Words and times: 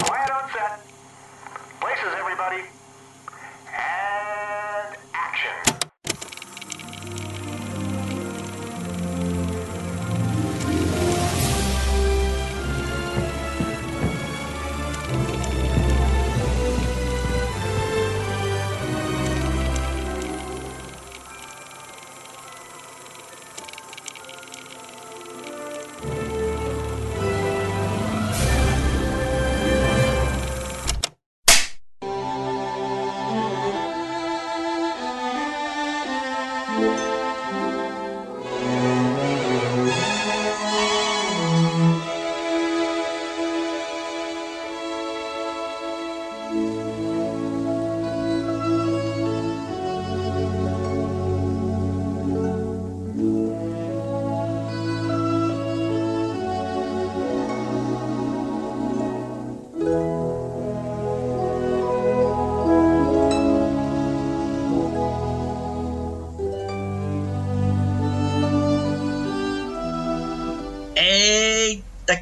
Quiet 0.00 0.30
on 0.30 0.50
set. 0.50 0.80
Places, 1.80 2.14
everybody. 2.18 2.77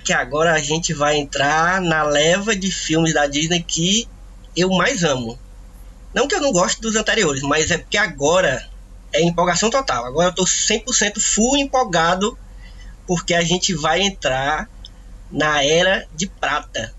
Que 0.06 0.12
agora 0.12 0.52
a 0.52 0.58
gente 0.60 0.94
vai 0.94 1.16
entrar 1.16 1.80
na 1.80 2.04
leva 2.04 2.54
de 2.54 2.70
filmes 2.70 3.12
da 3.12 3.26
Disney 3.26 3.60
que 3.60 4.08
eu 4.56 4.70
mais 4.70 5.02
amo. 5.02 5.36
Não 6.14 6.28
que 6.28 6.34
eu 6.36 6.40
não 6.40 6.52
goste 6.52 6.80
dos 6.80 6.94
anteriores, 6.94 7.42
mas 7.42 7.72
é 7.72 7.78
porque 7.78 7.98
agora 7.98 8.64
é 9.12 9.20
empolgação 9.20 9.68
total. 9.68 10.06
Agora 10.06 10.28
eu 10.28 10.32
tô 10.32 10.44
100% 10.44 11.18
full 11.20 11.56
empolgado 11.56 12.38
porque 13.04 13.34
a 13.34 13.42
gente 13.42 13.74
vai 13.74 14.00
entrar 14.00 14.70
na 15.28 15.64
era 15.64 16.06
de 16.14 16.28
prata. 16.28 16.94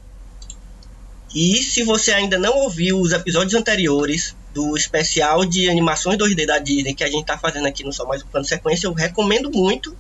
E 1.34 1.64
se 1.64 1.84
você 1.84 2.12
ainda 2.12 2.38
não 2.38 2.58
ouviu 2.58 3.00
os 3.00 3.14
episódios 3.14 3.54
anteriores 3.54 4.36
do 4.54 4.76
especial 4.76 5.46
de 5.46 5.70
animações 5.70 6.18
2D 6.18 6.46
da 6.46 6.60
Disney 6.60 6.94
que 6.94 7.06
a 7.06 7.10
gente 7.10 7.26
tá 7.26 7.38
fazendo 7.38 7.68
aqui 7.68 7.86
no 7.86 7.94
Só 7.94 8.06
Mais 8.06 8.22
um 8.22 8.28
Plano 8.28 8.46
Sequência, 8.46 8.86
eu 8.86 8.94
recomendo 8.94 9.50
muito 9.50 9.98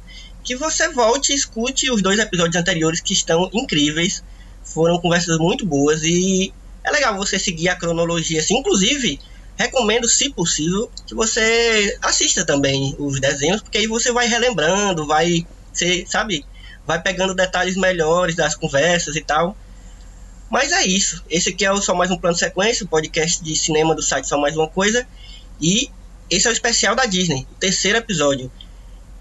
que 0.47 0.55
você 0.55 0.87
volte 0.87 1.33
e 1.33 1.35
escute 1.35 1.91
os 1.91 2.01
dois 2.01 2.17
episódios 2.17 2.55
anteriores 2.55 3.01
que 3.01 3.11
estão 3.11 3.49
incríveis. 3.51 4.23
Foram 4.63 4.97
conversas 4.97 5.37
muito 5.39 5.65
boas 5.65 6.03
e 6.03 6.53
é 6.85 6.89
legal 6.89 7.17
você 7.17 7.37
seguir 7.37 7.67
a 7.67 7.75
cronologia 7.75 8.39
assim. 8.39 8.57
Inclusive, 8.59 9.19
recomendo, 9.57 10.07
se 10.07 10.29
possível, 10.29 10.89
que 11.05 11.13
você 11.13 11.97
assista 12.01 12.45
também 12.45 12.95
os 12.97 13.19
desenhos, 13.19 13.61
porque 13.61 13.77
aí 13.77 13.87
você 13.87 14.09
vai 14.13 14.25
relembrando, 14.25 15.05
vai, 15.05 15.45
você, 15.73 16.05
sabe, 16.07 16.45
vai 16.85 17.01
pegando 17.01 17.35
detalhes 17.35 17.75
melhores 17.75 18.33
das 18.33 18.55
conversas 18.55 19.17
e 19.17 19.21
tal. 19.21 19.57
Mas 20.49 20.71
é 20.71 20.85
isso. 20.87 21.21
Esse 21.29 21.49
aqui 21.49 21.65
é 21.65 21.71
o 21.73 21.81
Só 21.81 21.93
Mais 21.93 22.09
Um 22.09 22.17
Plano 22.17 22.37
Sequência, 22.37 22.85
o 22.85 22.87
podcast 22.87 23.43
de 23.43 23.53
cinema 23.53 23.93
do 23.93 24.01
site 24.01 24.29
Só 24.29 24.39
Mais 24.39 24.55
Uma 24.55 24.69
Coisa. 24.69 25.05
E 25.59 25.91
esse 26.29 26.47
é 26.47 26.49
o 26.49 26.53
especial 26.53 26.95
da 26.95 27.05
Disney, 27.05 27.45
o 27.51 27.55
terceiro 27.55 27.97
episódio. 27.97 28.49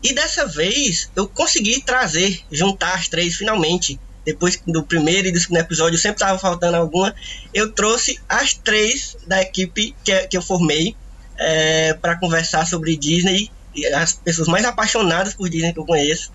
E 0.03 0.15
dessa 0.15 0.47
vez 0.47 1.11
eu 1.17 1.29
consegui 1.29 1.81
trazer, 1.81 2.41
juntar 2.51 2.95
as 2.95 3.09
três 3.09 3.37
finalmente. 3.37 3.99
Depois 4.25 4.61
do 4.67 4.83
primeiro 4.83 5.29
e 5.29 5.33
do 5.33 5.39
segundo 5.39 5.59
episódio 5.59 5.99
sempre 5.99 6.17
estava 6.17 6.39
faltando 6.39 6.77
alguma. 6.77 7.15
Eu 7.55 7.73
trouxe 7.73 8.19
as 8.29 8.55
três 8.55 9.17
da 9.27 9.41
equipe 9.41 9.95
que, 10.03 10.27
que 10.27 10.37
eu 10.37 10.43
formei 10.43 10.97
é, 11.39 11.95
para 11.95 12.19
conversar 12.19 12.67
sobre 12.67 12.97
Disney. 12.97 13.51
E 13.75 13.87
as 13.87 14.15
pessoas 14.15 14.49
mais 14.49 14.65
apaixonadas 14.65 15.35
por 15.35 15.49
Disney 15.49 15.73
que 15.73 15.79
eu 15.79 15.87
conheço. 15.87 16.33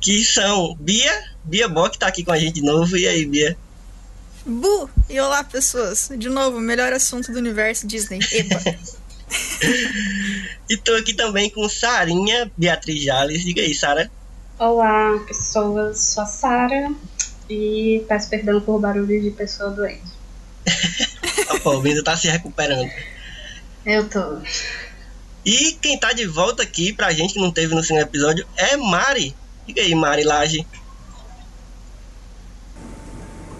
Que 0.00 0.24
são 0.24 0.74
Bia, 0.80 1.24
Bia 1.44 1.68
Bock 1.68 1.96
está 1.96 2.08
aqui 2.08 2.24
com 2.24 2.32
a 2.32 2.38
gente 2.38 2.54
de 2.54 2.62
novo. 2.62 2.96
E 2.96 3.06
aí, 3.06 3.24
Bia? 3.24 3.56
Bu! 4.44 4.90
E 5.08 5.18
olá, 5.20 5.42
pessoas! 5.44 6.10
De 6.16 6.28
novo, 6.28 6.60
melhor 6.60 6.92
assunto 6.92 7.32
do 7.32 7.38
universo 7.38 7.86
Disney. 7.86 8.20
Epa! 8.32 8.60
e 10.68 10.76
tô 10.76 10.94
aqui 10.94 11.14
também 11.14 11.50
com 11.50 11.68
Sarinha 11.68 12.50
Beatriz 12.56 13.02
Jales. 13.02 13.44
Diga 13.44 13.62
aí, 13.62 13.74
Sara. 13.74 14.10
Olá, 14.58 15.18
pessoas. 15.26 16.00
Sou 16.00 16.22
a 16.22 16.26
Sara 16.26 16.92
e 17.48 18.04
peço 18.08 18.28
perdão 18.28 18.60
por 18.60 18.80
barulho 18.80 19.20
de 19.20 19.30
pessoa 19.30 19.70
doente. 19.70 20.16
a 21.48 21.60
pobre 21.60 22.02
tá 22.02 22.16
se 22.16 22.28
recuperando. 22.28 22.90
Eu 23.84 24.08
tô. 24.08 24.38
E 25.44 25.72
quem 25.80 25.98
tá 25.98 26.12
de 26.12 26.26
volta 26.26 26.62
aqui 26.62 26.92
pra 26.92 27.12
gente, 27.12 27.34
que 27.34 27.40
não 27.40 27.52
teve 27.52 27.74
no 27.74 27.84
segundo 27.84 28.02
episódio, 28.02 28.46
é 28.56 28.76
Mari. 28.76 29.34
Diga 29.66 29.82
aí, 29.82 29.94
Mari 29.94 30.24
Laje. 30.24 30.66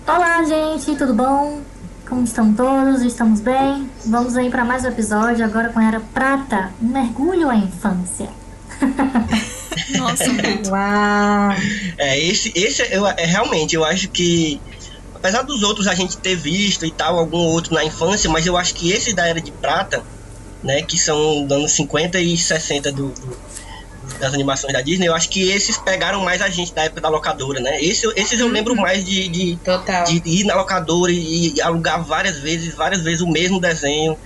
Olá, 0.06 0.42
gente, 0.44 0.96
tudo 0.96 1.14
bom? 1.14 1.62
Como 2.08 2.22
estão 2.22 2.54
todos? 2.54 3.02
Estamos 3.02 3.40
bem? 3.40 3.90
Vamos 4.04 4.36
aí 4.36 4.48
para 4.48 4.64
mais 4.64 4.84
um 4.84 4.88
episódio 4.88 5.44
agora 5.44 5.70
com 5.70 5.80
a 5.80 5.84
Era 5.84 5.98
Prata, 5.98 6.72
um 6.80 6.86
mergulho 6.86 7.50
à 7.50 7.56
infância. 7.56 8.28
Nossa. 9.98 10.24
Uau! 10.68 11.50
É, 11.98 12.20
esse, 12.20 12.52
esse 12.54 12.82
eu, 12.94 13.04
é 13.08 13.24
realmente, 13.24 13.74
eu 13.74 13.84
acho 13.84 14.08
que 14.08 14.60
apesar 15.16 15.42
dos 15.42 15.64
outros 15.64 15.88
a 15.88 15.94
gente 15.96 16.16
ter 16.18 16.36
visto 16.36 16.86
e 16.86 16.92
tal, 16.92 17.18
algum 17.18 17.38
outro 17.38 17.74
na 17.74 17.84
infância, 17.84 18.30
mas 18.30 18.46
eu 18.46 18.56
acho 18.56 18.74
que 18.74 18.92
esse 18.92 19.12
da 19.12 19.26
Era 19.26 19.40
de 19.40 19.50
Prata, 19.50 20.00
né, 20.62 20.82
que 20.82 20.96
são 20.96 21.44
dos 21.44 21.56
anos 21.56 21.72
50 21.72 22.20
e 22.20 22.38
60 22.38 22.92
do, 22.92 23.08
do 23.08 23.36
das 24.18 24.34
animações 24.34 24.72
da 24.72 24.80
Disney, 24.80 25.06
eu 25.06 25.14
acho 25.14 25.28
que 25.28 25.50
esses 25.50 25.76
pegaram 25.78 26.20
mais 26.20 26.40
a 26.42 26.48
gente 26.48 26.74
da 26.74 26.84
época 26.84 27.00
da 27.00 27.08
locadora, 27.08 27.60
né? 27.60 27.82
Esse, 27.82 28.06
esses 28.16 28.40
eu 28.40 28.48
lembro 28.48 28.74
mais 28.74 29.04
de, 29.04 29.28
de, 29.28 29.58
de 30.04 30.22
ir 30.24 30.44
na 30.44 30.54
locadora 30.54 31.12
e, 31.12 31.54
e 31.54 31.60
alugar 31.60 32.02
várias 32.02 32.38
vezes, 32.38 32.74
várias 32.74 33.02
vezes 33.02 33.20
o 33.20 33.28
mesmo 33.28 33.60
desenho, 33.60 34.16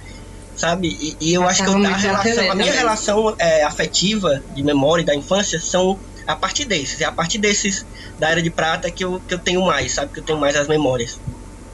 sabe? 0.56 0.88
E, 0.88 1.16
e 1.20 1.34
eu 1.34 1.42
acho 1.44 1.64
que 1.64 1.70
eu, 1.70 1.74
a, 1.74 1.96
relação, 1.96 2.34
TV 2.34 2.48
a 2.48 2.54
minha 2.54 2.72
relação 2.72 3.34
é, 3.38 3.64
afetiva, 3.64 4.42
de 4.54 4.62
memória 4.62 5.04
da 5.04 5.14
infância, 5.14 5.60
são 5.60 5.98
a 6.26 6.36
partir 6.36 6.64
desses. 6.64 7.00
É 7.00 7.04
a 7.04 7.12
partir 7.12 7.38
desses 7.38 7.84
da 8.18 8.30
Era 8.30 8.42
de 8.42 8.50
Prata 8.50 8.90
que 8.90 9.04
eu, 9.04 9.20
que 9.26 9.34
eu 9.34 9.38
tenho 9.38 9.62
mais, 9.62 9.92
sabe? 9.92 10.12
Que 10.12 10.20
eu 10.20 10.24
tenho 10.24 10.38
mais 10.38 10.56
as 10.56 10.68
memórias. 10.68 11.18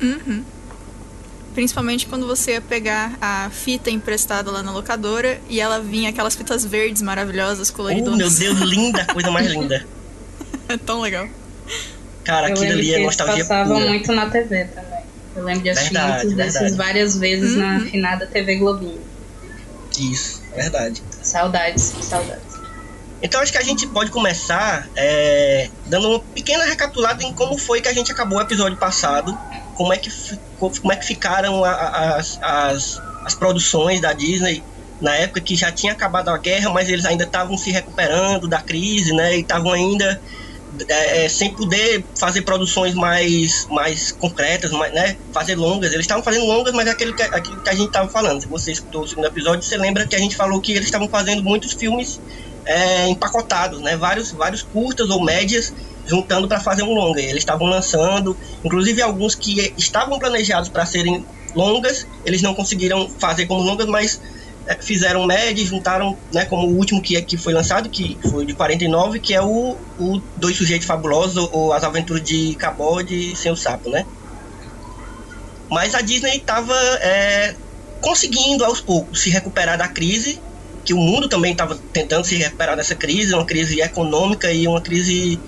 Uhum. 0.01 0.45
Principalmente 1.57 2.05
quando 2.05 2.27
você 2.27 2.51
ia 2.53 2.61
pegar 2.61 3.17
a 3.19 3.49
fita 3.51 3.89
emprestada 3.91 4.51
lá 4.51 4.63
na 4.63 4.71
locadora 4.71 5.41
e 5.49 5.59
ela 5.59 5.81
vinha 5.81 6.11
aquelas 6.11 6.37
fitas 6.37 6.67
verdes 6.67 7.01
maravilhosas, 7.01 7.71
Oh, 7.71 7.73
coloridonas. 7.73 8.19
meu 8.19 8.55
Deus, 8.55 8.59
linda, 8.69 9.07
coisa 9.11 9.31
mais 9.31 9.47
linda. 9.47 9.83
É 10.69 10.77
tão 10.77 11.01
legal. 11.01 11.27
Cara, 12.25 12.49
Eu 12.51 12.53
aquilo 12.53 12.73
ali 12.73 12.93
é 12.95 12.99
nostalgia 12.99 13.43
passavam 13.43 13.79
pura. 13.79 13.89
muito 13.89 14.13
na 14.13 14.29
TV 14.29 14.67
também. 14.67 15.01
Eu 15.35 15.45
lembro 15.45 15.63
de 15.63 15.71
assistir 15.71 15.95
Verdade, 15.95 16.13
muitos 16.27 16.35
desses 16.37 16.61
verdade. 16.61 16.77
várias 16.77 17.17
vezes 17.17 17.57
na 17.57 17.75
Uhum. 17.79 17.87
finada 17.87 18.27
TV 18.27 18.57
Globinho. 18.57 19.01
Isso, 19.99 20.43
verdade. 20.55 21.03
Saudades, 21.23 21.95
saudades. 22.03 22.43
Então 23.23 23.41
acho 23.41 23.51
que 23.51 23.57
a 23.57 23.63
gente 23.63 23.87
pode 23.87 24.11
começar 24.11 24.87
é, 24.95 25.71
dando 25.87 26.07
uma 26.11 26.21
pequena 26.21 26.67
recapitulada 26.67 27.23
em 27.23 27.33
como 27.33 27.57
foi 27.57 27.81
que 27.81 27.89
a 27.89 27.95
gente 27.95 28.13
acabou 28.13 28.37
o 28.37 28.43
episódio 28.43 28.77
passado, 28.77 29.37
como 29.77 29.93
é 29.93 29.99
que, 29.99 30.11
como 30.59 30.93
é 30.93 30.97
que 30.97 31.07
ficaram 31.07 31.65
as, 31.65 32.39
as, 32.43 33.03
as 33.25 33.35
produções 33.35 34.01
da 34.01 34.13
Disney 34.13 34.63
na 35.01 35.15
época 35.15 35.41
que 35.41 35.55
já 35.55 35.71
tinha 35.71 35.93
acabado 35.93 36.31
a 36.31 36.39
guerra, 36.39 36.71
mas 36.71 36.89
eles 36.89 37.05
ainda 37.05 37.25
estavam 37.25 37.57
se 37.59 37.71
recuperando 37.71 38.49
da 38.49 38.61
crise, 38.61 39.13
né? 39.13 39.37
E 39.37 39.41
estavam 39.41 39.73
ainda 39.73 40.21
é, 40.89 41.25
é, 41.25 41.29
sem 41.29 41.53
poder 41.53 42.05
fazer 42.19 42.43
produções 42.43 42.95
mais, 42.95 43.67
mais 43.71 44.11
concretas, 44.13 44.71
mais, 44.71 44.95
né? 44.95 45.17
Fazer 45.33 45.55
longas. 45.55 45.93
Eles 45.93 46.05
estavam 46.05 46.25
fazendo 46.25 46.47
longas, 46.47 46.73
mas 46.73 46.87
é 46.87 46.91
aquele 46.91 47.13
que, 47.13 47.23
aquilo 47.23 47.61
que 47.61 47.69
a 47.69 47.75
gente 47.75 47.89
estava 47.89 48.09
falando. 48.09 48.41
Se 48.41 48.49
você 48.49 48.73
escutou 48.73 49.03
o 49.03 49.09
segundo 49.09 49.27
episódio, 49.27 49.63
você 49.63 49.77
lembra 49.77 50.07
que 50.07 50.17
a 50.17 50.19
gente 50.19 50.35
falou 50.35 50.61
que 50.61 50.73
eles 50.73 50.87
estavam 50.87 51.09
fazendo 51.09 51.43
muitos 51.43 51.75
filmes 51.75 52.19
é, 52.65 53.09
empacotados, 53.09 53.83
né? 53.83 53.99
Vários, 53.99 54.33
vários 54.33 54.63
curtas 54.63 55.11
ou 55.11 55.23
médias 55.23 55.75
juntando 56.07 56.49
para 56.49 56.61
fazer 56.61 56.83
um 56.83 56.95
longa. 56.95 57.21
E 57.21 57.25
eles 57.25 57.39
estavam 57.39 57.67
lançando, 57.67 58.37
inclusive 58.65 59.03
alguns 59.03 59.35
que 59.35 59.73
estavam 59.77 60.19
planejados 60.19 60.69
para 60.69 60.87
serem 60.87 61.25
longas, 61.55 62.07
eles 62.25 62.43
não 62.43 62.55
conseguiram 62.55 63.09
fazer 63.19 63.47
como 63.47 63.63
longas, 63.63 63.87
mas 63.87 64.21
é, 64.67 64.75
fizeram 64.75 65.25
médias, 65.25 65.69
juntaram, 65.69 66.17
né, 66.33 66.45
como 66.45 66.67
o 66.67 66.77
último 66.77 67.01
que, 67.01 67.21
que 67.23 67.37
foi 67.37 67.53
lançado, 67.53 67.89
que 67.89 68.19
foi 68.31 68.45
de 68.45 68.53
49, 68.53 69.21
que 69.21 69.35
é 69.35 69.41
o, 69.41 69.77
o 69.99 70.21
Dois 70.37 70.57
Sujeitos 70.57 70.87
Fabulosos, 70.87 71.49
ou 71.53 71.73
As 71.73 71.85
Aventuras 71.85 72.23
de 72.23 72.55
Cabode 72.57 73.35
Sem 73.37 73.51
o 73.51 73.57
Sapo, 73.57 73.91
né? 73.91 74.05
Mas 75.71 75.95
a 75.95 76.01
Disney 76.01 76.37
estava 76.37 76.75
é, 77.01 77.55
conseguindo 78.01 78.65
aos 78.65 78.81
poucos 78.81 79.23
se 79.23 79.31
recuperar 79.31 79.79
da 79.79 79.89
crise, 79.89 80.41
que 80.85 80.95
o 80.95 80.99
mundo 80.99 81.29
também 81.29 81.53
estava 81.53 81.77
tentando 81.93 82.25
se 82.25 82.37
recuperar 82.37 82.77
dessa 82.77 82.95
crise, 82.95 83.35
uma 83.35 83.45
crise 83.45 83.81
econômica 83.81 84.53
e 84.53 84.69
uma 84.69 84.81
crise 84.81 85.41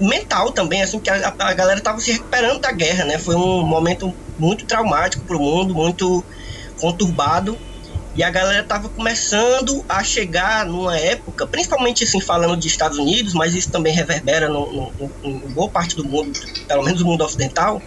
mental 0.00 0.52
também, 0.52 0.82
assim, 0.82 0.98
que 0.98 1.10
a, 1.10 1.34
a 1.38 1.54
galera 1.54 1.78
estava 1.78 2.00
se 2.00 2.12
recuperando 2.12 2.60
da 2.60 2.72
guerra, 2.72 3.04
né? 3.04 3.18
Foi 3.18 3.34
um 3.34 3.62
momento 3.62 4.14
muito 4.38 4.66
traumático 4.66 5.24
para 5.24 5.36
o 5.36 5.40
mundo, 5.40 5.74
muito 5.74 6.24
conturbado. 6.80 7.56
E 8.14 8.22
a 8.22 8.30
galera 8.30 8.62
estava 8.62 8.88
começando 8.88 9.84
a 9.86 10.02
chegar 10.02 10.64
numa 10.64 10.96
época, 10.98 11.46
principalmente 11.46 12.02
assim 12.04 12.18
falando 12.18 12.56
de 12.56 12.66
Estados 12.66 12.96
Unidos, 12.98 13.34
mas 13.34 13.54
isso 13.54 13.70
também 13.70 13.92
reverbera 13.92 14.48
no, 14.48 14.72
no, 14.72 15.12
em 15.22 15.38
boa 15.50 15.68
parte 15.68 15.94
do 15.94 16.04
mundo, 16.04 16.38
pelo 16.66 16.82
menos 16.82 17.02
no 17.02 17.08
mundo 17.08 17.22
ocidental, 17.22 17.82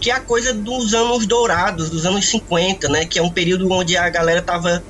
que 0.00 0.10
é 0.10 0.14
a 0.14 0.20
coisa 0.20 0.54
dos 0.54 0.94
anos 0.94 1.26
dourados, 1.26 1.90
dos 1.90 2.06
anos 2.06 2.26
50, 2.30 2.88
né? 2.88 3.04
Que 3.04 3.18
é 3.18 3.22
um 3.22 3.30
período 3.30 3.70
onde 3.70 3.94
a 3.94 4.08
galera 4.08 4.40
tava. 4.40 4.82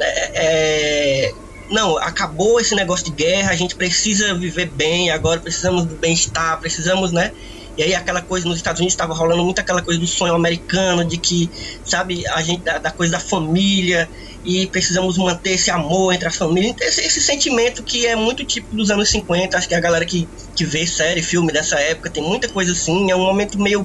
É, 0.00 0.30
é, 0.34 1.34
não, 1.74 1.98
acabou 1.98 2.60
esse 2.60 2.72
negócio 2.72 3.04
de 3.06 3.10
guerra, 3.10 3.50
a 3.50 3.56
gente 3.56 3.74
precisa 3.74 4.32
viver 4.32 4.66
bem, 4.66 5.10
agora 5.10 5.40
precisamos 5.40 5.84
do 5.84 5.96
bem-estar, 5.96 6.60
precisamos, 6.60 7.10
né? 7.10 7.32
E 7.76 7.82
aí 7.82 7.92
aquela 7.92 8.22
coisa 8.22 8.46
nos 8.46 8.58
Estados 8.58 8.78
Unidos 8.78 8.92
estava 8.92 9.12
rolando 9.12 9.42
muito 9.42 9.58
aquela 9.58 9.82
coisa 9.82 9.98
do 9.98 10.06
sonho 10.06 10.34
americano, 10.34 11.04
de 11.04 11.18
que, 11.18 11.50
sabe, 11.84 12.24
a 12.28 12.40
gente 12.42 12.62
da, 12.62 12.78
da 12.78 12.92
coisa 12.92 13.14
da 13.14 13.18
família 13.18 14.08
e 14.44 14.68
precisamos 14.68 15.18
manter 15.18 15.54
esse 15.54 15.68
amor 15.68 16.14
entre 16.14 16.28
as 16.28 16.36
famílias, 16.36 16.76
esse, 16.80 17.00
esse, 17.00 17.20
sentimento 17.20 17.82
que 17.82 18.06
é 18.06 18.14
muito 18.14 18.44
típico 18.44 18.76
dos 18.76 18.92
anos 18.92 19.08
50, 19.08 19.58
acho 19.58 19.68
que 19.68 19.74
a 19.74 19.80
galera 19.80 20.04
que, 20.04 20.28
que 20.54 20.64
vê 20.64 20.86
série, 20.86 21.22
filme 21.22 21.52
dessa 21.52 21.80
época, 21.80 22.08
tem 22.08 22.22
muita 22.22 22.48
coisa 22.48 22.70
assim, 22.70 23.10
é 23.10 23.16
um 23.16 23.24
momento 23.24 23.60
meio 23.60 23.84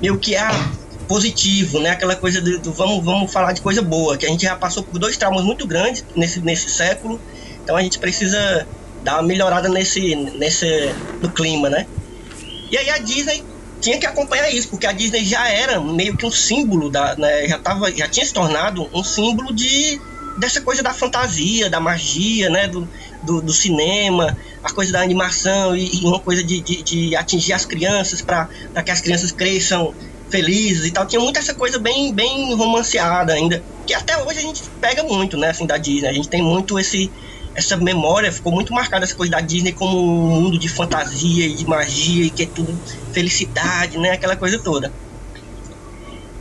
meio 0.00 0.16
que 0.18 0.36
é 0.36 0.46
positivo, 1.06 1.78
né? 1.80 1.90
Aquela 1.90 2.16
coisa 2.16 2.40
do, 2.40 2.58
do, 2.58 2.72
vamos, 2.72 3.04
vamos 3.04 3.32
falar 3.32 3.52
de 3.52 3.60
coisa 3.60 3.82
boa, 3.82 4.16
que 4.16 4.26
a 4.26 4.28
gente 4.28 4.42
já 4.42 4.56
passou 4.56 4.82
por 4.82 4.98
dois 4.98 5.16
traumas 5.16 5.44
muito 5.44 5.66
grandes 5.66 6.04
nesse, 6.14 6.40
nesse 6.40 6.70
século, 6.70 7.20
então 7.62 7.76
a 7.76 7.82
gente 7.82 7.98
precisa 7.98 8.66
dar 9.02 9.14
uma 9.14 9.22
melhorada 9.22 9.68
nesse, 9.68 10.14
nesse 10.14 10.92
no 11.22 11.30
clima, 11.30 11.70
né? 11.70 11.86
E 12.70 12.76
aí 12.76 12.90
a 12.90 12.98
Disney 12.98 13.44
tinha 13.80 13.98
que 13.98 14.06
acompanhar 14.06 14.50
isso, 14.50 14.68
porque 14.68 14.86
a 14.86 14.92
Disney 14.92 15.24
já 15.24 15.48
era 15.48 15.80
meio 15.80 16.16
que 16.16 16.26
um 16.26 16.30
símbolo 16.30 16.90
da, 16.90 17.14
né? 17.16 17.46
já 17.46 17.58
tava, 17.58 17.92
já 17.92 18.08
tinha 18.08 18.26
se 18.26 18.32
tornado 18.32 18.88
um 18.92 19.04
símbolo 19.04 19.54
de 19.54 20.00
dessa 20.38 20.60
coisa 20.60 20.82
da 20.82 20.92
fantasia, 20.92 21.70
da 21.70 21.80
magia, 21.80 22.50
né? 22.50 22.68
Do, 22.68 22.86
do, 23.22 23.40
do 23.40 23.52
cinema, 23.52 24.36
a 24.62 24.70
coisa 24.70 24.92
da 24.92 25.00
animação 25.00 25.76
e, 25.76 26.02
e 26.02 26.04
uma 26.04 26.20
coisa 26.20 26.44
de, 26.44 26.60
de, 26.60 26.82
de, 26.82 27.16
atingir 27.16 27.52
as 27.52 27.64
crianças 27.64 28.22
para 28.22 28.48
que 28.84 28.90
as 28.90 29.00
crianças 29.00 29.32
cresçam 29.32 29.94
felizes 30.30 30.86
e 30.86 30.90
tal. 30.90 31.06
Tinha 31.06 31.20
muito 31.20 31.38
essa 31.38 31.54
coisa 31.54 31.78
bem, 31.78 32.12
bem 32.12 32.54
romanceada 32.54 33.32
ainda, 33.32 33.62
que 33.86 33.94
até 33.94 34.22
hoje 34.22 34.38
a 34.38 34.42
gente 34.42 34.62
pega 34.80 35.02
muito, 35.02 35.36
né, 35.36 35.50
assim, 35.50 35.66
da 35.66 35.76
Disney. 35.76 36.08
A 36.08 36.12
gente 36.12 36.28
tem 36.28 36.42
muito 36.42 36.78
esse 36.78 37.10
essa 37.54 37.74
memória, 37.74 38.30
ficou 38.30 38.52
muito 38.52 38.74
marcada 38.74 39.04
essa 39.04 39.14
coisa 39.14 39.32
da 39.32 39.40
Disney 39.40 39.72
como 39.72 39.98
um 39.98 40.42
mundo 40.42 40.58
de 40.58 40.68
fantasia 40.68 41.46
e 41.46 41.54
de 41.54 41.66
magia 41.66 42.26
e 42.26 42.30
que 42.30 42.42
é 42.42 42.46
tudo 42.46 42.78
felicidade, 43.12 43.96
né, 43.96 44.10
aquela 44.10 44.36
coisa 44.36 44.58
toda. 44.58 44.92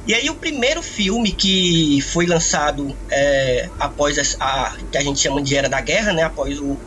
E 0.05 0.13
aí 0.13 0.29
o 0.29 0.35
primeiro 0.35 0.83
filme 0.83 1.31
que 1.31 2.01
foi 2.01 2.25
lançado 2.25 2.95
é, 3.09 3.69
após 3.79 4.35
a, 4.39 4.75
que 4.91 4.97
a 4.97 5.01
gente 5.01 5.19
chama 5.19 5.41
de 5.41 5.55
Era 5.55 5.69
da 5.69 5.79
Guerra, 5.79 6.11
né, 6.11 6.23
após 6.23 6.59
o, 6.59 6.77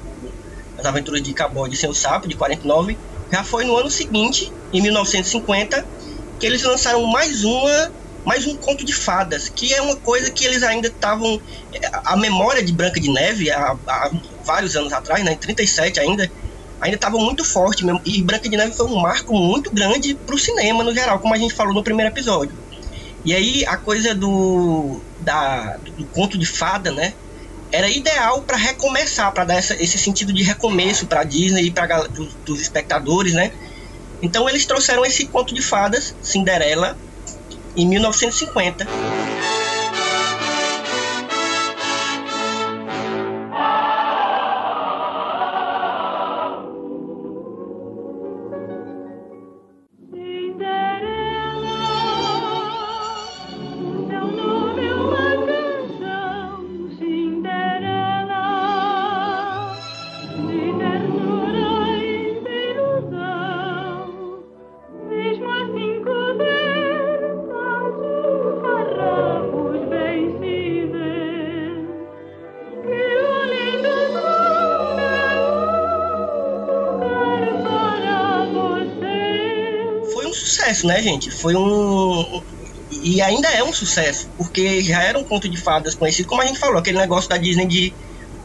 as 0.76 0.84
aventuras 0.84 1.22
de 1.22 1.34
Cowboy 1.34 1.68
de 1.70 1.76
Seu 1.76 1.94
Sapo, 1.94 2.28
de 2.28 2.36
49, 2.36 2.98
já 3.32 3.42
foi 3.42 3.64
no 3.64 3.76
ano 3.76 3.90
seguinte, 3.90 4.52
em 4.72 4.82
1950, 4.82 5.84
que 6.38 6.46
eles 6.46 6.62
lançaram 6.62 7.04
mais 7.06 7.44
uma 7.44 7.92
mais 8.24 8.46
um 8.46 8.56
conto 8.56 8.84
de 8.84 8.92
fadas, 8.92 9.48
que 9.48 9.72
é 9.72 9.80
uma 9.80 9.96
coisa 9.96 10.30
que 10.30 10.44
eles 10.44 10.62
ainda 10.62 10.88
estavam 10.88 11.40
a 12.04 12.14
memória 12.14 12.62
de 12.62 12.72
Branca 12.72 13.00
de 13.00 13.10
Neve 13.10 13.50
há, 13.50 13.74
há 13.86 14.10
vários 14.44 14.76
anos 14.76 14.92
atrás, 14.92 15.24
né, 15.24 15.32
em 15.32 15.36
37 15.36 15.98
ainda, 15.98 16.30
ainda 16.78 16.96
estava 16.96 17.16
muito 17.16 17.42
forte 17.42 17.86
mesmo, 17.86 18.02
e 18.04 18.22
Branca 18.22 18.46
de 18.46 18.54
Neve 18.54 18.76
foi 18.76 18.86
um 18.86 19.00
marco 19.00 19.34
muito 19.34 19.70
grande 19.70 20.14
para 20.14 20.34
o 20.34 20.38
cinema 20.38 20.84
no 20.84 20.94
geral, 20.94 21.18
como 21.20 21.32
a 21.32 21.38
gente 21.38 21.54
falou 21.54 21.72
no 21.72 21.82
primeiro 21.82 22.12
episódio. 22.12 22.54
E 23.24 23.34
aí 23.34 23.64
a 23.66 23.76
coisa 23.76 24.14
do, 24.14 25.00
da, 25.20 25.78
do 25.96 26.04
conto 26.06 26.38
de 26.38 26.46
fada, 26.46 26.92
né? 26.92 27.14
Era 27.70 27.90
ideal 27.90 28.42
para 28.42 28.56
recomeçar, 28.56 29.32
para 29.32 29.44
dar 29.44 29.54
essa, 29.56 29.74
esse 29.82 29.98
sentido 29.98 30.32
de 30.32 30.42
recomeço 30.42 31.06
para 31.06 31.24
Disney 31.24 31.64
e 31.66 31.70
para 31.70 32.06
dos 32.44 32.60
espectadores, 32.60 33.34
né? 33.34 33.52
Então 34.22 34.48
eles 34.48 34.66
trouxeram 34.66 35.04
esse 35.04 35.28
conto 35.28 35.54
de 35.54 35.62
fadas, 35.62 36.16
Cinderela, 36.20 36.98
em 37.76 37.88
1950. 37.88 38.90
Né, 80.88 81.00
gente? 81.02 81.30
Foi 81.30 81.54
um. 81.54 82.42
E 82.90 83.20
ainda 83.20 83.48
é 83.48 83.62
um 83.62 83.72
sucesso, 83.72 84.28
porque 84.36 84.82
já 84.82 85.02
era 85.02 85.18
um 85.18 85.22
conto 85.22 85.48
de 85.48 85.56
fadas 85.58 85.94
conhecido, 85.94 86.26
como 86.26 86.42
a 86.42 86.46
gente 86.46 86.58
falou, 86.58 86.78
aquele 86.78 86.98
negócio 86.98 87.28
da 87.28 87.36
Disney 87.36 87.66
de 87.66 87.94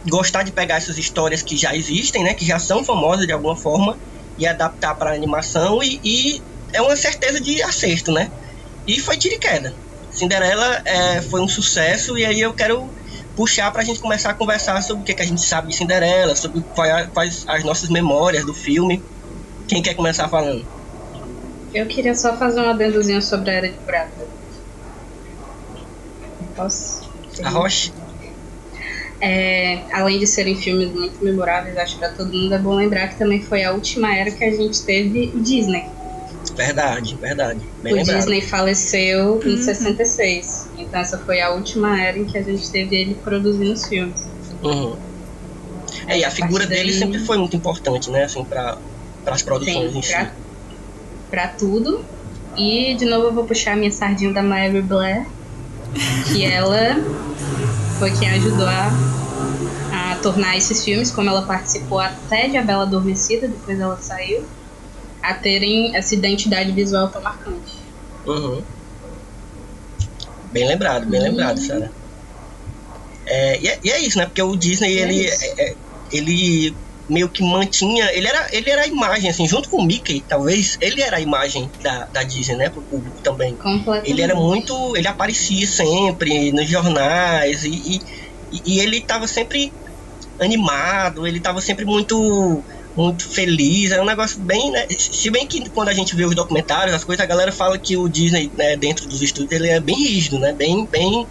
gostar 0.08 0.44
de 0.44 0.52
pegar 0.52 0.76
essas 0.76 0.98
histórias 0.98 1.42
que 1.42 1.56
já 1.56 1.74
existem, 1.74 2.24
né, 2.24 2.34
que 2.34 2.46
já 2.46 2.60
são 2.60 2.84
famosas 2.84 3.26
de 3.26 3.32
alguma 3.32 3.56
forma, 3.56 3.98
e 4.38 4.46
adaptar 4.46 4.96
para 4.96 5.14
animação, 5.14 5.82
e, 5.82 6.00
e, 6.04 6.42
é 6.74 6.82
uma 6.82 6.96
certeza 6.96 7.40
de 7.40 7.62
acerto, 7.64 8.12
né? 8.12 8.30
E 8.86 9.00
foi 9.00 9.16
tiro 9.16 9.36
e 9.36 9.40
queda. 9.40 9.74
Cinderela 10.12 10.82
é, 10.84 11.22
foi 11.22 11.40
um 11.40 11.48
sucesso, 11.48 12.18
e 12.18 12.26
aí 12.26 12.42
eu 12.42 12.54
quero 12.54 12.90
puxar 13.36 13.72
para 13.72 13.82
a 13.82 13.86
gente 13.86 14.00
começar 14.00 14.32
a 14.32 14.34
conversar 14.34 14.82
sobre 14.84 15.04
o 15.04 15.06
que, 15.06 15.14
que 15.14 15.22
a 15.22 15.26
gente 15.26 15.42
sabe 15.42 15.70
de 15.70 15.76
Cinderela, 15.76 16.36
sobre 16.36 16.62
quais 17.14 17.46
as 17.48 17.64
nossas 17.64 17.90
memórias 17.90 18.46
do 18.46 18.54
filme. 18.54 19.02
Quem 19.68 19.82
quer 19.82 19.94
começar 19.94 20.28
falando? 20.28 20.68
Eu 21.74 21.88
queria 21.88 22.14
só 22.14 22.38
fazer 22.38 22.62
um 22.62 22.70
adendozinho 22.70 23.22
sobre 23.22 23.50
a 23.50 23.54
Era 23.54 23.70
de 23.70 23.78
Prata. 23.80 24.28
Posso? 26.56 27.10
A 27.44 27.50
Roche? 27.50 27.92
É, 29.20 29.82
além 29.92 30.20
de 30.20 30.28
serem 30.28 30.56
filmes 30.56 30.92
muito 30.92 31.24
memoráveis, 31.24 31.76
acho 31.78 31.94
que 31.94 32.00
pra 32.00 32.10
todo 32.10 32.32
mundo 32.32 32.54
é 32.54 32.60
bom 32.60 32.76
lembrar 32.76 33.08
que 33.08 33.18
também 33.18 33.42
foi 33.42 33.64
a 33.64 33.72
última 33.72 34.16
era 34.16 34.30
que 34.30 34.44
a 34.44 34.52
gente 34.52 34.84
teve 34.84 35.32
o 35.34 35.40
Disney. 35.42 35.86
Verdade, 36.56 37.16
verdade. 37.16 37.62
Bem 37.82 37.94
o 37.94 37.96
lembrado. 37.96 38.18
Disney 38.18 38.42
faleceu 38.42 39.42
em 39.44 39.58
66. 39.58 40.70
Uhum. 40.76 40.84
Então 40.84 41.00
essa 41.00 41.18
foi 41.18 41.42
a 41.42 41.52
última 41.52 42.00
era 42.00 42.20
em 42.20 42.26
que 42.26 42.38
a 42.38 42.44
gente 42.44 42.70
teve 42.70 42.96
ele 42.96 43.16
produzindo 43.16 43.72
os 43.72 43.88
filmes. 43.88 44.30
Uhum. 44.62 44.96
É, 46.06 46.20
e 46.20 46.26
a 46.26 46.30
figura 46.30 46.68
dele 46.68 46.92
daí... 46.92 47.00
sempre 47.00 47.20
foi 47.20 47.38
muito 47.38 47.56
importante, 47.56 48.12
né? 48.12 48.26
Assim, 48.26 48.44
para 48.44 48.78
as 49.26 49.42
produções 49.42 49.92
Sim, 49.92 49.98
em 49.98 50.02
si 50.02 50.43
para 51.34 51.48
tudo. 51.48 52.06
E 52.56 52.94
de 52.94 53.06
novo 53.06 53.26
eu 53.26 53.34
vou 53.34 53.44
puxar 53.44 53.74
a 53.74 53.76
minha 53.76 53.90
sardinha 53.90 54.32
da 54.32 54.44
Mary 54.44 54.84
Blair, 54.84 55.26
que 56.28 56.46
ela 56.46 56.96
foi 57.98 58.12
quem 58.12 58.30
ajudou 58.30 58.68
a, 58.68 58.92
a 59.92 60.16
tornar 60.22 60.56
esses 60.56 60.84
filmes, 60.86 61.10
como 61.10 61.28
ela 61.28 61.42
participou 61.42 62.00
até 62.00 62.48
de 62.48 62.56
A 62.56 62.62
Bela 62.62 62.84
Adormecida, 62.84 63.48
depois 63.48 63.80
ela 63.80 63.98
saiu, 63.98 64.46
a 65.24 65.34
terem 65.34 65.96
essa 65.96 66.14
identidade 66.14 66.72
visual 66.72 67.08
tão 67.08 67.24
marcante. 67.24 67.74
Uhum. 68.28 68.62
Bem 70.52 70.68
lembrado, 70.68 71.08
bem 71.08 71.20
lembrado, 71.20 71.58
Sara. 71.58 71.92
É, 73.26 73.60
e, 73.60 73.68
é, 73.68 73.80
e, 73.84 73.90
é, 73.90 74.00
isso, 74.02 74.20
né? 74.20 74.26
Porque 74.28 74.44
o 74.44 74.56
Disney, 74.56 75.00
é 75.00 75.02
ele, 75.02 75.28
é, 75.28 75.76
ele 76.12 76.76
meio 77.08 77.30
que 77.30 77.44
mantinha. 77.44 78.12
Ele 78.14 78.28
era, 78.28 78.48
ele 78.52 78.70
era 78.70 78.84
a 78.84 78.88
imagem, 78.88 79.30
assim, 79.30 79.48
junto 79.48 79.70
com 79.70 79.78
o 79.78 79.86
Mickey, 79.86 80.24
talvez, 80.28 80.78
ele 80.82 81.02
era 81.02 81.18
a 81.18 81.22
imagem 81.22 81.70
da, 81.82 82.06
da 82.06 82.24
Disney, 82.24 82.56
né? 82.56 82.70
Pro 82.70 82.82
público 82.82 83.18
também. 83.22 83.56
Ele 84.06 84.22
era 84.22 84.36
muito. 84.36 84.96
Ele 84.96 85.08
aparecia 85.08 85.68
sempre 85.68 86.52
nos 86.52 86.68
jornais 86.70 87.64
e, 87.64 88.02
e, 88.52 88.62
e 88.66 88.80
ele 88.80 88.98
estava 88.98 89.28
sempre 89.28 89.72
animado, 90.40 91.28
ele 91.28 91.38
estava 91.38 91.62
sempre 91.62 91.86
muito 91.86 92.64
muito 92.96 93.28
feliz, 93.28 93.92
é 93.92 94.00
um 94.00 94.06
negócio 94.06 94.40
bem, 94.40 94.70
né? 94.70 94.86
Se 94.90 95.30
bem 95.32 95.48
que 95.48 95.68
quando 95.70 95.90
a 95.90 95.94
gente 95.94 96.16
vê 96.16 96.26
os 96.26 96.36
documentários, 96.36 96.96
as 96.96 97.04
coisas, 97.04 97.24
a 97.24 97.28
galera 97.28 97.52
fala 97.52 97.78
que 97.78 97.98
o 97.98 98.08
Disney, 98.08 98.52
né, 98.56 98.76
dentro 98.76 99.08
dos 99.08 99.22
estúdios, 99.22 99.52
ele 99.52 99.70
é 99.70 99.80
bem 99.80 99.96
rígido, 99.96 100.38
né? 100.38 100.54
Bem, 100.54 100.86
bem. 100.86 101.26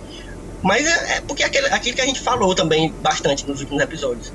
Mas 0.61 0.85
é, 0.85 1.19
é 1.19 1.21
porque 1.21 1.45
aquele, 1.45 1.67
aquilo 1.69 1.95
que 1.95 2.03
a 2.03 2.07
gente 2.07 2.21
falou 2.21 2.55
também 2.55 2.93
bastante 3.01 3.47
nos 3.47 3.61
últimos 3.61 3.81
episódios. 3.81 4.33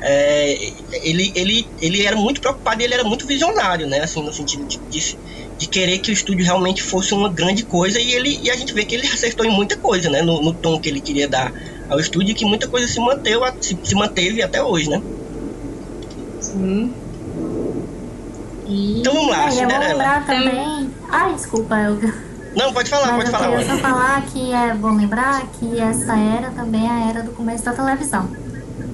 É, 0.00 0.72
ele, 1.02 1.32
ele, 1.34 1.66
ele 1.80 2.04
era 2.04 2.16
muito 2.16 2.40
preocupado 2.40 2.80
e 2.80 2.84
ele 2.84 2.94
era 2.94 3.04
muito 3.04 3.26
visionário, 3.26 3.86
né? 3.86 4.00
Assim, 4.00 4.22
no 4.22 4.32
sentido 4.32 4.64
de, 4.66 4.78
de, 4.90 5.18
de, 5.58 5.66
querer 5.66 5.98
que 5.98 6.10
o 6.10 6.12
estúdio 6.12 6.44
realmente 6.44 6.82
fosse 6.82 7.14
uma 7.14 7.30
grande 7.30 7.64
coisa 7.64 7.98
e, 7.98 8.12
ele, 8.12 8.38
e 8.42 8.50
a 8.50 8.56
gente 8.56 8.74
vê 8.74 8.84
que 8.84 8.94
ele 8.94 9.06
acertou 9.08 9.46
em 9.46 9.50
muita 9.50 9.76
coisa, 9.76 10.10
né? 10.10 10.22
No, 10.22 10.42
no 10.42 10.52
tom 10.52 10.78
que 10.80 10.88
ele 10.88 11.00
queria 11.00 11.26
dar 11.26 11.52
ao 11.88 11.98
estúdio 11.98 12.32
e 12.32 12.34
que 12.34 12.44
muita 12.44 12.68
coisa 12.68 12.86
se, 12.86 13.00
manteve, 13.00 13.40
se, 13.60 13.78
se 13.82 13.94
manteve 13.94 14.42
até 14.42 14.62
hoje, 14.62 14.90
né? 14.90 15.00
Sim. 16.40 16.92
E... 18.66 19.00
Então 19.00 19.14
vamos 19.14 19.30
lá, 19.30 19.44
é. 19.44 19.64
Eu 19.64 19.68
vou 19.68 19.78
lembrar 19.78 20.26
também. 20.26 20.90
Ai, 21.08 21.34
desculpa, 21.34 21.76
eu. 21.76 21.98
Não, 22.54 22.72
pode 22.72 22.88
falar, 22.88 23.12
Mas 23.12 23.16
pode 23.16 23.26
eu 23.26 23.32
falar. 23.32 23.58
queria 23.58 23.74
só 23.74 23.80
falar 23.82 24.22
que 24.26 24.52
é 24.52 24.74
bom 24.74 24.96
lembrar 24.96 25.46
que 25.58 25.78
essa 25.78 26.16
era 26.16 26.50
também 26.50 26.86
é 26.86 26.90
a 26.90 27.08
era 27.10 27.22
do 27.22 27.32
começo 27.32 27.64
da 27.64 27.72
televisão. 27.72 28.45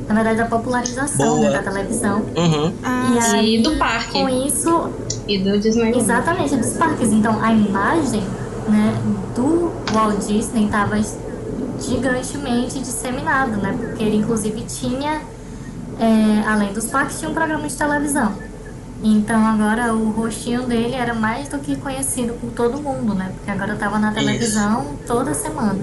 Na 0.09 0.15
verdade, 0.15 0.41
a 0.41 0.47
popularização 0.47 1.41
né, 1.41 1.51
da 1.51 1.63
televisão. 1.63 2.23
Uhum. 2.37 2.73
Ah, 2.83 3.11
e, 3.15 3.19
aí, 3.19 3.57
e 3.59 3.63
do 3.63 3.77
parque. 3.77 4.13
Com 4.13 4.29
isso, 4.29 4.91
e 5.29 5.39
do 5.39 5.59
Disney. 5.59 5.97
Exatamente, 5.97 6.57
dos 6.57 6.73
parques. 6.77 7.13
Então, 7.13 7.43
a 7.43 7.53
imagem 7.53 8.23
né, 8.69 8.95
do 9.35 9.73
Walt 9.93 10.19
Disney 10.27 10.67
estava 10.67 11.01
gigantemente 11.81 12.79
disseminada, 12.79 13.57
né? 13.57 13.77
Porque 13.79 14.03
ele, 14.03 14.17
inclusive, 14.17 14.63
tinha, 14.63 15.23
é, 15.99 16.49
além 16.49 16.73
dos 16.73 16.87
parques, 16.87 17.19
tinha 17.19 17.31
um 17.31 17.35
programa 17.35 17.67
de 17.67 17.75
televisão. 17.75 18.33
Então, 19.03 19.45
agora, 19.45 19.93
o 19.93 20.11
rostinho 20.11 20.63
dele 20.63 20.95
era 20.95 21.13
mais 21.13 21.49
do 21.49 21.59
que 21.59 21.75
conhecido 21.77 22.35
por 22.35 22.51
todo 22.53 22.81
mundo, 22.81 23.15
né? 23.15 23.33
Porque 23.35 23.51
agora 23.51 23.75
estava 23.75 23.99
na 23.99 24.13
televisão 24.13 24.83
Isso. 24.83 25.07
toda 25.07 25.35
semana. 25.35 25.81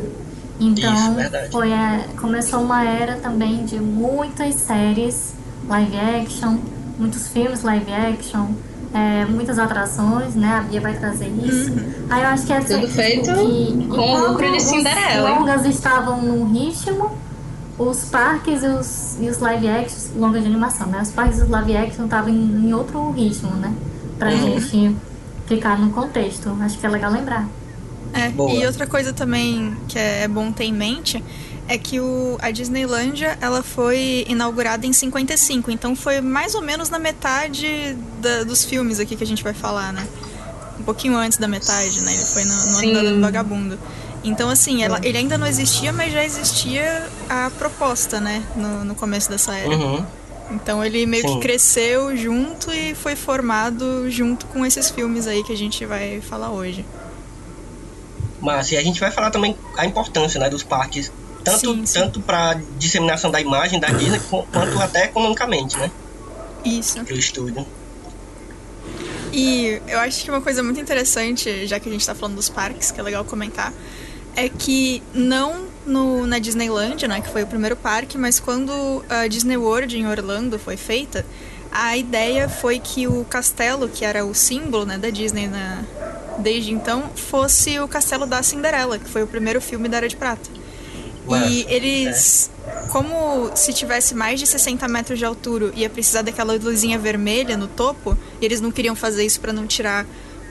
Então, 0.59 0.93
Isso, 0.93 1.51
foi 1.51 1.71
a, 1.73 2.03
começou 2.19 2.61
uma 2.61 2.83
era 2.83 3.15
também 3.15 3.63
de 3.65 3.79
muitas 3.79 4.55
séries 4.55 5.33
live 5.67 5.97
action, 5.97 6.57
muitos 6.97 7.27
filmes 7.29 7.63
live 7.63 7.91
action, 7.93 8.47
é, 8.93 9.23
muitas 9.25 9.57
atrações, 9.57 10.35
né? 10.35 10.57
A 10.57 10.61
Bia 10.61 10.81
vai 10.81 10.93
trazer 10.95 11.27
isso. 11.29 11.71
Uhum. 11.71 11.93
Aí 12.09 12.21
eu 12.23 12.27
acho 12.27 12.45
que 12.45 12.53
é 12.53 12.59
Tudo 12.59 12.87
feito 12.89 13.33
que, 13.33 13.87
com 13.87 14.13
o 14.13 14.27
lucro 14.29 14.51
de 14.51 14.61
Cinderela. 14.61 15.31
Os 15.31 15.39
longas 15.39 15.65
estavam 15.65 16.21
no 16.21 16.45
ritmo, 16.45 17.11
os 17.77 18.05
parques 18.05 18.63
e 18.63 18.67
os, 18.67 19.17
e 19.21 19.29
os 19.29 19.39
live 19.39 19.69
actions, 19.69 20.11
longas 20.15 20.41
de 20.41 20.47
animação, 20.49 20.87
né? 20.87 20.99
Os 21.01 21.11
parques 21.11 21.39
e 21.39 21.43
os 21.43 21.49
live 21.49 21.77
action 21.77 22.05
estavam 22.05 22.29
em, 22.29 22.67
em, 22.67 22.73
outro 22.73 23.11
ritmo, 23.11 23.51
né? 23.51 23.73
Pra 24.17 24.29
Uhum. 24.31 24.59
gente 24.59 24.95
ficar 25.45 25.79
no 25.79 25.91
contexto. 25.91 26.55
Acho 26.61 26.77
que 26.77 26.85
é 26.85 26.89
legal 26.89 27.11
lembrar. 27.11 27.47
É, 28.13 28.29
Boa. 28.29 28.51
e 28.51 28.65
outra 28.65 28.87
coisa 28.87 29.13
também 29.13 29.75
que 29.87 29.97
é 29.99 30.27
bom 30.27 30.51
ter 30.51 30.63
em 30.65 30.73
mente 30.73 31.23
é 31.67 31.77
que 31.77 31.99
o, 31.99 32.37
a 32.41 32.49
Disneylândia 32.49 33.37
ela 33.39 33.61
foi 33.61 34.25
inaugurada 34.27 34.87
em 34.87 34.93
55, 34.93 35.69
então 35.69 35.95
foi 35.95 36.19
mais 36.19 36.55
ou 36.55 36.61
menos 36.63 36.89
na 36.89 36.97
metade 36.97 37.95
da- 38.19 38.43
dos 38.43 38.65
filmes 38.65 38.99
aqui 38.99 39.15
que 39.15 39.23
a 39.23 39.27
gente 39.27 39.43
vai 39.43 39.53
falar, 39.53 39.93
né? 39.93 40.07
Um 40.79 40.83
pouquinho 40.83 41.15
antes 41.15 41.37
da 41.37 41.47
metade, 41.47 42.01
né? 42.01 42.11
Ele 42.13 42.23
foi 42.25 42.43
no, 42.45 42.53
no 42.93 42.99
ano 42.99 43.15
do 43.17 43.21
Vagabundo. 43.21 43.79
Então, 44.23 44.49
assim, 44.49 44.81
ela- 44.83 44.99
ele 45.03 45.17
ainda 45.19 45.37
não 45.37 45.45
existia, 45.45 45.93
mas 45.93 46.11
já 46.11 46.23
existia 46.25 47.07
a 47.29 47.51
proposta, 47.57 48.19
né? 48.19 48.43
No, 48.55 48.83
no 48.83 48.95
começo 48.95 49.29
dessa 49.29 49.53
era. 49.55 49.69
Uhum. 49.69 50.03
Então 50.51 50.83
ele 50.83 51.05
meio 51.05 51.27
Sim. 51.27 51.35
que 51.35 51.41
cresceu 51.41 52.17
junto 52.17 52.71
e 52.71 52.95
foi 52.95 53.15
formado 53.15 54.09
junto 54.09 54.47
com 54.47 54.65
esses 54.65 54.89
filmes 54.89 55.27
aí 55.27 55.43
que 55.43 55.53
a 55.53 55.57
gente 55.57 55.85
vai 55.85 56.19
falar 56.21 56.49
hoje. 56.49 56.83
Mas 58.41 58.71
e 58.71 58.77
a 58.77 58.81
gente 58.83 58.99
vai 58.99 59.11
falar 59.11 59.31
também 59.31 59.55
a 59.77 59.85
importância 59.85 60.39
né, 60.39 60.49
dos 60.49 60.63
parques, 60.63 61.11
tanto, 61.43 61.59
Sim, 61.73 61.85
sim. 61.85 61.99
tanto 61.99 62.21
para 62.21 62.59
disseminação 62.77 63.29
da 63.31 63.39
imagem 63.41 63.79
da 63.79 63.87
Disney, 63.89 64.19
qu- 64.19 64.43
quanto 64.51 64.79
até 64.81 65.05
economicamente, 65.05 65.77
né? 65.77 65.89
Isso. 66.63 67.03
Pro 67.03 67.15
estúdio. 67.15 67.65
E 69.31 69.79
eu 69.87 69.99
acho 69.99 70.23
que 70.23 70.31
uma 70.31 70.41
coisa 70.41 70.63
muito 70.63 70.79
interessante, 70.79 71.67
já 71.67 71.79
que 71.79 71.87
a 71.87 71.91
gente 71.91 72.05
tá 72.05 72.15
falando 72.15 72.35
dos 72.35 72.49
parques, 72.49 72.91
que 72.91 72.99
é 72.99 73.03
legal 73.03 73.23
comentar, 73.23 73.71
é 74.35 74.49
que 74.49 75.03
não 75.13 75.67
no, 75.85 76.25
na 76.25 76.39
Disneyland, 76.39 77.07
né, 77.07 77.21
que 77.21 77.29
foi 77.29 77.43
o 77.43 77.47
primeiro 77.47 77.75
parque, 77.75 78.17
mas 78.17 78.39
quando 78.39 79.03
a 79.09 79.27
Disney 79.27 79.57
World 79.57 79.97
em 79.97 80.07
Orlando 80.07 80.57
foi 80.57 80.77
feita, 80.77 81.25
a 81.71 81.95
ideia 81.95 82.49
foi 82.49 82.79
que 82.79 83.07
o 83.07 83.23
castelo, 83.25 83.87
que 83.87 84.03
era 84.03 84.25
o 84.25 84.33
símbolo 84.33 84.85
né, 84.85 84.97
da 84.97 85.09
Disney 85.09 85.47
na, 85.47 85.83
desde 86.39 86.71
então, 86.71 87.09
fosse 87.15 87.79
o 87.79 87.87
castelo 87.87 88.25
da 88.25 88.41
Cinderela, 88.41 88.97
que 88.97 89.09
foi 89.09 89.23
o 89.23 89.27
primeiro 89.27 89.61
filme 89.61 89.87
da 89.87 89.97
Era 89.97 90.07
de 90.07 90.15
Prata. 90.15 90.49
E 91.45 91.65
eles, 91.69 92.49
como 92.89 93.51
se 93.55 93.71
tivesse 93.71 94.15
mais 94.15 94.39
de 94.39 94.47
60 94.47 94.87
metros 94.87 95.19
de 95.19 95.25
altura, 95.25 95.71
ia 95.75 95.89
precisar 95.89 96.23
daquela 96.23 96.53
luzinha 96.53 96.97
vermelha 96.97 97.55
no 97.55 97.67
topo, 97.67 98.17
e 98.41 98.45
eles 98.45 98.59
não 98.59 98.71
queriam 98.71 98.95
fazer 98.95 99.25
isso 99.25 99.39
para 99.39 99.53
não 99.53 99.67
tirar 99.67 100.05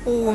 o. 0.06 0.34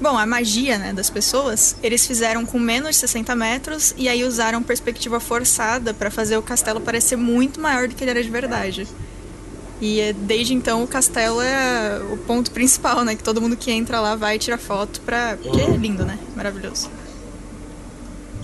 Bom, 0.00 0.16
a 0.16 0.24
magia 0.24 0.78
né, 0.78 0.94
das 0.94 1.10
pessoas, 1.10 1.76
eles 1.82 2.06
fizeram 2.06 2.46
com 2.46 2.58
menos 2.58 2.90
de 2.90 2.96
60 2.96 3.36
metros 3.36 3.94
e 3.98 4.08
aí 4.08 4.24
usaram 4.24 4.62
perspectiva 4.62 5.20
forçada 5.20 5.92
para 5.92 6.10
fazer 6.10 6.38
o 6.38 6.42
castelo 6.42 6.80
parecer 6.80 7.16
muito 7.16 7.60
maior 7.60 7.86
do 7.86 7.94
que 7.94 8.02
ele 8.02 8.12
era 8.12 8.22
de 8.22 8.30
verdade. 8.30 8.88
E 9.80 10.00
é, 10.00 10.12
desde 10.12 10.52
então 10.52 10.82
o 10.82 10.86
castelo 10.86 11.40
é 11.40 12.00
o 12.12 12.16
ponto 12.18 12.50
principal, 12.50 13.02
né? 13.04 13.14
Que 13.14 13.22
todo 13.22 13.40
mundo 13.40 13.56
que 13.56 13.70
entra 13.70 13.98
lá 14.00 14.14
vai 14.14 14.38
tirar 14.38 14.58
foto 14.58 15.00
pra. 15.00 15.38
Porque 15.42 15.60
é 15.60 15.66
lindo, 15.70 16.04
né? 16.04 16.18
Maravilhoso. 16.36 16.90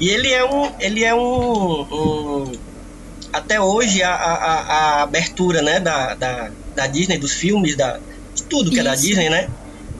E 0.01 0.09
ele 0.09 0.31
é 0.33 0.45
um. 0.45 0.73
Ele 0.81 1.05
é 1.05 1.15
um. 1.15 1.81
um- 1.83 2.53
até 3.33 3.61
hoje 3.61 4.03
a, 4.03 4.15
a, 4.15 4.35
a- 4.61 5.03
abertura 5.03 5.61
né, 5.61 5.79
da, 5.79 6.15
da, 6.15 6.51
da 6.75 6.87
Disney, 6.87 7.19
dos 7.19 7.33
filmes, 7.33 7.77
da, 7.77 7.99
de 8.35 8.43
tudo 8.45 8.71
que 8.71 8.81
é 8.81 8.83
da 8.83 8.95
Isso. 8.95 9.03
Disney, 9.05 9.29
né? 9.29 9.49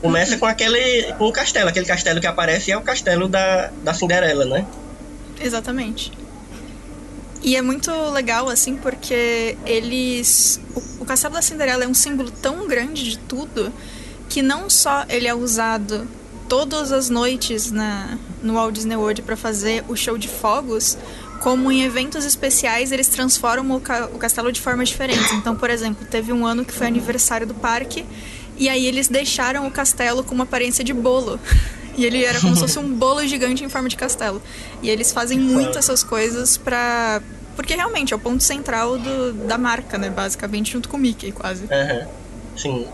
Começa 0.01 0.39
com 0.39 0.47
aquele. 0.47 1.13
com 1.15 1.27
o 1.29 1.33
castelo. 1.33 1.69
Aquele 1.69 1.85
castelo 1.87 2.21
que 2.21 2.27
aparece 2.27 2.71
é 2.73 2.77
o 2.79 2.81
castelo 2.83 3.29
da, 3.29 3.71
da 3.83 3.93
Cinderela, 3.93 4.45
né? 4.47 4.65
Exatamente. 5.41 6.13
E 7.47 7.55
é 7.57 7.63
muito 7.63 7.91
legal, 8.11 8.49
assim, 8.49 8.77
porque 8.77 9.57
eles. 9.65 10.61
O, 10.75 11.03
o 11.03 11.07
Castelo 11.07 11.33
da 11.35 11.41
Cinderela 11.43 11.85
é 11.85 11.89
um 11.89 11.95
símbolo 11.95 12.31
tão 12.31 12.67
grande 12.67 13.05
de 13.05 13.19
tudo 13.19 13.73
que 14.29 14.43
não 14.43 14.69
só 14.69 15.05
ele 15.09 15.29
é 15.29 15.35
usado 15.35 16.07
todas 16.49 16.91
as 16.91 17.09
noites 17.09 17.71
na, 17.71 18.19
no 18.43 18.55
Walt 18.55 18.75
Disney 18.75 18.97
World 18.97 19.23
para 19.23 19.37
fazer 19.37 19.85
o 19.89 19.95
show 19.97 20.19
de 20.19 20.27
fogos, 20.29 20.99
como 21.41 21.71
em 21.71 21.83
eventos 21.85 22.25
especiais 22.25 22.91
eles 22.91 23.07
transformam 23.07 23.77
o, 23.77 23.81
ca- 23.81 24.09
o 24.13 24.19
castelo 24.19 24.51
de 24.51 24.61
formas 24.61 24.89
diferentes. 24.89 25.31
Então, 25.33 25.55
por 25.55 25.71
exemplo, 25.71 26.05
teve 26.11 26.33
um 26.33 26.45
ano 26.45 26.65
que 26.65 26.73
foi 26.73 26.89
aniversário 26.89 27.47
do 27.47 27.55
parque 27.55 28.05
e 28.57 28.69
aí 28.69 28.85
eles 28.87 29.07
deixaram 29.07 29.67
o 29.67 29.71
castelo 29.71 30.25
com 30.25 30.35
uma 30.35 30.45
aparência 30.45 30.83
de 30.83 30.93
bolo. 30.93 31.39
E 31.99 32.05
ele 32.05 32.23
era 32.27 32.39
como 32.39 32.55
se 32.55 32.61
fosse 32.61 32.79
um 32.79 32.93
bolo 32.93 33.27
gigante 33.27 33.65
em 33.65 33.71
forma 33.71 33.89
de 33.89 33.97
castelo. 33.97 34.43
E 34.83 34.91
eles 34.91 35.13
fazem 35.13 35.39
muito 35.41 35.79
essas 35.79 36.03
coisas 36.05 36.59
pra. 36.59 37.23
Porque 37.57 37.75
realmente 37.75 38.13
é 38.13 38.17
o 38.17 38.19
ponto 38.21 38.43
central 38.45 38.99
do, 38.99 39.33
da 39.33 39.57
marca, 39.59 39.97
né? 39.99 40.11
Basicamente, 40.11 40.71
junto 40.73 40.89
com 40.89 40.97
o 40.97 41.01
Mickey, 41.01 41.33
quase. 41.33 41.65
Aham. 41.73 42.07
Sim. 42.57 42.87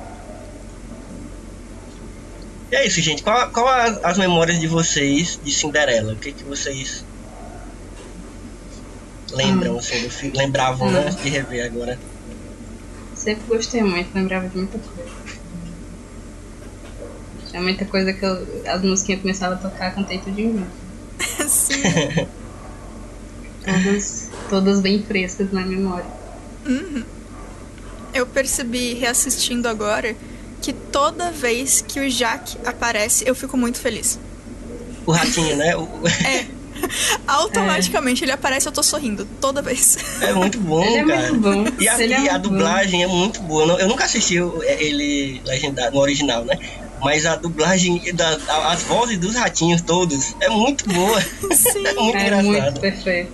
E 2.71 2.77
é 2.77 2.87
isso, 2.87 3.01
gente. 3.03 3.23
Qual, 3.23 3.51
qual 3.51 3.67
a- 3.69 4.01
as 4.05 4.17
memórias 4.17 4.59
de 4.61 4.67
vocês 4.69 5.39
de 5.45 5.53
Cinderela? 5.53 6.13
O 6.15 6.17
que, 6.17 6.33
que 6.33 6.45
vocês 6.45 7.05
lembram, 9.33 9.79
assim, 9.79 10.03
do 10.03 10.11
filme? 10.11 10.37
Lembravam, 10.39 10.91
né? 10.91 11.05
Antes 11.07 11.23
de 11.23 11.29
rever 11.29 11.67
agora. 11.67 11.99
Sempre 13.15 13.43
gostei 13.49 13.83
muito, 13.83 14.15
lembrava 14.15 14.49
de 14.49 14.57
muita 14.57 14.79
coisa. 14.79 15.11
Tinha 17.51 17.63
muita 17.63 17.85
coisa 17.85 18.13
que 18.13 18.25
eu, 18.25 18.47
as 18.67 18.83
musiquinhas 18.83 19.21
começavam 19.21 19.57
a 19.59 19.61
tocar, 19.61 19.95
cantei 19.95 20.19
tudo 20.19 20.35
de 20.35 20.43
mim. 20.45 20.67
Sim. 21.49 21.83
Todas, 23.65 24.29
todas 24.53 24.81
bem 24.83 25.03
frescas 25.03 25.51
na 25.51 25.63
memória. 25.65 26.05
Eu 28.13 28.27
percebi, 28.27 28.93
reassistindo 28.93 29.67
agora, 29.67 30.15
que 30.61 30.75
toda 30.75 31.31
vez 31.31 31.81
que 31.87 31.99
o 32.01 32.11
Jack 32.11 32.59
aparece, 32.67 33.25
eu 33.27 33.35
fico 33.35 33.57
muito 33.57 33.79
feliz. 33.79 34.19
O 35.07 35.11
ratinho, 35.13 35.57
né? 35.57 35.75
O- 35.75 35.89
Automaticamente 37.27 38.25
ele 38.25 38.33
aparece, 38.33 38.67
eu 38.69 38.73
tô 38.73 38.83
sorrindo. 38.83 39.27
Toda 39.41 39.63
vez. 39.63 39.97
É 40.21 40.35
muito 40.35 40.61
bom, 40.61 40.85
Ele 40.85 40.99
é 40.99 41.17
cara. 41.17 41.33
muito 41.33 41.41
bom. 41.41 41.65
E 41.81 41.89
a, 41.89 41.99
Ele 42.03 42.13
é 42.13 42.21
e 42.21 42.29
a 42.29 42.33
muito 42.33 42.51
bom. 42.51 42.57
dublagem 42.57 43.03
é 43.03 43.07
muito 43.07 43.41
boa. 43.41 43.63
Eu 43.63 43.67
não- 43.69 43.79
Eu 43.79 43.89
nunca 43.89 44.05
assisti 44.05 44.39
o- 44.39 44.63
ele 44.63 45.41
legendado 45.47 45.95
no 45.97 46.03
original, 46.03 46.45
né? 46.45 46.59
Mas 47.01 47.25
a 47.25 47.37
dublagem, 47.37 48.15
da, 48.15 48.39
a- 48.49 48.73
as 48.73 48.83
vozes 48.83 49.19
dos 49.19 49.35
ratinhos 49.35 49.81
todos 49.81 50.35
é 50.41 50.49
muito 50.51 50.87
boa. 50.93 51.21
Sim. 51.51 51.87
É 51.87 51.95
muito 51.95 52.17
É 52.19 52.23
engraçado. 52.27 52.45
muito 52.47 52.81
perfeito. 52.81 53.33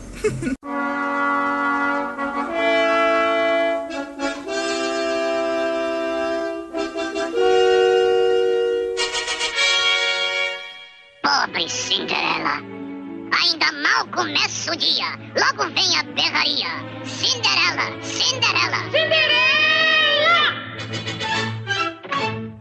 Dia, 14.79 15.11
logo 15.35 15.69
vem 15.75 15.99
a 15.99 16.03
berraria. 16.15 16.71
Cinderela, 17.05 18.01
Cinderela. 18.01 18.79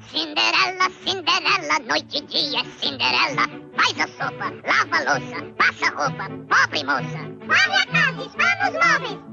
Cinderela, 0.09 0.89
Cinderela, 1.03 1.79
noite 1.88 2.17
e 2.17 2.21
dia, 2.21 2.63
Cinderela. 2.79 3.47
Faz 3.77 4.00
a 4.00 4.07
sopa, 4.07 4.51
lava 4.65 4.97
a 4.97 5.13
louça, 5.13 5.43
passa 5.57 5.86
a 5.86 5.89
roupa, 5.89 6.29
pobre 6.50 6.83
moça. 6.83 7.21
Varre 7.45 7.77
a 7.77 7.86
casa, 7.86 8.24
os 8.25 8.74
móveis, 8.74 9.26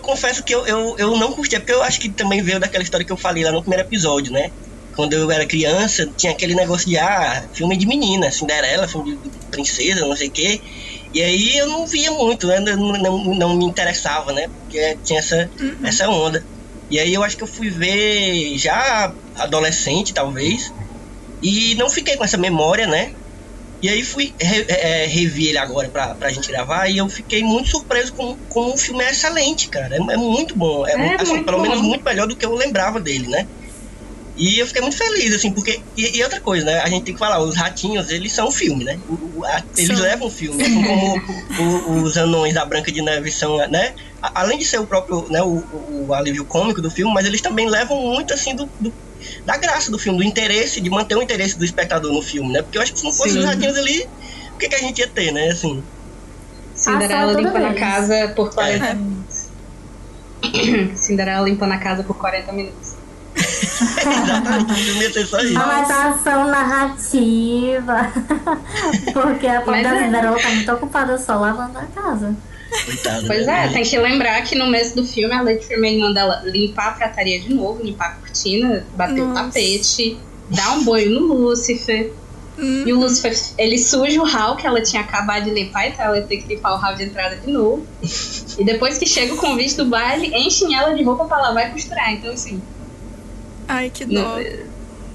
Eu 0.00 0.02
confesso 0.02 0.42
que 0.42 0.54
eu, 0.54 0.66
eu, 0.66 0.94
eu 0.96 1.16
não 1.18 1.30
curti, 1.30 1.58
porque 1.58 1.72
eu 1.72 1.82
acho 1.82 2.00
que 2.00 2.10
também 2.10 2.42
veio 2.42 2.58
daquela 2.58 2.82
história 2.82 3.04
que 3.04 3.12
eu 3.12 3.18
falei 3.18 3.44
lá 3.44 3.52
no 3.52 3.60
primeiro 3.60 3.86
episódio, 3.86 4.32
né? 4.32 4.50
Quando 4.96 5.12
eu 5.12 5.30
era 5.30 5.46
criança, 5.46 6.10
tinha 6.16 6.32
aquele 6.32 6.54
negócio 6.54 6.86
de, 6.86 6.96
ah, 6.96 7.46
filme 7.52 7.76
de 7.76 7.86
menina, 7.86 8.30
Cinderela, 8.32 8.88
filme 8.88 9.18
de 9.18 9.30
princesa, 9.50 10.06
não 10.06 10.16
sei 10.16 10.28
o 10.28 10.32
quê. 10.32 10.58
E 11.12 11.22
aí 11.22 11.56
eu 11.58 11.68
não 11.68 11.86
via 11.86 12.10
muito, 12.12 12.46
né? 12.46 12.60
Não, 12.60 12.76
não, 12.76 13.24
não 13.34 13.56
me 13.56 13.66
interessava, 13.66 14.32
né? 14.32 14.48
Porque 14.48 14.98
tinha 15.04 15.18
essa, 15.18 15.50
essa 15.84 16.08
onda. 16.08 16.42
E 16.90 16.98
aí 16.98 17.12
eu 17.12 17.22
acho 17.22 17.36
que 17.36 17.44
eu 17.44 17.48
fui 17.48 17.68
ver 17.68 18.56
já 18.56 19.14
adolescente, 19.36 20.14
talvez. 20.14 20.62
E 21.42 21.74
não 21.74 21.90
fiquei 21.90 22.16
com 22.16 22.24
essa 22.24 22.38
memória, 22.38 22.86
né? 22.86 23.12
E 23.82 23.88
aí 23.88 24.02
fui 24.04 24.34
re, 24.40 24.66
é, 24.68 25.06
revi 25.06 25.48
ele 25.48 25.58
agora 25.58 25.88
pra, 25.88 26.14
pra 26.14 26.30
gente 26.30 26.48
gravar 26.48 26.88
e 26.88 26.98
eu 26.98 27.08
fiquei 27.08 27.42
muito 27.42 27.70
surpreso 27.70 28.12
com, 28.12 28.36
com 28.48 28.74
o 28.74 28.76
filme 28.78 29.02
é 29.02 29.10
excelente, 29.10 29.68
cara. 29.68 29.94
É, 29.96 29.98
é 29.98 30.16
muito 30.16 30.56
bom. 30.56 30.86
É, 30.86 30.92
É 30.92 31.14
assim, 31.20 31.30
muito 31.32 31.44
pelo 31.46 31.56
bom. 31.56 31.62
menos 31.62 31.80
muito 31.80 32.04
melhor 32.04 32.26
do 32.28 32.36
que 32.36 32.44
eu 32.44 32.54
lembrava 32.54 33.00
dele, 33.00 33.26
né? 33.28 33.46
E 34.36 34.58
eu 34.58 34.66
fiquei 34.66 34.80
muito 34.80 34.96
feliz, 34.96 35.34
assim, 35.34 35.52
porque. 35.52 35.80
E, 35.96 36.16
e 36.18 36.22
outra 36.22 36.40
coisa, 36.40 36.64
né? 36.64 36.78
A 36.80 36.88
gente 36.88 37.04
tem 37.04 37.12
que 37.14 37.18
falar, 37.18 37.40
os 37.42 37.56
ratinhos, 37.56 38.10
eles 38.10 38.32
são 38.32 38.50
filme, 38.50 38.84
né? 38.84 38.98
O- 39.08 39.44
a- 39.44 39.64
eles 39.76 39.96
São. 39.98 40.06
levam 40.06 40.28
o 40.28 40.30
filme, 40.30 40.62
assim 40.62 40.82
como 40.82 41.20
o- 41.58 42.02
os 42.02 42.16
anões 42.16 42.54
da 42.54 42.64
Branca 42.64 42.90
de 42.92 43.02
Neve 43.02 43.30
são, 43.30 43.56
né? 43.68 43.92
A- 44.22 44.42
Além 44.42 44.58
de 44.58 44.64
ser 44.64 44.78
o 44.78 44.86
próprio, 44.86 45.26
né, 45.30 45.42
o, 45.42 45.58
o- 45.58 46.06
o 46.08 46.14
alívio 46.14 46.46
cômico 46.46 46.80
do 46.80 46.90
filme, 46.90 47.12
mas 47.12 47.26
eles 47.26 47.40
também 47.42 47.68
levam 47.68 48.00
muito, 48.00 48.32
assim, 48.32 48.54
do, 48.54 48.70
do- 48.78 48.94
da 49.44 49.56
graça 49.56 49.90
do 49.90 49.98
filme, 49.98 50.18
do 50.18 50.24
interesse, 50.24 50.80
de 50.80 50.90
manter 50.90 51.16
o 51.16 51.22
interesse 51.22 51.58
do 51.58 51.64
espectador 51.64 52.12
no 52.12 52.22
filme, 52.22 52.52
né? 52.52 52.62
Porque 52.62 52.78
eu 52.78 52.82
acho 52.82 52.92
que 52.92 52.98
se 52.98 53.04
não 53.04 53.12
fosse 53.12 53.30
Sim. 53.32 53.38
os 53.40 53.44
ratinhos 53.44 53.76
ali, 53.76 54.06
o 54.54 54.58
que, 54.58 54.68
que 54.68 54.74
a 54.74 54.78
gente 54.78 54.98
ia 54.98 55.08
ter, 55.08 55.32
né? 55.32 55.48
Assim. 55.50 55.82
Cinderela 56.74 57.32
limpando 57.32 57.66
a 57.66 57.74
casa 57.74 58.32
por 58.34 58.52
40 58.54 58.86
É. 58.86 58.94
minutos. 58.94 59.46
Cinderela 60.96 61.44
limpando 61.44 61.72
a 61.72 61.78
casa 61.78 62.02
por 62.02 62.16
40 62.16 62.52
minutos. 62.52 62.94
Exatamente, 63.40 64.72
o 64.72 64.74
filme 64.74 65.00
ia 65.02 65.12
ser 65.12 65.26
só 65.26 65.40
isso. 65.40 65.58
É 65.58 65.62
uma 65.62 65.80
atração 65.82 66.48
narrativa. 66.48 68.12
Porque 69.12 69.46
a 69.46 69.60
pobre 69.60 69.82
Mas 69.82 69.90
da 69.90 69.96
é. 69.96 70.04
Cinderela 70.04 70.38
tá 70.38 70.48
muito 70.50 70.72
ocupada 70.72 71.18
só 71.18 71.36
lavando 71.36 71.78
a 71.78 71.84
casa. 71.86 72.34
Coitado. 72.84 73.26
Pois 73.26 73.46
né? 73.46 73.66
é, 73.66 73.72
tem 73.72 73.82
que 73.82 73.98
lembrar 73.98 74.42
que 74.42 74.54
no 74.54 74.66
mês 74.68 74.92
do 74.92 75.04
filme 75.04 75.34
a 75.34 75.42
Lady 75.42 75.66
Tremaine 75.66 76.00
manda 76.00 76.20
ela 76.20 76.42
limpar 76.44 76.88
a 76.88 76.92
prataria 76.92 77.40
de 77.40 77.52
novo, 77.52 77.82
limpar 77.82 78.06
a 78.06 78.14
cortina, 78.14 78.86
bater 78.94 79.20
o 79.20 79.26
Nossa. 79.26 79.44
tapete, 79.44 80.16
dar 80.48 80.72
um 80.78 80.84
banho 80.84 81.10
no 81.10 81.34
Lúcifer. 81.34 82.12
Hum, 82.58 82.84
E 82.86 82.92
o 82.92 83.00
Lúcifer, 83.00 83.36
ele 83.58 83.78
suja 83.78 84.20
o 84.20 84.24
hall 84.24 84.56
que 84.56 84.66
ela 84.66 84.82
tinha 84.82 85.02
acabado 85.02 85.44
de 85.44 85.50
limpar, 85.50 85.88
então 85.88 86.04
ela 86.04 86.20
tem 86.22 86.40
que 86.42 86.48
limpar 86.48 86.74
o 86.74 86.76
hall 86.76 86.94
de 86.94 87.04
entrada 87.04 87.36
de 87.36 87.50
novo. 87.50 87.86
E 88.58 88.64
depois 88.64 88.98
que 88.98 89.06
chega 89.06 89.32
o 89.34 89.36
convite 89.36 89.76
do 89.76 89.86
baile, 89.86 90.32
enchem 90.34 90.74
ela 90.74 90.94
de 90.94 91.02
roupa 91.02 91.24
pra 91.24 91.38
lavar 91.38 91.70
e 91.70 91.72
costurar. 91.72 92.12
Então, 92.12 92.32
assim, 92.32 92.60
Ai, 93.66 93.88
que 93.88 94.04
Não, 94.04 94.22
dó. 94.22 94.38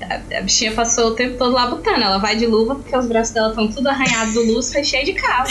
A, 0.02 0.42
bichinha 0.42 0.74
passou 0.74 1.10
o 1.10 1.12
tempo 1.12 1.38
todo 1.38 1.54
lá 1.54 1.68
botando. 1.68 2.02
Ela 2.02 2.18
vai 2.18 2.36
de 2.36 2.46
luva 2.46 2.76
porque 2.76 2.96
os 2.96 3.06
braços 3.06 3.34
dela 3.34 3.50
estão 3.50 3.68
tudo 3.68 3.88
arranhados 3.88 4.34
do 4.34 4.44
Lúcifer 4.44 4.82
e 4.82 4.86
cheio 4.86 5.06
de 5.06 5.14
calo. 5.14 5.50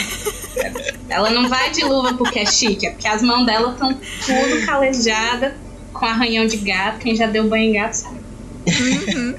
ela 1.08 1.30
não 1.30 1.48
vai 1.48 1.70
de 1.70 1.84
luva 1.84 2.14
porque 2.14 2.40
é 2.40 2.46
chique, 2.46 2.86
é 2.86 2.90
porque 2.90 3.08
as 3.08 3.22
mãos 3.22 3.46
dela 3.46 3.72
estão 3.72 3.94
tudo 3.94 4.66
calejadas, 4.66 5.52
com 5.92 6.04
arranhão 6.06 6.46
de 6.46 6.56
gato. 6.58 6.98
Quem 6.98 7.14
já 7.14 7.26
deu 7.26 7.48
banho 7.48 7.70
em 7.70 7.72
gato 7.72 7.94
sabe. 7.94 8.20
Uhum. 8.66 9.34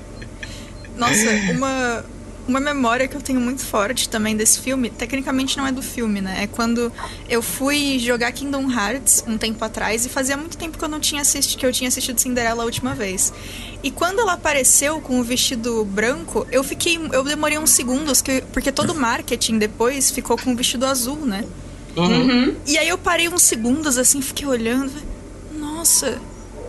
Nossa, 0.98 1.30
uma, 1.52 2.06
uma 2.48 2.60
memória 2.60 3.08
que 3.08 3.16
eu 3.16 3.22
tenho 3.22 3.40
muito 3.40 3.64
forte 3.64 4.08
também 4.08 4.36
desse 4.36 4.60
filme, 4.60 4.90
tecnicamente 4.90 5.58
não 5.58 5.66
é 5.66 5.72
do 5.72 5.82
filme, 5.82 6.22
né? 6.22 6.44
É 6.44 6.48
quando 6.48 6.92
eu 7.28 7.42
fui 7.42 7.98
jogar 8.00 8.32
Kingdom 8.32 8.72
Hearts 8.72 9.24
um 9.28 9.38
tempo 9.38 9.64
atrás 9.64 10.06
e 10.06 10.10
fazia 10.10 10.38
muito 10.38 10.58
tempo 10.58 10.78
que 10.78 10.84
eu 10.84 10.90
não 10.90 11.00
tinha 11.00 11.22
assistido, 11.22 11.60
que 11.60 11.66
eu 11.66 11.72
tinha 11.72 11.88
assistido 11.88 12.20
Cinderela 12.20 12.64
a 12.64 12.66
última 12.66 12.94
vez. 12.94 13.34
E 13.82 13.92
quando 13.92 14.20
ela 14.20 14.34
apareceu 14.34 15.02
com 15.02 15.20
o 15.20 15.24
vestido 15.24 15.84
branco, 15.86 16.46
eu 16.52 16.64
fiquei, 16.64 17.00
eu 17.12 17.24
demorei 17.24 17.58
uns 17.58 17.72
segundos 17.72 18.22
que, 18.22 18.42
porque 18.54 18.72
todo 18.72 18.92
o 18.92 18.96
marketing 18.96 19.58
depois 19.58 20.12
ficou 20.12 20.38
com 20.38 20.54
o 20.54 20.56
vestido 20.56 20.86
azul, 20.86 21.18
né? 21.18 21.44
Uhum. 21.96 22.22
Uhum. 22.22 22.56
E 22.66 22.78
aí 22.78 22.90
eu 22.90 22.98
parei 22.98 23.30
uns 23.30 23.44
segundos 23.44 23.98
assim, 23.98 24.22
fiquei 24.22 24.48
olhando, 24.48 24.92
falei, 24.92 25.08
nossa, 25.58 26.20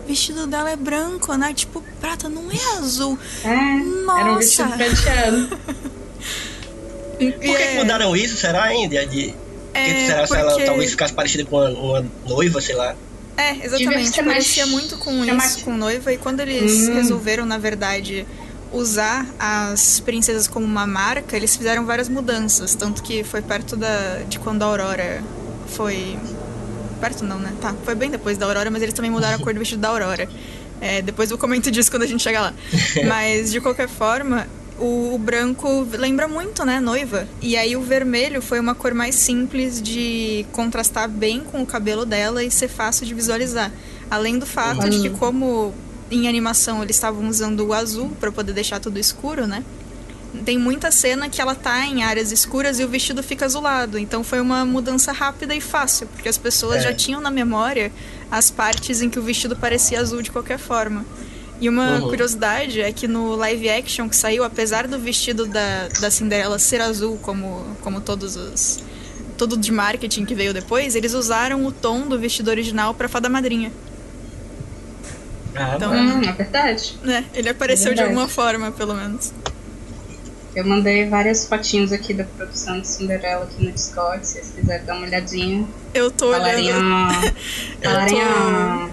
o 0.04 0.06
vestido 0.06 0.46
dela 0.46 0.70
é 0.70 0.76
branco, 0.76 1.34
né? 1.34 1.52
Tipo, 1.52 1.82
prata 2.06 2.28
não 2.28 2.44
é 2.50 2.78
azul. 2.78 3.18
É, 3.44 3.48
era 4.20 4.32
um 4.32 4.36
vestido 4.38 4.68
Nossa. 4.70 4.76
prateado. 4.84 5.58
E 7.18 7.32
Por 7.32 7.40
que, 7.40 7.48
que 7.48 7.62
é- 7.62 7.74
mudaram 7.74 8.16
isso, 8.16 8.36
será 8.36 8.62
ainda? 8.64 9.04
De, 9.06 9.34
É, 9.74 9.84
que 9.92 10.06
será 10.06 10.26
se 10.26 10.36
ela 10.36 10.50
porque- 10.50 10.64
talvez 10.64 10.90
ficasse 10.92 11.12
parecida 11.12 11.44
com 11.44 11.56
uma, 11.56 11.68
uma 11.70 12.06
noiva, 12.26 12.60
sei 12.60 12.76
lá. 12.76 12.94
É, 13.36 13.50
exatamente. 13.66 14.08
ser 14.14 14.22
mais 14.22 14.34
Parecia 14.36 14.66
muito 14.66 14.96
com 14.98 15.24
isso, 15.24 15.64
com 15.64 15.76
noiva. 15.76 16.12
E 16.12 16.16
quando 16.16 16.40
eles 16.40 16.88
Hum. 16.88 16.94
resolveram, 16.94 17.44
na 17.44 17.58
verdade, 17.58 18.26
usar 18.72 19.26
as 19.38 20.00
princesas 20.00 20.46
como 20.48 20.64
uma 20.64 20.86
marca, 20.86 21.36
eles 21.36 21.54
fizeram 21.56 21.84
várias 21.84 22.08
mudanças. 22.08 22.74
Tanto 22.74 23.02
que 23.02 23.22
foi 23.24 23.42
perto 23.42 23.76
da, 23.76 24.20
de 24.28 24.38
quando 24.38 24.62
a 24.62 24.66
Aurora 24.66 25.22
foi. 25.68 26.16
Perto 27.00 27.24
não, 27.24 27.38
né? 27.38 27.52
Tá, 27.60 27.74
foi 27.84 27.94
bem 27.94 28.08
depois 28.10 28.38
da 28.38 28.46
Aurora, 28.46 28.70
mas 28.70 28.80
eles 28.82 28.94
também 28.94 29.10
mudaram 29.10 29.36
a 29.36 29.38
cor 29.38 29.52
do 29.52 29.58
vestido 29.58 29.82
da 29.82 29.88
Aurora. 29.88 30.26
É, 30.80 31.00
depois 31.02 31.30
eu 31.30 31.38
comento 31.38 31.70
disso 31.70 31.90
quando 31.90 32.02
a 32.02 32.06
gente 32.06 32.22
chegar 32.22 32.40
lá. 32.42 32.54
mas, 33.08 33.50
de 33.50 33.60
qualquer 33.60 33.88
forma, 33.88 34.46
o, 34.78 35.14
o 35.14 35.18
branco 35.18 35.86
lembra 35.92 36.28
muito, 36.28 36.64
né, 36.64 36.80
noiva. 36.80 37.26
E 37.40 37.56
aí 37.56 37.76
o 37.76 37.82
vermelho 37.82 38.42
foi 38.42 38.60
uma 38.60 38.74
cor 38.74 38.92
mais 38.94 39.14
simples 39.14 39.80
de 39.80 40.44
contrastar 40.52 41.08
bem 41.08 41.40
com 41.40 41.62
o 41.62 41.66
cabelo 41.66 42.04
dela 42.04 42.44
e 42.44 42.50
ser 42.50 42.68
fácil 42.68 43.06
de 43.06 43.14
visualizar. 43.14 43.72
Além 44.10 44.38
do 44.38 44.46
fato 44.46 44.88
de 44.88 45.00
que, 45.00 45.10
como 45.10 45.74
em 46.10 46.28
animação 46.28 46.82
eles 46.82 46.94
estavam 46.94 47.26
usando 47.28 47.66
o 47.66 47.72
azul 47.72 48.10
para 48.20 48.30
poder 48.30 48.52
deixar 48.52 48.78
tudo 48.78 48.98
escuro, 48.98 49.46
né? 49.46 49.64
Tem 50.44 50.58
muita 50.58 50.90
cena 50.90 51.28
que 51.30 51.40
ela 51.40 51.54
tá 51.54 51.84
em 51.86 52.02
áreas 52.04 52.30
escuras 52.30 52.78
e 52.78 52.84
o 52.84 52.88
vestido 52.88 53.22
fica 53.22 53.46
azulado. 53.46 53.98
Então 53.98 54.22
foi 54.22 54.40
uma 54.40 54.64
mudança 54.66 55.10
rápida 55.10 55.54
e 55.54 55.60
fácil, 55.60 56.06
porque 56.08 56.28
as 56.28 56.36
pessoas 56.36 56.76
É. 56.76 56.80
já 56.82 56.92
tinham 56.94 57.20
na 57.20 57.30
memória 57.30 57.90
as 58.30 58.50
partes 58.50 59.00
em 59.02 59.08
que 59.10 59.18
o 59.18 59.22
vestido 59.22 59.54
parecia 59.56 60.00
azul 60.00 60.22
de 60.22 60.30
qualquer 60.30 60.58
forma. 60.58 61.04
E 61.60 61.68
uma 61.68 62.00
Uhum. 62.00 62.08
curiosidade 62.08 62.80
é 62.82 62.92
que 62.92 63.08
no 63.08 63.34
live 63.34 63.68
action 63.70 64.08
que 64.08 64.16
saiu, 64.16 64.44
apesar 64.44 64.86
do 64.86 64.98
vestido 64.98 65.46
da, 65.46 65.88
da 66.00 66.10
Cinderela 66.10 66.58
ser 66.58 66.80
azul, 66.82 67.18
como, 67.22 67.64
como 67.80 68.00
todos 68.00 68.36
os. 68.36 68.80
Todo 69.38 69.56
de 69.56 69.70
marketing 69.72 70.24
que 70.24 70.34
veio 70.34 70.52
depois, 70.54 70.94
eles 70.94 71.12
usaram 71.14 71.64
o 71.66 71.72
tom 71.72 72.06
do 72.08 72.18
vestido 72.18 72.48
original 72.50 72.92
pra 72.94 73.08
fada 73.08 73.28
madrinha. 73.28 73.70
Ah, 75.54 75.74
Então- 75.76 75.92
Hum, 75.92 76.22
é 76.22 76.32
verdade. 76.32 76.94
Né? 77.02 77.24
Ele 77.34 77.48
apareceu 77.48 77.90
de 77.94 77.96
verdade. 78.00 78.08
alguma 78.10 78.28
forma, 78.28 78.70
pelo 78.72 78.94
menos. 78.94 79.32
Eu 80.56 80.64
mandei 80.64 81.06
várias 81.06 81.46
fotinhos 81.46 81.92
aqui 81.92 82.14
da 82.14 82.24
produção 82.24 82.80
de 82.80 82.88
Cinderela 82.88 83.44
aqui 83.44 83.62
no 83.62 83.70
Discord, 83.70 84.26
se 84.26 84.32
vocês 84.32 84.52
quiserem 84.56 84.86
dar 84.86 84.96
uma 84.96 85.06
olhadinha. 85.06 85.66
Eu 85.92 86.10
tô 86.10 86.32
Falarem, 86.32 86.64
olhando. 86.64 86.82
ah, 86.82 87.32
falarem, 87.82 88.20
ah, 88.22 88.88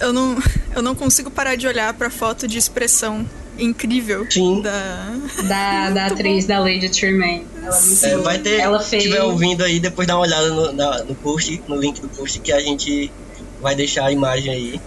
Eu 0.00 0.12
não, 0.12 0.36
eu 0.74 0.82
não 0.82 0.94
consigo 0.96 1.30
parar 1.30 1.54
de 1.54 1.68
olhar 1.68 1.94
pra 1.94 2.10
foto 2.10 2.48
de 2.48 2.58
expressão 2.58 3.24
incrível 3.56 4.26
Sim. 4.28 4.60
da. 4.60 5.14
da, 5.46 5.90
da 5.94 6.06
atriz 6.06 6.46
da 6.46 6.58
Lady 6.58 6.88
Tremaine. 6.88 7.46
Ela, 7.62 7.78
é 8.02 8.06
É, 8.10 8.16
vai 8.16 8.38
ter, 8.38 8.58
ela 8.58 8.80
se 8.82 8.90
fez. 8.90 9.04
estiver 9.04 9.22
ouvindo 9.22 9.62
aí, 9.62 9.78
depois 9.78 10.08
dá 10.08 10.16
uma 10.16 10.22
olhada 10.22 10.48
no, 10.50 10.72
na- 10.72 11.04
no 11.04 11.14
post, 11.14 11.62
no 11.68 11.76
link 11.76 12.00
do 12.00 12.08
post 12.08 12.40
que 12.40 12.52
a 12.52 12.58
gente 12.60 13.12
vai 13.60 13.76
deixar 13.76 14.06
a 14.06 14.10
imagem 14.12 14.52
aí 14.52 14.80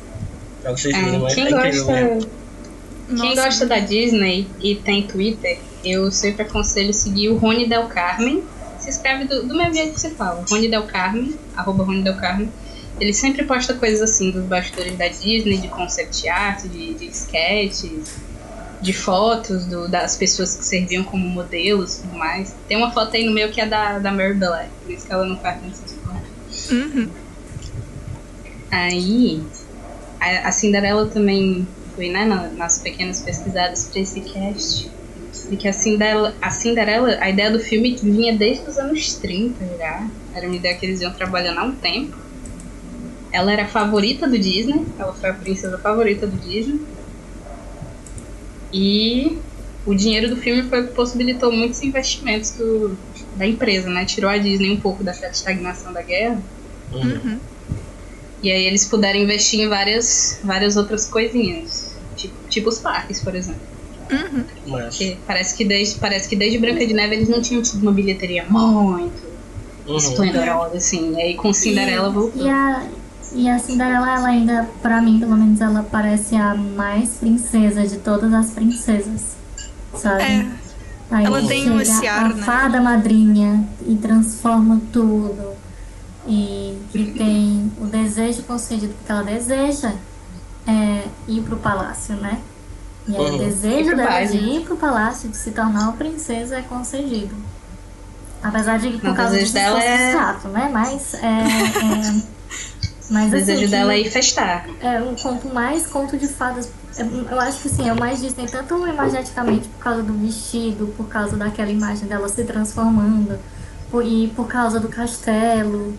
pra 0.62 0.72
vocês 0.72 0.94
É, 0.94 1.02
verem, 1.02 1.20
mas 1.20 1.32
é 1.32 1.36
quem, 1.36 1.46
incrível 1.54 1.86
gosta, 1.86 2.28
mesmo. 3.08 3.22
quem 3.22 3.30
Nossa. 3.36 3.44
gosta 3.48 3.66
da 3.66 3.80
Disney 3.80 4.48
e 4.62 4.76
tem 4.76 5.04
Twitter, 5.08 5.60
eu 5.84 6.12
sempre 6.12 6.44
aconselho 6.44 6.94
seguir 6.94 7.30
o 7.30 7.38
Rony 7.38 7.68
Del 7.68 7.88
Carmen. 7.88 8.44
Se 8.80 8.90
escreve 8.90 9.26
do, 9.26 9.44
do 9.48 9.56
mesmo 9.56 9.74
jeito 9.74 9.94
que 9.94 10.00
você 10.00 10.10
fala. 10.12 10.44
Rony 10.50 10.68
Del 10.68 10.84
Carmen, 10.84 11.36
arroba 11.56 11.84
Rony 11.84 12.04
Del 12.04 12.16
Carmen. 12.18 12.50
Ele 13.00 13.14
sempre 13.14 13.44
posta 13.44 13.74
coisas 13.74 14.02
assim 14.02 14.32
dos 14.32 14.44
bastidores 14.46 14.98
da 14.98 15.08
Disney, 15.08 15.58
de 15.58 15.68
concept 15.68 16.28
art, 16.30 16.64
de, 16.64 16.94
de 16.94 17.06
sketches, 17.08 18.16
de 18.82 18.94
fotos 18.94 19.66
do- 19.66 19.88
das 19.90 20.16
pessoas 20.16 20.56
que 20.56 20.64
serviam 20.64 21.04
como 21.04 21.28
modelos 21.28 21.98
e 21.98 22.02
tudo 22.04 22.18
mais. 22.18 22.54
Tem 22.68 22.78
uma 22.78 22.92
foto 22.92 23.16
aí 23.16 23.26
no 23.26 23.34
meu 23.34 23.50
que 23.50 23.60
é 23.60 23.66
da, 23.66 24.00
da 24.00 24.12
Mary 24.12 24.36
Black, 24.36 24.70
por 24.84 24.92
isso 24.92 25.06
que 25.08 25.12
ela 25.12 25.26
não 25.26 25.38
faz 25.38 25.62
nesse 25.62 25.82
tipo. 25.84 26.06
Uhum. 26.74 27.10
Aí, 28.72 29.42
a, 30.20 30.48
a 30.48 30.52
Cinderela 30.52 31.06
também 31.08 31.68
fui, 31.96 32.10
né, 32.10 32.26
na- 32.26 32.50
nas 32.50 32.80
pequenas 32.80 33.22
pesquisadas 33.22 33.86
pra 33.92 34.02
esse 34.02 34.22
cast. 34.22 34.90
De 35.50 35.58
que 35.58 35.68
a 35.68 35.74
Cinderela, 35.74 36.34
a 36.42 36.50
Cinderela, 36.50 37.18
a 37.20 37.30
ideia 37.30 37.52
do 37.52 37.60
filme 37.60 37.96
vinha 38.02 38.36
desde 38.36 38.68
os 38.70 38.78
anos 38.78 39.14
30 39.16 39.66
já. 39.78 40.08
Era 40.34 40.48
uma 40.48 40.56
ideia 40.56 40.76
que 40.76 40.86
eles 40.86 41.02
iam 41.02 41.12
trabalhando 41.14 41.60
há 41.60 41.64
um 41.64 41.76
tempo. 41.76 42.16
Ela 43.32 43.52
era 43.52 43.64
a 43.64 43.68
favorita 43.68 44.28
do 44.28 44.40
Disney, 44.40 44.86
ela 44.98 45.14
foi 45.14 45.30
a 45.30 45.34
princesa 45.34 45.78
favorita 45.78 46.26
do 46.26 46.38
Disney. 46.38 46.80
E 48.74 49.38
o 49.86 49.94
dinheiro 49.94 50.30
do 50.30 50.36
filme 50.38 50.64
foi 50.64 50.82
o 50.82 50.88
que 50.88 50.94
possibilitou 50.94 51.52
muitos 51.52 51.82
investimentos 51.84 52.52
do, 52.52 52.98
da 53.36 53.46
empresa, 53.46 53.90
né? 53.90 54.06
Tirou 54.06 54.30
a 54.30 54.38
Disney 54.38 54.72
um 54.72 54.80
pouco 54.80 55.04
daquela 55.04 55.32
estagnação 55.32 55.94
da 55.94 56.02
guerra. 56.02 56.42
Uhum. 56.92 57.40
E 58.44 58.52
aí 58.52 58.66
eles 58.66 58.86
puderam 58.86 59.20
investir 59.20 59.60
em 59.62 59.68
várias, 59.68 60.40
várias 60.44 60.78
outras 60.78 61.08
coisinhas. 61.08 61.96
Tipo, 62.16 62.36
tipo 62.50 62.70
os 62.70 62.80
parques, 62.80 63.22
por 63.22 63.36
exemplo. 63.36 63.62
Uhum. 64.12 64.44
Mas, 64.68 65.00
parece 65.26 65.56
que, 65.56 65.66
desde, 65.66 66.00
parece 66.00 66.30
que 66.30 66.36
desde 66.36 66.60
Branca 66.60 66.86
de 66.86 66.94
Neve 66.94 67.16
eles 67.16 67.30
não 67.30 67.42
tinham 67.42 67.62
tido 67.62 67.82
uma 67.82 67.92
bilheteria 67.92 68.46
muito 68.48 69.24
uhum. 69.88 69.98
esplendorosa, 69.98 70.78
assim. 70.78 71.16
E 71.16 71.22
aí 71.22 71.34
com 71.36 71.52
Cinderela 71.52 72.10
voltou. 72.10 72.46
E 72.46 72.50
a, 72.50 72.84
e 73.34 73.50
a 73.50 73.58
Cinderela, 73.58 74.16
ela 74.16 74.28
ainda, 74.28 74.70
pra 74.82 75.02
mim, 75.02 75.20
pelo 75.20 75.36
menos, 75.36 75.60
ela 75.60 75.84
parece 75.92 76.36
a 76.36 76.54
mais 76.54 77.18
princesa 77.20 77.88
de 77.88 77.98
todas 77.98 78.32
as 78.34 78.52
princesas. 78.52 79.36
Sabe? 79.96 80.24
É. 80.24 80.66
Aí 81.12 81.26
Ela 81.26 81.42
tem 81.44 81.64
chega 81.64 81.82
esse 81.82 82.08
ar, 82.08 82.26
a 82.26 82.30
né? 82.30 82.44
fada 82.44 82.82
madrinha 82.82 83.68
e 83.88 83.96
transforma 83.96 84.82
tudo. 84.92 85.54
E 86.28 86.82
que 86.92 87.12
tem 87.12 87.72
o 87.80 87.86
desejo 87.86 88.44
concedido, 88.44 88.94
porque 88.96 89.12
ela 89.12 89.24
deseja 89.24 89.94
é, 90.68 91.04
ir 91.28 91.42
pro 91.42 91.58
palácio, 91.58 92.16
né? 92.16 92.40
E 93.08 93.16
aí 93.16 93.22
Uhum. 93.22 93.36
o 93.36 93.38
desejo 93.38 93.96
dela 93.96 94.26
de 94.26 94.38
ir 94.38 94.62
pro 94.66 94.76
palácio, 94.76 95.30
de 95.30 95.38
se 95.38 95.52
tornar 95.52 95.82
uma 95.84 95.94
princesa, 95.94 96.58
é 96.58 96.62
concedido. 96.64 97.36
Apesar 98.42 98.80
de 98.80 98.90
que 98.92 98.98
por 99.00 99.12
O 99.12 99.16
causa 99.16 99.38
disso 99.38 99.54
dela 99.54 99.84
é- 99.84 100.12
chato, 100.14 100.48
né? 100.48 100.70
Mas 100.72 101.14
é. 101.16 101.20
é 101.28 102.22
mas 103.12 103.32
O 103.32 103.36
assim, 103.36 103.46
desejo 103.46 103.70
dela 103.70 103.94
é 103.94 104.00
ir 104.00 104.10
festar. 104.12 104.68
é 104.82 105.00
um 105.02 105.16
conto 105.16 105.54
mais 105.54 105.86
conto 105.88 106.18
de 106.18 106.28
fadas. 106.28 106.70
Eu 106.98 107.40
acho 107.40 107.60
que 107.62 107.70
sim, 107.70 107.88
é 107.90 107.94
o 107.94 108.00
mais 108.00 108.22
Disney, 108.22 108.48
tanto 108.48 108.88
imageticamente 108.88 109.68
por 109.68 109.80
causa 109.84 110.02
do 110.02 110.14
vestido, 110.14 110.88
por 110.98 111.08
causa 111.08 111.36
daquela 111.36 111.70
imagem 111.70 112.08
dela 112.08 112.28
se 112.30 112.44
transformando, 112.46 113.38
por- 113.92 114.04
e 114.06 114.30
por 114.36 114.48
causa 114.48 114.80
do 114.80 114.88
castelo, 114.88 115.94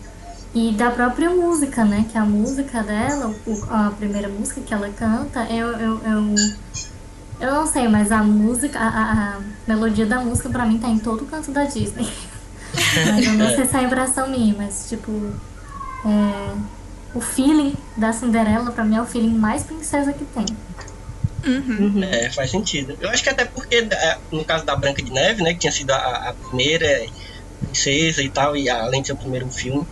e 0.57 0.71
da 0.73 0.89
própria 0.89 1.29
música, 1.29 1.85
né? 1.85 2.05
Que 2.11 2.17
a 2.17 2.25
música 2.25 2.81
dela, 2.81 3.33
a 3.69 3.91
primeira 3.91 4.27
música 4.27 4.59
que 4.61 4.73
ela 4.73 4.89
canta, 4.89 5.43
eu, 5.51 5.67
eu, 5.67 6.01
eu, 6.03 6.35
eu 7.39 7.51
não 7.53 7.67
sei, 7.67 7.87
mas 7.87 8.11
a 8.11 8.23
música, 8.23 8.79
a, 8.79 8.87
a- 9.35 9.39
melodia 9.67 10.05
da 10.05 10.19
música 10.19 10.49
pra 10.49 10.65
mim 10.65 10.79
tá 10.79 10.87
em 10.87 10.97
todo 10.97 11.25
canto 11.25 11.51
da 11.51 11.63
Disney. 11.65 12.07
mas 12.73 13.25
eu 13.25 13.33
não 13.33 13.49
sei 13.55 13.65
se 13.65 13.77
é 13.77 13.83
impressão 13.83 14.27
minha, 14.29 14.55
mas 14.57 14.87
tipo. 14.89 15.11
É, 16.05 16.53
o 17.13 17.21
feeling 17.21 17.75
da 17.95 18.11
Cinderela, 18.13 18.71
pra 18.71 18.83
mim, 18.83 18.95
é 18.95 19.01
o 19.01 19.05
feeling 19.05 19.33
mais 19.37 19.63
princesa 19.63 20.11
que 20.13 20.25
tem. 20.25 20.45
Uhum. 21.45 22.03
É, 22.03 22.29
faz 22.31 22.51
sentido. 22.51 22.97
Eu 22.99 23.09
acho 23.09 23.23
que 23.23 23.29
até 23.29 23.45
porque, 23.45 23.75
é, 23.75 24.17
no 24.31 24.43
caso 24.43 24.65
da 24.65 24.75
Branca 24.75 25.01
de 25.01 25.11
Neve, 25.11 25.43
né, 25.43 25.53
que 25.53 25.59
tinha 25.59 25.71
sido 25.71 25.91
a, 25.91 26.29
a 26.29 26.33
primeira 26.33 27.05
princesa 27.61 28.21
e 28.21 28.29
tal, 28.29 28.55
e 28.55 28.69
além 28.69 29.01
de 29.01 29.07
ser 29.07 29.13
o 29.13 29.17
primeiro 29.17 29.47
filme, 29.49 29.85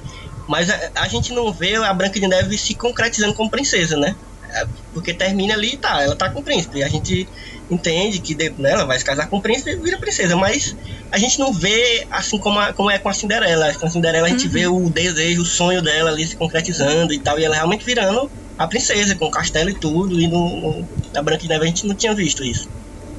mas 0.48 0.70
a, 0.70 0.80
a 0.96 1.08
gente 1.08 1.34
não 1.34 1.52
vê 1.52 1.76
a 1.76 1.94
Branca 1.94 2.20
de 2.20 2.28
Neve 2.28 2.58
se 2.58 2.74
concretizando 2.76 3.34
como 3.34 3.50
princesa, 3.50 3.98
né? 3.98 4.16
É, 4.52 4.66
Porque 4.94 5.14
termina 5.14 5.54
ali 5.54 5.74
e 5.74 5.78
tá, 5.78 6.02
ela 6.04 6.16
tá 6.16 6.30
com 6.30 6.40
o 6.40 6.44
príncipe. 6.44 6.78
E 6.80 6.84
a 6.84 6.88
gente 6.88 7.28
entende 7.70 8.20
que 8.20 8.34
de- 8.36 8.54
né, 8.58 8.72
ela 8.72 8.86
vai 8.86 8.98
se 8.98 9.04
casar 9.04 9.28
com 9.28 9.38
o 9.38 9.42
príncipe 9.42 9.72
e 9.72 9.76
vira 9.76 9.98
princesa, 9.98 10.36
mas 10.36 10.76
a 11.12 11.18
gente 11.18 11.40
não 11.40 11.52
vê 11.52 12.06
assim 12.12 12.38
como, 12.38 12.60
a- 12.60 12.72
como 12.74 12.90
é 12.92 12.98
com 13.00 13.10
a 13.10 13.14
Cinderela. 13.14 13.74
Com 13.74 13.88
a 13.88 13.90
Cinderela 13.90 14.28
a 14.28 14.30
gente 14.30 14.48
vê 14.48 14.68
o 14.68 14.90
desejo, 14.90 15.42
o 15.42 15.46
sonho 15.46 15.82
dela 15.82 16.12
ali 16.12 16.26
se 16.28 16.36
concretizando 16.36 17.12
e 17.14 17.20
tal, 17.20 17.40
e 17.40 17.44
ela 17.44 17.56
realmente 17.56 17.84
virando 17.84 18.30
a 18.58 18.68
princesa, 18.68 19.16
com 19.16 19.26
o 19.26 19.32
castelo 19.32 19.70
e 19.70 19.74
tudo, 19.74 20.20
e 20.22 20.28
no, 20.28 20.62
no- 20.62 20.90
na 21.14 21.22
Branca 21.22 21.42
de 21.42 21.50
Neve 21.50 21.64
a 21.64 21.68
gente 21.68 21.86
não 21.88 21.96
tinha 21.96 22.14
visto 22.14 22.44
isso. 22.44 22.70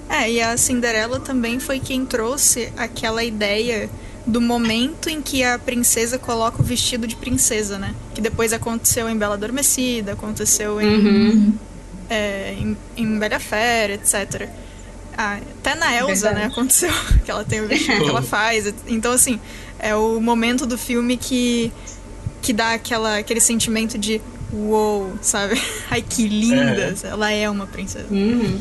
É, 0.08 0.30
e 0.30 0.40
a 0.40 0.56
Cinderela 0.56 1.18
também 1.18 1.58
foi 1.58 1.80
quem 1.80 2.06
trouxe 2.06 2.72
aquela 2.76 3.24
ideia 3.24 3.90
do 4.26 4.40
momento 4.40 5.08
em 5.08 5.22
que 5.22 5.44
a 5.44 5.58
princesa 5.58 6.18
coloca 6.18 6.60
o 6.60 6.64
vestido 6.64 7.06
de 7.06 7.14
princesa, 7.14 7.78
né? 7.78 7.94
Que 8.14 8.20
depois 8.20 8.52
aconteceu 8.52 9.08
em 9.08 9.16
Bela 9.16 9.34
Adormecida, 9.34 10.12
aconteceu 10.12 10.80
em, 10.80 10.86
Uhum. 10.86 11.54
é, 12.10 12.54
em, 12.58 12.76
em 12.96 13.18
Bela 13.18 13.38
Fera, 13.38 13.94
etc. 13.94 14.48
Ah, 15.16 15.38
até 15.60 15.74
na 15.76 15.94
Elsa, 15.96 16.32
né? 16.32 16.46
Aconteceu 16.46 16.90
que 17.24 17.30
ela 17.30 17.44
tem 17.44 17.60
o 17.60 17.68
vestido 17.68 18.02
que 18.04 18.10
ela 18.10 18.22
faz. 18.22 18.72
Então, 18.88 19.12
assim, 19.12 19.38
é 19.78 19.94
o 19.94 20.20
momento 20.20 20.66
do 20.66 20.76
filme 20.76 21.16
que, 21.16 21.72
que 22.42 22.52
dá 22.52 22.72
aquela, 22.74 23.18
aquele 23.18 23.40
sentimento 23.40 23.96
de 23.96 24.20
uou, 24.52 25.14
sabe? 25.22 25.54
Ai, 25.88 26.02
que 26.02 26.26
linda! 26.26 26.94
Ela 27.04 27.30
é 27.30 27.48
uma 27.48 27.66
princesa. 27.66 28.06
Uhum. 28.10 28.60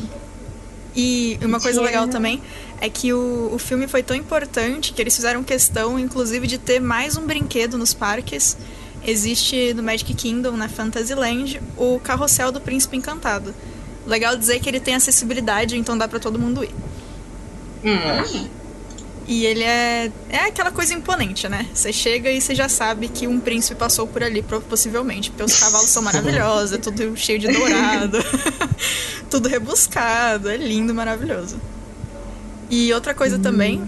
E 0.94 1.38
uma 1.42 1.60
coisa 1.60 1.82
legal 1.82 2.08
também 2.08 2.40
é 2.80 2.88
que 2.88 3.12
o, 3.12 3.50
o 3.52 3.58
filme 3.58 3.86
foi 3.86 4.02
tão 4.02 4.16
importante 4.16 4.92
que 4.92 5.00
eles 5.00 5.14
fizeram 5.14 5.42
questão, 5.42 5.98
inclusive, 5.98 6.46
de 6.46 6.58
ter 6.58 6.80
mais 6.80 7.16
um 7.16 7.26
brinquedo 7.26 7.78
nos 7.78 7.94
parques. 7.94 8.56
Existe 9.04 9.72
no 9.74 9.82
Magic 9.82 10.12
Kingdom, 10.14 10.52
na 10.52 10.68
Fantasyland, 10.68 11.60
o 11.76 12.00
Carrossel 12.00 12.50
do 12.50 12.60
Príncipe 12.60 12.96
Encantado. 12.96 13.54
Legal 14.06 14.36
dizer 14.36 14.60
que 14.60 14.68
ele 14.68 14.80
tem 14.80 14.94
acessibilidade, 14.94 15.76
então 15.76 15.96
dá 15.96 16.06
pra 16.06 16.18
todo 16.18 16.38
mundo 16.38 16.64
ir. 16.64 16.74
Uhum. 17.84 18.48
E 19.28 19.44
ele 19.44 19.64
é, 19.64 20.12
é 20.28 20.38
aquela 20.44 20.70
coisa 20.70 20.94
imponente, 20.94 21.48
né? 21.48 21.66
Você 21.74 21.92
chega 21.92 22.30
e 22.30 22.40
você 22.40 22.54
já 22.54 22.68
sabe 22.68 23.08
que 23.08 23.26
um 23.26 23.40
príncipe 23.40 23.74
passou 23.74 24.06
por 24.06 24.22
ali, 24.22 24.42
possivelmente. 24.42 25.30
Porque 25.30 25.42
os 25.42 25.58
cavalos 25.58 25.90
são 25.90 26.02
maravilhosos, 26.02 26.72
é 26.72 26.78
tudo 26.78 27.16
cheio 27.16 27.38
de 27.38 27.48
dourado, 27.48 28.18
tudo 29.28 29.48
rebuscado, 29.48 30.48
é 30.48 30.56
lindo, 30.56 30.94
maravilhoso. 30.94 31.60
E 32.70 32.92
outra 32.92 33.14
coisa 33.14 33.38
também 33.38 33.82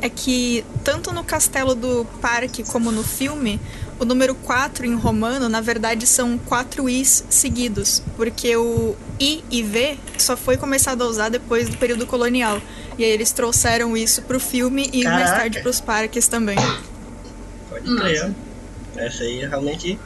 é 0.00 0.08
que, 0.08 0.64
tanto 0.84 1.12
no 1.12 1.24
castelo 1.24 1.74
do 1.74 2.06
parque 2.20 2.62
como 2.62 2.92
no 2.92 3.02
filme, 3.02 3.60
o 3.98 4.04
número 4.04 4.34
4 4.34 4.86
em 4.86 4.94
romano, 4.94 5.48
na 5.48 5.60
verdade, 5.60 6.06
são 6.06 6.38
quatro 6.38 6.88
Is 6.88 7.24
seguidos, 7.28 8.00
porque 8.16 8.56
o 8.56 8.94
I 9.18 9.42
e 9.50 9.62
V 9.62 9.98
só 10.16 10.36
foi 10.36 10.56
começado 10.56 11.02
a 11.02 11.06
usar 11.06 11.28
depois 11.28 11.68
do 11.68 11.76
período 11.76 12.06
colonial. 12.06 12.60
E 12.96 13.04
aí 13.04 13.10
eles 13.10 13.32
trouxeram 13.32 13.96
isso 13.96 14.22
pro 14.22 14.38
filme 14.38 14.88
e 14.92 15.02
mais 15.04 15.24
Caraca. 15.24 15.40
tarde 15.40 15.60
pros 15.62 15.80
parques 15.80 16.28
também. 16.28 16.56
Pode 17.68 17.96
crer. 17.96 18.32
Essa 18.96 19.22
aí 19.24 19.46
realmente. 19.46 19.98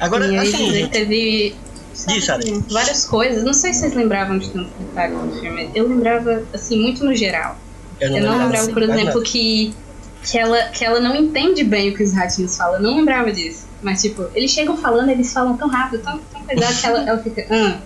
Agora, 0.00 0.26
E 0.26 0.36
aí 0.38 0.48
assim, 0.48 0.68
ele 0.68 0.78
gente, 0.80 0.90
teve 0.90 1.54
sabe, 1.96 2.18
Diz, 2.18 2.28
Alex. 2.28 2.72
várias 2.72 3.04
coisas. 3.04 3.44
Não 3.44 3.52
sei 3.52 3.72
se 3.72 3.80
vocês 3.80 3.94
lembravam 3.94 4.38
de 4.38 4.50
tantos 4.50 4.72
detalhes 4.78 5.18
do 5.18 5.40
filme. 5.40 5.70
Eu 5.74 5.88
lembrava, 5.88 6.42
assim, 6.52 6.80
muito 6.80 7.04
no 7.04 7.14
geral. 7.14 7.56
eu 8.00 8.10
não, 8.10 8.16
Eu 8.16 8.22
não 8.22 8.30
lembrava, 8.30 8.44
lembrava, 8.44 8.64
assim, 8.64 8.72
por 8.72 8.82
exemplo, 8.82 9.04
nada. 9.04 9.22
que, 9.22 9.74
que, 10.22 10.38
ela, 10.38 10.62
que 10.68 10.84
ela 10.84 11.00
não 11.00 11.16
entende 11.16 11.64
bem 11.64 11.90
o 11.90 11.96
que 11.96 12.02
os 12.02 12.12
ratinhos 12.12 12.56
falam. 12.56 12.76
Eu 12.76 12.82
não 12.82 12.96
lembrava 12.96 13.32
disso. 13.32 13.66
Mas, 13.82 14.02
tipo, 14.02 14.28
eles 14.34 14.50
chegam 14.50 14.76
falando, 14.76 15.10
eles 15.10 15.32
falam 15.32 15.56
tão 15.56 15.68
rápido, 15.68 16.02
tão, 16.02 16.18
tão 16.18 16.42
pesado 16.42 16.80
que 16.80 16.86
ela, 16.86 17.08
ela 17.08 17.22
fica. 17.22 17.46
Ah. 17.50 17.80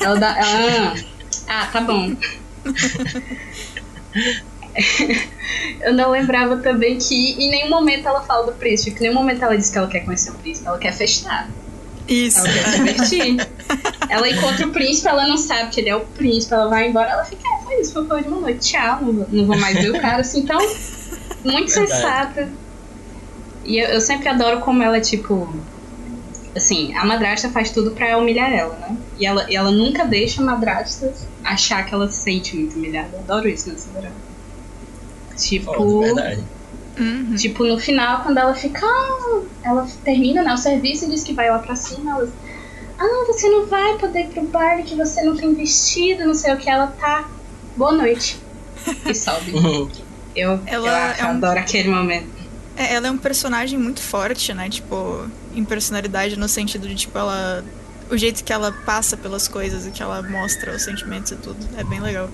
Ela 0.00 0.18
dá. 0.18 0.38
Ela, 0.38 0.94
ah. 1.48 1.62
ah, 1.62 1.66
tá 1.72 1.80
bom. 1.80 2.14
Eu 5.80 5.92
não 5.92 6.10
lembrava 6.10 6.56
também 6.58 6.98
que 6.98 7.32
em 7.32 7.50
nenhum 7.50 7.68
momento 7.68 8.08
ela 8.08 8.22
fala 8.22 8.46
do 8.46 8.52
príncipe, 8.52 8.96
em 8.98 9.02
nenhum 9.02 9.14
momento 9.14 9.42
ela 9.42 9.56
diz 9.56 9.70
que 9.70 9.76
ela 9.76 9.88
quer 9.88 10.00
conhecer 10.00 10.30
o 10.30 10.34
príncipe, 10.34 10.66
ela 10.66 10.78
quer 10.78 10.92
festar. 10.92 11.50
Isso. 12.08 12.38
Ela 12.38 12.52
quer 12.52 12.70
se 12.70 12.76
divertir. 12.76 13.48
ela 14.08 14.28
encontra 14.28 14.66
o 14.66 14.70
príncipe, 14.70 15.08
ela 15.08 15.26
não 15.26 15.36
sabe 15.36 15.70
que 15.70 15.80
ele 15.80 15.88
é 15.88 15.96
o 15.96 16.00
príncipe, 16.00 16.52
ela 16.52 16.68
vai 16.68 16.88
embora, 16.88 17.10
ela 17.10 17.24
fica, 17.24 17.42
é, 17.42 17.64
foi 17.64 17.80
isso, 17.80 18.06
foi 18.06 18.22
de 18.22 18.28
uma 18.28 18.40
noite, 18.40 18.72
tchau, 18.72 19.00
não 19.02 19.46
vou, 19.46 19.58
mais 19.58 19.78
ver 19.78 19.90
o 19.90 20.00
cara, 20.00 20.20
assim, 20.20 20.40
então, 20.40 20.58
muito 20.58 21.72
Verdade. 21.72 21.72
sensata. 21.72 22.48
E 23.64 23.78
eu, 23.78 23.88
eu 23.88 24.00
sempre 24.00 24.28
adoro 24.28 24.60
como 24.60 24.82
ela, 24.82 25.00
tipo, 25.00 25.48
assim, 26.54 26.94
a 26.94 27.04
madrasta 27.04 27.48
faz 27.48 27.70
tudo 27.70 27.92
pra 27.92 28.18
humilhar 28.18 28.52
ela, 28.52 28.74
né? 28.76 28.96
E 29.18 29.26
ela, 29.26 29.50
e 29.50 29.56
ela 29.56 29.70
nunca 29.70 30.04
deixa 30.04 30.42
a 30.42 30.44
madrasta 30.44 31.12
achar 31.44 31.84
que 31.86 31.94
ela 31.94 32.10
se 32.10 32.18
sente 32.18 32.56
muito 32.56 32.76
humilhada. 32.76 33.10
Eu 33.12 33.20
adoro 33.20 33.48
isso 33.48 33.70
nessa 33.70 33.88
drama. 33.90 34.16
Tipo, 35.36 36.00
verdade. 36.00 36.42
Uhum. 36.98 37.34
Tipo, 37.36 37.64
no 37.64 37.78
final, 37.78 38.22
quando 38.22 38.38
ela 38.38 38.54
fica. 38.54 38.84
"Ah", 38.84 39.40
ela 39.64 39.88
termina 40.04 40.42
né, 40.42 40.52
o 40.52 40.58
serviço 40.58 41.06
e 41.06 41.08
diz 41.08 41.22
que 41.24 41.32
vai 41.32 41.50
lá 41.50 41.58
pra 41.58 41.74
cima. 41.74 42.10
Ela, 42.12 42.28
ah, 42.98 43.24
você 43.26 43.48
não 43.48 43.66
vai 43.66 43.96
poder 43.98 44.20
ir 44.20 44.28
pro 44.28 44.42
baile 44.42 44.82
que 44.82 44.94
você 44.94 45.22
não 45.22 45.36
tem 45.36 45.54
vestido, 45.54 46.24
não 46.26 46.34
sei 46.34 46.52
o 46.52 46.56
que. 46.58 46.68
Ela 46.68 46.88
tá. 46.88 47.28
Boa 47.76 47.92
noite. 47.92 48.38
E 49.06 49.14
sobe. 49.14 49.52
Uhum. 49.52 49.88
Eu, 50.34 50.58
Ela 50.66 50.88
eu 50.88 51.24
é 51.24 51.24
um- 51.26 51.30
adoro 51.36 51.58
aquele 51.58 51.88
momento. 51.88 52.26
É, 52.76 52.94
ela 52.94 53.06
é 53.06 53.10
um 53.10 53.18
personagem 53.18 53.78
muito 53.78 54.00
forte, 54.00 54.52
né? 54.54 54.68
Tipo, 54.68 55.26
em 55.54 55.64
personalidade, 55.64 56.36
no 56.38 56.48
sentido 56.48 56.88
de, 56.88 56.94
tipo, 56.94 57.16
ela. 57.18 57.62
O 58.10 58.16
jeito 58.16 58.42
que 58.42 58.52
ela 58.52 58.72
passa 58.84 59.16
pelas 59.16 59.46
coisas 59.48 59.86
e 59.86 59.90
que 59.90 60.02
ela 60.02 60.22
mostra 60.22 60.74
os 60.74 60.82
sentimentos 60.82 61.32
e 61.32 61.36
tudo. 61.36 61.58
É 61.78 61.84
bem 61.84 62.00
legal. 62.00 62.28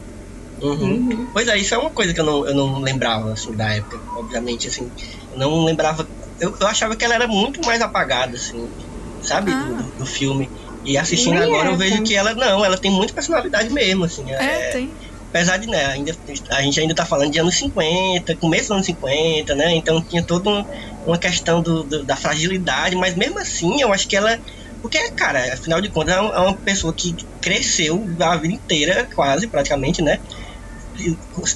Uhum. 0.61 1.29
Pois 1.33 1.47
é, 1.49 1.57
isso 1.59 1.75
é 1.75 1.79
uma 1.79 1.91
coisa 1.91 2.13
que 2.13 2.21
eu 2.21 2.25
não, 2.25 2.47
eu 2.47 2.55
não 2.55 2.81
lembrava, 2.81 3.33
assim, 3.33 3.55
da 3.55 3.73
época. 3.75 3.99
Obviamente, 4.17 4.69
assim, 4.69 4.91
eu 5.33 5.39
não 5.39 5.65
lembrava. 5.65 6.09
Eu, 6.41 6.53
eu 6.61 6.67
achava 6.67 6.97
que 6.97 7.05
ela 7.05 7.15
era 7.15 7.27
muito 7.29 7.61
mais 7.65 7.81
apagada, 7.81 8.37
assim, 8.37 8.73
sabe? 9.21 9.51
Ah. 9.53 9.65
Do, 9.65 9.93
do 9.99 10.07
filme. 10.07 10.51
E 10.85 10.97
assistindo 10.97 11.35
Nem 11.39 11.43
agora 11.45 11.69
é, 11.69 11.73
eu 11.73 11.77
vejo 11.77 11.99
tá? 11.99 12.03
que 12.05 12.15
ela 12.15 12.35
não, 12.35 12.65
ela 12.65 12.77
tem 12.79 12.91
muita 12.91 13.13
personalidade 13.13 13.71
mesmo, 13.73 14.05
assim. 14.05 14.31
É, 14.33 14.71
tem. 14.71 14.97
Apesar 15.31 15.59
de, 15.59 15.67
né, 15.67 15.85
ainda, 15.87 16.17
a 16.53 16.63
gente 16.63 16.81
ainda 16.81 16.95
tá 16.95 17.05
falando 17.05 17.31
de 17.31 17.39
anos 17.39 17.57
50, 17.59 18.35
começo 18.39 18.69
dos 18.69 18.71
anos 18.71 18.87
50, 18.87 19.55
né? 19.55 19.73
Então 19.75 20.03
tinha 20.09 20.25
toda 20.25 20.49
um- 20.49 20.65
uma 21.07 21.19
questão 21.19 21.63
do, 21.63 21.85
do- 21.85 22.05
da 22.07 22.17
fragilidade, 22.17 22.97
mas 22.97 23.15
mesmo 23.15 23.39
assim 23.39 23.81
eu 23.83 23.93
acho 23.93 24.09
que 24.09 24.17
ela. 24.17 24.39
Porque, 24.81 24.99
cara, 25.17 25.53
afinal 25.53 25.81
de 25.83 25.91
contas, 25.91 26.15
é 26.15 26.19
é 26.19 26.23
uma 26.41 26.59
pessoa 26.63 26.95
que 26.97 27.15
cresceu 27.43 28.03
a 28.21 28.37
vida 28.37 28.55
inteira, 28.55 29.07
quase, 29.15 29.51
praticamente, 29.51 30.03
né? 30.03 30.19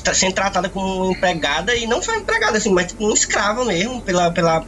Tá 0.04 0.14
Sendo 0.14 0.34
tratada 0.34 0.68
como 0.70 1.12
empregada, 1.12 1.74
e 1.76 1.86
não 1.86 2.02
só 2.02 2.14
empregada, 2.16 2.58
assim, 2.58 2.72
mas 2.72 2.88
tipo, 2.88 3.04
uma 3.04 3.14
escrava 3.14 3.64
mesmo, 3.64 4.02
pela, 4.04 4.32
pela 4.32 4.60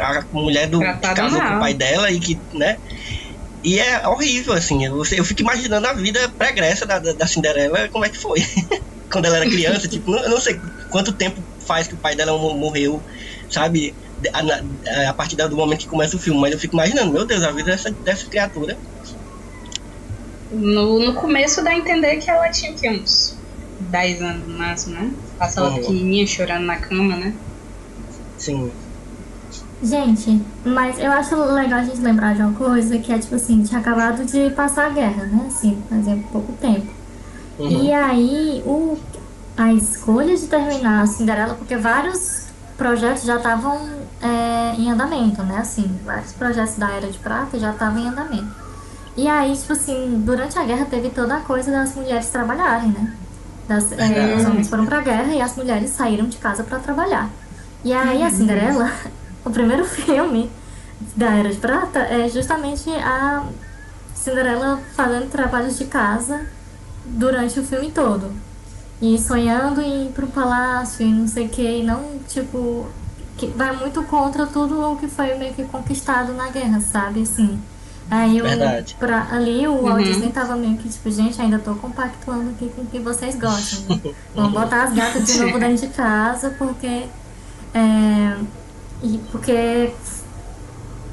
a 0.00 0.26
mulher 0.32 0.68
do, 0.68 0.80
que 0.80 1.14
casou 1.14 1.40
com 1.40 1.54
o 1.54 1.58
pai 1.58 1.74
dela 1.74 2.10
e 2.10 2.20
que, 2.20 2.40
né? 2.54 2.78
E 3.64 3.78
é 3.80 4.06
horrível, 4.06 4.52
assim. 4.54 4.84
Eu, 4.84 4.96
eu 5.12 5.24
fico 5.24 5.42
imaginando 5.42 5.86
a 5.86 5.92
vida 5.94 6.32
pregressa 6.38 6.86
da, 6.86 6.98
da, 6.98 7.12
da 7.14 7.26
Cinderela, 7.26 7.88
como 7.90 8.04
é 8.04 8.10
que 8.10 8.18
foi. 8.18 8.40
Quando 9.10 9.26
ela 9.26 9.36
era 9.36 9.48
criança, 9.48 9.88
tipo, 9.88 10.14
eu 10.16 10.28
não 10.30 10.40
sei 10.40 10.60
quanto 10.90 11.16
tempo 11.16 11.42
faz 11.66 11.86
que 11.86 11.94
o 11.94 12.00
pai 12.00 12.16
dela 12.16 12.32
mo- 12.36 12.58
morreu, 12.58 13.02
sabe? 13.48 13.96
A, 14.32 14.42
na- 14.42 14.60
a 15.10 15.14
partir 15.14 15.36
do 15.36 15.56
momento 15.56 15.80
que 15.80 15.86
começa 15.86 16.16
o 16.16 16.20
filme, 16.20 16.40
mas 16.40 16.52
eu 16.52 16.58
fico 16.58 16.74
imaginando, 16.76 17.12
meu 17.12 17.26
Deus, 17.26 17.42
a 17.44 17.52
vida 17.52 17.70
dessa, 17.70 17.90
dessa 18.02 18.28
criatura. 18.28 18.76
No, 20.50 20.98
no 20.98 21.14
começo 21.14 21.62
dá 21.62 21.70
a 21.70 21.76
entender 21.76 22.18
que 22.18 22.30
ela 22.30 22.50
tinha 22.50 22.72
o 22.72 22.76
quê? 22.76 22.90
Uns 22.90 23.45
10 23.90 24.22
anos 24.22 24.48
no 24.48 24.58
máximo, 24.58 24.94
né? 24.94 25.10
Passa 25.38 25.60
ela 25.60 25.70
Uhum. 25.70 25.76
pequenininha 25.76 26.26
chorando 26.26 26.64
na 26.64 26.76
cama, 26.76 27.16
né? 27.16 27.34
Sim. 28.38 28.70
Gente, 29.82 30.40
mas 30.64 30.98
eu 30.98 31.12
acho 31.12 31.36
legal 31.36 31.80
a 31.80 31.84
gente 31.84 32.00
lembrar 32.00 32.34
de 32.34 32.40
uma 32.42 32.52
coisa 32.54 32.98
que 32.98 33.12
é 33.12 33.18
tipo 33.18 33.34
assim, 33.34 33.62
tinha 33.62 33.78
acabado 33.80 34.24
de 34.24 34.50
passar 34.50 34.86
a 34.86 34.90
guerra, 34.90 35.24
né? 35.24 35.44
Assim, 35.48 35.82
fazia 35.88 36.18
pouco 36.32 36.52
tempo. 36.54 36.86
Uhum. 37.58 37.68
E 37.84 37.92
aí 37.92 38.62
o, 38.64 38.98
a 39.56 39.72
escolha 39.74 40.34
de 40.34 40.46
terminar 40.46 41.02
a 41.02 41.06
Cinderela, 41.06 41.54
porque 41.54 41.76
vários 41.76 42.46
projetos 42.78 43.24
já 43.24 43.36
estavam 43.36 43.78
é, 44.22 44.74
em 44.78 44.90
andamento, 44.90 45.42
né? 45.42 45.58
Assim, 45.58 45.90
vários 46.04 46.32
projetos 46.32 46.76
da 46.76 46.90
Era 46.90 47.08
de 47.10 47.18
Prata 47.18 47.58
já 47.58 47.70
estavam 47.72 47.98
em 48.00 48.08
andamento. 48.08 48.66
E 49.14 49.28
aí, 49.28 49.54
tipo 49.56 49.72
assim, 49.72 50.22
durante 50.24 50.58
a 50.58 50.64
guerra 50.64 50.86
teve 50.86 51.10
toda 51.10 51.36
a 51.36 51.40
coisa 51.40 51.70
das 51.70 51.94
mulheres 51.94 52.28
trabalharem, 52.28 52.90
né? 52.90 53.12
Das, 53.68 53.90
é, 53.92 54.36
os 54.36 54.44
homens 54.44 54.68
foram 54.68 54.86
pra 54.86 55.00
guerra 55.00 55.34
e 55.34 55.40
as 55.40 55.56
mulheres 55.56 55.90
saíram 55.90 56.26
de 56.26 56.36
casa 56.36 56.62
pra 56.62 56.78
trabalhar. 56.78 57.28
E 57.84 57.92
aí 57.92 58.22
a 58.22 58.30
Cinderela, 58.30 58.90
o 59.44 59.50
primeiro 59.50 59.84
filme 59.84 60.50
da 61.16 61.34
Era 61.34 61.50
de 61.50 61.58
Prata 61.58 61.98
é 62.00 62.28
justamente 62.28 62.88
a 62.90 63.44
Cinderela 64.14 64.80
fazendo 64.94 65.30
trabalhos 65.30 65.76
de 65.76 65.84
casa 65.86 66.46
durante 67.04 67.58
o 67.58 67.64
filme 67.64 67.90
todo. 67.90 68.32
E 69.00 69.18
sonhando 69.18 69.80
em 69.82 70.06
ir 70.06 70.12
pro 70.12 70.26
palácio 70.26 71.06
e 71.06 71.12
não 71.12 71.28
sei 71.28 71.46
o 71.46 71.48
que, 71.48 71.80
e 71.80 71.82
não, 71.82 72.18
tipo, 72.26 72.86
que 73.36 73.46
vai 73.48 73.76
muito 73.76 74.02
contra 74.04 74.46
tudo 74.46 74.92
o 74.92 74.96
que 74.96 75.06
foi 75.06 75.34
meio 75.34 75.52
que 75.52 75.64
conquistado 75.64 76.32
na 76.32 76.48
guerra, 76.48 76.80
sabe? 76.80 77.22
Assim. 77.22 77.60
Aí 78.10 78.38
eu, 78.38 78.44
Verdade. 78.44 78.96
pra, 79.00 79.26
ali 79.32 79.66
o 79.66 79.82
Walt 79.82 79.98
Uhum. 79.98 80.02
Disney 80.04 80.30
tava 80.30 80.54
meio 80.56 80.76
que 80.78 80.88
tipo, 80.88 81.10
gente, 81.10 81.40
ainda 81.42 81.58
tô 81.58 81.74
compactuando 81.74 82.50
aqui 82.50 82.68
com 82.74 82.82
o 82.82 82.86
que 82.86 83.00
vocês 83.00 83.34
gostam. 83.34 83.96
Né? 83.96 84.14
Vamos 84.34 84.52
botar 84.52 84.84
as 84.84 84.92
gatas 84.94 85.24
de 85.26 85.38
novo 85.40 85.58
dentro 85.58 85.86
de 85.88 85.92
casa, 85.92 86.50
porque. 86.56 87.04
É, 87.74 88.36
e 89.02 89.18
porque 89.30 89.92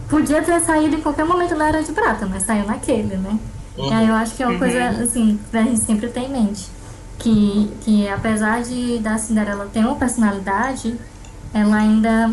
podia 0.09 0.41
ter 0.41 0.59
saído 0.61 0.95
em 0.95 1.01
qualquer 1.01 1.25
momento 1.25 1.55
na 1.55 1.67
Era 1.69 1.81
de 1.83 1.91
Prata, 1.91 2.25
mas 2.25 2.43
saiu 2.43 2.65
naquele, 2.65 3.17
né? 3.17 3.37
Uhum. 3.77 3.89
E 3.89 3.93
aí 3.93 4.07
eu 4.07 4.13
acho 4.13 4.35
que 4.35 4.43
é 4.43 4.45
uma 4.45 4.53
Uhum. 4.53 4.59
coisa, 4.59 4.87
assim, 5.03 5.39
que 5.49 5.57
a 5.57 5.63
gente 5.63 5.79
sempre 5.79 6.07
tem 6.09 6.25
em 6.25 6.31
mente. 6.31 6.67
Que, 7.17 7.71
que 7.81 8.07
apesar 8.07 8.61
de 8.61 8.99
da 8.99 9.17
Cinderela 9.17 9.67
ter 9.71 9.79
uma 9.79 9.95
personalidade, 9.95 10.95
ela 11.53 11.77
ainda. 11.77 12.31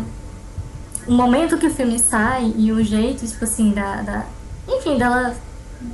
O 1.07 1.13
momento 1.13 1.57
que 1.57 1.65
o 1.67 1.73
filme 1.73 1.97
sai 1.97 2.53
e 2.55 2.71
o 2.71 2.83
jeito, 2.83 3.25
tipo 3.25 3.43
assim, 3.43 3.71
da. 3.71 4.01
da 4.01 4.25
enfim, 4.77 4.97
dela 4.97 5.35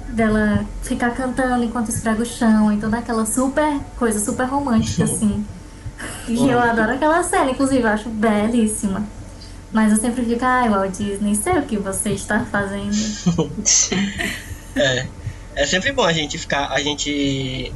dela 0.09 0.65
ficar 0.83 1.11
cantando 1.11 1.63
enquanto 1.63 1.89
esfrega 1.89 2.21
o 2.21 2.25
chão 2.25 2.71
e 2.73 2.77
toda 2.77 2.97
aquela 2.97 3.25
super 3.25 3.79
coisa 3.97 4.19
super 4.19 4.45
romântica, 4.45 5.05
assim. 5.05 5.45
E 6.27 6.49
eu 6.49 6.59
adoro 6.59 6.91
aquela 6.91 7.23
cena, 7.23 7.51
inclusive, 7.51 7.81
eu 7.83 7.87
acho 7.87 8.09
belíssima. 8.09 9.03
Mas 9.71 9.91
eu 9.91 9.97
sempre 9.97 10.23
fico, 10.25 10.43
ai, 10.43 10.69
Walt 10.69 10.95
Disney, 10.97 11.35
sei 11.35 11.57
o 11.57 11.63
que 11.63 11.77
você 11.77 12.09
está 12.11 12.41
fazendo. 12.45 12.91
É. 14.75 15.07
É 15.55 15.65
sempre 15.65 15.91
bom 15.91 16.03
a 16.03 16.13
gente 16.13 16.37
ficar, 16.37 16.67
a 16.71 16.79
gente 16.79 17.73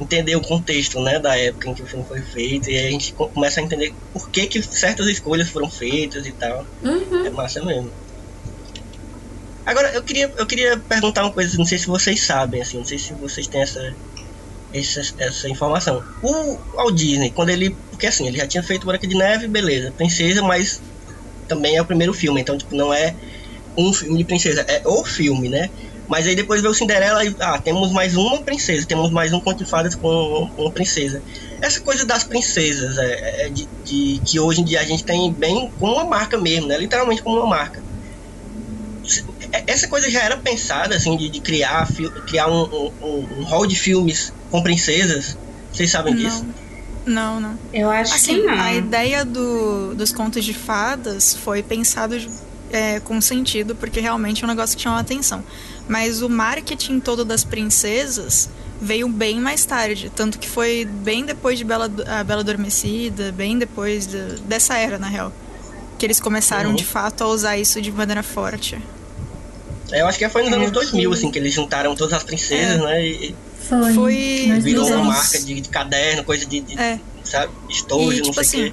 entender 0.00 0.34
o 0.36 0.40
contexto, 0.40 0.98
né, 1.02 1.18
da 1.18 1.36
época 1.36 1.68
em 1.68 1.74
que 1.74 1.82
o 1.82 1.86
filme 1.86 2.04
foi 2.06 2.22
feito 2.22 2.70
e 2.70 2.78
a 2.78 2.90
gente 2.90 3.12
co- 3.12 3.28
começa 3.28 3.60
a 3.60 3.62
entender 3.62 3.92
por 4.14 4.30
que 4.30 4.46
que 4.46 4.62
certas 4.62 5.06
escolhas 5.08 5.50
foram 5.50 5.68
feitas 5.68 6.24
e 6.26 6.32
tal. 6.32 6.64
Uhum. 6.82 7.26
É 7.26 7.30
massa 7.30 7.62
mesmo. 7.64 7.90
Agora, 9.68 9.92
eu 9.92 10.02
queria, 10.02 10.32
eu 10.38 10.46
queria 10.46 10.78
perguntar 10.80 11.22
uma 11.24 11.32
coisa, 11.32 11.54
não 11.58 11.66
sei 11.66 11.78
se 11.78 11.86
vocês 11.86 12.24
sabem, 12.24 12.62
assim, 12.62 12.78
não 12.78 12.84
sei 12.86 12.98
se 12.98 13.12
vocês 13.14 13.46
têm 13.48 13.60
essa, 13.60 13.80
essa, 14.72 15.00
essa 15.18 15.48
informação. 15.50 16.02
O 16.22 16.58
Walt 16.76 16.94
Disney, 16.96 17.32
quando 17.32 17.50
ele. 17.50 17.76
Porque 17.90 18.06
assim, 18.06 18.26
ele 18.26 18.38
já 18.38 18.46
tinha 18.48 18.62
feito 18.62 18.86
Branca 18.86 19.06
de 19.06 19.16
Neve, 19.16 19.48
beleza, 19.48 19.92
Princesa, 19.96 20.42
mas 20.42 20.80
também 21.48 21.76
é 21.76 21.82
o 21.82 21.86
primeiro 21.86 22.14
filme, 22.14 22.40
então, 22.40 22.56
tipo, 22.58 22.76
não 22.76 22.92
é 22.92 23.16
um 23.78 23.92
filme 23.92 24.18
de 24.18 24.24
princesa, 24.26 24.64
é 24.68 24.82
o 24.86 25.04
filme, 25.04 25.48
né? 25.50 25.70
Mas 26.08 26.26
aí 26.26 26.34
depois 26.34 26.62
veio 26.62 26.74
Cinderela 26.74 27.24
e, 27.24 27.34
ah, 27.40 27.58
temos 27.58 27.92
mais 27.92 28.16
uma 28.16 28.42
princesa, 28.44 28.86
temos 28.86 29.10
mais 29.10 29.32
um 29.32 29.40
conto 29.40 29.58
de 29.64 29.68
fadas 29.68 29.94
com 29.94 30.08
uma 30.56 30.72
princesa. 30.72 31.22
Essa 31.62 31.80
coisa 31.82 32.06
das 32.06 32.24
princesas, 32.24 32.96
é, 32.98 33.46
é 33.46 33.50
de, 33.50 33.68
de- 33.84 34.22
que 34.26 34.40
hoje 34.40 34.62
em 34.62 34.64
dia 34.64 34.80
a 34.80 34.84
gente 34.84 35.04
tem 35.04 35.34
bem 35.34 35.72
como 35.78 35.94
uma 35.94 36.06
marca 36.06 36.38
mesmo, 36.38 36.66
né? 36.68 36.78
Literalmente 36.78 37.22
como 37.22 37.36
uma 37.38 37.48
marca. 37.48 37.84
É- 39.52 39.64
Essa 39.66 39.88
coisa 39.88 40.10
já 40.10 40.22
era 40.22 40.36
pensada, 40.36 40.96
assim, 40.96 41.16
de, 41.16 41.28
de 41.28 41.40
criar, 41.40 41.86
criar 42.26 42.48
um, 42.48 42.62
um, 43.02 43.26
um- 43.40 43.44
hall 43.44 43.66
de 43.66 43.76
filmes 43.76 44.32
com 44.50 44.62
princesas. 44.62 45.36
Vocês 45.72 45.90
sabem 45.90 46.14
disso? 46.14 46.44
Não, 47.06 47.40
não, 47.40 47.40
não. 47.40 47.58
Eu 47.72 47.90
acho 47.90 48.14
Assim, 48.14 48.36
que 48.40 48.42
não. 48.46 48.60
a 48.60 48.74
ideia 48.74 49.24
do, 49.24 49.94
dos 49.94 50.12
contos 50.12 50.44
de 50.44 50.52
fadas 50.52 51.34
foi 51.34 51.62
pensado 51.62 52.18
de- 52.18 52.28
é, 52.70 53.00
com 53.00 53.18
sentido, 53.20 53.74
porque 53.74 53.98
realmente 54.00 54.42
é 54.42 54.46
um 54.46 54.50
negócio 54.50 54.76
que 54.76 54.82
chama 54.82 54.98
atenção. 55.00 55.42
Mas 55.88 56.20
o 56.20 56.28
marketing 56.28 57.00
todo 57.00 57.24
das 57.24 57.44
princesas 57.44 58.50
veio 58.80 59.08
bem 59.08 59.40
mais 59.40 59.64
tarde. 59.64 60.10
Tanto 60.14 60.38
que 60.38 60.46
foi 60.48 60.84
bem 60.84 61.24
depois 61.24 61.56
de 61.58 61.64
Bela, 61.64 61.90
a 62.06 62.22
Bela 62.24 62.40
Adormecida, 62.42 63.32
bem 63.32 63.58
depois 63.58 64.06
de- 64.06 64.40
dessa 64.42 64.76
era, 64.76 64.98
na 64.98 65.08
real. 65.08 65.32
Que 65.98 66.04
eles 66.06 66.20
começaram 66.20 66.70
Uhum. 66.70 66.76
de 66.76 66.84
fato 66.84 67.24
a 67.24 67.28
usar 67.28 67.56
isso 67.56 67.80
de 67.80 67.90
maneira 67.90 68.22
forte. 68.22 68.78
Eu 69.92 70.06
acho 70.06 70.18
que 70.18 70.28
foi 70.28 70.42
nos 70.42 70.52
É, 70.52 70.56
anos 70.56 70.70
2000, 70.70 71.10
que- 71.10 71.16
assim, 71.16 71.30
que 71.30 71.38
eles 71.38 71.52
juntaram 71.54 71.94
todas 71.96 72.12
as 72.14 72.22
princesas, 72.22 72.78
né? 72.82 73.04
E 73.06 73.34
Foi. 73.94 74.50
Virou 74.60 74.86
uma 74.86 75.04
marca 75.04 75.38
de, 75.40 75.60
de 75.60 75.68
caderno, 75.68 76.24
coisa 76.24 76.44
de, 76.46 76.60
de 76.60 76.78
É. 76.78 76.98
sabe, 77.24 77.52
estojo, 77.68 78.12
E, 78.12 78.16
não 78.20 78.30
tipo 78.30 78.44
sei 78.44 78.62
o 78.62 78.66
assim, 78.66 78.72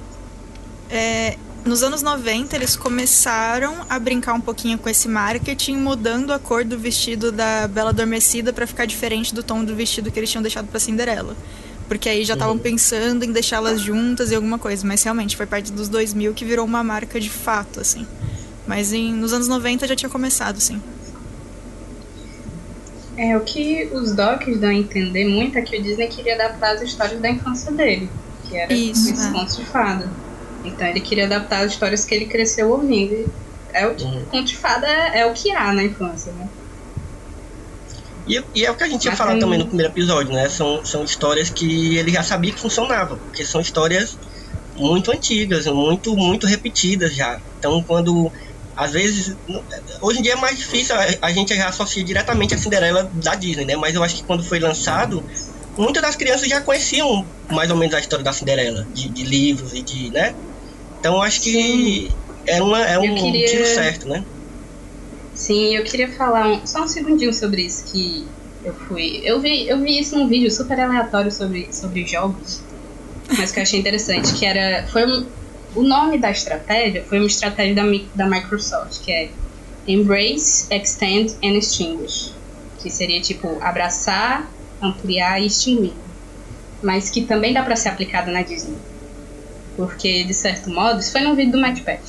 é, 0.90 1.36
nos 1.64 1.82
anos 1.82 2.00
90 2.02 2.54
eles 2.56 2.76
começaram 2.76 3.74
a 3.90 3.98
brincar 3.98 4.34
um 4.34 4.40
pouquinho 4.40 4.78
com 4.78 4.88
esse 4.88 5.08
marketing, 5.08 5.76
mudando 5.76 6.32
a 6.32 6.38
cor 6.38 6.64
do 6.64 6.78
vestido 6.78 7.30
da 7.32 7.66
Bela 7.68 7.90
Adormecida 7.90 8.52
pra 8.52 8.66
ficar 8.66 8.86
diferente 8.86 9.34
do 9.34 9.42
tom 9.42 9.64
do 9.64 9.74
vestido 9.74 10.10
que 10.10 10.18
eles 10.18 10.30
tinham 10.30 10.42
deixado 10.42 10.66
pra 10.68 10.78
Cinderela. 10.80 11.36
Porque 11.88 12.08
aí 12.08 12.24
já 12.24 12.34
estavam 12.34 12.54
Uhum. 12.54 12.60
pensando 12.60 13.24
em 13.24 13.30
deixá-las 13.32 13.80
juntas 13.80 14.30
e 14.30 14.34
alguma 14.34 14.58
coisa, 14.58 14.86
mas 14.86 15.02
realmente 15.02 15.36
foi 15.36 15.46
parte 15.46 15.70
dos 15.72 15.88
2000 15.88 16.34
que 16.34 16.44
virou 16.44 16.64
uma 16.64 16.82
marca 16.82 17.20
de 17.20 17.30
fato, 17.30 17.80
assim. 17.80 18.06
Mas 18.66 18.92
em, 18.92 19.12
nos 19.12 19.32
anos 19.32 19.46
90 19.46 19.86
já 19.86 19.94
tinha 19.94 20.08
começado, 20.08 20.60
sim. 20.60 20.80
É, 23.16 23.36
o 23.36 23.44
que 23.44 23.90
os 23.94 24.14
docs 24.14 24.60
dão 24.60 24.70
a 24.70 24.74
entender 24.74 25.26
muito 25.26 25.56
é 25.58 25.62
que 25.62 25.78
o 25.78 25.82
Disney 25.82 26.08
queria 26.08 26.34
adaptar 26.34 26.74
as 26.74 26.82
histórias 26.82 27.20
da 27.20 27.30
infância 27.30 27.72
dele, 27.72 28.10
que 28.44 28.56
era 28.56 28.72
Isso, 28.74 29.08
esses 29.08 29.26
é. 29.26 29.32
contos 29.32 29.56
de 29.56 29.64
fada. 29.64 30.14
Então 30.62 30.86
ele 30.86 31.00
queria 31.00 31.24
adaptar 31.26 31.64
as 31.64 31.72
histórias 31.72 32.04
que 32.04 32.14
ele 32.14 32.26
cresceu 32.26 32.70
ouvindo. 32.70 33.14
E 33.14 33.32
É 33.72 33.86
o 33.86 33.96
Uhum. 33.98 34.24
conto 34.26 34.46
de 34.48 34.56
fada 34.56 34.86
é, 34.86 35.20
é 35.20 35.26
o 35.26 35.32
que 35.34 35.50
há 35.52 35.72
na 35.72 35.84
infância, 35.84 36.32
né? 36.32 36.50
E, 38.26 38.42
e 38.54 38.64
é 38.64 38.70
o 38.70 38.76
que 38.76 38.84
a 38.84 38.88
gente 38.88 39.04
Mas 39.08 39.18
falado 39.18 39.34
tem- 39.34 39.40
também 39.40 39.58
no 39.58 39.66
primeiro 39.68 39.92
episódio, 39.92 40.32
né? 40.32 40.48
São, 40.48 40.84
são 40.84 41.04
histórias 41.04 41.48
que 41.50 41.96
ele 41.96 42.10
já 42.10 42.22
sabia 42.22 42.52
que 42.52 42.60
funcionava, 42.60 43.16
porque 43.18 43.44
são 43.44 43.60
histórias 43.60 44.18
muito 44.74 45.10
antigas, 45.12 45.66
muito, 45.66 46.16
muito 46.16 46.46
repetidas 46.46 47.14
já. 47.14 47.40
Então, 47.58 47.82
quando 47.86 48.30
às 48.76 48.92
vezes, 48.92 49.34
hoje 50.02 50.18
em 50.18 50.22
dia 50.22 50.34
é 50.34 50.36
mais 50.36 50.58
difícil 50.58 50.94
a, 51.22 51.32
gente 51.32 51.52
associar 51.54 52.04
diretamente 52.04 52.54
a 52.54 52.58
Cinderela 52.58 53.10
da 53.14 53.34
Disney, 53.34 53.64
né? 53.64 53.74
Mas 53.74 53.94
eu 53.94 54.02
acho 54.02 54.16
que 54.16 54.22
quando 54.22 54.44
foi 54.44 54.58
lançado, 54.58 55.24
muitas 55.78 56.02
das 56.02 56.14
crianças 56.14 56.46
já 56.46 56.60
conheciam 56.60 57.26
mais 57.50 57.70
ou 57.70 57.76
menos 57.76 57.94
a 57.94 58.00
história 58.00 58.24
da 58.24 58.34
Cinderela, 58.34 58.86
de, 58.92 59.08
de 59.08 59.24
livros 59.24 59.72
e 59.72 59.80
de, 59.80 60.10
né? 60.10 60.34
Então 61.00 61.14
eu 61.14 61.22
acho 61.22 61.40
que 61.40 62.10
é, 62.46 62.62
uma, 62.62 62.80
é 62.84 62.98
um 62.98 63.14
queria... 63.14 63.48
tiro 63.48 63.66
certo, 63.66 64.08
né? 64.08 64.22
Sim, 65.34 65.74
eu 65.74 65.82
queria 65.82 66.10
falar 66.12 66.46
um, 66.46 66.66
só 66.66 66.82
um 66.84 66.88
segundinho 66.88 67.32
sobre 67.32 67.62
isso 67.62 67.84
que 67.90 68.26
eu 68.62 68.74
fui. 68.74 69.22
Eu 69.24 69.40
vi, 69.40 69.66
eu 69.66 69.80
vi 69.80 69.98
isso 69.98 70.18
num 70.18 70.28
vídeo 70.28 70.50
super 70.50 70.78
aleatório 70.80 71.30
sobre, 71.30 71.68
sobre 71.72 72.06
jogos, 72.06 72.60
mas 73.38 73.52
que 73.52 73.58
eu 73.58 73.62
achei 73.62 73.80
interessante, 73.80 74.34
que 74.34 74.44
era. 74.44 74.86
Foi 74.88 75.06
um, 75.06 75.26
o 75.76 75.82
nome 75.82 76.18
da 76.18 76.30
estratégia 76.30 77.04
foi 77.04 77.18
uma 77.18 77.26
estratégia 77.26 77.74
da, 77.74 77.82
da 78.14 78.26
Microsoft, 78.26 79.04
que 79.04 79.12
é 79.12 79.28
Embrace, 79.86 80.66
Extend 80.70 81.36
and 81.44 81.58
Extinguish. 81.58 82.32
Que 82.78 82.90
seria 82.90 83.20
tipo 83.20 83.58
abraçar, 83.60 84.50
ampliar 84.80 85.40
e 85.40 85.46
extinguir. 85.46 85.92
Mas 86.82 87.10
que 87.10 87.22
também 87.22 87.52
dá 87.52 87.62
para 87.62 87.76
ser 87.76 87.90
aplicada 87.90 88.32
na 88.32 88.42
Disney. 88.42 88.78
Porque, 89.76 90.24
de 90.24 90.32
certo 90.32 90.70
modo, 90.70 91.00
isso 91.00 91.12
foi 91.12 91.20
no 91.20 91.34
vídeo 91.34 91.52
do 91.52 91.58
Matt 91.58 91.82
Pat. 91.82 92.00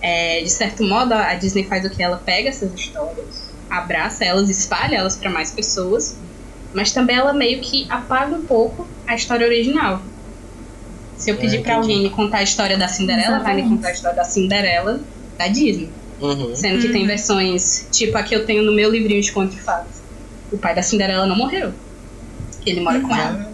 É, 0.00 0.40
de 0.40 0.50
certo 0.50 0.84
modo, 0.84 1.12
a 1.12 1.34
Disney 1.34 1.64
faz 1.64 1.84
o 1.84 1.90
que? 1.90 2.00
Ela 2.00 2.18
pega 2.24 2.48
essas 2.48 2.72
histórias, 2.72 3.50
abraça 3.68 4.24
elas, 4.24 4.48
espalha 4.48 4.96
elas 4.96 5.16
para 5.16 5.28
mais 5.28 5.50
pessoas, 5.50 6.16
mas 6.72 6.92
também 6.92 7.16
ela 7.16 7.32
meio 7.32 7.60
que 7.60 7.86
apaga 7.90 8.36
um 8.36 8.46
pouco 8.46 8.86
a 9.06 9.16
história 9.16 9.44
original. 9.44 10.00
Se 11.18 11.30
eu 11.30 11.36
pedir 11.36 11.58
é, 11.58 11.62
para 11.62 11.76
alguém 11.76 12.04
me 12.04 12.10
contar 12.10 12.38
a 12.38 12.42
história 12.42 12.78
da 12.78 12.86
Cinderela, 12.86 13.40
vai 13.40 13.56
me 13.56 13.68
contar 13.68 13.88
a 13.88 13.92
história 13.92 14.16
da 14.16 14.24
Cinderela 14.24 15.00
da 15.36 15.48
Disney. 15.48 15.90
Uhum. 16.20 16.54
Sendo 16.54 16.80
que 16.80 16.88
tem 16.88 17.06
versões, 17.06 17.88
tipo 17.92 18.16
a 18.16 18.22
que 18.22 18.34
eu 18.34 18.46
tenho 18.46 18.62
no 18.62 18.72
meu 18.72 18.90
livrinho 18.90 19.20
de 19.20 19.32
conto 19.32 19.54
de 19.54 19.60
fadas. 19.60 20.00
O 20.50 20.58
pai 20.58 20.74
da 20.74 20.82
Cinderela 20.82 21.26
não 21.26 21.36
morreu. 21.36 21.72
Ele 22.64 22.80
mora 22.80 22.98
uhum. 22.98 23.08
com 23.08 23.14
ela. 23.14 23.52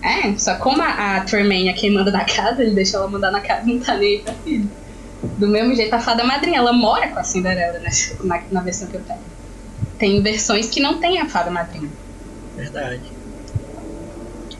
É, 0.00 0.36
só 0.38 0.54
como 0.56 0.80
a, 0.80 1.16
a 1.16 1.20
Tremaine 1.22 1.68
é 1.68 1.72
quem 1.72 1.92
manda 1.92 2.10
na 2.10 2.24
casa, 2.24 2.62
ele 2.62 2.74
deixa 2.74 2.96
ela 2.96 3.08
mandar 3.08 3.32
na 3.32 3.40
casa 3.40 3.66
não 3.66 3.80
tá 3.80 3.96
nem 3.96 4.16
aí 4.16 4.22
pra 4.22 4.32
filho. 4.34 4.70
Do 5.36 5.48
mesmo 5.48 5.74
jeito, 5.74 5.92
a 5.92 5.98
fada 5.98 6.22
madrinha, 6.22 6.58
ela 6.58 6.72
mora 6.72 7.08
com 7.08 7.18
a 7.18 7.24
Cinderela 7.24 7.78
né, 7.80 7.90
na, 8.22 8.40
na 8.50 8.60
versão 8.60 8.86
que 8.86 8.96
eu 8.96 9.00
tenho. 9.00 9.20
Tem 9.98 10.22
versões 10.22 10.68
que 10.68 10.80
não 10.80 10.98
tem 10.98 11.18
a 11.20 11.28
fada 11.28 11.50
madrinha. 11.50 11.90
Verdade. 12.56 13.17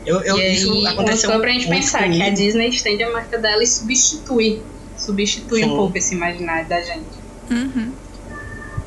Eu, 0.05 0.21
eu, 0.21 0.37
e 0.37 0.41
aí, 0.41 0.55
isso 0.55 0.87
aconteceu 0.87 1.39
pra 1.39 1.51
gente 1.51 1.67
pensar 1.67 2.03
comigo. 2.03 2.23
que 2.23 2.29
a 2.29 2.33
Disney 2.33 2.69
estende 2.69 3.03
a 3.03 3.11
marca 3.11 3.37
dela 3.37 3.61
e 3.63 3.67
substitui. 3.67 4.61
Substitui 4.97 5.61
Sim. 5.61 5.71
um 5.71 5.75
pouco 5.75 5.97
esse 5.97 6.15
imaginário 6.15 6.67
da 6.67 6.81
gente. 6.81 7.19
Uhum. 7.49 7.91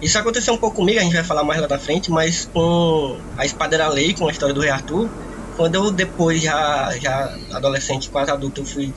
Isso 0.00 0.18
aconteceu 0.18 0.54
um 0.54 0.58
pouco 0.58 0.76
comigo, 0.76 0.98
a 0.98 1.02
gente 1.02 1.14
vai 1.14 1.22
falar 1.22 1.44
mais 1.44 1.60
lá 1.60 1.68
na 1.68 1.78
frente, 1.78 2.10
mas 2.10 2.48
com 2.52 3.16
a 3.36 3.46
Espada 3.46 3.76
era 3.76 3.88
Lei, 3.88 4.12
com 4.14 4.26
a 4.26 4.32
história 4.32 4.52
do 4.52 4.60
Rei 4.60 4.70
Arthur, 4.70 5.08
quando 5.56 5.76
eu 5.76 5.92
depois, 5.92 6.42
já, 6.42 6.92
já 7.00 7.38
adolescente, 7.52 8.10
quase 8.10 8.30
adulto, 8.30 8.62
eu 8.62 8.64
fui 8.64 8.92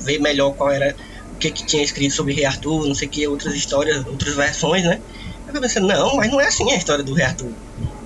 ver 0.00 0.18
melhor 0.18 0.52
qual 0.54 0.70
era 0.70 0.96
o 1.32 1.38
que, 1.38 1.50
que 1.50 1.64
tinha 1.64 1.82
escrito 1.82 2.12
sobre 2.12 2.34
Rei 2.34 2.44
Arthur, 2.44 2.86
não 2.86 2.94
sei 2.94 3.06
o 3.06 3.10
que, 3.10 3.28
outras 3.28 3.54
histórias, 3.54 4.04
outras 4.04 4.34
versões, 4.34 4.82
né? 4.82 5.00
Eu 5.46 5.60
pensei, 5.60 5.80
não, 5.80 6.16
mas 6.16 6.30
não 6.30 6.40
é 6.40 6.46
assim 6.46 6.70
a 6.72 6.76
história 6.76 7.04
do 7.04 7.14
Rei 7.14 7.24
Arthur. 7.24 7.52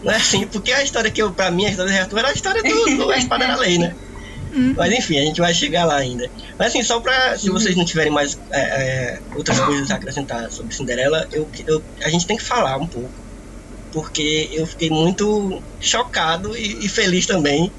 Não 0.02 0.12
é 0.12 0.16
assim, 0.16 0.46
porque 0.46 0.72
a 0.72 0.82
história 0.82 1.10
que 1.10 1.22
eu, 1.22 1.32
pra 1.32 1.50
mim, 1.50 1.66
a 1.66 1.70
história 1.70 1.90
do 1.90 1.94
Rei 1.94 2.02
Arthur 2.02 2.18
era 2.18 2.28
a 2.28 2.32
história 2.32 2.62
do, 2.62 2.96
do 2.96 3.10
A 3.10 3.16
Espada 3.16 3.44
era 3.44 3.56
Lei, 3.56 3.78
né? 3.78 3.94
Uhum. 4.52 4.74
Mas 4.76 4.92
enfim, 4.92 5.18
a 5.18 5.22
gente 5.22 5.40
vai 5.40 5.54
chegar 5.54 5.84
lá 5.84 5.96
ainda. 5.96 6.30
Mas 6.58 6.68
assim, 6.68 6.82
só 6.82 7.00
pra. 7.00 7.38
Se 7.38 7.48
vocês 7.48 7.74
não 7.74 7.84
tiverem 7.84 8.12
mais 8.12 8.38
é, 8.50 8.60
é, 8.60 9.20
outras 9.34 9.58
coisas 9.60 9.90
a 9.90 9.94
acrescentar 9.94 10.50
sobre 10.50 10.74
Cinderela, 10.74 11.26
eu, 11.32 11.48
eu, 11.66 11.82
a 12.02 12.08
gente 12.10 12.26
tem 12.26 12.36
que 12.36 12.42
falar 12.42 12.76
um 12.76 12.86
pouco. 12.86 13.10
Porque 13.92 14.50
eu 14.52 14.66
fiquei 14.66 14.90
muito 14.90 15.62
chocado 15.80 16.56
e, 16.56 16.84
e 16.84 16.88
feliz 16.88 17.26
também 17.26 17.70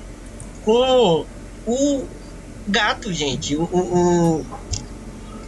com 0.64 1.26
o 1.66 2.08
gato, 2.68 3.14
gente. 3.14 3.56
O, 3.56 3.64
o, 3.64 4.42
o, 4.42 4.46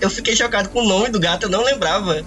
eu 0.01 0.09
fiquei 0.09 0.35
chocado 0.35 0.69
com 0.69 0.81
o 0.81 0.87
nome 0.87 1.09
do 1.09 1.19
gato, 1.19 1.43
eu 1.43 1.49
não 1.49 1.63
lembrava 1.63 2.23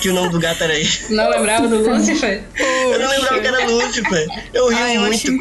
que 0.00 0.08
o 0.08 0.14
nome 0.14 0.30
do 0.30 0.40
gato 0.40 0.64
era 0.64 0.78
esse. 0.78 1.12
Não 1.12 1.28
lembrava 1.28 1.68
do 1.68 1.88
Lucifer? 1.88 2.42
eu 2.58 2.98
não 2.98 3.10
lembrava 3.10 3.40
que 3.40 3.46
era 3.46 3.66
Lucifer. 3.66 4.26
Eu 4.52 4.68
ri 4.68 4.76
Ai, 4.76 4.98
muito. 4.98 5.28
Eu 5.28 5.38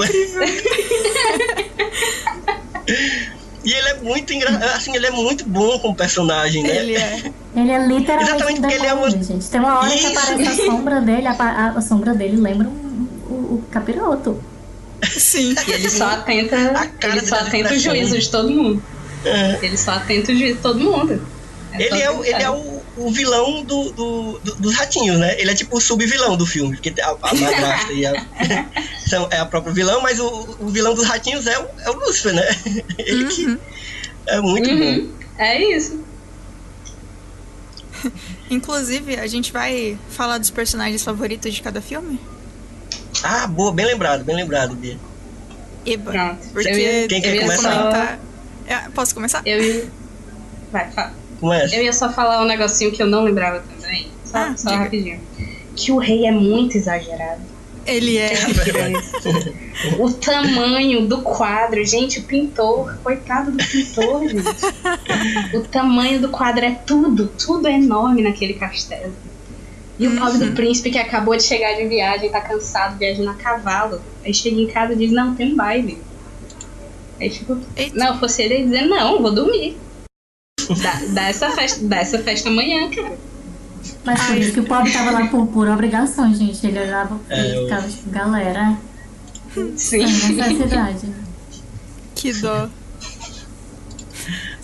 E 3.63 3.73
ele 3.73 3.89
é 3.89 3.95
muito 3.95 4.33
engraçado, 4.33 4.63
assim, 4.63 4.95
ele 4.95 5.05
é 5.05 5.11
muito 5.11 5.45
bom 5.45 5.77
com 5.79 5.89
o 5.89 5.95
personagem, 5.95 6.63
né? 6.63 6.77
Ele 6.77 6.95
é. 6.95 7.31
Ele 7.55 7.71
é 7.71 7.85
literalmente 7.85 8.31
Exatamente 8.31 8.61
porque 8.61 8.75
ele 8.75 8.85
é 8.85 8.93
uma... 8.93 9.09
gente. 9.09 9.49
Tem 9.49 9.59
uma 9.59 9.79
hora 9.79 9.93
Isso. 9.93 10.09
que 10.09 10.17
aparece 10.17 10.61
a 10.61 10.65
sombra 10.65 11.01
dele, 11.01 11.27
a, 11.27 11.31
a, 11.31 11.69
a 11.71 11.81
sombra 11.81 12.13
dele 12.13 12.37
lembra 12.37 12.67
um, 12.67 13.07
o, 13.29 13.33
o 13.33 13.63
capiroto. 13.69 14.41
Sim. 15.03 15.55
E 15.67 15.71
ele 15.71 15.89
só 15.89 16.05
atenta, 16.05 16.55
ele 17.03 17.21
só 17.21 17.35
atenta 17.35 17.73
o 17.73 17.77
juízo 17.77 18.17
de 18.17 18.29
todo 18.29 18.49
mundo. 18.49 18.83
É. 19.25 19.59
Ele 19.61 19.77
só 19.77 19.91
atenta 19.91 20.31
o 20.31 20.35
juízo 20.35 20.55
de 20.55 20.61
todo 20.61 20.79
mundo. 20.79 21.21
É 21.73 21.83
ele, 21.83 22.01
é 22.01 22.29
ele 22.29 22.43
é 22.43 22.49
o, 22.49 22.55
o 22.99 23.11
vilão 23.11 23.63
do, 23.63 23.91
do, 23.91 24.39
do, 24.39 24.55
dos 24.55 24.75
ratinhos, 24.75 25.17
né? 25.19 25.39
Ele 25.39 25.51
é 25.51 25.55
tipo 25.55 25.77
o 25.77 25.81
sub-vilão 25.81 26.35
do 26.35 26.45
filme, 26.45 26.75
porque 26.75 26.93
a, 27.01 27.09
a 27.09 27.33
madrasta 27.35 27.93
e 27.93 28.05
a, 28.05 28.13
são, 29.07 29.27
é 29.31 29.39
a 29.39 29.45
própria 29.45 29.73
vilão, 29.73 30.01
mas 30.01 30.19
o, 30.19 30.57
o 30.59 30.67
vilão 30.67 30.93
dos 30.93 31.05
ratinhos 31.05 31.47
é 31.47 31.57
o, 31.57 31.67
é 31.79 31.89
o 31.89 31.93
Lúcifer, 31.93 32.33
né? 32.33 32.47
Ele 32.97 33.23
uhum. 33.23 33.29
que 33.29 33.59
é 34.27 34.41
muito 34.41 34.69
uhum. 34.69 35.07
bom. 35.07 35.13
É 35.37 35.75
isso. 35.75 36.03
Inclusive, 38.49 39.17
a 39.17 39.27
gente 39.27 39.51
vai 39.51 39.97
falar 40.09 40.37
dos 40.37 40.49
personagens 40.49 41.03
favoritos 41.03 41.53
de 41.53 41.61
cada 41.61 41.81
filme? 41.81 42.19
Ah, 43.23 43.47
boa, 43.47 43.71
bem 43.71 43.85
lembrado, 43.85 44.23
bem 44.23 44.35
lembrado, 44.35 44.75
Bia. 44.75 44.97
Eba. 45.85 46.11
Pronto. 46.11 46.47
Porque 46.53 46.71
ia, 46.71 47.07
Quem 47.07 47.21
quer 47.21 47.39
começar? 47.39 47.77
Comentar... 47.77 48.19
É, 48.67 48.77
posso 48.89 49.13
começar? 49.13 49.41
Eu 49.45 49.61
ia... 49.61 49.87
Vai, 50.71 50.91
fala. 50.91 51.13
Eu 51.73 51.83
ia 51.83 51.93
só 51.93 52.11
falar 52.11 52.41
um 52.41 52.45
negocinho 52.45 52.91
que 52.91 53.01
eu 53.01 53.07
não 53.07 53.23
lembrava 53.23 53.59
também. 53.61 54.07
Só, 54.25 54.37
ah, 54.37 54.53
só 54.57 54.69
rapidinho. 54.75 55.19
Que 55.75 55.91
o 55.91 55.97
rei 55.97 56.25
é 56.25 56.31
muito 56.31 56.77
exagerado. 56.77 57.41
Ele 57.85 58.17
é. 58.17 58.33
o 59.97 60.11
tamanho 60.13 61.07
do 61.07 61.21
quadro, 61.21 61.83
gente, 61.85 62.19
o 62.19 62.23
pintor, 62.23 62.97
coitado 63.03 63.51
do 63.51 63.57
pintor, 63.57 64.27
gente. 64.27 64.43
O 65.55 65.61
tamanho 65.61 66.19
do 66.21 66.29
quadro 66.29 66.63
é 66.65 66.71
tudo, 66.71 67.27
tudo 67.27 67.67
é 67.67 67.73
enorme 67.73 68.21
naquele 68.21 68.53
castelo. 68.53 69.13
E 69.97 70.07
o 70.07 70.15
pobre 70.17 70.37
do 70.37 70.45
Uhum. 70.45 70.55
príncipe 70.55 70.91
que 70.91 70.97
acabou 70.97 71.35
de 71.35 71.43
chegar 71.43 71.73
de 71.73 71.85
viagem, 71.87 72.29
tá 72.29 72.39
cansado, 72.39 72.97
viajando 72.97 73.29
a 73.29 73.33
cavalo. 73.33 74.01
Aí 74.23 74.33
chega 74.33 74.59
em 74.61 74.67
casa 74.67 74.93
e 74.93 74.95
diz, 74.95 75.11
não, 75.11 75.33
tem 75.35 75.55
baile. 75.55 75.97
Aí 77.19 77.29
tipo, 77.29 77.57
Eita. 77.75 77.97
não, 77.97 78.17
fosse 78.19 78.43
ele 78.43 78.59
ia 78.59 78.63
dizer, 78.63 78.85
não, 78.85 79.21
vou 79.21 79.31
dormir. 79.33 79.75
Dá, 80.75 81.01
dá 81.09 81.23
essa 81.29 81.49
festa, 81.51 81.79
dá 81.87 81.97
essa 81.97 82.19
festa 82.19 82.49
amanhã, 82.49 82.89
cara. 82.89 83.17
Mas 84.05 84.21
por 84.23 84.37
isso 84.37 84.53
que 84.53 84.59
o 84.59 84.63
pobre 84.65 84.91
tava 84.91 85.11
lá 85.11 85.27
por 85.27 85.47
pura 85.47 85.73
obrigação, 85.73 86.33
gente. 86.33 86.65
Ele 86.65 86.79
olhava 86.79 87.19
É, 87.29 87.41
e 87.41 87.55
eu- 87.55 87.63
ficava 87.63 87.87
tipo, 87.87 88.09
galera, 88.09 88.77
Sim. 89.53 89.73
sem 89.77 90.05
necessidade. 90.05 91.07
Que 92.15 92.33
dó. 92.33 92.69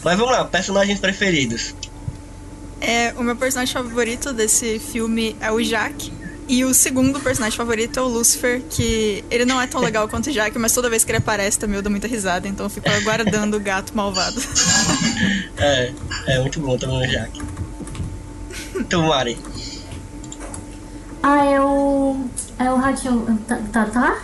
Mas 0.03 0.17
vamos 0.17 0.31
lá, 0.31 0.45
personagens 0.45 0.99
preferidos. 0.99 1.73
É, 2.79 3.13
o 3.17 3.23
meu 3.23 3.35
personagem 3.35 3.73
favorito 3.73 4.31
desse 4.33 4.77
filme 4.79 5.35
é 5.41 5.51
o 5.51 5.59
Jack. 5.63 6.11
E 6.47 6.63
o 6.63 6.73
segundo 6.75 7.19
personagem 7.19 7.57
favorito 7.57 7.97
é 7.99 8.03
o 8.03 8.07
Lucifer, 8.07 8.61
que 8.69 9.23
ele 9.31 9.45
não 9.45 9.59
é 9.59 9.65
tão 9.65 9.81
legal 9.81 10.07
quanto 10.07 10.29
o 10.29 10.33
Jack, 10.33 10.57
mas 10.59 10.73
toda 10.73 10.89
vez 10.89 11.03
que 11.03 11.11
ele 11.11 11.17
aparece 11.17 11.57
também 11.57 11.75
eu 11.77 11.81
dou 11.81 11.89
muita 11.89 12.07
risada, 12.07 12.47
então 12.47 12.67
eu 12.67 12.69
fico 12.69 12.87
aguardando 12.87 13.57
o 13.57 13.59
gato 13.59 13.95
malvado. 13.95 14.39
É, 15.57 15.91
é 16.27 16.39
muito 16.39 16.59
bom 16.59 16.77
também 16.77 17.03
o 17.03 17.09
Jack. 17.09 17.41
Então, 18.75 19.07
Mari. 19.07 19.37
Ah, 21.23 21.45
é 21.45 21.59
o. 21.59 22.25
É 22.59 22.69
o 22.71 22.75
ratinho. 22.75 23.39
Ta- 23.47 23.59
Tatá? 23.71 24.17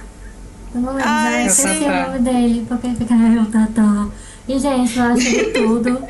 Eu 0.76 0.82
não 0.82 0.94
lembro, 0.94 1.10
Ah, 1.10 1.24
já 1.24 1.38
é 1.38 1.46
esqueci 1.48 1.84
o 1.84 1.92
nome 2.08 2.20
dele, 2.20 2.66
porque 2.68 2.90
fica 2.96 3.14
é 3.16 3.42
o 3.42 3.46
Tatá. 3.48 4.08
E, 4.48 4.60
gente, 4.60 4.98
eu 4.98 5.04
acho 5.06 5.22
de 5.30 5.44
tudo. 5.46 6.04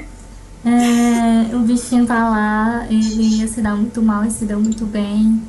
É, 0.66 1.56
o 1.56 1.60
bichinho 1.60 2.06
tá 2.06 2.30
lá, 2.30 2.86
ele 2.90 3.24
ia 3.40 3.48
se 3.48 3.62
dar 3.62 3.76
muito 3.76 4.02
mal 4.02 4.24
e 4.26 4.30
se 4.32 4.46
deu 4.46 4.60
muito 4.60 4.86
bem. 4.86 5.42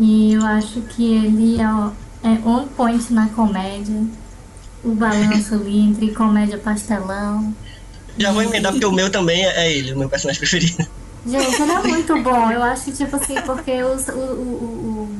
E 0.00 0.32
eu 0.32 0.44
acho 0.46 0.80
que 0.80 1.14
ele 1.14 1.60
é, 1.60 2.28
é 2.28 2.48
on 2.48 2.66
point 2.68 3.12
na 3.12 3.28
comédia. 3.28 4.02
O 4.82 4.94
balanço 4.94 5.54
ali 5.54 5.78
entre 5.78 6.10
comédia 6.12 6.56
pastelão. 6.58 7.54
Já 8.18 8.32
vou 8.32 8.42
emendar 8.42 8.72
porque 8.72 8.86
o 8.86 8.92
meu 8.92 9.10
também 9.10 9.44
é 9.44 9.66
é 9.66 9.72
ele, 9.72 9.92
o 9.92 9.98
meu 9.98 10.08
personagem 10.08 10.40
preferido. 10.40 10.86
Gente, 11.26 11.60
ele 11.60 11.70
é 11.72 11.82
muito 11.82 12.22
bom. 12.22 12.50
Eu 12.50 12.62
acho 12.62 12.84
que, 12.84 12.92
tipo 12.92 13.14
assim, 13.14 13.34
porque 13.42 13.82
os- 13.82 14.08
o, 14.08 14.12
o, 14.12 15.12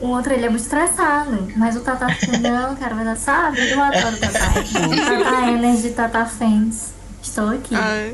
o, 0.00 0.02
o, 0.02 0.06
o 0.06 0.08
outro 0.10 0.32
ele 0.32 0.46
é 0.46 0.48
muito 0.48 0.62
estressado. 0.62 1.48
Mas 1.56 1.74
o 1.74 1.80
Tata 1.80 2.06
não, 2.40 2.76
cara, 2.76 2.94
vai 2.94 3.04
dar, 3.04 3.16
sabe? 3.16 3.58
Eu 3.70 3.82
adoro 3.82 4.14
o 4.14 4.18
Tata. 4.20 4.38
Tata 4.62 5.50
Energy, 5.50 5.90
Tata 5.90 6.24
Fans. 6.26 6.92
Estou 7.20 7.48
aqui. 7.48 7.74
Ah, 7.74 8.12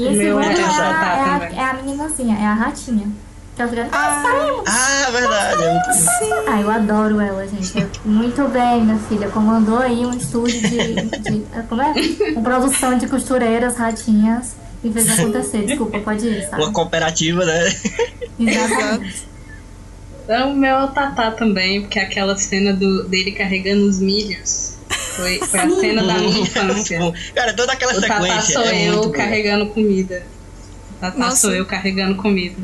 E 0.00 0.06
esse 0.06 0.16
Meu 0.16 0.42
segundo 0.42 0.58
é, 0.58 0.62
é 0.62 0.64
a, 0.64 0.68
tá 0.68 1.50
é, 1.52 1.58
a, 1.58 1.62
é 1.62 1.70
a 1.70 1.74
meninazinha, 1.74 2.38
é 2.38 2.46
a 2.46 2.54
ratinha. 2.54 3.06
Que 3.54 3.60
ela 3.62 3.70
fica, 3.70 3.82
nós 3.84 3.92
Ah. 3.92 4.22
saímos. 4.22 4.64
Ah, 4.66 5.10
verdade. 5.10 5.62
É 5.62 5.72
muito... 5.72 6.48
Ah, 6.48 6.60
eu 6.62 6.70
adoro 6.70 7.20
ela, 7.20 7.46
gente. 7.46 7.78
É 7.78 7.86
Muito 8.04 8.48
bem, 8.48 8.82
minha 8.82 8.98
filha. 9.00 9.28
Comandou 9.28 9.78
aí 9.78 10.06
um 10.06 10.12
estúdio 10.16 10.58
de. 10.62 10.94
de 11.20 11.44
como 11.68 11.82
é? 11.82 11.92
Uma 12.32 12.42
produção 12.42 12.96
de 12.96 13.06
costureiras, 13.08 13.76
ratinhas. 13.76 14.54
E 14.82 14.90
fez 14.90 15.18
acontecer. 15.18 15.66
Desculpa, 15.66 15.98
pode 15.98 16.26
ir, 16.26 16.48
sabe? 16.48 16.62
Uma 16.62 16.72
cooperativa, 16.72 17.44
né? 17.44 17.64
Exatamente. 18.38 19.28
Então, 20.24 20.52
o 20.52 20.56
meu 20.56 20.76
é 20.76 20.84
o 20.84 20.88
Tatá 20.88 21.30
também, 21.32 21.82
porque 21.82 21.98
aquela 21.98 22.36
cena 22.38 22.72
do, 22.72 23.02
dele 23.08 23.32
carregando 23.32 23.84
os 23.84 24.00
milhos 24.00 24.59
foi, 25.20 25.38
foi 25.38 25.60
a 25.60 25.70
cena 25.70 26.02
da 26.04 26.14
minha 26.14 26.38
É 26.38 26.40
infância. 26.40 27.12
Cara, 27.34 27.52
toda 27.54 27.72
aquela 27.72 27.92
O 27.92 28.00
Tatá 28.00 28.20
sequência 28.20 28.54
sou 28.54 28.64
é 28.64 28.88
eu 28.88 28.96
boa. 28.96 29.12
carregando 29.12 29.66
comida. 29.66 30.22
O 30.96 31.00
Tatá 31.00 31.18
Nossa. 31.18 31.36
sou 31.36 31.52
eu 31.52 31.64
carregando 31.66 32.16
comida. 32.16 32.56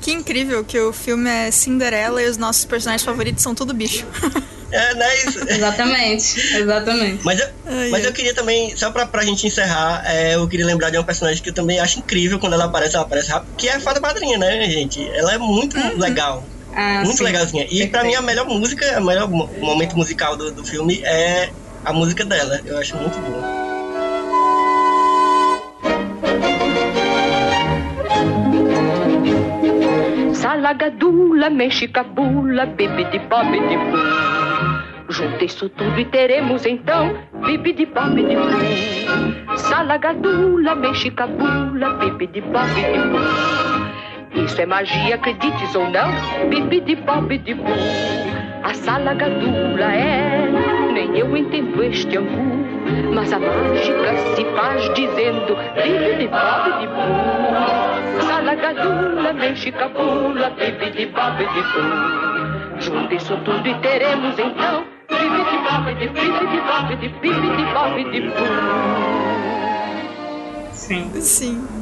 que 0.00 0.12
incrível 0.12 0.64
que 0.64 0.78
o 0.78 0.92
filme 0.92 1.28
é 1.28 1.50
Cinderela 1.50 2.22
e 2.22 2.26
os 2.28 2.36
nossos 2.36 2.64
personagens 2.64 3.04
favoritos 3.04 3.42
são 3.42 3.54
tudo 3.54 3.72
bicho. 3.74 4.06
É, 4.72 4.94
não 4.94 5.02
é 5.04 5.24
isso. 5.24 5.40
Exatamente, 5.50 6.56
exatamente. 6.56 7.24
Mas 7.24 7.40
eu, 7.40 7.48
Ai, 7.66 7.90
mas 7.90 8.04
eu 8.04 8.12
queria 8.12 8.32
também, 8.32 8.76
só 8.76 8.88
pra, 8.92 9.04
pra 9.04 9.24
gente 9.24 9.44
encerrar, 9.44 10.00
é, 10.06 10.36
eu 10.36 10.46
queria 10.46 10.64
lembrar 10.64 10.90
de 10.90 10.96
uma 10.96 11.02
personagem 11.02 11.42
que 11.42 11.48
eu 11.50 11.52
também 11.52 11.80
acho 11.80 11.98
incrível 11.98 12.38
quando 12.38 12.52
ela 12.52 12.66
aparece, 12.66 12.94
ela 12.94 13.04
aparece 13.04 13.30
rápido, 13.32 13.50
que 13.56 13.68
é 13.68 13.74
a 13.74 13.80
Fada 13.80 13.98
Madrinha, 14.00 14.38
né, 14.38 14.64
gente? 14.70 15.04
Ela 15.14 15.34
é 15.34 15.38
muito 15.38 15.76
legal. 15.98 16.44
Ah, 16.74 17.02
muito 17.04 17.18
sim. 17.18 17.24
legalzinha. 17.24 17.64
E 17.70 17.86
pra 17.88 18.00
Perfeito. 18.00 18.06
mim 18.06 18.14
a 18.14 18.22
melhor 18.22 18.46
música, 18.46 19.00
o 19.00 19.04
melhor 19.04 19.28
mo- 19.28 19.50
momento 19.60 19.96
musical 19.96 20.36
do, 20.36 20.52
do 20.52 20.64
filme 20.64 21.00
é 21.04 21.50
a 21.84 21.92
música 21.92 22.24
dela. 22.24 22.60
Eu 22.64 22.78
acho 22.78 22.96
muito 22.96 23.18
boa. 23.20 23.60
Salagadula, 30.34 31.48
mexicabula, 31.50 32.66
bibidi-bobidi-bum. 32.66 33.94
Junta 35.08 35.44
isso 35.44 35.68
tudo 35.70 35.98
e 36.00 36.04
teremos 36.04 36.66
então 36.66 37.16
bibidi-bobidi-bum. 37.46 39.56
Salagadula, 39.56 40.74
mexicabula, 40.74 41.94
bibidi-bobidi-bum. 41.94 43.20
Isso 44.34 44.60
é 44.60 44.66
magia, 44.66 45.14
acredites 45.16 45.74
ou 45.74 45.88
não, 45.90 46.08
bibidi-bobidi-bum. 46.48 47.64
A 48.62 48.72
salagadula 48.74 49.92
é, 49.92 50.48
nem 50.92 51.18
eu 51.18 51.36
entendo 51.36 51.82
este 51.82 52.16
angu. 52.16 52.60
Mas 53.12 53.32
a 53.32 53.38
mágica 53.38 54.16
se 54.36 54.44
faz 54.56 54.82
dizendo 54.94 55.56
bibidi-bobidi-bum. 55.74 58.20
Salagadula, 58.22 59.32
mexicabula, 59.32 60.50
bibidi-bobidi-bum. 60.50 62.80
Junta 62.80 63.14
isso 63.14 63.36
tudo 63.38 63.66
e 63.66 63.74
teremos 63.80 64.38
então 64.38 64.84
bibidi-bobidi, 65.08 66.08
bibidi-bobidi, 66.08 67.08
bibidi-bobidi-bum. 67.20 68.46
Sim. 70.72 71.10
Sim. 71.20 71.79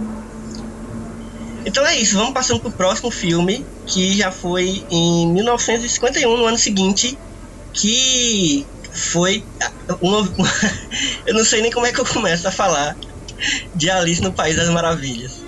Então 1.64 1.86
é 1.86 1.96
isso, 1.96 2.16
vamos 2.16 2.32
passando 2.34 2.60
pro 2.60 2.72
próximo 2.72 3.10
filme, 3.10 3.68
que 3.86 4.16
já 4.16 4.30
foi 4.30 4.84
em 4.90 5.32
1951, 5.32 6.36
no 6.36 6.46
ano 6.46 6.58
seguinte, 6.58 7.20
que 7.74 8.68
foi. 8.92 9.44
Uma, 10.00 10.20
eu 11.26 11.34
não 11.34 11.44
sei 11.44 11.62
nem 11.62 11.70
como 11.70 11.86
é 11.86 11.92
que 11.92 12.00
eu 12.00 12.06
começo 12.06 12.46
a 12.48 12.52
falar 12.52 12.96
de 13.74 13.90
Alice 13.90 14.22
no 14.22 14.34
País 14.34 14.56
das 14.56 14.68
Maravilhas. 14.70 15.47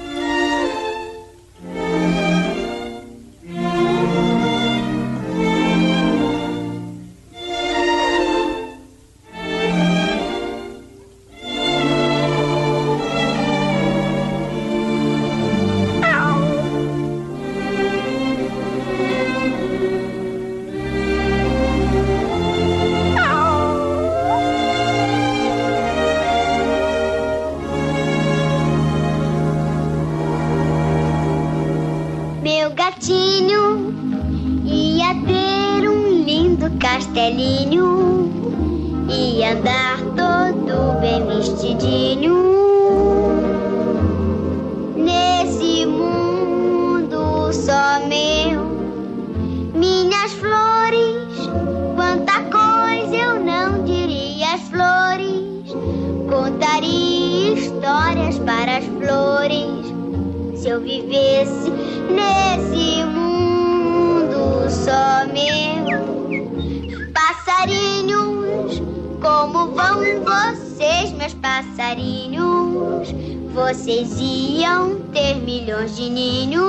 Vocês 73.80 74.20
iam 74.20 75.00
ter 75.10 75.36
milhões 75.36 75.96
de 75.96 76.10
ninhos 76.10 76.60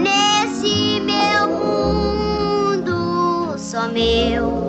nesse 0.00 1.00
meu 1.00 1.48
mundo 1.58 3.58
só 3.58 3.88
meu. 3.88 4.61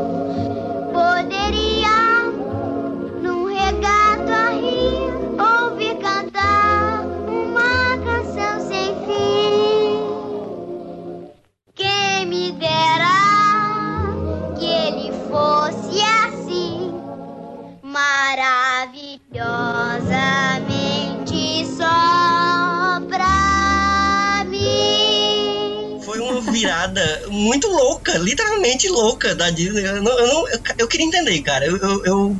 Uma 26.83 26.93
virada 26.93 27.23
muito 27.29 27.67
louca, 27.67 28.17
literalmente 28.17 28.87
louca 28.89 29.33
da 29.35 29.49
Disney. 29.49 29.83
Eu, 29.85 30.01
não, 30.01 30.19
eu, 30.19 30.27
não- 30.27 30.47
eu, 30.49 30.59
eu 30.79 30.87
queria 30.87 31.05
entender, 31.05 31.41
cara. 31.41 31.65
Eu, 31.65 31.77
eu, 31.77 32.05
eu 32.05 32.37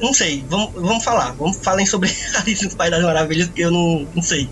não 0.00 0.12
sei. 0.12 0.44
Vamos, 0.48 0.72
vamos 0.74 1.04
falar. 1.04 1.32
Vamos 1.32 1.58
falem 1.58 1.86
sobre 1.86 2.10
Alice 2.36 2.64
no 2.64 2.74
País 2.76 2.90
das 2.90 3.02
Maravilhas, 3.02 3.46
porque 3.48 3.62
eu 3.64 3.70
não, 3.70 4.06
não 4.14 4.22
sei. 4.22 4.48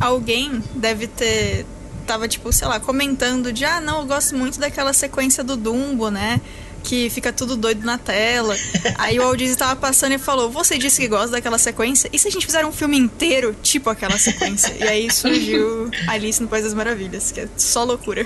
Alguém 0.00 0.62
deve 0.74 1.06
ter. 1.06 1.64
Tava, 2.06 2.28
tipo, 2.28 2.52
sei 2.52 2.68
lá, 2.68 2.78
comentando 2.78 3.52
de 3.52 3.64
ah, 3.64 3.80
não, 3.80 4.00
eu 4.00 4.06
gosto 4.06 4.36
muito 4.36 4.60
daquela 4.60 4.92
sequência 4.92 5.42
do 5.42 5.56
Dumbo, 5.56 6.08
né? 6.08 6.40
Que 6.82 7.10
fica 7.10 7.32
tudo 7.32 7.56
doido 7.56 7.84
na 7.84 7.98
tela. 7.98 8.56
Aí 8.96 9.18
o 9.18 9.22
Walt 9.22 9.38
Disney 9.38 9.56
tava 9.56 9.74
passando 9.76 10.12
e 10.12 10.18
falou: 10.18 10.50
Você 10.50 10.78
disse 10.78 11.00
que 11.00 11.08
gosta 11.08 11.30
daquela 11.30 11.58
sequência? 11.58 12.08
E 12.12 12.18
se 12.18 12.28
a 12.28 12.30
gente 12.30 12.46
fizer 12.46 12.64
um 12.64 12.72
filme 12.72 12.96
inteiro, 12.96 13.54
tipo 13.62 13.90
aquela 13.90 14.18
sequência? 14.18 14.72
e 14.78 14.84
aí 14.84 15.12
surgiu 15.12 15.90
Alice 16.06 16.40
no 16.40 16.48
País 16.48 16.64
das 16.64 16.74
Maravilhas, 16.74 17.32
que 17.32 17.40
é 17.40 17.48
só 17.56 17.82
loucura. 17.84 18.24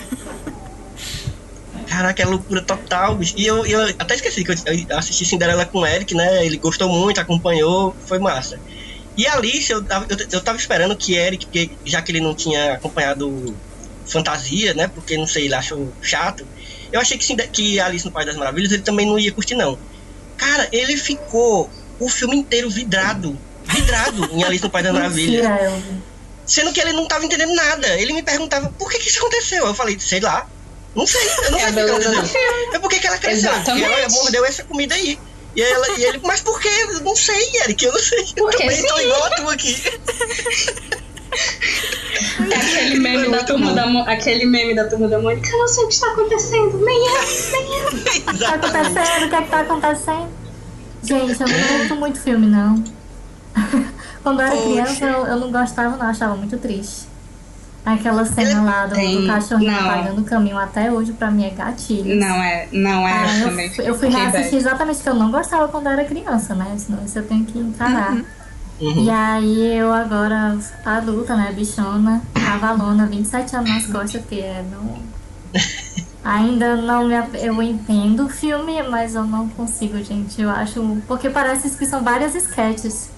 Caraca, 1.89 2.23
é 2.23 2.27
loucura 2.27 2.63
total, 2.63 3.17
bicho. 3.17 3.35
E 3.37 3.47
eu, 3.47 3.67
eu 3.67 3.81
até 3.99 4.15
esqueci 4.15 4.45
que 4.45 4.53
eu, 4.53 4.97
assisti 4.99 5.25
Cinderela 5.25 5.65
com 5.67 5.79
o 5.81 5.87
Eric, 5.87 6.15
né? 6.15 6.45
Ele 6.47 6.57
gostou 6.57 6.89
muito, 6.89 7.21
acompanhou, 7.21 7.97
foi 8.07 8.19
massa. 8.19 8.61
E 9.17 9.27
Alice, 9.27 9.73
eu, 9.73 9.83
tava- 9.85 10.07
eu, 10.09 10.17
eu 10.31 10.41
tava 10.41 10.57
esperando 10.57 10.97
que 10.97 11.15
Eric, 11.17 11.47
porque, 11.47 11.71
já 11.85 12.01
que 12.01 12.13
ele 12.13 12.21
não 12.21 12.35
tinha 12.35 12.75
acompanhado 12.75 13.57
fantasia, 14.07 14.73
né? 14.73 14.87
Porque, 14.89 15.17
não 15.17 15.27
sei, 15.27 15.47
ele 15.47 15.55
achou 15.55 15.93
chato. 16.01 16.47
Eu 16.93 17.01
achei 17.01 17.17
que, 17.19 17.37
que 17.49 17.81
Alice 17.81 18.05
no 18.05 18.11
País 18.13 18.27
das 18.27 18.37
Maravilhas 18.37 18.73
ele 18.73 18.83
também 18.83 19.07
não 19.07 19.19
ia 19.19 19.33
curtir, 19.33 19.55
não. 19.55 19.79
Cara, 20.37 20.69
ele 20.73 20.97
ficou 20.97 21.71
o 21.99 22.09
filme 22.09 22.37
inteiro 22.37 22.69
vidrado. 22.71 23.39
Vidrado 23.65 24.25
em 24.33 24.43
Alice 24.43 24.63
no 24.65 24.71
País 24.71 24.85
das 24.85 24.95
Maravilhas. 24.95 25.47
Sendo 26.47 26.73
que 26.73 26.81
ele 26.81 26.93
não 26.93 27.07
tava 27.07 27.25
entendendo 27.25 27.55
nada. 27.55 27.89
Ele 28.01 28.13
me 28.13 28.23
perguntava 28.23 28.69
por 28.71 28.91
que, 28.91 28.99
que 28.99 29.09
isso 29.09 29.19
aconteceu. 29.19 29.67
Eu 29.67 29.75
falei, 29.75 29.99
sei 30.01 30.21
lá. 30.21 30.49
Não 30.95 31.07
sei, 31.07 31.21
eu 31.45 31.51
não 31.53 31.59
É 31.59 31.63
sei 31.63 31.73
porque 31.73 31.73
beleza 31.73 32.09
ela 32.09 32.23
do 32.23 32.29
filme. 32.29 32.75
É 32.75 32.79
porque 32.81 32.99
que 32.99 33.07
ela 33.07 33.19
cresceu, 33.19 33.53
porque 33.53 33.71
ela 33.71 33.79
Exatamente. 33.79 34.13
mordeu 34.15 34.45
essa 34.45 34.65
comida 34.65 34.95
aí. 34.95 35.19
E, 35.55 35.63
ela, 35.63 35.99
e 35.99 36.05
ele, 36.05 36.21
mas 36.25 36.41
por 36.41 36.61
quê? 36.61 36.69
Eu 36.69 37.01
não 37.01 37.15
sei, 37.15 37.57
Eric, 37.65 37.85
eu 37.85 37.93
não 37.93 38.01
sei. 38.01 38.21
Eu 38.37 38.45
Porque 38.45 38.59
também 38.59 38.83
tô 38.87 38.97
sim. 38.97 39.05
igual 39.05 39.25
a 39.25 39.31
tu 39.31 39.49
aqui. 39.51 39.83
É 42.51 42.57
aquele 42.57 42.99
meme 43.01 43.31
da 43.31 43.45
turma 43.45 43.73
da 43.73 43.87
Mo- 43.87 44.05
aquele 44.07 44.47
meme 44.47 44.75
da 44.75 44.89
turma 44.89 45.09
da 45.09 45.19
Mônica, 45.21 45.49
eu 45.49 45.59
não 45.59 45.69
sei 45.69 45.85
o 45.85 45.89
que 45.89 45.95
está 45.95 46.11
acontecendo, 46.13 46.79
nem 46.85 47.07
eu, 47.07 47.23
nem 47.53 47.79
eu. 47.79 47.87
O 47.89 47.91
que 48.03 48.39
tá 48.39 48.55
acontecendo? 48.55 49.27
O 49.27 49.29
que 49.29 49.35
é 49.37 49.43
que 49.43 49.49
tá 49.51 49.61
acontecendo? 49.61 50.29
Gente, 51.03 51.41
eu 51.41 51.49
não 51.49 51.79
curto 51.79 51.97
muito 51.97 52.21
filme, 52.21 52.47
não. 52.47 52.83
Quando 54.23 54.41
eu 54.41 54.47
era 54.47 54.55
Poxa. 54.57 54.69
criança, 54.69 55.05
eu, 55.07 55.27
eu 55.27 55.37
não 55.39 55.51
gostava, 55.51 55.97
não. 55.97 56.07
Achava 56.07 56.37
muito 56.37 56.59
triste. 56.59 57.09
Aquela 57.85 58.27
cena 58.27 58.63
lá 58.63 58.87
do, 58.87 58.95
do 58.95 59.27
cachorrinho 59.27 59.73
não. 59.73 59.89
pagando 59.89 60.21
o 60.21 60.25
caminho 60.25 60.59
até 60.59 60.93
hoje, 60.93 61.13
pra 61.15 61.31
mim, 61.31 61.47
é 61.47 61.51
gatilho. 61.51 62.15
Não 62.17 62.43
é, 62.43 62.69
não 62.71 63.09
é, 63.09 63.13
Ah, 63.13 63.35
eu 63.37 63.41
eu, 63.45 63.49
também 63.49 63.75
fui- 63.75 63.89
eu 63.89 63.95
fui 63.99 64.11
fiquei 64.11 64.23
reassistir 64.27 64.59
exatamente 64.59 64.97
porque 64.97 65.09
eu 65.09 65.15
não 65.15 65.31
gostava 65.31 65.67
quando 65.69 65.87
eu 65.87 65.93
era 65.93 66.05
criança, 66.05 66.55
né? 66.55 66.75
Senão 66.77 67.03
isso 67.05 67.19
eu 67.19 67.27
tenho 67.27 67.45
que 67.47 67.59
encarar. 67.59 68.13
Uhum. 68.13 68.25
E 68.81 69.11
aí 69.11 69.77
eu 69.77 69.93
agora, 69.93 70.57
adulta, 70.85 71.37
né, 71.37 71.53
bichona, 71.53 72.23
cavalona, 72.35 73.07
27 73.07 73.57
anos 73.57 73.69
nas 73.69 73.87
costas, 73.87 74.23
porque 74.23 74.37
é, 74.37 74.65
não... 74.71 74.99
Ainda 76.25 76.77
não 76.77 77.07
me... 77.07 77.15
Eu 77.35 77.63
entendo 77.63 78.27
o 78.27 78.29
filme, 78.29 78.83
mas 78.85 79.15
eu 79.15 79.25
não 79.25 79.49
consigo, 79.49 80.03
gente. 80.03 80.41
Eu 80.41 80.51
acho... 80.51 80.99
Porque 81.07 81.29
parece 81.31 81.71
que 81.77 81.87
são 81.87 82.03
várias 82.03 82.35
sketches. 82.35 83.11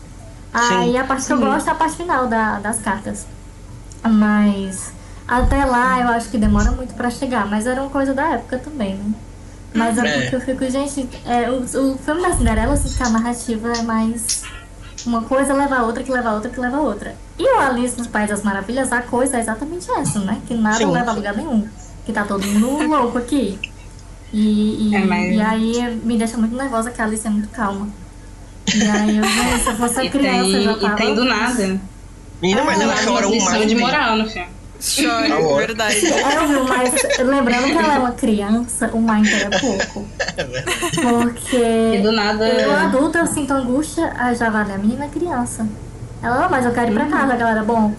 Aí 0.52 0.96
a 0.96 1.04
parte 1.04 1.26
que 1.26 1.32
eu 1.32 1.38
gosto 1.38 1.68
é 1.68 1.70
a 1.72 1.74
parte 1.74 1.96
final 1.96 2.26
da, 2.26 2.58
das 2.58 2.80
cartas. 2.80 3.26
Mas 4.08 4.92
até 5.26 5.64
lá 5.64 6.00
eu 6.00 6.08
acho 6.08 6.28
que 6.28 6.38
demora 6.38 6.72
muito 6.72 6.94
pra 6.94 7.10
chegar. 7.10 7.46
Mas 7.46 7.66
era 7.66 7.80
uma 7.80 7.90
coisa 7.90 8.12
da 8.14 8.34
época 8.34 8.58
também, 8.58 8.96
né? 8.96 9.12
Mas 9.74 9.96
é 9.98 10.06
É. 10.06 10.20
porque 10.20 10.36
eu 10.36 10.40
fico, 10.40 10.70
gente, 10.70 11.08
é, 11.24 11.50
o, 11.50 11.62
o 11.62 11.98
filme 11.98 12.20
da 12.22 12.32
Cinderela, 12.36 12.74
assim, 12.74 12.94
que 12.94 13.02
a 13.02 13.08
narrativa 13.10 13.72
é 13.72 13.82
mais 13.82 14.42
uma 15.06 15.22
coisa 15.22 15.52
leva 15.54 15.76
a 15.76 15.82
outra, 15.82 16.02
que 16.02 16.10
leva 16.12 16.30
a 16.30 16.34
outra, 16.34 16.50
que 16.50 16.60
leva 16.60 16.76
a 16.76 16.80
outra. 16.80 17.14
E 17.38 17.44
o 17.44 17.58
Alice 17.60 17.96
nos 17.98 18.06
Países 18.06 18.36
das 18.36 18.42
Maravilhas, 18.44 18.92
a 18.92 19.02
coisa 19.02 19.36
é 19.36 19.40
exatamente 19.40 19.90
essa, 19.90 20.18
né? 20.20 20.40
Que 20.46 20.54
nada 20.54 20.76
Sim. 20.78 20.90
leva 20.90 21.10
a 21.10 21.14
lugar 21.14 21.36
nenhum. 21.36 21.66
Que 22.04 22.12
tá 22.12 22.24
todo 22.24 22.46
mundo 22.46 22.86
louco 22.90 23.18
aqui. 23.18 23.58
E, 24.32 24.88
e, 24.90 24.94
É, 24.96 25.04
mas- 25.04 25.34
e 25.34 25.40
aí 25.40 26.00
me 26.04 26.16
deixa 26.16 26.36
muito 26.38 26.56
nervosa 26.56 26.90
que 26.90 27.00
a 27.00 27.04
Alice 27.04 27.26
é 27.26 27.30
muito 27.30 27.48
calma. 27.50 27.88
E 28.74 28.82
aí 28.82 29.16
eu, 29.18 29.24
gente, 29.24 29.62
se 29.62 29.68
eu 29.70 29.76
fosse 29.76 30.00
a 30.00 30.04
E 30.04 30.10
criança, 30.10 30.52
tem, 30.52 30.62
já 30.62 30.72
e 30.72 30.80
tava... 30.80 30.96
tem 30.96 31.14
do 31.14 31.24
nada. 31.24 31.80
Menina, 32.40 32.64
mas 32.64 32.80
Ah, 32.80 32.84
ela 32.84 32.94
chora 32.96 33.26
uma 33.26 33.28
um 33.28 33.30
lição 33.30 33.50
mais 33.50 33.68
de 33.68 33.74
moral 33.76 34.16
no 34.16 34.28
filme. 34.28 34.48
Chora, 34.84 35.38
hora. 35.38 35.66
verdade. 35.66 36.06
É, 36.06 36.36
eu 36.36 36.48
vi, 36.48 36.68
mas 36.68 36.92
lembrando 37.20 37.64
que 37.66 37.78
ela 37.78 37.94
é 37.94 37.98
uma 37.98 38.12
criança, 38.12 38.90
o 38.92 39.00
mind 39.00 39.28
é 39.28 39.58
pouco. 39.60 40.08
Porque 41.00 41.56
E 41.94 42.00
do 42.02 42.10
nada. 42.12 42.44
eu 42.48 42.72
adulta, 42.74 43.18
eu 43.20 43.26
sinto 43.26 43.52
angústia, 43.52 44.12
aí 44.16 44.34
já 44.34 44.50
vale 44.50 44.72
a 44.72 44.78
menina 44.78 45.04
é 45.04 45.08
criança. 45.08 45.66
Ela, 46.22 46.46
"Ah, 46.46 46.48
mas 46.48 46.64
eu 46.64 46.72
quero 46.72 46.90
ir 46.90 46.94
pra 46.94 47.06
casa, 47.06 47.36
galera. 47.36 47.62
Bom, 47.64 47.94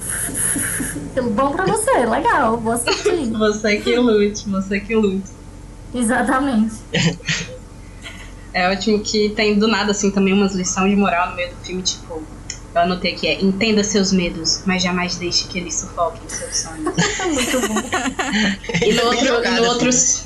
bom 1.35 1.51
pra 1.51 1.65
você, 1.65 2.05
legal, 2.05 2.57
vou 2.57 2.73
assistir. 2.73 3.31
Você 3.37 3.77
que 3.77 3.95
lute, 3.97 4.49
você 4.49 4.79
que 4.79 4.95
lute. 4.95 5.29
Exatamente. 5.93 6.75
É 8.53 8.69
ótimo 8.71 8.99
que 9.01 9.29
tem 9.29 9.57
do 9.57 9.67
nada, 9.67 9.91
assim, 9.91 10.11
também 10.11 10.33
umas 10.33 10.53
lições 10.53 10.89
de 10.89 10.95
moral 10.95 11.29
no 11.31 11.35
meio 11.35 11.49
do 11.49 11.55
filme, 11.65 11.81
tipo. 11.81 12.21
Eu 12.75 12.81
anotei 12.81 13.13
aqui, 13.13 13.27
é 13.27 13.39
entenda 13.41 13.83
seus 13.83 14.11
medos, 14.11 14.63
mas 14.65 14.81
jamais 14.81 15.15
deixe 15.17 15.47
que 15.47 15.59
eles 15.59 15.75
sufoquem 15.75 16.21
seus 16.27 16.57
sonhos. 16.57 16.83
Muito 17.25 17.67
bom. 17.67 17.81
E 18.85 18.93
no 18.93 19.03
outro. 19.05 19.25
jogado, 19.25 19.57
E 19.57 19.61
no 19.61 19.67
outro 19.67 19.89
assim. 19.89 20.23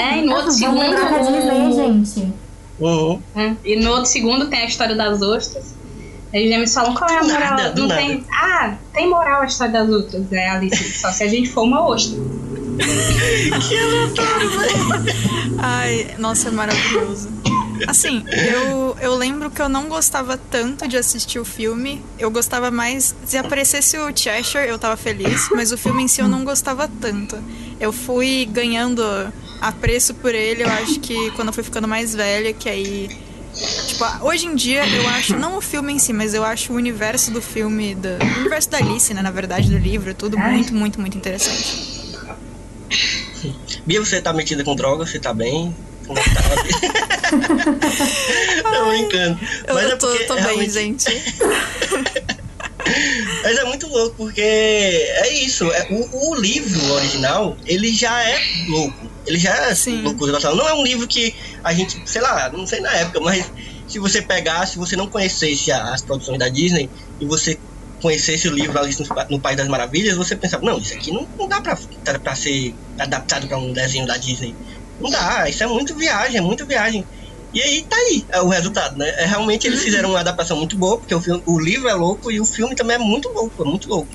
é, 0.00 0.18
e 0.18 0.22
no 0.26 0.32
outro 0.34 0.50
que 0.50 0.56
Disney, 0.56 1.38
segundo. 1.38 2.04
gente. 2.04 2.32
Uhum. 2.80 3.22
É, 3.36 3.52
E 3.64 3.76
no 3.76 3.90
outro 3.90 4.06
segundo 4.06 4.46
tem 4.48 4.60
a 4.60 4.64
história 4.66 4.96
das 4.96 5.22
ostras. 5.22 5.74
Aí 6.34 6.44
os 6.44 6.50
gêmeos 6.50 6.74
falam 6.74 6.94
qual 6.94 7.08
é 7.10 7.18
a 7.18 7.22
moral. 7.22 7.38
nada, 7.56 7.74
não 7.76 7.86
nada. 7.86 8.00
tem. 8.00 8.24
Ah, 8.32 8.74
tem 8.92 9.08
moral 9.08 9.42
a 9.42 9.46
história 9.46 9.72
das 9.72 9.88
ostras. 9.88 10.32
É 10.32 10.48
Alice. 10.50 10.98
Só 10.98 11.10
se 11.12 11.22
a 11.22 11.28
gente 11.28 11.48
for 11.48 11.62
uma 11.62 11.86
ostra. 11.86 12.18
Ai, 15.58 16.14
nossa, 16.18 16.48
é 16.48 16.52
maravilhoso. 16.52 17.28
Assim, 17.86 18.24
eu, 18.28 18.96
eu 19.00 19.14
lembro 19.14 19.50
que 19.50 19.60
eu 19.60 19.68
não 19.68 19.88
gostava 19.88 20.36
tanto 20.36 20.88
de 20.88 20.96
assistir 20.96 21.38
o 21.38 21.44
filme. 21.44 22.02
Eu 22.18 22.30
gostava 22.30 22.70
mais. 22.70 23.14
Se 23.24 23.36
aparecesse 23.36 23.96
o 23.98 24.16
Cheshire, 24.16 24.68
eu 24.68 24.78
tava 24.78 24.96
feliz. 24.96 25.48
Mas 25.50 25.72
o 25.72 25.78
filme 25.78 26.02
em 26.02 26.08
si 26.08 26.20
eu 26.20 26.28
não 26.28 26.44
gostava 26.44 26.88
tanto. 27.00 27.38
Eu 27.80 27.92
fui 27.92 28.48
ganhando 28.50 29.02
apreço 29.60 30.14
por 30.14 30.34
ele, 30.34 30.62
eu 30.62 30.68
acho 30.68 31.00
que 31.00 31.30
quando 31.32 31.48
eu 31.48 31.54
fui 31.54 31.62
ficando 31.62 31.88
mais 31.88 32.14
velha, 32.14 32.52
que 32.52 32.68
aí. 32.68 33.08
Tipo, 33.86 34.04
hoje 34.24 34.46
em 34.46 34.54
dia 34.54 34.86
eu 34.86 35.08
acho, 35.08 35.36
não 35.36 35.56
o 35.56 35.60
filme 35.60 35.92
em 35.92 35.98
si, 35.98 36.12
mas 36.12 36.32
eu 36.32 36.44
acho 36.44 36.72
o 36.72 36.76
universo 36.76 37.32
do 37.32 37.42
filme, 37.42 37.94
do, 37.94 38.08
o 38.08 38.40
universo 38.40 38.70
da 38.70 38.78
Alice, 38.78 39.12
né, 39.12 39.20
na 39.20 39.32
verdade, 39.32 39.68
do 39.68 39.78
livro, 39.78 40.14
tudo 40.14 40.38
muito, 40.38 40.72
muito, 40.72 41.00
muito 41.00 41.18
interessante. 41.18 41.98
Bia, 43.84 44.00
você 44.00 44.20
tá 44.20 44.32
metida 44.32 44.62
com 44.62 44.76
droga? 44.76 45.04
Você 45.04 45.18
tá 45.18 45.32
bem? 45.34 45.74
É 46.16 46.22
tá? 46.22 47.40
Tô 48.62 48.88
brincando. 48.88 49.38
Eu, 49.66 49.74
Mas 49.74 49.84
é 49.84 49.92
eu 49.92 49.98
tô, 49.98 50.06
porque 50.08 50.24
tô 50.24 50.34
bem, 50.34 50.44
realmente- 50.44 50.72
gente. 50.72 51.06
Mas 53.42 53.58
é 53.58 53.64
muito 53.64 53.86
louco, 53.86 54.16
porque 54.16 54.40
é 54.40 55.32
isso. 55.44 55.70
É, 55.72 55.88
o, 55.90 56.30
o 56.30 56.34
livro 56.36 56.92
original, 56.94 57.56
ele 57.66 57.92
já 57.94 58.22
é 58.22 58.40
louco. 58.68 59.10
Ele 59.26 59.38
já 59.38 59.54
é 59.66 59.74
Sim. 59.74 60.00
loucura 60.02 60.32
total. 60.32 60.56
Não 60.56 60.66
é 60.68 60.72
um 60.74 60.82
livro 60.82 61.06
que 61.06 61.34
a 61.62 61.72
gente, 61.74 62.00
sei 62.06 62.22
lá, 62.22 62.50
não 62.50 62.66
sei 62.66 62.80
na 62.80 62.90
época, 62.94 63.20
mas 63.20 63.44
se 63.86 63.98
você 63.98 64.22
pegasse, 64.22 64.72
se 64.72 64.78
você 64.78 64.96
não 64.96 65.06
conhecesse 65.08 65.70
as 65.70 66.02
produções 66.02 66.38
da 66.38 66.48
Disney 66.48 66.88
e 67.20 67.26
você 67.26 67.58
conhecesse 68.00 68.48
o 68.48 68.54
livro 68.54 68.78
Alice 68.78 69.00
no, 69.02 69.08
Pa- 69.08 69.26
no 69.28 69.40
País 69.40 69.56
das 69.56 69.68
Maravilhas, 69.68 70.16
você 70.16 70.34
pensava, 70.36 70.64
não, 70.64 70.78
isso 70.78 70.94
aqui 70.94 71.10
não, 71.12 71.28
não 71.38 71.48
dá 71.48 71.60
pra, 71.60 71.76
pra, 72.04 72.18
pra 72.18 72.34
ser 72.36 72.74
adaptado 72.98 73.46
pra 73.48 73.58
um 73.58 73.72
desenho 73.72 74.06
da 74.06 74.16
Disney. 74.16 74.54
Não 75.00 75.10
dá, 75.10 75.48
isso 75.48 75.62
é 75.62 75.66
muito 75.66 75.94
viagem, 75.94 76.38
é 76.38 76.40
muito 76.40 76.66
viagem. 76.66 77.06
E 77.54 77.62
aí 77.62 77.82
tá 77.88 77.96
aí 77.96 78.26
é 78.30 78.42
o 78.42 78.48
resultado, 78.48 78.96
né? 78.98 79.08
É, 79.16 79.24
realmente 79.24 79.66
eles 79.66 79.82
fizeram 79.82 80.10
uma 80.10 80.20
adaptação 80.20 80.56
muito 80.56 80.76
boa, 80.76 80.98
porque 80.98 81.14
o, 81.14 81.20
filme, 81.20 81.42
o 81.46 81.58
livro 81.58 81.88
é 81.88 81.94
louco 81.94 82.30
e 82.30 82.40
o 82.40 82.44
filme 82.44 82.74
também 82.74 82.96
é 82.96 82.98
muito 82.98 83.28
louco, 83.30 83.62
é 83.62 83.66
muito 83.66 83.88
louco. 83.88 84.08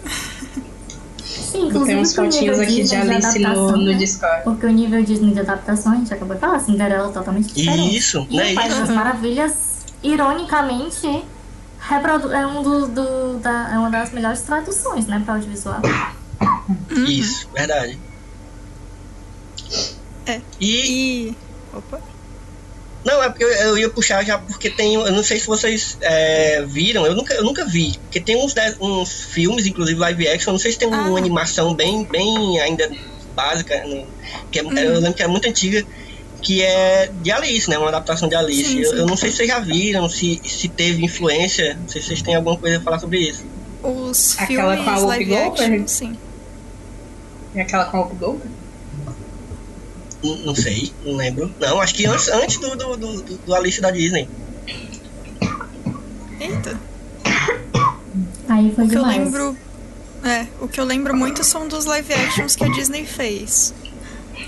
Sim, 1.24 1.70
tenho 1.72 2.00
uns 2.00 2.18
aqui 2.18 2.84
de 2.84 2.96
Alice 2.96 3.40
no, 3.40 3.48
adaptação, 3.48 3.78
no 3.78 3.86
né? 3.86 3.94
Discord. 3.94 4.44
Porque 4.44 4.66
o 4.66 4.70
nível 4.70 5.04
Disney 5.04 5.34
de 5.34 5.40
adaptação, 5.40 5.94
a 5.94 5.96
gente 5.96 6.14
acabou 6.14 6.36
de 6.36 6.42
falar, 6.42 6.60
Cinderela 6.60 7.10
é 7.10 7.12
totalmente 7.12 7.54
diferente. 7.54 7.96
Isso, 7.98 8.28
E 8.30 8.38
né? 8.38 8.52
o 8.52 8.56
País 8.56 8.72
Isso. 8.72 8.80
das 8.82 8.90
Maravilhas, 8.90 9.54
ironicamente, 10.04 11.08
é, 11.08 12.48
um 12.48 12.62
do, 12.64 12.88
do- 12.88 13.40
da, 13.40 13.72
é 13.74 13.78
uma 13.78 13.90
das 13.90 14.12
melhores 14.12 14.42
traduções, 14.42 15.06
né, 15.08 15.22
para 15.24 15.36
audiovisual. 15.36 15.82
Isso, 17.08 17.48
verdade. 17.54 17.98
É. 20.26 20.40
E. 20.60 21.28
E. 21.30 21.36
Opa. 21.74 22.00
Não, 23.06 23.22
é 23.22 23.28
porque 23.30 23.44
eu, 23.44 23.50
eu 23.50 23.78
ia 23.78 23.90
puxar 23.90 24.24
já 24.24 24.38
porque 24.38 24.70
tem. 24.70 24.94
Eu 24.94 25.12
não 25.12 25.24
sei 25.24 25.38
se 25.40 25.46
vocês 25.48 25.98
é, 26.02 26.64
viram, 26.66 27.06
eu 27.06 27.14
nunca, 27.16 27.34
eu 27.34 27.44
nunca 27.44 27.66
vi. 27.66 27.98
Porque 28.04 28.20
tem 28.22 28.38
uns, 28.38 28.54
uns 28.80 29.26
filmes, 29.26 29.66
inclusive 29.66 30.00
live 30.00 30.28
action, 30.30 30.52
não 30.54 30.60
sei 30.60 30.72
se 30.72 30.80
tem 30.80 30.88
uma 30.88 31.16
Ah. 31.16 31.18
animação 31.18 31.74
bem, 31.74 32.06
bem 32.06 32.60
ainda 32.62 32.90
básica, 33.36 33.84
no- 33.86 34.08
que 34.52 34.60
é- 34.60 34.62
eu 34.62 35.00
lembro 35.00 35.14
que 35.16 35.24
é 35.24 35.28
muito 35.28 35.50
antiga, 35.50 35.86
que 36.42 36.62
é 36.62 37.12
de 37.22 37.30
Alice, 37.32 37.70
né? 37.70 37.78
Uma 37.78 37.90
adaptação 37.90 38.30
de 38.30 38.36
Alice. 38.36 38.64
Sim, 38.70 38.80
eu, 38.80 38.90
sim. 38.92 38.96
eu 39.00 39.06
não 39.06 39.18
sei 39.18 39.32
se 39.32 39.38
vocês 39.38 39.50
já 39.50 39.60
viram, 39.60 40.08
se, 40.08 40.40
se 40.46 40.70
teve 40.70 41.04
influência, 41.04 41.74
não 41.82 41.90
sei 41.90 42.02
se 42.02 42.08
vocês 42.08 42.22
têm 42.22 42.36
alguma 42.36 42.58
coisa 42.58 42.78
a 42.78 42.82
falar 42.82 43.00
sobre 43.00 43.18
isso. 43.20 43.44
Os 43.84 44.38
Aquela 44.40 44.78
filmes 44.78 44.86
com 44.86 44.90
a 44.92 44.94
Whoopi 44.94 45.08
live 45.08 45.36
action, 45.36 45.50
Goldberg? 45.50 45.92
sim. 45.92 46.18
E 47.54 47.60
aquela 47.60 47.86
com 47.86 48.00
o 48.00 48.06
Goldberg? 48.16 48.54
Não, 50.24 50.56
sei, 50.56 50.92
não 51.06 51.16
lembro. 51.16 51.54
Não, 51.60 51.82
acho 51.82 51.94
que 51.96 52.06
antes, 52.06 52.28
antes 52.30 52.58
do, 52.58 52.76
do, 52.76 52.96
do, 52.98 53.22
do- 53.24 53.56
Alice 53.56 53.82
da 53.82 53.92
Disney. 53.92 54.28
Eita. 56.40 56.80
Aí 58.48 58.72
foi 58.74 58.86
O 58.86 58.90
que 58.90 58.96
eu 58.96 59.00
demais. 59.02 59.18
lembro. 59.18 59.58
É, 60.24 60.48
o 60.62 60.68
que 60.68 60.80
eu 60.80 60.86
lembro 60.86 61.14
muito 61.16 61.44
são 61.44 61.68
dos 61.68 61.84
live 61.86 62.14
actions 62.14 62.56
que 62.56 62.64
a 62.64 62.68
Disney 62.70 63.06
fez. 63.06 63.74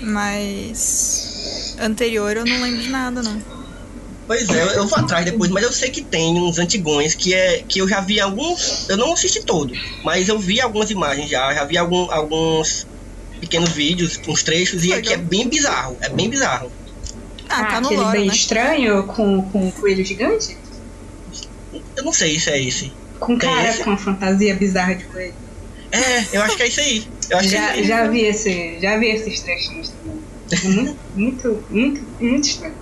Mas. 0.00 1.76
Anterior 1.78 2.36
eu 2.36 2.46
não 2.46 2.62
lembro 2.62 2.80
de 2.82 2.88
nada, 2.88 3.22
não. 3.22 3.40
Pois 4.26 4.48
é, 4.48 4.62
eu, 4.62 4.66
eu 4.68 4.86
vou 4.88 4.98
atrás 4.98 5.24
depois, 5.24 5.50
mas 5.50 5.62
eu 5.62 5.72
sei 5.72 5.90
que 5.90 6.02
tem 6.02 6.40
uns 6.40 6.58
antigões 6.58 7.14
que 7.14 7.32
é 7.32 7.62
que 7.68 7.80
eu 7.80 7.86
já 7.88 8.00
vi 8.00 8.18
alguns, 8.20 8.88
eu 8.88 8.96
não 8.96 9.12
assisti 9.12 9.40
todo, 9.44 9.72
mas 10.02 10.28
eu 10.28 10.36
vi 10.36 10.60
algumas 10.60 10.90
imagens 10.90 11.30
já, 11.30 11.54
já 11.54 11.64
vi 11.64 11.78
algum, 11.78 12.10
alguns 12.10 12.86
pequenos 13.46 13.70
vídeos, 13.70 14.20
uns 14.26 14.42
trechos 14.42 14.84
e 14.84 14.92
é 14.92 15.00
que 15.00 15.12
é 15.12 15.16
bem 15.16 15.48
bizarro, 15.48 15.96
é 16.00 16.08
bem 16.08 16.28
bizarro. 16.28 16.70
Ah, 17.48 17.64
tá 17.64 17.80
no 17.80 17.86
aquele 17.86 18.00
lore, 18.02 18.18
bem 18.18 18.26
né? 18.28 18.34
estranho 18.34 19.02
com, 19.04 19.42
com 19.50 19.68
o 19.68 19.72
coelho 19.72 20.04
gigante? 20.04 20.56
Eu 21.96 22.04
não 22.04 22.12
sei 22.12 22.38
se 22.38 22.50
é 22.50 22.60
esse. 22.62 22.92
Com 23.20 23.38
Tem 23.38 23.48
cara 23.48 23.68
esse? 23.70 23.82
com 23.84 23.90
a 23.92 23.96
fantasia 23.96 24.54
bizarra 24.54 24.94
de 24.94 25.04
coelho. 25.04 25.34
É, 25.92 26.24
eu 26.36 26.42
acho 26.42 26.56
que 26.56 26.62
é 26.64 26.68
isso 26.68 26.80
aí. 26.80 27.06
Eu 27.30 27.38
acho 27.38 27.48
Já, 27.48 27.58
que 27.72 27.78
é 27.78 27.80
isso. 27.80 27.88
já 27.88 28.06
vi 28.08 28.20
esse, 28.22 28.78
já 28.80 28.98
vi 28.98 29.06
esses 29.06 29.40
trechinhos 29.40 29.90
também. 29.90 30.20
É 30.50 30.68
Muito, 30.68 30.96
muito, 31.16 31.64
muito, 31.70 32.02
muito 32.20 32.48
estranho. 32.48 32.74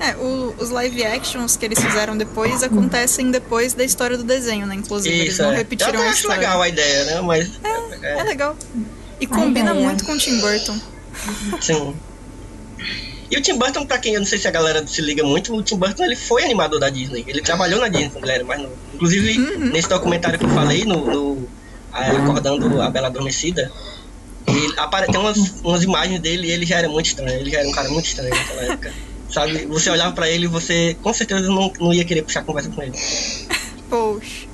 É, 0.00 0.14
o- 0.16 0.54
os 0.58 0.70
live 0.70 1.04
actions 1.04 1.56
que 1.56 1.64
eles 1.64 1.80
fizeram 1.82 2.16
depois 2.16 2.62
acontecem 2.62 3.30
depois 3.32 3.74
da 3.74 3.82
história 3.82 4.16
do 4.16 4.22
desenho, 4.22 4.64
né? 4.66 4.76
Inclusive, 4.76 5.12
eles 5.16 5.32
Isso, 5.34 5.42
não 5.42 5.52
é. 5.52 5.56
repetiram 5.56 5.94
eu 5.94 5.98
até 5.98 6.06
a 6.06 6.10
acho 6.10 6.20
história. 6.20 6.40
legal 6.40 6.62
a 6.62 6.68
ideia, 6.68 7.04
né? 7.06 7.20
Mas, 7.22 7.50
É 8.02 8.22
legal. 8.22 8.56
E 9.20 9.26
combina 9.26 9.70
ideia. 9.70 9.86
muito 9.86 10.04
com 10.04 10.12
o 10.12 10.18
Tim 10.18 10.40
Burton. 10.40 10.78
sim. 11.60 11.94
E 13.30 13.36
o 13.36 13.42
Tim 13.42 13.58
Burton, 13.58 13.84
pra 13.84 13.98
quem 13.98 14.14
eu 14.14 14.20
não 14.20 14.26
sei 14.26 14.38
se 14.38 14.48
a 14.48 14.50
galera 14.50 14.86
se 14.86 15.02
liga 15.02 15.22
muito, 15.22 15.54
o 15.54 15.62
Tim 15.62 15.76
Burton 15.76 16.04
ele 16.04 16.16
foi 16.16 16.44
animador 16.44 16.80
da 16.80 16.88
Disney. 16.88 17.24
Ele 17.26 17.42
trabalhou 17.42 17.80
na 17.80 17.88
Disney 17.88 18.10
quando 18.10 18.24
ele 18.24 18.32
era 18.32 18.44
mais 18.44 18.62
novo. 18.62 18.74
Inclusive, 18.94 19.38
nesse 19.70 19.88
documentário 19.88 20.38
que 20.38 20.46
eu 20.46 20.50
falei, 20.50 20.84
no, 20.84 21.04
no 21.04 21.48
ah, 21.92 22.10
Acordando 22.10 22.80
a 22.80 22.88
Bela 22.88 23.08
Adormecida, 23.08 23.70
ele, 24.46 24.72
tem 25.12 25.20
umas, 25.20 25.60
umas 25.62 25.82
imagens 25.82 26.20
dele 26.20 26.48
e 26.48 26.50
ele 26.50 26.64
já 26.64 26.78
era 26.78 26.88
muito 26.88 27.06
estranho. 27.06 27.38
Ele 27.38 27.50
já 27.50 27.58
era 27.58 27.68
um 27.68 27.72
cara 27.72 27.90
muito 27.90 28.06
estranho 28.06 28.34
naquela 28.34 28.62
época. 28.62 28.92
Sabe? 29.30 29.66
Você 29.66 29.90
olhava 29.90 30.12
pra 30.14 30.28
ele 30.28 30.44
e 30.44 30.48
você 30.48 30.96
com 31.02 31.12
certeza 31.12 31.48
não, 31.48 31.70
não 31.78 31.92
ia 31.92 32.04
querer 32.04 32.22
puxar 32.22 32.42
conversa 32.44 32.70
com 32.70 32.82
ele. 32.82 32.94
Poxa. 33.90 34.48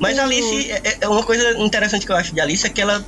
Mas 0.00 0.18
a 0.18 0.24
Alice, 0.24 0.70
é, 0.70 0.98
é 1.00 1.08
uma 1.08 1.22
coisa 1.22 1.58
interessante 1.58 2.06
que 2.06 2.12
eu 2.12 2.16
acho 2.16 2.34
de 2.34 2.40
Alice 2.40 2.66
é 2.66 2.70
que 2.70 2.80
ela, 2.80 3.04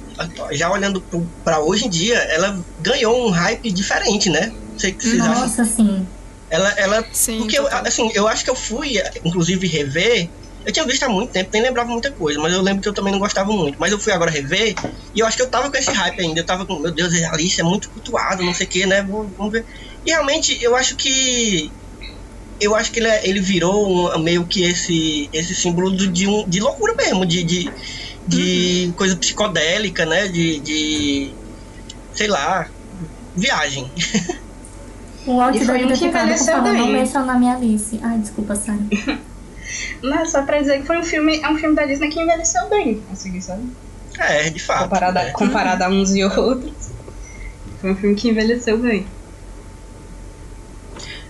já 0.53 0.71
olhando 0.71 1.05
pra 1.45 1.61
hoje 1.61 1.87
em 1.87 1.91
dia, 1.91 2.17
ela 2.17 2.65
ganhou 2.81 3.27
um 3.27 3.31
hype 3.31 3.73
diferente, 3.73 4.29
né? 4.31 4.47
Não 4.73 4.79
sei 4.79 4.91
o 4.91 4.95
que 4.99 5.09
vocês 5.09 5.21
acham. 5.21 5.43
Nossa, 5.43 5.65
sim. 5.65 6.07
Ela, 6.51 6.71
ela 6.77 7.09
Sim, 7.13 7.39
porque 7.39 7.59
eu, 7.59 7.67
assim, 7.69 8.11
eu 8.15 8.29
acho 8.29 8.45
que 8.45 8.51
eu 8.51 8.55
fui, 8.55 8.95
inclusive, 9.25 9.67
rever. 9.67 10.31
Eu 10.65 10.73
tinha 10.73 10.87
visto 10.87 11.03
há 11.03 11.09
muito 11.09 11.31
tempo, 11.31 11.51
nem 11.53 11.63
lembrava 11.63 11.91
muita 11.91 12.11
coisa, 12.13 12.41
mas 12.41 12.53
eu 12.53 12.63
lembro 12.63 12.81
que 12.81 12.89
eu 12.89 12.95
também 12.95 13.13
não 13.13 13.21
gostava 13.21 13.53
muito. 13.53 13.77
Mas 13.79 13.93
eu 13.93 13.99
fui 13.99 14.13
agora 14.13 14.31
rever 14.31 14.75
e 15.15 15.21
eu 15.21 15.27
acho 15.27 15.37
que 15.37 15.43
eu 15.43 15.51
tava 15.51 15.71
com 15.71 15.77
esse 15.77 15.91
hype 15.91 16.21
ainda. 16.21 16.41
Eu 16.41 16.47
tava 16.47 16.65
com, 16.65 16.81
meu 16.81 16.93
Deus, 16.93 17.13
a 17.23 17.35
Alice 17.35 17.61
é 17.61 17.65
muito 17.65 17.91
cultuado, 17.91 18.43
não 18.43 18.55
sei 18.55 18.67
o 18.67 18.71
que, 18.71 18.87
né? 18.87 19.03
Vamos 19.03 19.53
ver. 19.53 19.67
E 20.07 20.11
realmente, 20.11 20.57
eu 20.63 20.75
acho 20.75 20.97
que. 20.97 21.71
Eu 22.65 22.75
acho 22.75 22.91
que 22.91 22.99
ele, 23.01 23.09
é- 23.09 23.29
ele 23.29 23.41
virou 23.41 24.15
um- 24.15 24.19
meio 24.19 24.45
que 24.47 24.63
esse, 24.63 25.29
esse 25.33 25.55
símbolo 25.55 25.91
do- 25.91 26.09
de, 26.09 26.27
um, 26.27 26.49
de 26.49 26.61
loucura 26.61 26.95
mesmo, 26.95 27.25
de, 27.27 27.43
de, 27.45 27.71
de 28.27 28.93
coisa 28.97 29.17
psicodélica, 29.17 30.05
né? 30.07 30.29
De, 30.29 30.59
de. 30.61 31.31
sei 32.15 32.29
lá. 32.29 32.69
Viagem. 33.37 33.91
O 35.27 35.41
ficado 35.97 35.99
com 35.99 36.05
envelheceu 36.05 36.59
não 36.61 36.65
bem. 36.75 36.93
mexam 36.93 37.25
na 37.25 37.35
minha 37.39 37.55
Alice. 37.55 37.99
Ai, 38.03 38.19
desculpa, 38.19 38.55
Sara. 38.57 38.79
Não, 40.03 40.27
só 40.27 40.43
pra 40.43 40.61
dizer 40.61 40.81
que 40.83 40.87
foi 40.87 40.99
um 40.99 41.03
filme, 41.03 41.41
é 41.41 41.49
um 41.49 41.57
filme 41.57 41.75
da 41.75 41.87
Disney 41.87 42.11
que 42.11 42.21
envelheceu 42.21 42.69
bem, 42.69 43.03
assim, 43.11 43.41
sabe? 43.41 43.63
É, 44.19 44.51
de 44.51 44.59
fato. 44.61 44.83
Comparado, 44.85 45.19
a, 45.19 45.23
é. 45.23 45.31
comparado 45.31 45.83
a 45.85 45.89
uns 45.89 46.15
e 46.15 46.23
outros. 46.23 46.73
Foi 47.81 47.93
um 47.93 47.97
filme 47.97 48.15
que 48.15 48.29
envelheceu 48.29 48.79
bem. 48.79 49.07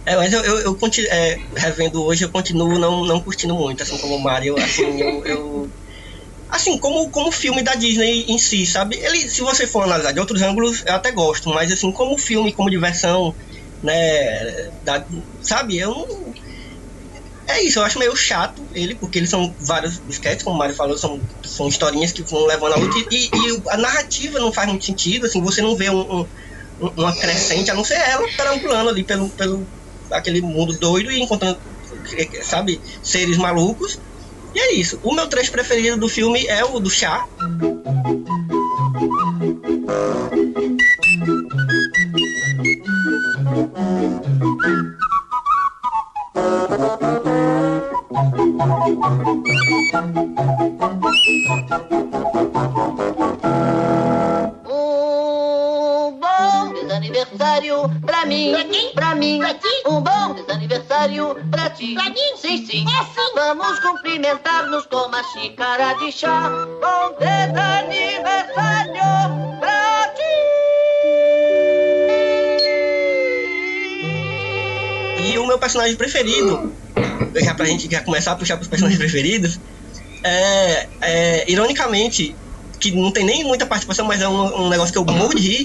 É, 0.06 0.16
mas 0.16 0.32
eu, 0.32 0.44
eu, 0.44 0.58
eu 0.60 0.76
conti- 0.76 1.06
é, 1.08 1.36
revendo 1.56 2.02
hoje, 2.02 2.24
eu 2.24 2.30
continuo 2.30 2.78
não, 2.78 3.04
não 3.06 3.22
curtindo 3.22 3.54
muito, 3.54 3.82
assim 3.82 3.96
como 3.98 4.16
o 4.16 4.22
Mario, 4.22 4.54
assim, 4.58 5.00
eu, 5.00 5.24
eu- 5.24 5.72
assim, 6.48 6.78
como, 6.78 7.10
como 7.10 7.32
filme 7.32 7.62
da 7.62 7.74
Disney 7.74 8.24
em 8.28 8.38
si, 8.38 8.66
sabe? 8.66 8.96
Ele, 8.96 9.28
se 9.30 9.40
você 9.40 9.66
for 9.66 9.82
analisar 9.84 10.12
de 10.12 10.20
outros 10.20 10.42
ângulos, 10.42 10.82
eu 10.86 10.94
até 10.94 11.10
gosto, 11.10 11.48
mas 11.48 11.72
assim, 11.72 11.90
como 11.92 12.18
filme, 12.18 12.52
como 12.52 12.70
diversão, 12.70 13.34
né, 13.82 14.22
da- 14.84 15.04
sabe? 15.40 15.78
Eu. 15.78 15.94
É 17.48 17.62
isso, 17.62 17.78
eu 17.78 17.82
acho 17.84 17.98
meio 17.98 18.16
chato 18.16 18.66
ele, 18.72 18.94
porque 18.94 19.18
eles 19.18 19.28
são 19.30 19.54
vários 19.60 20.00
sketches, 20.08 20.42
como 20.42 20.56
o 20.56 20.58
Mario 20.58 20.74
falou, 20.74 20.96
são, 20.96 21.20
são 21.44 21.68
historinhas 21.68 22.10
que 22.12 22.22
vão 22.24 22.46
levando 22.46 22.72
a 22.72 22.78
outra, 22.78 22.98
e, 23.10 23.24
e 23.26 23.62
a 23.70 23.76
narrativa 23.76 24.38
não 24.38 24.52
faz 24.52 24.66
muito 24.68 24.84
sentido, 24.84 25.26
assim, 25.26 25.42
você 25.42 25.60
não 25.60 25.76
vê 25.76 25.90
um- 25.90 26.22
um- 26.22 26.28
uma 26.96 27.14
crescente, 27.14 27.70
a 27.70 27.74
não 27.74 27.84
ser 27.84 27.94
ela 27.98 28.24
perambulando 28.36 28.88
ali 28.90 29.04
pelo, 29.04 29.30
pelo 29.32 29.68
aquele 30.10 30.40
mundo 30.40 30.72
doido 30.78 31.10
e 31.10 31.20
encontrando, 31.20 31.58
sabe, 32.42 32.80
seres 33.02 33.36
malucos. 33.36 33.98
E 34.54 34.60
é 34.60 34.74
isso. 34.74 35.00
O 35.02 35.12
meu 35.14 35.26
trecho 35.26 35.50
preferido 35.50 35.96
do 35.96 36.08
filme 36.08 36.46
é 36.46 36.64
o 36.64 36.78
do 36.78 36.88
chá. 36.90 37.26
Bom 57.04 57.12
desaniversário 57.12 57.76
pra 58.04 58.24
mim, 58.26 58.52
Pra 58.52 58.64
quem? 58.64 58.92
pra 58.94 59.14
mim. 59.14 59.38
Pra 59.38 59.54
ti? 59.54 59.68
Um 59.86 60.00
bom 60.00 60.34
desaniversário 60.34 61.36
pra 61.50 61.70
ti. 61.70 61.94
Pra 61.94 62.04
mim? 62.10 62.36
Sim, 62.36 62.66
sim. 62.66 62.84
É 62.88 63.04
sim. 63.04 63.34
Vamos 63.34 63.78
cumprimentar-nos 63.80 64.86
com 64.86 64.96
uma 64.96 65.22
xícara 65.24 65.94
de 65.94 66.12
chá. 66.12 66.48
Bom 66.80 67.16
desaniversário 67.18 68.94
pra 69.60 70.14
ti. 70.14 70.22
E 75.32 75.38
o 75.38 75.46
meu 75.46 75.58
personagem 75.58 75.96
preferido, 75.96 76.74
já 77.42 77.54
pra 77.54 77.66
gente 77.66 77.90
já 77.90 78.00
começar 78.02 78.32
a 78.32 78.36
puxar 78.36 78.56
pros 78.56 78.68
personagens 78.68 78.98
preferidos, 78.98 79.60
é, 80.24 80.88
é, 81.02 81.50
ironicamente, 81.50 82.36
que 82.80 82.92
não 82.92 83.10
tem 83.12 83.24
nem 83.24 83.44
muita 83.44 83.66
participação, 83.66 84.06
mas 84.06 84.20
é 84.20 84.28
um, 84.28 84.64
um 84.66 84.68
negócio 84.68 84.92
que 84.92 84.98
eu 84.98 85.04
morro 85.04 85.34
de 85.34 85.42
rir, 85.42 85.64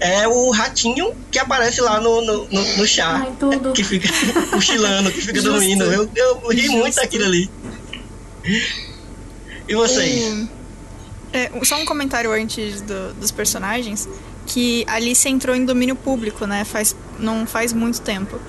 é 0.00 0.26
o 0.26 0.50
ratinho 0.50 1.12
que 1.30 1.38
aparece 1.38 1.80
lá 1.80 2.00
no, 2.00 2.20
no, 2.22 2.48
no, 2.48 2.76
no 2.78 2.86
chá. 2.86 3.22
Ai, 3.26 3.32
tudo. 3.38 3.72
Que 3.72 3.84
fica 3.84 4.08
cochilando, 4.50 5.10
que 5.12 5.20
fica 5.20 5.40
dormindo. 5.42 5.84
Eu, 5.84 6.10
eu 6.16 6.48
ri 6.48 6.62
Justo. 6.62 6.76
muito 6.78 6.94
daquilo 6.96 7.24
ali. 7.26 7.50
E 9.68 9.74
vocês? 9.74 10.32
O- 10.34 10.48
é, 11.32 11.50
só 11.64 11.76
um 11.80 11.84
comentário 11.84 12.32
antes 12.32 12.80
do- 12.80 13.12
dos 13.14 13.30
personagens, 13.30 14.08
que 14.46 14.84
Alice 14.88 15.28
entrou 15.28 15.54
em 15.54 15.64
domínio 15.64 15.94
público, 15.94 16.44
né? 16.46 16.64
Faz, 16.64 16.96
não 17.18 17.46
faz 17.46 17.72
muito 17.72 18.00
tempo. 18.00 18.40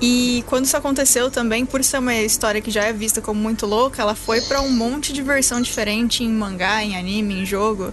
E 0.00 0.42
quando 0.46 0.64
isso 0.64 0.76
aconteceu 0.76 1.30
também, 1.30 1.66
por 1.66 1.82
ser 1.84 1.98
uma 1.98 2.14
história 2.14 2.60
que 2.60 2.70
já 2.70 2.84
é 2.84 2.92
vista 2.92 3.20
como 3.20 3.40
muito 3.40 3.66
louca, 3.66 4.00
ela 4.02 4.14
foi 4.14 4.40
pra 4.40 4.60
um 4.60 4.70
monte 4.70 5.12
de 5.12 5.22
versão 5.22 5.60
diferente 5.60 6.22
em 6.24 6.28
mangá, 6.32 6.82
em 6.84 6.96
anime, 6.96 7.34
em 7.42 7.44
jogo, 7.46 7.92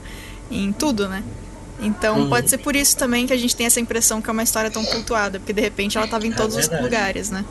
em 0.50 0.72
tudo, 0.72 1.08
né? 1.08 1.24
Então 1.80 2.20
Uhum. 2.22 2.30
pode 2.30 2.50
ser 2.50 2.58
por 2.60 2.76
isso 2.76 2.96
também 2.96 3.28
que 3.28 3.34
a 3.34 3.38
gente 3.38 3.56
tem 3.56 3.66
essa 3.66 3.80
impressão 3.80 4.22
que 4.22 4.30
é 4.30 4.34
uma 4.34 4.44
história 4.44 4.72
tão 4.72 4.84
cultuada, 4.86 5.40
porque 5.40 5.52
de 5.54 5.62
repente 5.62 5.98
ela 5.98 6.08
tava 6.08 6.26
em 6.26 6.32
É 6.32 6.36
todos 6.36 6.56
os 6.56 6.62
verdade. 6.68 6.84
lugares, 6.84 7.30
né? 7.30 7.44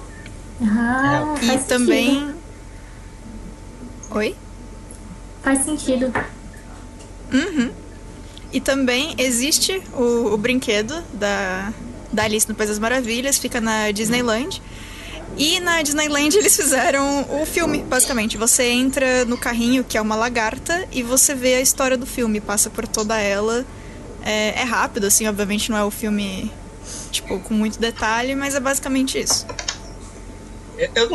Ah, 0.63 1.35
E 1.43 1.47
faz 1.47 1.65
também. 1.67 2.07
Sentido. 2.21 2.35
Oi? 4.11 4.35
Faz 5.43 5.65
sentido. 5.65 6.13
Uhum. 7.33 7.71
E 8.53 8.61
também 8.61 9.15
existe 9.19 9.83
o, 9.93 10.33
o 10.33 10.37
brinquedo 10.39 11.03
da, 11.13 11.73
da 12.13 12.23
Alice 12.23 12.49
no 12.49 12.55
País 12.55 12.71
das 12.71 12.79
Maravilhas, 12.79 13.37
fica 13.39 13.61
na 13.61 13.91
Disneyland. 13.91 14.63
E 15.37 15.59
na 15.59 15.83
Disneyland 15.83 16.35
eles 16.39 16.55
fizeram 16.57 17.27
o 17.43 17.45
filme, 17.45 17.79
basicamente. 17.83 18.39
Você 18.39 18.65
entra 18.65 19.25
no 19.25 19.37
carrinho, 19.37 19.83
que 19.83 19.99
é 19.99 20.01
uma 20.01 20.15
lagarta, 20.15 20.87
e 20.93 21.03
você 21.03 21.35
vê 21.35 21.57
a 21.57 21.61
história 21.61 21.97
do 21.97 22.07
filme, 22.07 22.41
passa 22.41 22.71
por 22.71 22.87
toda 22.87 23.19
ela. 23.21 23.67
É, 24.25 24.61
é 24.61 24.65
rápido, 24.65 25.07
assim, 25.07 25.27
obviamente 25.29 25.71
não 25.71 25.77
é 25.77 25.85
o 25.85 25.91
filme, 25.91 26.51
tipo, 27.11 27.39
com 27.41 27.53
muito 27.55 27.79
detalhe, 27.79 28.35
mas 28.35 28.55
é 28.55 28.61
basicamente 28.61 29.21
isso. 29.21 29.47
Eu, 30.95 31.09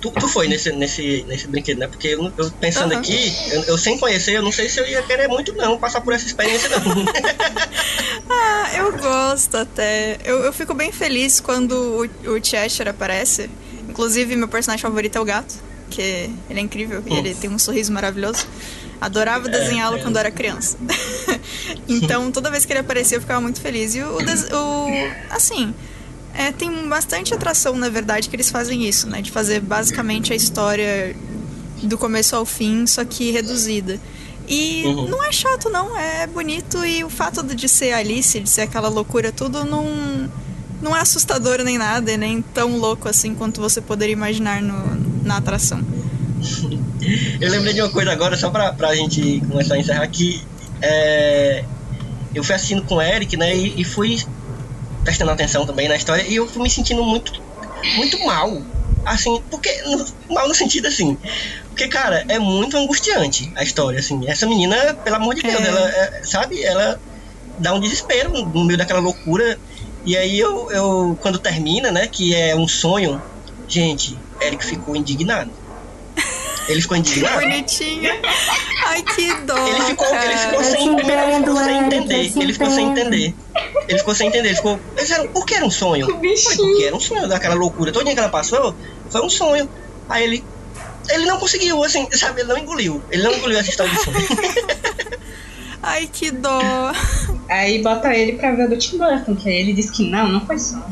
tu, 0.00 0.10
tu- 0.10 0.28
foi 0.28 0.46
nesse, 0.46 0.70
nesse, 0.72 1.24
nesse 1.26 1.46
brinquedo, 1.46 1.78
né? 1.78 1.86
Porque 1.86 2.08
eu, 2.08 2.30
eu 2.36 2.50
pensando 2.60 2.92
Aham. 2.92 3.00
aqui, 3.00 3.34
eu, 3.50 3.62
eu 3.62 3.78
sem 3.78 3.96
conhecer, 3.98 4.32
eu 4.36 4.42
não 4.42 4.52
sei 4.52 4.68
se 4.68 4.78
eu 4.78 4.86
ia 4.86 5.02
querer 5.02 5.26
muito 5.26 5.54
não 5.54 5.78
passar 5.78 6.02
por 6.02 6.12
essa 6.12 6.26
experiência 6.26 6.68
não. 6.68 6.76
Ah, 8.28 8.76
eu 8.76 8.92
gosto 8.98 9.56
até. 9.56 10.18
Eu, 10.24 10.40
eu 10.40 10.52
fico 10.52 10.74
bem 10.74 10.92
feliz 10.92 11.40
quando 11.40 12.08
o, 12.26 12.30
o 12.32 12.44
Cheshire 12.44 12.88
aparece. 12.90 13.48
Inclusive, 13.88 14.36
meu 14.36 14.48
personagem 14.48 14.82
favorito 14.82 15.16
é 15.16 15.20
o 15.20 15.24
gato, 15.24 15.54
que 15.88 16.02
ele 16.50 16.58
é 16.58 16.60
incrível 16.60 17.02
e 17.06 17.14
ele 17.14 17.34
tem 17.34 17.48
um 17.48 17.58
sorriso 17.58 17.92
maravilhoso. 17.92 18.46
Adorava 19.00 19.48
desenhá-lo 19.48 19.96
é. 19.96 19.98
quando 20.00 20.16
era 20.18 20.30
criança. 20.30 20.76
então, 21.88 22.30
toda 22.30 22.50
vez 22.50 22.64
que 22.64 22.72
ele 22.72 22.80
aparecia, 22.80 23.16
eu 23.16 23.20
ficava 23.20 23.40
muito 23.40 23.60
feliz. 23.60 23.94
E 23.94 24.00
o, 24.00 24.16
o 24.18 24.86
assim, 25.30 25.74
é, 26.34 26.52
tem 26.52 26.70
bastante 26.88 27.32
atração, 27.34 27.76
na 27.76 27.88
verdade, 27.88 28.28
que 28.28 28.36
eles 28.36 28.50
fazem 28.50 28.86
isso, 28.86 29.08
né? 29.08 29.22
De 29.22 29.30
fazer 29.30 29.60
basicamente 29.60 30.32
a 30.32 30.36
história 30.36 31.16
do 31.82 31.96
começo 31.98 32.34
ao 32.36 32.44
fim, 32.44 32.86
só 32.86 33.04
que 33.04 33.30
reduzida. 33.30 33.98
E 34.48 34.84
Uhum. 34.86 35.08
não 35.08 35.24
é 35.24 35.32
chato, 35.32 35.68
não, 35.70 35.96
é 35.98 36.26
bonito. 36.26 36.84
E 36.84 37.02
o 37.02 37.10
fato 37.10 37.42
de 37.42 37.68
ser 37.68 37.92
Alice, 37.92 38.38
de 38.38 38.48
ser 38.48 38.62
aquela 38.62 38.88
loucura 38.88 39.32
tudo, 39.32 39.64
não, 39.64 40.30
não 40.80 40.96
é 40.96 41.00
assustador 41.00 41.62
nem 41.64 41.78
nada, 41.78 42.12
e 42.12 42.16
nem 42.16 42.42
tão 42.42 42.76
louco 42.76 43.08
assim 43.08 43.34
quanto 43.34 43.60
você 43.60 43.80
poderia 43.80 44.12
imaginar 44.12 44.62
no, 44.62 45.24
na 45.24 45.38
atração. 45.38 45.80
Eu 47.40 47.50
lembrei 47.50 47.72
de 47.72 47.80
uma 47.82 47.90
coisa 47.90 48.10
agora, 48.10 48.36
só 48.36 48.50
pra, 48.50 48.72
pra 48.72 48.94
gente 48.94 49.40
começar 49.48 49.74
a 49.74 49.78
encerrar 49.78 50.02
aqui. 50.02 50.42
É, 50.82 51.64
eu 52.34 52.44
fui 52.44 52.54
assistindo 52.54 52.84
com 52.84 52.96
o 52.96 53.02
Eric, 53.02 53.36
né? 53.36 53.54
E, 53.56 53.80
e 53.80 53.84
fui 53.84 54.16
prestando 55.04 55.30
atenção 55.30 55.64
também 55.66 55.88
na 55.88 55.96
história. 55.96 56.22
E 56.28 56.34
eu 56.36 56.48
fui 56.48 56.62
me 56.62 56.70
sentindo 56.70 57.02
muito, 57.02 57.32
muito 57.96 58.18
mal. 58.24 58.50
Assim, 59.04 59.40
porque. 59.50 59.70
no- 59.84 60.34
mal 60.34 60.48
no 60.48 60.54
sentido 60.54 60.86
assim. 60.88 61.16
Porque, 61.68 61.88
cara, 61.88 62.24
é 62.28 62.38
muito 62.38 62.76
angustiante 62.76 63.52
a 63.56 63.62
história, 63.62 64.00
assim. 64.00 64.18
Essa 64.28 64.46
menina, 64.46 64.94
pelo 65.04 65.16
amor 65.16 65.34
de 65.34 65.42
Deus, 65.42 65.60
É. 65.60 65.66
ela, 65.68 65.88
é, 65.88 66.10
sabe? 66.24 66.60
Ela 66.62 67.00
dá 67.58 67.72
um 67.74 67.80
desespero 67.80 68.30
no 68.32 68.64
meio 68.64 68.78
daquela 68.78 69.00
loucura. 69.00 69.58
E 70.04 70.16
aí 70.16 70.38
eu, 70.38 70.70
eu 70.70 71.18
quando 71.20 71.38
termina, 71.38 71.90
né, 71.90 72.06
que 72.06 72.34
é 72.34 72.54
um 72.56 72.66
sonho, 72.68 73.22
gente, 73.68 74.20
Eric 74.40 74.64
ficou 74.64 74.96
indignado. 74.96 75.52
Ele 76.68 76.80
ficou 76.80 76.96
indignado. 76.96 77.40
Bonitinha. 77.40 78.20
Ai, 78.86 79.02
que 79.02 79.34
dó. 79.42 79.56
Ele 79.66 79.80
ficou, 79.82 80.06
ele 80.14 80.36
ficou 80.36 80.64
sem, 80.64 80.96
primeiro 80.96 81.22
ele 81.22 81.38
ficou 81.38 81.56
sem 81.56 81.76
Eric, 81.76 81.94
entender. 81.94 82.32
Ele 82.36 82.52
ficou 82.52 82.70
sem 82.70 82.88
entender. 82.88 83.34
Ele 83.88 83.98
ficou 83.98 84.14
sem 84.14 84.28
entender. 84.28 84.48
Ele 84.48 84.56
ficou. 84.56 84.80
Eles 84.96 85.10
eram, 85.10 85.28
por 85.28 85.46
que 85.46 85.54
era 85.54 85.64
um 85.64 85.70
sonho? 85.70 86.06
Porque 86.06 86.84
era 86.84 86.96
um 86.96 87.00
sonho 87.00 87.28
daquela 87.28 87.54
loucura. 87.54 87.92
Todo 87.92 88.04
dia 88.04 88.14
que 88.14 88.20
ela 88.20 88.28
passou, 88.28 88.74
foi 89.10 89.20
um 89.22 89.30
sonho. 89.30 89.68
Aí 90.08 90.24
ele. 90.24 90.44
Ele 91.08 91.24
não 91.24 91.38
conseguiu, 91.38 91.84
assim, 91.84 92.08
sabe? 92.10 92.40
Ele 92.40 92.48
não 92.48 92.58
engoliu. 92.58 93.00
Ele 93.12 93.22
não 93.22 93.32
engoliu 93.32 93.58
essa 93.58 93.70
história 93.70 93.92
de 93.92 94.02
sonho. 94.02 94.16
Ai, 95.82 96.10
que 96.12 96.32
dó. 96.32 96.92
Aí 97.48 97.80
bota 97.80 98.12
ele 98.12 98.32
pra 98.32 98.50
ver 98.50 98.66
o 98.66 98.70
do 98.70 98.76
Tim 98.76 98.98
Burton, 98.98 99.36
que 99.36 99.48
aí 99.48 99.56
ele 99.56 99.72
diz 99.72 99.88
que 99.88 100.10
não, 100.10 100.26
não 100.28 100.44
foi 100.44 100.58
só. 100.58 100.84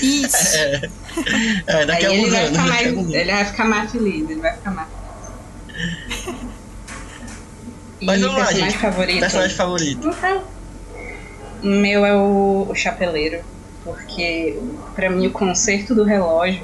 Isso. 0.00 0.36
É, 1.66 1.82
é 1.82 1.86
daqui 1.86 2.06
aí 2.06 2.12
a 2.12 2.14
ele 2.14 2.20
alguns 2.20 2.32
vai, 2.32 2.44
anos. 2.46 2.58
mais, 2.58 2.86
alguns 2.86 3.04
anos. 3.04 3.14
ele 3.14 3.32
vai 3.32 3.44
ficar 3.44 3.64
mais 3.66 3.92
feliz, 3.92 4.30
ele 4.30 4.40
vai 4.40 4.52
ficar 4.54 4.70
mais 4.70 4.88
feliz. 4.88 5.01
Mas 8.02 8.20
e 8.20 8.24
vamos 8.24 8.38
lá, 8.38 8.46
personagem 8.46 8.70
gente. 8.70 8.80
favorito? 8.80 9.20
Personagem 9.20 9.56
favorito. 9.56 10.06
Não 10.06 10.14
tá. 10.14 10.42
O 11.62 11.66
meu 11.66 12.04
é 12.04 12.16
o, 12.16 12.66
o 12.68 12.74
Chapeleiro, 12.74 13.40
porque 13.84 14.58
pra 14.94 15.08
mim 15.08 15.28
o 15.28 15.30
conserto 15.30 15.94
do 15.94 16.04
relógio. 16.04 16.62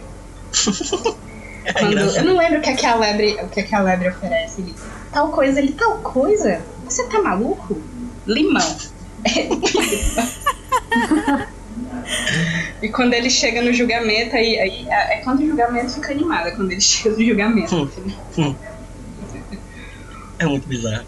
É 1.68 1.72
quando, 1.74 1.98
eu 1.98 2.24
não 2.24 2.38
lembro 2.38 2.60
o 2.60 2.62
que, 2.62 2.70
é 2.70 2.74
que 2.74 2.86
a 2.86 2.94
lebre, 2.94 3.34
o 3.42 3.48
que, 3.48 3.60
é 3.60 3.62
que 3.62 3.74
a 3.74 3.82
lebre 3.82 4.08
oferece. 4.08 4.62
Ele, 4.62 4.74
tal 5.12 5.28
coisa, 5.28 5.60
ele, 5.60 5.72
tal 5.72 5.98
coisa? 5.98 6.62
Você 6.84 7.06
tá 7.08 7.20
maluco? 7.20 7.78
Limão. 8.26 8.76
e 12.80 12.88
quando 12.88 13.12
ele 13.12 13.28
chega 13.28 13.60
no 13.60 13.70
julgamento, 13.74 14.34
aí, 14.34 14.58
aí 14.58 14.88
é 14.88 15.18
é 15.18 15.20
quando 15.20 15.40
o 15.40 15.46
julgamento 15.46 15.92
fica 15.92 16.12
animado, 16.12 16.48
é 16.48 16.52
quando 16.52 16.70
ele 16.70 16.80
chega 16.80 17.14
no 17.14 17.22
julgamento. 17.22 17.90
É 20.38 20.46
muito 20.46 20.68
bizarro. 20.68 21.04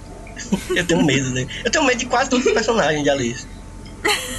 Eu 0.75 0.87
tenho 0.87 1.05
medo 1.05 1.31
dele. 1.33 1.49
Eu 1.65 1.71
tenho 1.71 1.85
medo 1.85 1.99
de 1.99 2.07
quase 2.07 2.31
todos 2.31 2.47
os 2.47 2.53
personagens 2.53 3.03
de 3.03 3.11
Alice. 3.11 3.47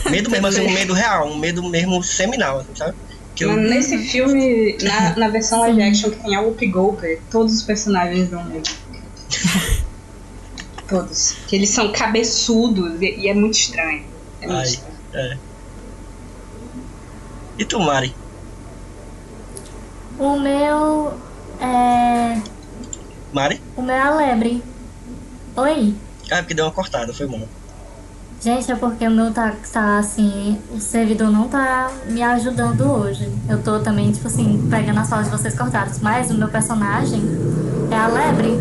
Medo 0.10 0.30
mesmo, 0.30 0.48
assim, 0.48 0.62
um 0.62 0.74
medo 0.74 0.94
real, 0.94 1.28
um 1.28 1.38
medo 1.38 1.64
mesmo 1.70 2.04
seminal, 2.04 2.60
assim, 2.60 2.76
sabe? 2.76 2.96
Que 3.36 3.46
eu, 3.46 3.56
nesse 3.56 3.98
filme, 4.10 4.78
na, 4.82 5.16
na 5.16 5.30
versão 5.30 5.60
live 5.60 5.82
action 5.82 6.10
que 6.10 6.18
tem 6.18 6.36
a 6.36 6.42
Whoopi 6.42 6.68
Goldberg, 6.68 7.22
todos 7.30 7.54
os 7.54 7.62
personagens 7.62 8.30
dão 8.30 8.44
medo. 8.44 8.70
todos. 10.90 11.38
Que 11.48 11.56
eles 11.56 11.70
são 11.70 11.92
cabeçudos 11.92 13.02
e, 13.02 13.06
e 13.06 13.28
é 13.30 13.34
muito 13.34 13.54
estranho. 13.54 14.04
É 14.42 14.48
muito 14.48 14.60
Ai. 14.60 14.66
estranho. 14.68 14.98
é. 15.14 15.38
E 17.58 17.66
tu, 17.66 17.80
Mari? 17.80 18.16
O 20.18 20.40
meu 20.40 21.14
é. 21.60 22.42
Mari? 23.32 23.62
O 23.76 23.82
meu 23.82 23.96
é 23.96 24.00
a 24.00 24.16
lebre. 24.16 24.64
Oi. 25.56 25.96
Ah, 26.32 26.38
porque 26.38 26.54
deu 26.54 26.66
uma 26.66 26.72
cortada, 26.72 27.14
foi 27.14 27.28
bom. 27.28 27.46
Gente, 28.42 28.72
é 28.72 28.76
porque 28.76 29.08
o 29.08 29.12
meu 29.12 29.32
tá, 29.32 29.54
tá 29.72 30.00
assim, 30.00 30.58
o 30.74 30.80
servidor 30.80 31.30
não 31.30 31.48
tá 31.48 31.92
me 32.08 32.24
ajudando 32.24 32.82
hoje. 32.92 33.32
Eu 33.48 33.62
tô 33.62 33.80
também, 33.80 34.12
tipo 34.12 34.28
assim, 34.28 34.68
pegando 34.70 35.00
as 35.00 35.10
falas 35.10 35.26
de 35.26 35.32
vocês 35.32 35.56
cortadas. 35.56 36.00
Mas 36.00 36.32
o 36.32 36.34
meu 36.34 36.48
personagem 36.48 37.22
é 37.92 37.96
a 37.96 38.08
lebre. 38.08 38.58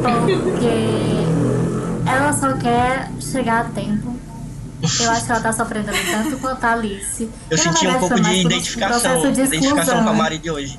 Porque 0.00 2.08
ela 2.08 2.32
só 2.32 2.52
quer 2.56 3.10
chegar 3.20 3.62
a 3.62 3.64
tempo. 3.64 4.14
Eu 5.00 5.10
acho 5.10 5.24
que 5.26 5.32
ela 5.32 5.40
tá 5.40 5.52
sofrendo 5.52 5.88
ali 5.90 5.98
tanto 6.10 6.36
quanto 6.38 6.64
a 6.64 6.72
Alice. 6.72 7.28
Eu 7.50 7.58
senti 7.58 7.86
um 7.86 7.98
pouco 7.98 8.20
de 8.20 8.40
identificação. 8.46 9.00
processo 9.00 9.32
de 9.32 9.40
Identificação 9.42 10.02
com 10.04 10.08
a 10.08 10.12
né? 10.12 10.18
Mari 10.18 10.38
de 10.38 10.50
hoje. 10.50 10.78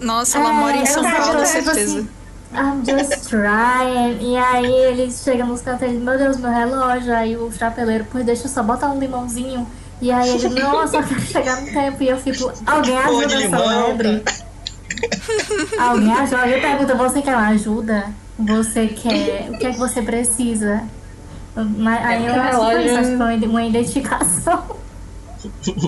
Nossa, 0.00 0.38
ela 0.38 0.52
mora 0.52 0.76
em 0.76 0.82
É, 0.82 0.86
São 0.86 1.08
eu 1.08 1.16
Paulo, 1.16 1.38
com 1.38 1.44
certeza. 1.46 1.80
assim, 1.98 2.08
I'm 2.52 2.82
just 2.84 3.28
trying. 3.28 4.18
E 4.20 4.36
aí 4.36 4.72
eles 4.72 5.20
chegam 5.22 5.46
nos 5.46 5.60
cantos 5.60 5.82
e 5.82 5.86
dizem, 5.88 6.02
meu 6.02 6.16
Deus, 6.18 6.36
meu 6.38 6.50
relógio. 6.50 7.14
Aí 7.14 7.36
o 7.36 7.50
chapeleiro, 7.52 8.06
pois 8.10 8.24
deixa 8.24 8.44
eu 8.44 8.48
só 8.48 8.62
botar 8.62 8.88
um 8.90 8.98
limãozinho. 8.98 9.66
E 10.00 10.10
aí 10.10 10.28
ele, 10.30 10.48
não, 10.60 10.80
eu 10.82 10.88
só 10.88 11.02
quero 11.02 11.20
chegar 11.20 11.60
no 11.60 11.66
tempo. 11.72 12.02
E 12.02 12.08
eu 12.08 12.16
fico, 12.18 12.52
alguém 12.66 12.96
ajuda 12.98 13.34
essa 13.44 13.58
lebre? 13.64 14.22
Alguém 15.78 16.12
ajuda? 16.12 16.46
Eu 16.48 16.60
pergunto, 16.60 16.96
você 16.96 17.22
quer 17.22 17.36
uma 17.36 17.48
ajuda? 17.48 18.06
Você 18.38 18.86
quer. 18.88 19.50
O 19.50 19.58
que 19.58 19.66
é 19.66 19.72
que 19.72 19.78
você 19.78 20.00
precisa? 20.02 20.82
Mas, 21.54 22.04
aí 22.06 22.24
eu 22.26 22.32
foi 22.34 22.42
isso, 22.42 22.50
relógio- 22.50 22.98
acho 22.98 23.10
que 23.10 23.16
foi 23.16 23.48
uma 23.48 23.64
identificação. 23.64 24.62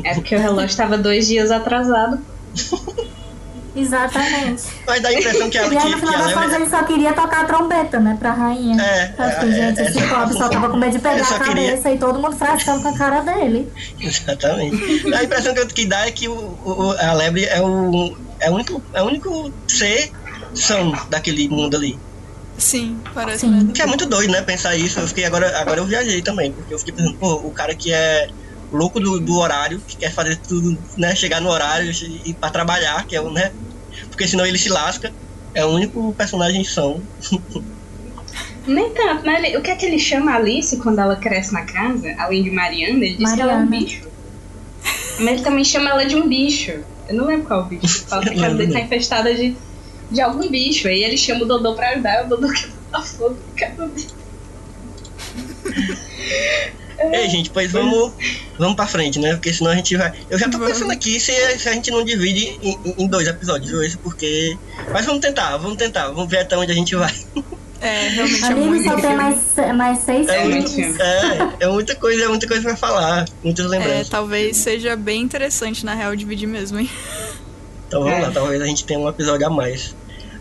É 0.04 0.14
porque 0.14 0.34
o 0.36 0.38
relógio 0.38 0.76
tava 0.76 0.98
dois 0.98 1.26
dias 1.26 1.50
atrasado. 1.50 2.18
Exatamente. 3.80 4.62
Mas 4.86 5.02
dá 5.02 5.08
a 5.08 5.12
impressão 5.14 5.50
que 5.50 5.58
ela 5.58 5.72
E 5.72 5.78
aí, 5.78 5.84
no 5.84 5.90
que 5.94 6.00
final 6.00 6.14
ela 6.14 6.24
das 6.24 6.34
contas, 6.34 6.52
é- 6.52 6.56
ele 6.56 6.70
só 6.70 6.82
queria 6.84 7.12
tocar 7.12 7.40
a 7.42 7.44
trombeta, 7.44 8.00
né, 8.00 8.16
pra 8.18 8.32
rainha. 8.32 8.80
É, 8.82 9.14
acho 9.18 9.40
que, 9.40 9.46
é, 9.46 9.52
gente, 9.52 9.80
é, 9.80 9.84
esse 9.88 9.98
é, 9.98 10.06
pobre 10.08 10.34
só 10.34 10.48
tava 10.48 10.68
com 10.70 10.76
medo 10.76 10.92
de 10.92 10.98
pegar 10.98 11.22
a 11.22 11.26
queria- 11.38 11.44
cabeça 11.72 11.90
e 11.90 11.98
todo 11.98 12.18
mundo 12.18 12.36
frascando 12.36 12.82
com 12.82 12.88
a 12.88 12.96
cara 12.96 13.20
dele. 13.20 13.70
Exatamente. 14.00 15.14
A 15.14 15.24
impressão 15.24 15.54
que, 15.54 15.60
eu- 15.60 15.66
que 15.66 15.86
dá 15.86 16.06
é 16.06 16.10
que 16.10 16.28
o, 16.28 16.32
o- 16.34 16.96
a 16.98 17.12
lebre 17.14 17.44
é 17.44 17.60
o, 17.60 18.16
é 18.40 18.50
o 18.50 18.54
único, 18.54 18.82
é 18.92 19.02
o 19.02 19.06
único 19.06 19.52
ser 19.68 20.10
são 20.54 20.92
daquele 21.08 21.48
mundo 21.48 21.76
ali. 21.76 21.98
Sim, 22.58 22.98
parece 23.14 23.40
Sim. 23.40 23.50
mesmo. 23.54 23.72
Que 23.72 23.80
é 23.82 23.86
muito 23.86 24.04
doido, 24.06 24.32
né? 24.32 24.42
Pensar 24.42 24.76
isso. 24.76 25.00
Eu 25.00 25.08
fiquei 25.08 25.24
agora, 25.24 25.58
agora 25.58 25.80
eu 25.80 25.84
viajei 25.86 26.20
também, 26.20 26.52
porque 26.52 26.74
eu 26.74 26.78
fiquei 26.78 26.92
pensando, 26.92 27.14
pô, 27.16 27.34
o 27.36 27.50
cara 27.52 27.74
que 27.74 27.90
é 27.92 28.28
louco 28.70 29.00
do, 29.00 29.18
do 29.18 29.36
horário, 29.38 29.80
que 29.86 29.96
quer 29.96 30.12
fazer 30.12 30.36
tudo, 30.36 30.76
né? 30.96 31.14
Chegar 31.14 31.40
no 31.40 31.48
horário 31.48 31.90
e 31.90 32.30
ir 32.30 32.34
pra 32.34 32.50
trabalhar, 32.50 33.06
que 33.06 33.16
é 33.16 33.20
o, 33.20 33.30
né? 33.30 33.50
Porque 34.08 34.26
senão 34.28 34.46
ele 34.46 34.58
se 34.58 34.68
lasca. 34.68 35.12
É 35.54 35.64
o 35.64 35.68
único 35.70 36.12
personagem 36.16 36.62
são. 36.64 37.02
Nem 38.66 38.90
tanto, 38.94 39.24
né? 39.26 39.42
Ele- 39.44 39.56
O 39.58 39.62
que 39.62 39.70
é 39.70 39.74
que 39.76 39.84
ele 39.86 39.98
chama 39.98 40.32
a 40.32 40.36
Alice 40.36 40.76
quando 40.76 40.98
ela 41.00 41.16
cresce 41.16 41.52
na 41.52 41.62
casa? 41.62 42.14
Além 42.18 42.42
de 42.44 42.50
Mariana, 42.50 43.04
ele 43.04 43.16
diz 43.16 43.32
que 43.32 43.40
ela 43.40 43.52
é 43.52 43.56
um 43.56 43.64
Mariana. 43.66 43.84
bicho. 43.86 44.08
Mas 45.18 45.28
ele 45.34 45.42
também 45.42 45.64
chama 45.64 45.90
ela 45.90 46.04
de 46.04 46.14
um 46.16 46.28
bicho. 46.28 46.72
Eu 47.08 47.14
não 47.16 47.26
lembro 47.26 47.46
qual 47.46 47.64
bicho. 47.64 47.84
Ele 47.98 48.04
fala 48.08 48.22
que 48.22 48.28
a 48.30 48.40
casa 48.40 48.54
dele 48.54 48.72
tá 48.72 48.80
infestada 48.80 49.34
de, 49.34 49.56
de 50.10 50.20
algum 50.20 50.48
bicho. 50.48 50.86
Aí 50.88 51.02
ele 51.02 51.16
chama 51.16 51.42
o 51.42 51.46
Dodô 51.46 51.74
pra 51.74 51.90
ajudar, 51.90 52.22
e 52.22 52.26
o 52.26 52.28
Dodô 52.28 52.48
quer 52.52 52.68
botar 52.92 53.02
fogo 53.02 53.36
dele. 53.88 54.06
Ei, 57.12 57.28
gente, 57.30 57.50
pois 57.50 57.70
vamos, 57.72 58.12
vamos 58.58 58.76
pra 58.76 58.86
frente, 58.86 59.18
né? 59.18 59.32
Porque 59.32 59.52
senão 59.52 59.70
a 59.70 59.74
gente 59.74 59.96
vai. 59.96 60.12
Eu 60.28 60.38
já 60.38 60.48
tô 60.48 60.58
pensando 60.58 60.90
aqui 60.92 61.18
se, 61.18 61.32
se 61.58 61.68
a 61.68 61.72
gente 61.72 61.90
não 61.90 62.04
divide 62.04 62.58
em, 62.62 62.78
em- 62.98 63.06
dois 63.08 63.26
episódios 63.26 63.72
hoje, 63.72 63.96
porque. 63.98 64.56
Mas 64.92 65.06
vamos 65.06 65.20
tentar, 65.20 65.56
vamos 65.56 65.76
tentar, 65.78 66.08
vamos 66.08 66.28
ver 66.30 66.38
até 66.40 66.56
onde 66.56 66.70
a 66.72 66.74
gente 66.74 66.94
vai. 66.96 67.14
É, 67.80 68.08
realmente 68.08 68.42
é 68.42 68.46
Ali 68.48 68.60
ele 68.60 68.68
muito 68.68 68.84
só 68.84 68.96
tem 69.00 69.16
mais, 69.16 69.38
mais 69.74 69.98
seis 70.00 70.28
É 70.28 70.42
filmes. 70.42 70.74
filme. 70.74 70.96
É, 71.00 71.64
é 71.64 71.68
muita 71.68 71.96
coisa, 71.96 72.24
é 72.24 72.28
muita 72.28 72.46
coisa 72.46 72.62
pra 72.62 72.76
falar, 72.76 73.24
muitas 73.42 73.64
É, 73.64 73.68
lembranças. 73.70 74.08
talvez 74.10 74.58
seja 74.58 74.94
bem 74.96 75.22
interessante, 75.22 75.82
na 75.86 75.94
real, 75.94 76.14
dividir 76.14 76.46
mesmo, 76.46 76.78
hein? 76.78 76.90
Então 77.88 78.02
vamos 78.04 78.18
É. 78.18 78.20
lá, 78.20 78.30
talvez 78.30 78.60
a 78.60 78.66
gente 78.66 78.84
tenha 78.84 79.00
um 79.00 79.08
episódio 79.08 79.46
a 79.46 79.50
mais. 79.50 79.96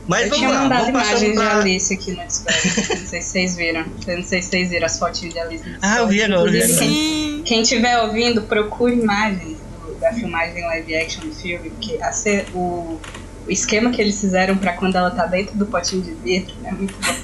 Mas 0.10 0.24
Eu 0.24 0.30
vamos 0.30 0.38
tinha 0.40 0.50
lá, 0.50 0.62
mandado 0.64 0.90
imagens 0.90 1.22
de 1.22 1.34
pra. 1.34 1.58
Alice 1.60 1.94
aqui 1.94 2.12
no 2.14 2.26
Discord. 2.26 2.60
Não 3.00 3.08
sei 3.08 3.22
se 3.22 3.28
vocês 3.30 3.56
viram. 3.56 3.86
Eu 4.08 4.18
não 4.18 4.24
sei 4.24 4.42
se 4.42 4.50
vocês 4.50 4.70
viram 4.70 4.86
as 4.88 4.98
fotinhas 5.00 5.34
de 5.34 5.40
Alice 5.40 5.64
no 5.64 5.70
Discord. 5.72 5.96
Ah, 5.96 5.98
eu 6.00 6.08
vi 6.08 6.24
agora, 6.24 6.52
quem- 6.52 6.68
Sim. 6.68 7.42
Quem 7.46 7.62
estiver 7.62 8.02
ouvindo, 8.02 8.42
procure 8.42 8.94
imagens 8.96 9.58
do- 9.60 9.94
da 10.00 10.12
filmagem 10.12 10.64
live 10.66 10.96
action 10.96 11.22
do 11.22 11.34
filme, 11.36 11.70
porque 11.70 11.98
a 12.02 12.12
ce- 12.12 12.46
o, 12.56 13.00
o 13.48 13.52
esquema 13.52 13.92
que 13.92 14.02
eles 14.02 14.20
fizeram 14.20 14.58
pra 14.58 14.74
quando 14.74 14.96
ela 14.96 15.12
tá 15.12 15.26
dentro 15.28 15.56
do 15.56 15.66
potinho 15.68 16.02
de 16.02 16.14
vidro 16.16 16.56
é 16.66 16.72
muito 16.72 16.96
bom. 17.00 17.16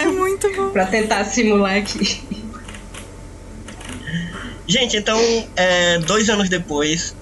É 0.00 0.06
muito 0.06 0.52
bom. 0.56 0.70
Pra 0.70 0.86
tentar 0.86 1.24
simular 1.24 1.76
aqui. 1.76 2.22
Gente, 4.66 4.96
então, 4.96 5.18
é, 5.56 5.98
dois 5.98 6.28
anos 6.30 6.48
depois, 6.48 7.14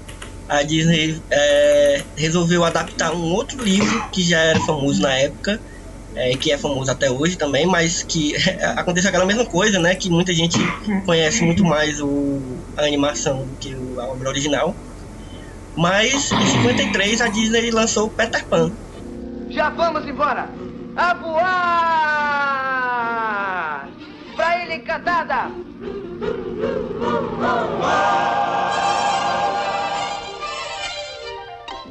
a 0.50 0.62
Disney 0.64 1.22
é, 1.30 2.02
resolveu 2.16 2.64
adaptar 2.64 3.14
um 3.14 3.32
outro 3.32 3.62
livro 3.62 4.08
que 4.10 4.20
já 4.20 4.40
era 4.40 4.58
famoso 4.58 5.00
na 5.00 5.12
época, 5.14 5.60
é, 6.16 6.36
que 6.36 6.50
é 6.50 6.58
famoso 6.58 6.90
até 6.90 7.08
hoje 7.08 7.36
também, 7.36 7.66
mas 7.66 8.02
que 8.02 8.34
aconteceu 8.76 9.10
aquela 9.10 9.24
mesma 9.24 9.46
coisa, 9.46 9.78
né? 9.78 9.94
Que 9.94 10.10
muita 10.10 10.34
gente 10.34 10.58
conhece 11.06 11.44
muito 11.44 11.64
mais 11.64 12.00
o, 12.00 12.42
a 12.76 12.82
animação 12.82 13.46
do 13.46 13.54
que 13.60 13.72
a 13.96 14.06
obra 14.06 14.28
original. 14.28 14.74
Mas 15.76 16.32
em 16.32 16.46
53 16.46 17.20
a 17.20 17.28
Disney 17.28 17.70
lançou 17.70 18.10
Peter 18.10 18.44
Pan. 18.44 18.72
Já 19.50 19.70
vamos 19.70 20.04
embora! 20.04 20.50
A 20.96 21.14
voar! 21.14 21.38
Pra 24.34 24.64
ilha 24.64 24.74
encantada! 24.74 25.48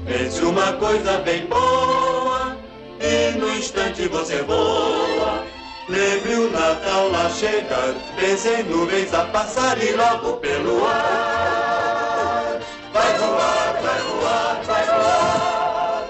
Pense 0.09 0.41
uma 0.43 0.73
coisa 0.73 1.19
bem 1.19 1.45
boa 1.45 2.57
e 2.99 3.37
no 3.37 3.47
instante 3.47 4.07
você 4.07 4.41
voa. 4.41 5.43
Lembre 5.87 6.33
o 6.33 6.49
Natal 6.49 7.09
lá 7.11 7.29
chegar, 7.29 7.93
pense 8.19 8.49
em 8.49 8.63
nuvens 8.63 9.13
a 9.13 9.25
passar 9.25 9.77
e 9.83 9.91
logo 9.91 10.37
pelo 10.37 10.83
ar. 10.83 12.59
Vai 12.91 13.17
voar, 13.19 13.79
vai 13.83 13.99
voar, 14.01 14.61
vai 14.63 14.85
voar. 14.85 16.09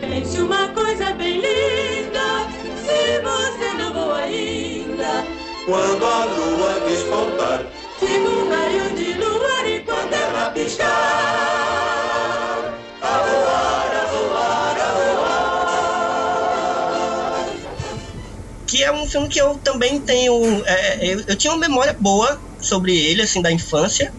Pense 0.00 0.40
uma 0.40 0.68
coisa 0.70 1.12
bem 1.12 1.40
linda, 1.40 2.48
se 2.84 3.20
você 3.20 3.72
não 3.78 3.92
voa 3.92 4.18
ainda. 4.18 5.24
Quando 5.66 6.04
a 6.04 6.24
lua 6.24 6.80
despontar, 6.88 7.64
Siga 8.00 8.28
um 8.28 8.48
raio 8.48 8.94
de 8.94 9.12
luar 9.12 9.68
enquanto 9.68 10.12
ela 10.14 10.50
piscar. 10.52 11.19
Filme 19.10 19.28
que 19.28 19.40
eu 19.40 19.58
também 19.58 20.00
tenho. 20.00 20.32
é, 20.66 21.06
eu, 21.14 21.22
eu 21.26 21.36
tinha 21.36 21.52
uma 21.52 21.60
memória 21.60 21.96
boa 21.98 22.40
sobre 22.60 22.96
ele, 22.96 23.22
assim, 23.22 23.40
da 23.42 23.50
infância, 23.50 24.12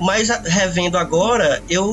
mas 0.00 0.28
revendo 0.46 0.98
agora, 0.98 1.62
eu 1.68 1.86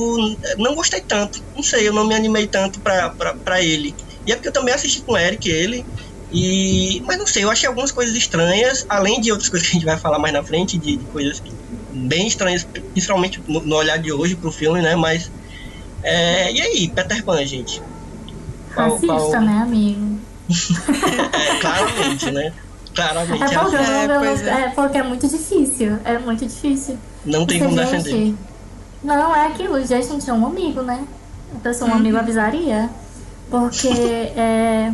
não 0.58 0.74
gostei 0.74 1.00
tanto. 1.00 1.38
Não 1.54 1.62
sei, 1.62 1.88
eu 1.88 1.92
não 1.92 2.06
me 2.06 2.14
animei 2.14 2.46
tanto 2.46 2.80
pra, 2.80 3.10
pra, 3.10 3.34
pra 3.44 3.62
ele. 3.62 3.94
E 4.26 4.32
é 4.32 4.34
porque 4.34 4.48
eu 4.48 4.52
também 4.52 4.74
assisti 4.74 5.02
com 5.02 5.12
o 5.12 5.18
Eric 5.18 5.48
ele. 5.48 5.84
E, 6.30 7.00
mas 7.06 7.18
não 7.18 7.26
sei, 7.26 7.44
eu 7.44 7.50
achei 7.50 7.68
algumas 7.68 7.92
coisas 7.92 8.14
estranhas, 8.16 8.84
além 8.88 9.20
de 9.20 9.30
outras 9.30 9.48
coisas 9.50 9.68
que 9.68 9.76
a 9.76 9.78
gente 9.78 9.86
vai 9.86 9.98
falar 9.98 10.18
mais 10.18 10.34
na 10.34 10.42
frente, 10.44 10.78
de, 10.78 10.96
de 10.96 11.06
coisas 11.06 11.40
bem 12.08 12.26
estranhas, 12.26 12.66
principalmente 12.92 13.42
no, 13.46 13.64
no 13.64 13.76
olhar 13.76 13.96
de 13.98 14.12
hoje 14.12 14.36
pro 14.36 14.50
filme, 14.52 14.82
né? 14.82 14.96
Mas. 14.96 15.30
é, 16.02 16.52
e 16.52 16.60
aí, 16.60 16.92
Peter 16.94 17.24
Pan, 17.24 17.44
gente? 17.46 17.80
Qual- 18.74 18.98
qual- 19.00 19.40
né, 19.40 19.58
amigo? 19.58 20.25
É, 20.48 21.58
claramente, 21.60 22.30
né? 22.30 22.52
Claramente. 22.94 23.42
É 23.42 23.58
porque, 23.58 24.06
não- 24.06 24.18
pois 24.20 24.42
é. 24.42 24.50
é 24.50 24.68
porque 24.70 24.98
é 24.98 25.02
muito 25.02 25.28
difícil. 25.28 25.98
É 26.04 26.18
muito 26.18 26.46
difícil. 26.46 26.98
Não 27.24 27.44
tem 27.46 27.58
como 27.60 27.76
gente, 27.76 27.90
defender. 28.04 28.34
Não, 29.02 29.34
é 29.34 29.46
aquilo, 29.48 29.84
gente 29.84 30.06
não 30.08 30.18
tinha 30.18 30.34
um 30.34 30.46
amigo, 30.46 30.82
né? 30.82 31.04
A 31.54 31.58
pessoa, 31.60 31.88
um 31.90 31.92
Uhum. 31.94 31.98
amigo 32.00 32.16
avisaria. 32.16 32.88
Porque 33.50 33.88
é. 34.36 34.92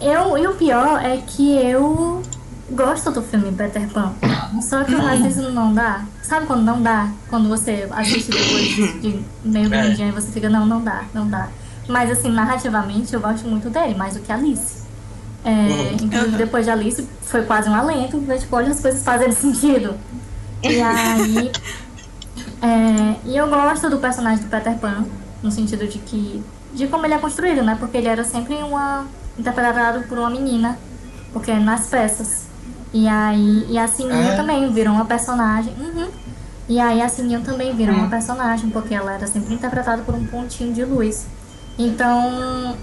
Eu, 0.00 0.36
e 0.38 0.46
o 0.46 0.54
pior 0.54 1.04
é 1.04 1.18
que 1.18 1.52
eu 1.56 2.22
gosto 2.70 3.10
do 3.10 3.22
filme 3.22 3.52
Peter 3.52 3.86
Pan. 3.88 4.14
Só 4.62 4.82
que 4.84 4.94
o 4.94 5.00
racismo 5.00 5.50
não 5.50 5.74
dá. 5.74 6.04
Sabe 6.22 6.46
quando 6.46 6.62
não 6.62 6.80
dá? 6.80 7.08
Quando 7.28 7.48
você 7.48 7.86
assiste 7.90 8.30
depois 8.30 8.76
de, 9.02 9.20
meio 9.44 9.66
É. 9.66 9.68
grandinho 9.68 10.08
e 10.08 10.12
você 10.12 10.30
fica, 10.32 10.48
não, 10.48 10.64
não 10.64 10.80
dá, 10.82 11.02
não 11.12 11.28
dá. 11.28 11.48
Mas 11.88 12.10
assim, 12.10 12.30
narrativamente 12.30 13.12
eu 13.14 13.20
gosto 13.20 13.46
muito 13.48 13.68
dele, 13.70 13.94
mais 13.94 14.14
do 14.14 14.20
que 14.20 14.30
Alice. 14.32 14.80
É, 15.44 15.50
Uhum. 15.50 15.96
Inclusive 16.02 16.36
depois 16.36 16.64
de 16.66 16.70
Alice 16.70 17.08
foi 17.22 17.42
quase 17.44 17.68
um 17.68 17.74
alento, 17.74 18.18
ver, 18.20 18.38
tipo, 18.38 18.54
olha 18.56 18.70
as 18.70 18.80
coisas 18.80 19.02
fazendo 19.02 19.32
sentido. 19.34 19.94
E 20.62 20.80
aí. 20.80 21.50
é, 22.62 23.16
e 23.24 23.36
eu 23.36 23.48
gosto 23.48 23.88
do 23.88 23.98
personagem 23.98 24.44
do 24.44 24.50
Peter 24.50 24.76
Pan, 24.78 25.04
no 25.42 25.50
sentido 25.50 25.86
de 25.86 25.98
que. 25.98 26.42
de 26.74 26.86
como 26.86 27.06
ele 27.06 27.14
é 27.14 27.18
construído, 27.18 27.62
né? 27.62 27.76
Porque 27.78 27.96
ele 27.96 28.08
era 28.08 28.22
sempre 28.24 28.54
uma. 28.56 29.06
interpretado 29.38 30.02
por 30.04 30.18
uma 30.18 30.28
menina, 30.30 30.78
porque 31.32 31.50
é 31.50 31.58
nas 31.58 31.86
peças. 31.86 32.44
E 32.92 33.08
aí. 33.08 33.66
E 33.70 33.78
a 33.78 33.88
Sininho 33.88 34.32
Ah. 34.32 34.36
também 34.36 34.70
virou 34.72 34.92
uma 34.94 35.04
personagem. 35.06 35.72
Uhum. 35.78 36.08
E 36.68 36.78
aí 36.78 37.00
a 37.00 37.08
Sininho 37.08 37.40
também 37.40 37.74
virou 37.74 37.94
uma 37.96 38.08
personagem, 38.08 38.68
porque 38.70 38.94
ela 38.94 39.12
era 39.14 39.26
sempre 39.26 39.54
interpretada 39.54 40.02
por 40.02 40.14
um 40.14 40.24
pontinho 40.26 40.72
de 40.74 40.84
luz. 40.84 41.26
Então. 41.84 42.76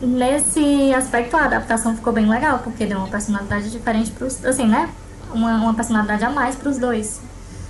Nesse 0.00 0.94
aspecto, 0.94 1.36
a 1.36 1.44
adaptação 1.44 1.96
ficou 1.96 2.12
bem 2.12 2.28
legal, 2.28 2.60
porque 2.60 2.86
deu 2.86 2.98
uma 2.98 3.08
personalidade 3.08 3.68
diferente 3.68 4.12
pros. 4.12 4.44
Assim, 4.44 4.66
né? 4.66 4.88
Uma, 5.32 5.56
uma 5.56 5.74
personalidade 5.74 6.24
a 6.24 6.30
mais 6.30 6.54
pros 6.54 6.78
dois. 6.78 7.20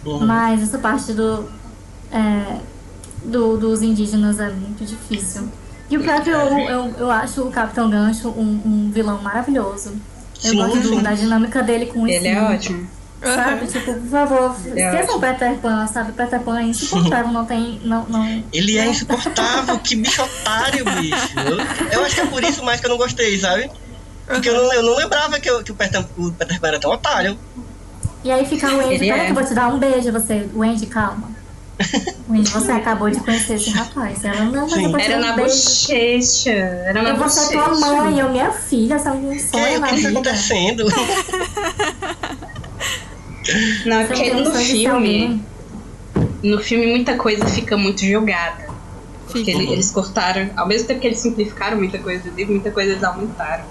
Uhum. 0.05 0.27
Mas 0.27 0.63
essa 0.63 0.79
parte 0.79 1.13
do, 1.15 1.49
é, 2.13 2.59
do- 3.25 3.57
dos 3.57 3.81
indígenas 3.83 4.39
é 4.39 4.51
muito 4.51 4.85
difícil. 4.85 5.49
E 5.91 5.97
o 5.97 6.03
pior 6.03 6.17
é 6.17 6.21
que 6.21 6.29
eu, 6.29 6.39
eu, 6.39 6.95
eu 6.99 7.11
acho 7.11 7.43
o 7.43 7.51
Capitão 7.51 7.89
Gancho 7.89 8.29
um, 8.29 8.61
um 8.65 8.91
vilão 8.93 9.23
maravilhoso. 9.23 9.95
Eu 10.45 10.51
Sim, 10.51 10.57
gosto 10.59 10.83
sim. 10.89 11.03
da 11.03 11.15
dinâmica 11.15 11.63
dele 11.63 11.87
com 11.87 12.03
o 12.03 12.07
Ele 12.09 12.29
é 12.29 12.43
ótimo. 12.43 12.87
Sabe? 13.23 13.67
Tipo, 13.67 13.95
por 13.95 14.09
favor, 14.11 14.57
é 14.77 14.93
esqueçam 14.95 15.17
o. 15.17 15.21
Peter 15.21 15.55
Pan, 15.59 15.87
sabe? 15.89 16.13
Peter 16.13 16.41
Pan 16.41 16.61
é 16.61 16.63
insuportável, 16.65 17.33
não 17.33 17.45
tem. 17.45 17.81
Não, 17.85 18.05
não... 18.09 18.45
Ele 18.53 18.79
é 18.79 18.87
insuportável, 18.87 19.79
que 19.81 19.97
bicho 19.97 20.23
otário, 20.23 20.85
bicho. 20.85 21.35
Eu, 21.91 21.99
eu 21.99 22.05
acho 22.05 22.15
que 22.15 22.21
é 22.21 22.27
por 22.27 22.43
isso 22.45 22.63
mais 22.63 22.81
que 22.81 22.87
eu 22.87 22.91
não 22.91 22.97
gostei, 22.97 23.39
sabe? 23.39 23.71
Porque 24.27 24.49
eu 24.49 24.55
não, 24.55 24.73
eu 24.73 24.83
não 24.83 24.97
lembrava 24.97 25.41
que, 25.41 25.49
eu- 25.51 25.63
que 25.65 25.73
o, 25.73 25.75
Peter, 25.75 26.05
o 26.17 26.31
Peter 26.33 26.61
Pan 26.61 26.69
era 26.69 26.79
tão 26.79 26.91
otário. 26.93 27.37
E 28.23 28.31
aí 28.31 28.45
fica 28.47 28.69
o 28.73 28.81
Andy, 28.81 28.95
Ele 28.95 28.99
peraí 29.09 29.21
é. 29.21 29.25
que 29.27 29.31
eu 29.31 29.35
vou 29.35 29.45
te 29.45 29.55
dar 29.55 29.69
um 29.69 29.79
beijo, 29.79 30.13
você. 30.13 30.49
O 30.55 30.63
Andy, 30.63 30.87
calma. 30.87 31.31
O 32.29 32.33
Andy, 32.35 32.51
você 32.51 32.73
acabou 32.73 33.09
de 33.09 33.21
conhecer 33.21 33.55
esse 33.55 33.71
rapaz. 33.71 34.25
Ela, 34.25 34.45
não, 34.47 34.63
mas 34.63 34.73
Sim. 34.75 34.85
eu 34.85 34.91
vou 34.91 34.99
te 35.01 35.07
Era 35.07 35.21
dar 35.21 35.27
na 35.29 35.33
um 35.33 35.37
beijo. 35.37 35.55
bochecha. 35.55 36.51
Era 36.51 37.03
na 37.03 37.09
Eu 37.11 37.17
vou 37.17 37.29
ser 37.29 37.53
tua 37.53 37.69
mãe, 37.81 38.19
eu 38.19 38.29
minha 38.31 38.51
filha, 38.53 38.95
essa 38.95 39.15
não 39.15 39.31
Que, 39.31 39.41
sonha 39.41 39.79
o 39.79 39.81
na 39.81 39.89
que 39.89 39.95
está 39.95 40.09
vida. 40.09 40.21
acontecendo? 40.21 40.85
Não, 40.85 41.03
é 41.03 41.07
Você 41.07 42.37
porque 44.07 44.23
tem 44.31 44.35
um 44.37 44.45
no 44.45 44.51
filme. 44.55 45.43
No 46.43 46.59
filme 46.59 46.87
muita 46.87 47.17
coisa 47.17 47.47
fica 47.47 47.77
muito 47.77 48.05
jogada. 48.05 48.69
Porque 49.31 49.51
ele- 49.51 49.73
eles 49.73 49.91
cortaram, 49.91 50.51
ao 50.57 50.67
mesmo 50.67 50.87
tempo 50.89 51.01
que 51.01 51.07
eles 51.07 51.19
simplificaram 51.19 51.77
muita 51.77 51.99
coisa 51.99 52.31
do 52.31 52.35
livro, 52.35 52.55
muita 52.55 52.71
coisa 52.71 52.93
eles 52.93 53.05
aumentaram. 53.05 53.65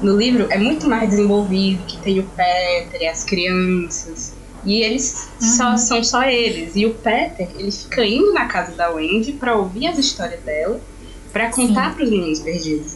No 0.00 0.16
livro 0.16 0.46
é 0.50 0.58
muito 0.58 0.86
mais 0.88 1.10
desenvolvido, 1.10 1.82
que 1.86 1.96
tem 1.98 2.20
o 2.20 2.22
Peter 2.22 3.02
e 3.02 3.08
as 3.08 3.24
crianças. 3.24 4.34
E 4.64 4.82
eles 4.82 5.28
só 5.40 5.76
são 5.76 6.04
só 6.04 6.22
eles. 6.24 6.76
E 6.76 6.86
o 6.86 6.94
Peter, 6.94 7.48
ele 7.58 7.72
fica 7.72 8.04
indo 8.04 8.32
na 8.32 8.44
casa 8.46 8.72
da 8.72 8.90
Wendy 8.90 9.32
pra 9.32 9.56
ouvir 9.56 9.88
as 9.88 9.98
histórias 9.98 10.40
dela, 10.42 10.80
pra 11.32 11.50
contar 11.50 11.94
pros 11.96 12.08
meninos 12.10 12.38
perdidos. 12.40 12.94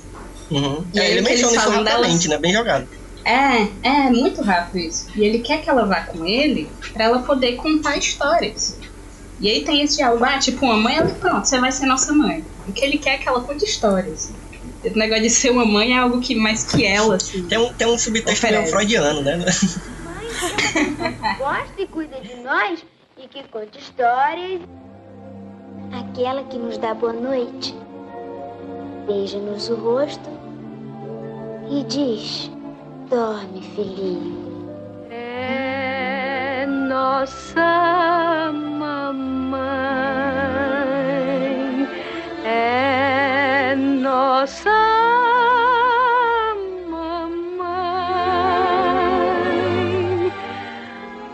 Uhum. 0.51 0.85
E 0.95 0.99
É, 0.99 1.03
aí 1.03 1.13
ele 1.13 1.23
que 1.23 1.29
eles 1.33 1.43
menciona 1.43 1.53
isso 1.57 1.61
falam 1.65 1.79
rapidamente, 1.85 2.29
delas- 2.29 2.29
né? 2.29 2.39
Bem 2.39 2.53
jogado. 2.53 2.87
É, 3.25 3.69
é 3.83 4.11
muito 4.11 4.43
rápido 4.43 4.79
isso. 4.79 5.09
E 5.15 5.25
ele 5.25 5.39
quer 5.41 5.63
que 5.63 5.71
ela 5.71 5.85
vá 5.87 6.03
com 6.03 6.27
ele 6.27 6.69
pra 6.93 7.05
ela 7.05 7.23
poder 7.23 7.57
contar 7.57 7.97
histórias. 7.97 8.79
E 9.41 9.49
aí 9.49 9.65
tem 9.65 9.83
esse 9.83 9.97
diálogo, 9.97 10.25
ah, 10.25 10.39
tipo, 10.39 10.65
uma 10.65 10.77
mãe, 10.77 10.97
ela, 10.97 11.09
pronto, 11.09 11.45
você 11.47 11.59
vai 11.59 11.73
ser 11.73 11.87
nossa 11.87 12.13
mãe. 12.13 12.45
O 12.69 12.73
que 12.73 12.85
ele 12.85 12.99
quer 12.99 13.15
é 13.15 13.19
que 13.19 13.29
ela 13.29 13.41
conte 13.41 13.65
histórias. 13.65 14.33
Esse 14.85 14.97
negócio 14.97 15.23
de 15.23 15.31
ser 15.31 15.51
uma 15.51 15.65
mãe 15.65 15.93
é 15.93 15.99
algo 15.99 16.21
que 16.21 16.35
mais 16.35 16.65
que 16.65 16.85
ela, 16.85 17.17
assim. 17.17 17.47
Tem 17.47 17.59
um, 17.59 17.73
tem 17.73 17.87
um 17.87 17.99
subtexto 17.99 18.47
meio 18.47 18.67
freudiano, 18.67 19.23
né? 19.23 19.39
Gosta 21.39 21.81
e 21.81 21.87
cuida 21.87 22.21
de 22.21 22.35
nós 22.37 22.85
e 23.17 23.29
que 23.29 23.43
conta 23.49 23.79
histórias. 23.79 24.61
Aquela 25.93 26.43
que 26.45 26.57
nos 26.57 26.79
dá 26.79 26.95
boa 26.95 27.13
noite. 27.13 27.75
Beija-nos 29.07 29.69
o 29.69 29.75
rosto 29.75 30.31
e 31.71 31.85
diz: 31.85 32.51
Dorme, 33.13 33.61
filhinho. 33.75 34.73
É 35.11 36.65
nossa 36.67 38.51
mamãe, 38.51 39.29
é 42.43 43.75
nossa 43.77 44.71
mamãe. 46.89 47.53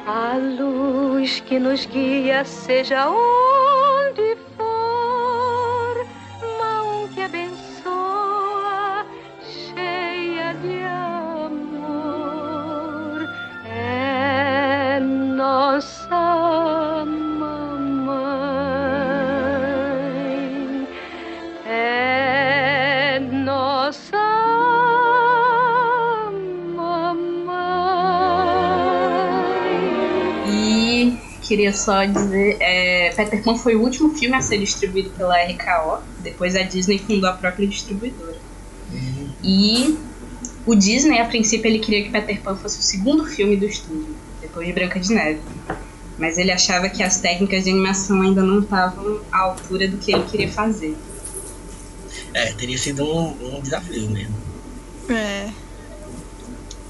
A 0.04 0.36
luz 0.58 1.38
que 1.38 1.60
nos 1.60 1.86
guia, 1.86 2.44
seja 2.44 3.08
onde 3.08 3.47
queria 31.68 31.72
só 31.72 32.04
dizer, 32.04 32.56
é, 32.60 33.12
Peter 33.14 33.42
Pan 33.42 33.56
foi 33.56 33.74
o 33.74 33.82
último 33.82 34.14
filme 34.14 34.36
a 34.36 34.40
ser 34.40 34.58
distribuído 34.58 35.10
pela 35.10 35.36
RKO. 35.36 36.02
Depois 36.20 36.56
a 36.56 36.62
Disney 36.62 36.98
fundou 36.98 37.28
a 37.28 37.32
própria 37.32 37.66
distribuidora. 37.66 38.36
E 39.42 39.98
o 40.66 40.74
Disney, 40.74 41.18
a 41.18 41.24
princípio, 41.26 41.68
ele 41.68 41.78
queria 41.78 42.04
que 42.04 42.10
Peter 42.10 42.40
Pan 42.40 42.56
fosse 42.56 42.78
o 42.78 42.82
segundo 42.82 43.24
filme 43.24 43.56
do 43.56 43.66
estúdio, 43.66 44.16
depois 44.40 44.66
de 44.66 44.72
Branca 44.72 44.98
de 44.98 45.12
Neve. 45.12 45.40
Mas 46.18 46.36
ele 46.36 46.50
achava 46.50 46.88
que 46.88 47.02
as 47.02 47.20
técnicas 47.20 47.64
de 47.64 47.70
animação 47.70 48.20
ainda 48.22 48.42
não 48.42 48.60
estavam 48.60 49.20
à 49.30 49.38
altura 49.38 49.86
do 49.86 49.98
que 49.98 50.12
ele 50.12 50.24
queria 50.24 50.50
fazer. 50.50 50.96
É, 52.34 52.52
teria 52.52 52.76
sido 52.76 53.04
um, 53.04 53.56
um 53.56 53.60
desafio 53.60 54.10
mesmo. 54.10 54.34
É. 55.08 55.48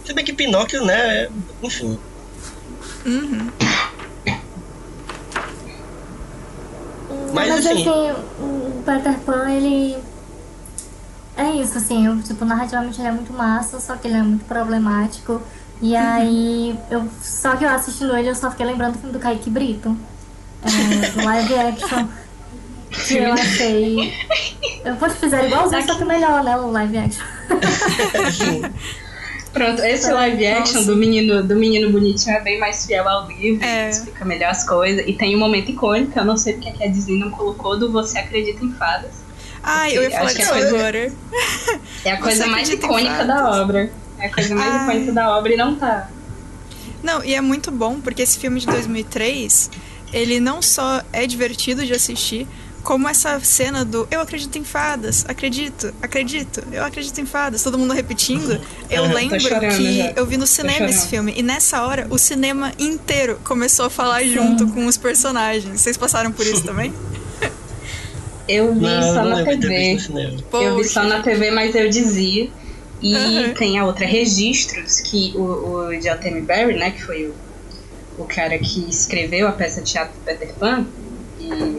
Se 0.04 0.14
bem 0.14 0.24
que 0.24 0.32
Pinóquio, 0.32 0.84
né? 0.84 1.28
Enfim. 1.62 1.98
Uhum. 3.04 3.67
Mas, 7.39 7.49
Mas 7.49 7.66
assim- 7.66 7.89
assim, 7.89 8.12
o 8.41 8.82
Peter 8.84 9.18
Pan, 9.20 9.51
ele. 9.51 9.97
É 11.36 11.51
isso, 11.53 11.78
assim, 11.78 12.07
eu, 12.07 12.20
tipo, 12.20 12.45
narrativamente 12.45 13.01
ele 13.01 13.09
é 13.09 13.12
muito 13.12 13.32
massa, 13.32 13.78
só 13.78 13.95
que 13.97 14.09
ele 14.09 14.16
é 14.16 14.22
muito 14.22 14.45
problemático. 14.45 15.41
E 15.80 15.95
aí, 15.95 16.76
eu, 16.91 17.07
só 17.22 17.55
que 17.57 17.64
eu 17.64 17.68
assistindo 17.70 18.16
ele, 18.16 18.30
eu 18.30 18.34
só 18.34 18.51
fiquei 18.51 18.66
lembrando 18.66 18.95
do 18.95 18.99
filme 18.99 19.12
do 19.12 19.20
Kaique 19.20 19.49
Brito. 19.49 19.97
É, 20.64 21.11
do 21.11 21.24
live 21.24 21.55
action. 21.55 22.09
Que 22.91 23.18
eu 23.18 23.32
achei. 23.32 24.14
Eu 24.84 24.97
vou 24.97 25.09
te 25.09 25.14
fizer 25.14 25.47
igualzinho, 25.47 25.86
só 25.86 25.95
que 25.95 26.05
melhor, 26.05 26.43
né? 26.43 26.57
O 26.57 26.70
live 26.72 26.99
action. 26.99 27.24
Pronto, 29.53 29.82
esse 29.82 30.12
live 30.12 30.46
action 30.46 30.84
do 30.84 30.94
menino, 30.94 31.42
do 31.42 31.57
menino 31.57 31.90
bonitinho 31.90 32.36
é 32.36 32.40
bem 32.40 32.59
mais 32.59 32.86
fiel 32.86 33.09
ao 33.09 33.26
livro, 33.28 33.66
explica 33.88 34.24
melhor 34.24 34.51
as 34.51 34.66
coisas. 34.66 35.05
E 35.07 35.12
tem 35.14 35.34
um 35.34 35.38
momento 35.38 35.70
icônico, 35.70 36.18
eu 36.18 36.24
não 36.24 36.36
sei 36.36 36.55
porque 36.55 36.70
que 36.72 36.84
a 36.84 36.86
Disney 36.86 37.18
não 37.18 37.30
colocou 37.30 37.78
do 37.78 37.90
Você 37.90 38.18
Acredita 38.18 38.64
em 38.64 38.72
Fadas. 38.72 39.28
Ai, 39.62 39.96
eu 39.96 40.03
ia 40.03 40.11
falar 40.11 40.26
Acho 40.26 40.34
que 40.36 40.42
disso 40.42 40.55
é 40.55 40.68
agora. 40.68 41.12
É 42.05 42.12
a 42.12 42.16
coisa 42.18 42.44
Você 42.44 42.51
mais 42.51 42.68
icônica 42.68 43.24
da 43.24 43.61
obra. 43.61 43.90
É 44.18 44.26
a 44.26 44.32
coisa 44.32 44.55
mais 44.55 44.72
Ai. 44.72 44.84
icônica 44.84 45.12
da 45.12 45.36
obra 45.36 45.53
e 45.53 45.57
não 45.57 45.74
tá. 45.74 46.09
Não, 47.03 47.24
e 47.24 47.34
é 47.34 47.40
muito 47.40 47.70
bom 47.70 48.01
porque 48.01 48.22
esse 48.22 48.38
filme 48.38 48.61
de 48.61 48.66
2003, 48.66 49.70
ele 50.12 50.40
não 50.40 50.62
só 50.62 51.03
é 51.12 51.26
divertido 51.26 51.84
de 51.84 51.92
assistir, 51.92 52.46
como 52.82 53.08
essa 53.08 53.38
cena 53.40 53.84
do 53.84 54.06
eu 54.10 54.20
acredito 54.20 54.56
em 54.58 54.64
fadas, 54.64 55.24
acredito, 55.28 55.92
acredito, 56.00 56.62
eu 56.72 56.84
acredito 56.84 57.20
em 57.20 57.26
fadas, 57.26 57.62
todo 57.62 57.78
mundo 57.78 57.92
repetindo. 57.92 58.60
Eu 58.90 59.02
Aham, 59.04 59.08
tô 59.10 59.14
lembro 59.14 59.40
chorando 59.40 59.76
que 59.76 59.98
já. 59.98 60.12
eu 60.16 60.26
vi 60.26 60.36
no 60.36 60.44
Tô 60.44 60.52
cinema 60.52 60.86
esse 60.86 60.98
chorando. 60.98 61.10
filme 61.10 61.34
e 61.36 61.42
nessa 61.42 61.82
hora 61.82 62.06
o 62.10 62.18
cinema 62.18 62.72
inteiro 62.78 63.38
começou 63.44 63.86
a 63.86 63.90
falar 63.90 64.22
junto 64.24 64.66
com 64.68 64.86
os 64.86 64.96
personagens. 64.96 65.80
Vocês 65.80 65.96
passaram 65.96 66.32
por 66.32 66.46
isso 66.46 66.62
também? 66.66 66.92
Eu 68.48 68.74
vi 68.74 68.80
Não, 68.80 69.02
só 69.14 69.22
não 69.24 69.30
na 69.30 69.44
TV. 69.44 69.98
Eu 70.52 70.76
vi 70.76 70.84
só 70.84 71.02
na 71.04 71.22
TV, 71.22 71.50
mas 71.50 71.74
eu 71.74 71.88
dizia. 71.90 72.50
E 73.00 73.14
Aham. 73.16 73.54
tem 73.54 73.78
a 73.78 73.84
outra, 73.84 74.06
Registros, 74.06 75.00
que 75.00 75.32
o, 75.36 75.42
o 75.88 76.00
J.T. 76.00 76.40
Barry, 76.42 76.74
né, 76.76 76.90
que 76.90 77.02
foi 77.02 77.26
o, 77.28 77.34
o 78.16 78.24
cara 78.24 78.58
que 78.58 78.88
escreveu 78.88 79.46
a 79.46 79.52
peça 79.52 79.80
de 79.82 79.92
teatro 79.92 80.18
do 80.18 80.24
Peter 80.24 80.52
Pan, 80.58 80.88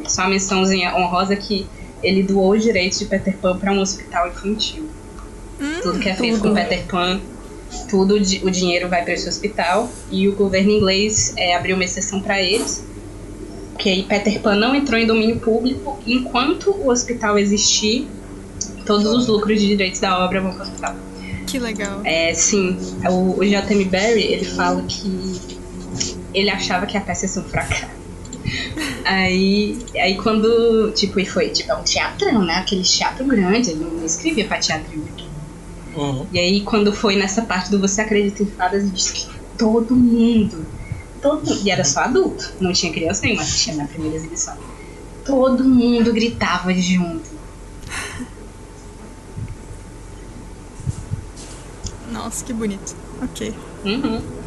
só 0.07 0.23
uma 0.23 0.31
mençãozinha 0.31 0.95
honrosa 0.95 1.35
que 1.35 1.67
ele 2.01 2.23
doou 2.23 2.51
os 2.51 2.63
direitos 2.63 2.99
de 2.99 3.05
Peter 3.05 3.35
Pan 3.37 3.57
para 3.57 3.71
um 3.71 3.79
hospital 3.79 4.27
infantil. 4.27 4.89
tudo 5.83 5.99
que 5.99 6.09
é 6.09 6.15
feito 6.15 6.39
com 6.39 6.53
Peter 6.53 6.85
Pan, 6.85 7.19
tudo 7.89 8.15
o 8.15 8.51
dinheiro 8.51 8.87
vai 8.87 9.03
para 9.03 9.13
esse 9.13 9.27
hospital 9.27 9.89
e 10.11 10.27
o 10.27 10.35
governo 10.35 10.71
inglês 10.71 11.33
é, 11.37 11.55
abriu 11.55 11.75
uma 11.75 11.83
exceção 11.83 12.21
para 12.21 12.41
eles. 12.41 12.85
Que 13.77 13.89
aí 13.89 14.03
Peter 14.03 14.41
Pan 14.41 14.55
não 14.55 14.75
entrou 14.75 14.99
em 14.99 15.05
domínio 15.05 15.39
público 15.39 15.99
enquanto 16.05 16.71
o 16.71 16.89
hospital 16.89 17.37
existir. 17.37 18.07
Todos 18.85 19.05
os 19.05 19.27
lucros 19.27 19.59
de 19.59 19.67
direitos 19.67 19.99
da 19.99 20.25
obra 20.25 20.41
vão 20.41 20.51
para 20.51 20.61
o 20.61 20.67
hospital. 20.67 20.95
Que 21.45 21.59
legal. 21.59 22.01
É, 22.03 22.33
sim, 22.33 22.77
o, 23.09 23.39
o 23.39 23.45
J.M. 23.45 23.85
Barry, 23.85 24.23
ele 24.23 24.45
fala 24.45 24.83
que 24.83 25.39
ele 26.33 26.49
achava 26.49 26.85
que 26.85 26.97
a 26.97 27.01
peça 27.01 27.25
ia 27.25 27.29
ser 27.29 27.39
um 27.39 27.43
fracasso. 27.43 27.98
Aí, 29.05 29.77
aí 29.95 30.15
quando, 30.17 30.91
tipo, 30.91 31.19
e 31.19 31.25
foi, 31.25 31.49
tipo, 31.49 31.71
é 31.71 31.75
um 31.75 31.83
teatrão, 31.83 32.43
né? 32.43 32.55
Aquele 32.55 32.83
teatro 32.83 33.25
grande, 33.25 33.71
ele 33.71 33.83
não 33.83 34.05
escrevia 34.05 34.45
pra 34.45 34.59
teatro. 34.59 34.87
Uhum. 35.95 36.27
E 36.31 36.39
aí 36.39 36.61
quando 36.61 36.93
foi 36.93 37.15
nessa 37.15 37.41
parte 37.41 37.71
do 37.71 37.79
Você 37.79 38.01
Acredita 38.01 38.43
em 38.43 38.45
Fadas, 38.45 38.83
ele 38.83 38.91
disse 38.91 39.13
que 39.13 39.27
todo 39.57 39.95
mundo, 39.95 40.65
todo 41.21 41.59
e 41.63 41.69
era 41.69 41.83
só 41.83 42.01
adulto, 42.01 42.53
não 42.59 42.71
tinha 42.71 42.93
criança 42.93 43.23
nenhuma 43.23 43.41
assistindo 43.41 43.77
na 43.77 43.87
primeira 43.87 44.15
exibição. 44.15 44.55
Todo 45.25 45.63
mundo 45.63 46.13
gritava 46.13 46.73
junto. 46.73 47.29
Nossa, 52.11 52.43
que 52.43 52.53
bonito. 52.53 52.95
Ok. 53.21 53.53
Uhum. 53.85 54.38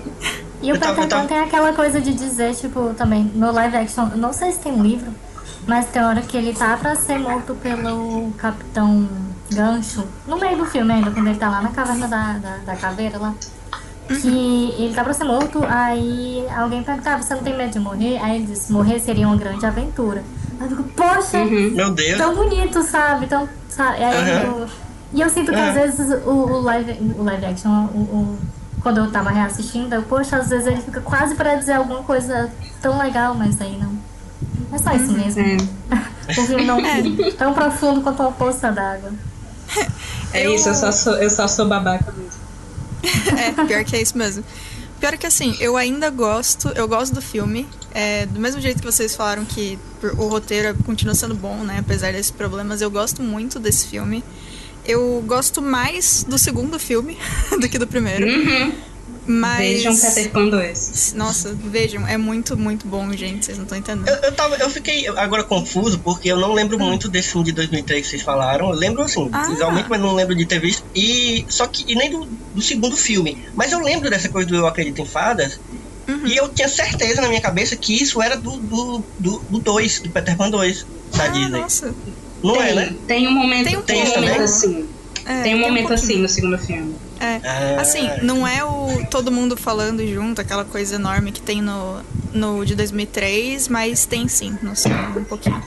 E 0.62 0.70
o 0.70 0.76
Eu 0.76 0.80
Peter 0.80 1.08
Pan 1.08 1.26
tem 1.26 1.38
aquela 1.40 1.72
coisa 1.72 2.00
de 2.00 2.14
dizer, 2.14 2.54
tipo, 2.54 2.94
também, 2.94 3.24
no 3.34 3.50
live 3.52 3.76
action, 3.76 4.06
não 4.16 4.32
sei 4.32 4.52
se 4.52 4.60
tem 4.60 4.72
um 4.72 4.82
livro, 4.82 5.10
mas 5.66 5.86
tem 5.86 6.02
hora 6.02 6.20
que 6.22 6.36
ele 6.36 6.52
tá 6.54 6.76
pra 6.76 6.94
ser 6.94 7.18
morto 7.18 7.54
pelo 7.56 8.30
Capitão 8.38 9.08
Gancho, 9.52 10.04
no 10.26 10.38
meio 10.38 10.56
do 10.56 10.64
filme 10.66 10.92
ainda, 10.92 11.10
quando 11.10 11.26
ele 11.26 11.38
tá 11.38 11.48
lá 11.50 11.60
na 11.62 11.70
caverna 11.70 12.06
da, 12.08 12.32
da, 12.38 12.56
da 12.58 12.76
caveira 12.76 13.18
lá. 13.18 13.34
Que 14.08 14.74
ele 14.78 14.92
tá 14.94 15.02
pra 15.04 15.12
ser 15.14 15.24
morto, 15.24 15.64
aí 15.68 16.44
alguém 16.56 16.82
pergunta, 16.82 17.14
ah, 17.14 17.22
você 17.22 17.34
não 17.34 17.42
tem 17.42 17.56
medo 17.56 17.72
de 17.72 17.78
morrer? 17.78 18.18
Aí 18.18 18.36
ele 18.36 18.46
diz, 18.46 18.68
morrer 18.70 18.98
seria 19.00 19.26
uma 19.26 19.36
grande 19.36 19.64
aventura. 19.64 20.22
Aí 20.60 20.66
eu 20.70 20.76
fico, 20.76 20.82
poxa, 20.90 21.44
Meu 21.44 21.90
Deus. 21.92 22.18
tão 22.18 22.34
bonito, 22.34 22.82
sabe? 22.82 23.26
Tão, 23.26 23.48
sabe? 23.68 24.02
Aí 24.04 24.16
Aham. 24.16 24.42
eu- 24.60 24.66
e 25.14 25.20
eu 25.20 25.28
sinto 25.30 25.50
que 25.52 25.58
às 25.58 25.76
É. 25.76 25.86
vezes 25.86 26.24
o, 26.26 26.30
o 26.30 26.60
live, 26.62 26.92
o 27.18 27.22
live 27.22 27.46
action, 27.46 27.70
o, 27.94 27.98
o- 27.98 28.38
quando 28.82 28.98
eu 28.98 29.10
tava 29.10 29.30
reassistindo, 29.30 29.94
eu, 29.94 30.02
poxa, 30.02 30.36
às 30.36 30.48
vezes 30.48 30.66
ele 30.66 30.80
fica 30.80 31.00
quase 31.00 31.34
pra 31.34 31.54
dizer 31.54 31.72
alguma 31.74 32.02
coisa 32.02 32.50
tão 32.80 32.98
legal, 32.98 33.34
mas 33.34 33.60
aí 33.60 33.78
não. 33.78 33.92
É 34.72 34.78
só 34.78 34.92
isso 34.92 35.12
mesmo. 35.12 35.42
É. 36.28 36.40
O 36.40 36.46
filme 36.46 36.64
não 36.64 36.78
tão 37.36 37.52
profundo 37.52 38.00
quanto 38.00 38.22
uma 38.22 38.30
poça 38.32 38.70
d'água. 38.70 39.10
É 40.32 40.46
Eu- 40.46 40.54
isso, 40.54 40.68
eu 40.68 40.74
só 40.74 40.90
sou, 40.92 41.14
eu 41.16 41.28
só 41.28 41.46
sou 41.48 41.66
babaca 41.68 42.12
mesmo. 42.12 42.40
É, 43.36 43.66
pior 43.66 43.84
que 43.84 43.96
é 43.96 44.00
isso 44.02 44.16
mesmo. 44.16 44.42
Pior 45.00 45.16
que 45.18 45.26
assim, 45.26 45.56
eu 45.60 45.76
ainda 45.76 46.08
gosto, 46.10 46.68
eu 46.76 46.86
gosto 46.86 47.12
do 47.14 47.20
filme. 47.20 47.68
É, 47.92 48.24
do 48.26 48.38
mesmo 48.40 48.60
jeito 48.60 48.78
que 48.80 48.86
vocês 48.86 49.14
falaram 49.16 49.44
que 49.44 49.78
o 50.16 50.28
roteiro 50.28 50.74
continua 50.84 51.14
sendo 51.14 51.34
bom, 51.34 51.56
né? 51.64 51.78
Apesar 51.80 52.12
desses 52.12 52.30
problemas, 52.30 52.80
eu 52.80 52.90
gosto 52.90 53.20
muito 53.22 53.58
desse 53.58 53.86
filme. 53.88 54.22
Eu 54.84 55.22
gosto 55.26 55.62
mais 55.62 56.24
do 56.28 56.38
segundo 56.38 56.78
filme 56.78 57.16
do 57.60 57.68
que 57.68 57.78
do 57.78 57.86
primeiro. 57.86 58.26
Uhum. 58.26 58.72
Mas. 59.24 59.58
Vejam 59.84 59.96
Peter 59.96 60.30
Pan 60.32 60.48
2. 60.48 61.14
Nossa, 61.16 61.54
vejam, 61.54 62.06
é 62.08 62.16
muito, 62.16 62.56
muito 62.56 62.88
bom, 62.88 63.12
gente. 63.12 63.44
Vocês 63.44 63.56
não 63.56 63.62
estão 63.64 63.78
entendendo. 63.78 64.08
Eu, 64.08 64.16
eu, 64.16 64.32
tava, 64.32 64.56
eu 64.56 64.68
fiquei 64.68 65.06
agora 65.06 65.44
confuso 65.44 66.00
porque 66.00 66.28
eu 66.28 66.36
não 66.40 66.52
lembro 66.52 66.76
muito 66.76 67.08
desse 67.08 67.28
filme 67.28 67.44
de 67.46 67.52
2003 67.52 68.02
que 68.02 68.10
vocês 68.10 68.22
falaram. 68.22 68.70
Eu 68.70 68.74
lembro 68.76 69.00
assim, 69.02 69.28
Ah. 69.32 69.46
visualmente, 69.48 69.88
mas 69.88 70.00
não 70.00 70.12
lembro 70.14 70.34
de 70.34 70.44
ter 70.44 70.58
visto. 70.60 70.84
E 70.92 71.44
só 71.48 71.68
que 71.68 71.84
e 71.86 71.94
nem 71.94 72.10
do, 72.10 72.24
do 72.52 72.60
segundo 72.60 72.96
filme. 72.96 73.38
Mas 73.54 73.70
eu 73.70 73.78
lembro 73.80 74.10
dessa 74.10 74.28
coisa 74.28 74.48
do 74.48 74.56
Eu 74.56 74.66
Acredito 74.66 75.00
em 75.00 75.06
Fadas. 75.06 75.60
E 76.26 76.36
eu 76.36 76.48
tinha 76.48 76.68
certeza 76.68 77.20
na 77.20 77.28
minha 77.28 77.40
cabeça 77.40 77.76
que 77.76 77.94
isso 78.02 78.20
era 78.20 78.36
do 78.36 78.56
2, 78.56 78.60
do, 78.68 79.04
do, 79.20 79.38
do, 79.48 79.58
dois, 79.60 80.00
do 80.00 80.10
Peter 80.10 80.36
Pan 80.36 80.50
2 80.50 80.84
da 81.16 81.24
Ah, 81.24 81.28
Disney. 81.28 81.60
nossa. 81.60 81.94
Não 82.42 82.54
tem, 82.54 82.68
é, 82.68 82.74
né? 82.74 82.94
Tem 83.06 83.28
um 83.28 83.32
momento, 83.32 83.64
Tem 83.68 83.76
um 83.76 83.82
tem 83.82 84.00
um 84.02 84.04
pouquinho. 84.04 84.24
momento 84.26 84.42
assim. 84.42 84.88
É, 85.24 85.42
tem 85.42 85.54
um 85.54 85.58
momento 85.60 85.88
pouquinho. 85.88 85.94
assim 86.12 86.16
no 86.22 86.28
segundo 86.28 86.58
filme. 86.58 86.94
É. 87.20 87.40
Ah, 87.44 87.80
Assim, 87.80 88.08
não 88.22 88.46
é 88.46 88.64
o 88.64 89.06
todo 89.08 89.30
mundo 89.30 89.56
falando 89.56 90.04
junto, 90.06 90.40
aquela 90.40 90.64
coisa 90.64 90.96
enorme 90.96 91.30
que 91.30 91.40
tem 91.40 91.62
no, 91.62 92.00
no 92.32 92.64
de 92.64 92.74
2003, 92.74 93.68
mas 93.68 94.04
tem 94.04 94.26
sim, 94.26 94.58
no 94.60 94.74
segundo, 94.74 95.20
um 95.20 95.24
pouquinho. 95.24 95.62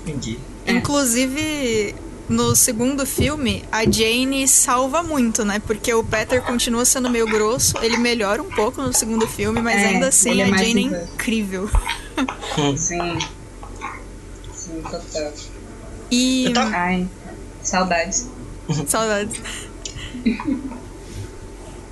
Entendi. 0.00 0.36
Inclusive, 0.66 1.94
no 2.28 2.56
segundo 2.56 3.06
filme, 3.06 3.62
a 3.70 3.88
Jane 3.88 4.48
salva 4.48 5.04
muito, 5.04 5.44
né? 5.44 5.60
Porque 5.64 5.94
o 5.94 6.02
Peter 6.02 6.42
continua 6.42 6.84
sendo 6.84 7.08
meio 7.08 7.26
grosso, 7.26 7.74
ele 7.82 7.96
melhora 7.98 8.42
um 8.42 8.50
pouco 8.50 8.82
no 8.82 8.92
segundo 8.92 9.28
filme, 9.28 9.60
mas 9.62 9.80
É, 9.80 9.86
ainda 9.86 10.08
assim 10.08 10.40
é 10.40 10.44
a 10.44 10.48
Jane 10.48 10.62
é 10.62 10.64
simpático. 10.82 11.14
incrível. 11.14 11.70
Sim. 12.76 13.18
Sim, 14.52 14.82
total. 14.82 15.32
E. 16.10 16.52
Ai, 16.56 17.08
saudades. 17.62 18.26
Saudades. 18.88 19.40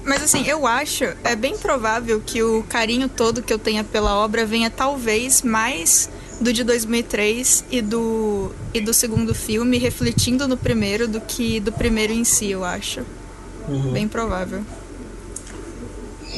Mas 0.04 0.22
assim, 0.22 0.46
eu 0.46 0.66
acho, 0.66 1.04
é 1.24 1.34
bem 1.34 1.56
provável 1.56 2.20
que 2.24 2.42
o 2.42 2.62
carinho 2.64 3.08
todo 3.08 3.42
que 3.42 3.52
eu 3.52 3.58
tenha 3.58 3.82
pela 3.82 4.14
obra 4.16 4.44
venha 4.44 4.68
talvez 4.68 5.40
mais 5.40 6.10
do 6.40 6.52
de 6.52 6.62
2003 6.62 7.64
e 7.70 7.80
do 7.80 8.50
e 8.74 8.80
do 8.80 8.92
segundo 8.92 9.34
filme 9.34 9.78
refletindo 9.78 10.46
no 10.46 10.56
primeiro 10.56 11.08
do 11.08 11.20
que 11.20 11.58
do 11.60 11.72
primeiro 11.72 12.12
em 12.12 12.24
si, 12.24 12.50
eu 12.50 12.64
acho. 12.64 13.00
Uhum. 13.66 13.92
Bem 13.92 14.06
provável. 14.06 14.62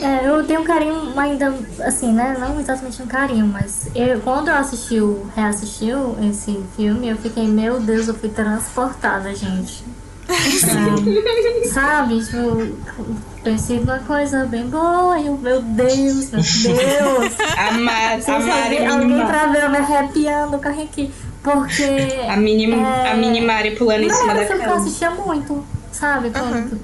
É, 0.00 0.28
eu 0.28 0.44
tenho 0.46 0.60
um 0.60 0.64
carinho 0.64 1.18
ainda, 1.18 1.54
assim, 1.84 2.12
né? 2.12 2.36
Não 2.38 2.60
exatamente 2.60 3.02
um 3.02 3.06
carinho, 3.06 3.46
mas 3.46 3.88
eu, 3.94 4.20
quando 4.20 4.48
eu 4.48 4.54
assisti, 4.54 5.00
o- 5.00 5.26
reassisti 5.34 5.88
esse 6.28 6.62
filme, 6.76 7.08
eu 7.08 7.16
fiquei, 7.16 7.46
meu 7.48 7.80
Deus, 7.80 8.08
eu 8.08 8.14
fui 8.14 8.28
transportada, 8.28 9.34
gente. 9.34 9.84
É, 10.28 11.68
sabe? 11.68 12.24
Tipo, 12.24 12.76
pensei 13.42 13.78
numa 13.80 13.98
coisa 14.00 14.44
bem 14.44 14.66
boa 14.68 15.18
e 15.18 15.26
eu, 15.26 15.36
meu 15.38 15.62
Deus, 15.62 16.30
meu 16.30 16.42
Deus. 16.42 17.32
Amar, 17.56 18.18
amar 18.28 18.92
alguém, 18.92 19.26
pra 19.26 19.46
ver 19.46 19.62
eu 19.64 19.70
me 19.70 19.76
arrepiando, 19.78 20.58
corre 20.58 20.82
aqui. 20.82 21.12
Porque. 21.42 21.84
A 22.28 22.36
mini, 22.36 22.72
é, 22.72 23.12
a 23.12 23.14
mini 23.16 23.40
Mari 23.40 23.76
pulando 23.76 24.02
em 24.02 24.08
não 24.08 24.16
cima 24.16 24.32
era 24.32 24.40
da 24.40 24.44
um 24.44 24.48
filme 24.48 24.62
que 24.64 24.68
eu 24.68 24.72
cama. 24.74 24.84
assistia 24.84 25.10
muito, 25.12 25.64
sabe? 25.92 26.26
Uhum. 26.28 26.32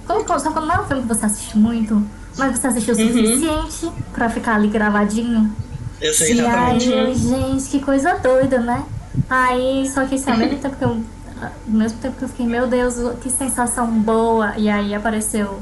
quando, 0.06 0.24
quando, 0.24 0.52
quando 0.52 0.66
não 0.66 0.74
é 0.76 0.80
um 0.80 0.84
filme 0.84 1.02
que 1.02 1.08
você 1.08 1.26
assiste 1.26 1.58
muito, 1.58 2.00
mas 2.36 2.58
você 2.58 2.66
assistiu 2.66 2.94
o 2.94 2.98
Uhum. 2.98 3.06
suficiente 3.12 3.92
pra 4.12 4.28
ficar 4.28 4.54
ali 4.56 4.68
gravadinho. 4.68 5.54
Eu 6.00 6.12
sei 6.14 6.34
E 6.34 6.40
aí, 6.40 6.46
exatamente. 6.78 6.88
eu, 6.90 7.14
gente, 7.14 7.64
que 7.70 7.80
coisa 7.80 8.14
doida, 8.18 8.58
né? 8.58 8.82
Aí, 9.30 9.88
só 9.92 10.04
que 10.04 10.14
assim, 10.16 10.30
ao 10.30 10.36
mesmo 10.38 10.58
tempo 10.58 10.76
que 10.76 10.84
eu. 10.84 11.00
Ao 11.40 11.50
mesmo 11.66 11.98
tempo 11.98 12.16
que 12.16 12.24
eu 12.24 12.28
fiquei, 12.28 12.46
meu 12.46 12.66
Deus, 12.66 12.94
que 13.20 13.28
sensação 13.30 13.86
boa. 13.86 14.54
E 14.56 14.68
aí 14.68 14.94
apareceu 14.94 15.46
o 15.46 15.60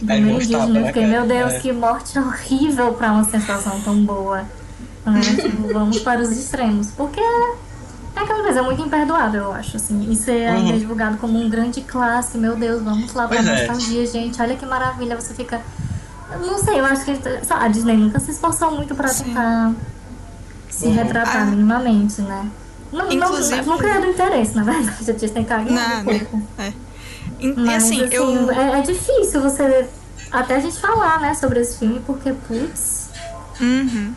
Aí 0.00 0.06
primeiro 0.06 0.34
mostrava, 0.34 0.64
indígena. 0.64 0.78
Eu 0.78 0.82
né, 0.82 0.86
fiquei, 0.92 1.06
meu 1.06 1.26
Deus, 1.26 1.52
É. 1.54 1.58
que 1.60 1.72
morte 1.72 2.18
horrível 2.18 2.92
pra 2.94 3.12
uma 3.12 3.24
sensação 3.24 3.80
tão 3.80 4.04
boa. 4.04 4.44
Né? 5.06 5.20
Tipo, 5.20 5.72
vamos 5.72 5.98
para 6.00 6.20
os 6.20 6.30
extremos. 6.30 6.88
Porque 6.96 7.20
é 8.16 8.20
aquela 8.20 8.42
coisa, 8.42 8.58
é 8.60 8.62
muito 8.62 8.82
imperdoável, 8.82 9.44
eu 9.44 9.52
acho. 9.52 9.76
Assim, 9.76 10.10
e 10.10 10.16
ser 10.16 10.46
ainda 10.48 10.72
Uhum. 10.72 10.78
divulgado 10.78 11.16
como 11.18 11.38
um 11.38 11.48
grande 11.48 11.80
clássico, 11.82 12.38
meu 12.38 12.56
Deus, 12.56 12.82
vamos 12.82 13.12
lá 13.14 13.26
pra 13.28 13.36
Pois 13.38 13.48
é. 13.48 13.66
nostalgia, 13.66 14.06
gente. 14.06 14.40
Olha 14.40 14.56
que 14.56 14.66
maravilha, 14.66 15.18
você 15.20 15.34
fica. 15.34 15.60
Não 16.40 16.58
sei, 16.58 16.78
eu 16.80 16.84
acho 16.84 17.04
que 17.04 17.18
a 17.50 17.68
Disney 17.68 17.96
nunca 17.96 18.20
se 18.20 18.30
esforçou 18.30 18.70
muito 18.72 18.94
pra 18.94 19.08
tentar 19.12 19.72
se 20.68 20.86
Uhum. 20.86 20.94
retratar 20.94 21.42
Ah. 21.42 21.46
minimamente, 21.46 22.22
né? 22.22 22.48
Não, 22.92 23.10
Inclusive- 23.10 23.62
não, 23.62 23.74
nunca 23.74 23.86
é 23.88 24.00
do 24.00 24.06
interesse, 24.08 24.54
na 24.56 24.62
verdade. 24.64 25.10
A 25.10 25.14
Disney 25.14 25.44
caga 25.44 25.70
um 25.70 25.74
Nada. 25.74 26.04
pouco. 26.04 26.42
É. 26.58 26.72
Mas, 27.56 27.84
assim, 27.84 28.02
assim, 28.04 28.14
eu. 28.14 28.50
é, 28.50 28.78
é 28.78 28.82
difícil 28.82 29.40
você. 29.40 29.88
Até 30.30 30.56
a 30.56 30.60
gente 30.60 30.78
falar, 30.80 31.20
né, 31.20 31.34
sobre 31.34 31.60
esse 31.60 31.78
filme, 31.78 32.00
porque, 32.06 32.32
putz. 32.32 33.08
Uhum. 33.60 34.12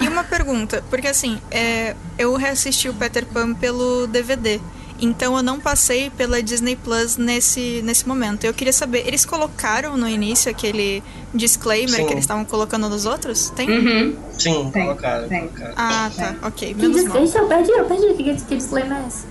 E 0.00 0.08
uma 0.08 0.24
pergunta, 0.24 0.82
porque 0.88 1.06
assim, 1.08 1.38
é, 1.50 1.94
eu 2.18 2.34
reassisti 2.34 2.88
o 2.88 2.94
Peter 2.94 3.24
Pan 3.26 3.54
pelo 3.54 4.06
DVD. 4.06 4.60
Então 5.02 5.34
eu 5.36 5.42
não 5.42 5.58
passei 5.58 6.10
pela 6.10 6.42
Disney 6.42 6.76
Plus 6.76 7.16
nesse, 7.16 7.80
nesse 7.82 8.06
momento. 8.06 8.44
Eu 8.44 8.52
queria 8.52 8.72
saber, 8.72 9.06
eles 9.06 9.24
colocaram 9.24 9.96
no 9.96 10.06
início 10.08 10.50
aquele 10.50 11.02
disclaimer 11.32 11.96
Sim. 11.96 12.06
que 12.06 12.12
eles 12.12 12.24
estavam 12.24 12.44
colocando 12.44 12.86
nos 12.88 13.06
outros? 13.06 13.48
Tem? 13.50 13.70
Uhum. 13.70 14.16
Sim, 14.38 14.70
Tem, 14.70 14.84
colocaram, 14.84 15.28
tem. 15.28 15.48
colocaram. 15.48 15.74
Ah, 15.76 16.10
tá. 16.14 16.34
Ok, 16.42 16.74
Que 16.74 16.74
menos 16.74 16.96
dis... 16.96 17.04
mal. 17.06 17.24
Ixi, 17.24 17.38
eu 17.38 17.46
perdi, 17.48 17.70
eu 17.70 17.84
perdi. 17.86 18.06
Que, 18.14 18.24
que, 18.24 18.44
que 18.44 18.56
disclaimer 18.56 18.98
é 18.98 19.06
esse? 19.08 19.24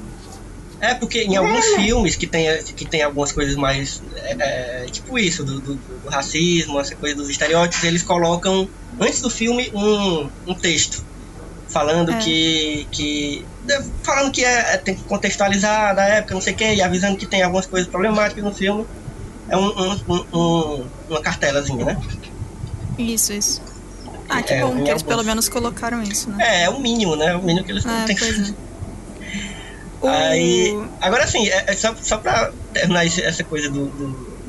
É, 0.81 0.93
porque 0.93 1.23
em 1.23 1.35
alguns 1.35 1.65
filmes 1.75 2.15
que 2.15 2.25
tem, 2.25 2.45
que 2.63 2.85
tem 2.85 3.01
algumas 3.01 3.31
coisas 3.31 3.55
mais. 3.55 4.01
é, 4.15 4.83
é, 4.83 4.85
tipo 4.89 5.19
isso, 5.19 5.43
do, 5.43 5.59
do- 5.59 5.75
do 5.75 6.09
racismo, 6.09 6.79
essa 6.79 6.95
coisa 6.95 7.15
dos 7.15 7.29
estereótipos, 7.29 7.83
eles 7.83 8.01
colocam 8.01 8.67
antes 8.99 9.19
do 9.21 9.29
filme 9.29 9.69
um, 9.73 10.29
um 10.47 10.53
texto 10.55 11.03
falando 11.67 12.11
É. 12.11 12.17
que. 12.19 12.87
que 12.91 13.45
é, 13.69 13.83
falando 14.03 14.31
que 14.31 14.43
é, 14.43 14.73
é- 14.73 14.77
tem 14.77 14.95
que 14.95 15.03
contextualizar 15.03 15.93
da 15.95 16.03
época, 16.05 16.33
não 16.33 16.41
sei 16.41 16.53
o 16.53 16.55
que, 16.55 16.73
e 16.73 16.81
avisando 16.81 17.17
que 17.17 17.25
tem 17.25 17.43
algumas 17.43 17.65
coisas 17.65 17.89
problemáticas 17.89 18.43
no 18.43 18.53
filme. 18.53 18.85
É 19.49 19.57
um, 19.57 19.65
um- 19.67 19.99
um- 20.07 20.25
um- 20.39 20.85
uma 21.09 21.21
cartelazinha, 21.21 21.83
né? 21.83 21.97
Isso, 22.97 23.33
isso. 23.33 23.61
Ah, 24.29 24.41
que 24.43 24.53
É, 24.53 24.61
bom 24.61 24.69
que 24.75 24.77
eles 24.81 24.89
alguns. 24.89 25.03
pelo 25.03 25.23
menos 25.23 25.49
colocaram 25.49 26.01
isso, 26.03 26.29
né? 26.29 26.37
É, 26.39 26.63
é 26.65 26.69
o 26.69 26.79
mínimo, 26.79 27.15
né? 27.15 27.35
O 27.35 27.41
mínimo 27.41 27.65
que 27.65 27.71
eles 27.71 27.85
Ah, 27.85 28.03
têm 28.05 28.15
que 28.15 28.23
pois 28.23 28.49
é. 28.49 28.53
O- 30.01 30.07
Aí, 30.07 30.73
agora 31.01 31.27
sim, 31.27 31.47
é, 31.49 31.65
é 31.67 31.75
só, 31.75 31.93
só 32.01 32.17
pra 32.19 32.51
terminar 32.73 33.05
esse- 33.05 33.21
essa 33.23 33.43
coisa 33.43 33.69
do, 33.69 33.89
do- 33.89 34.39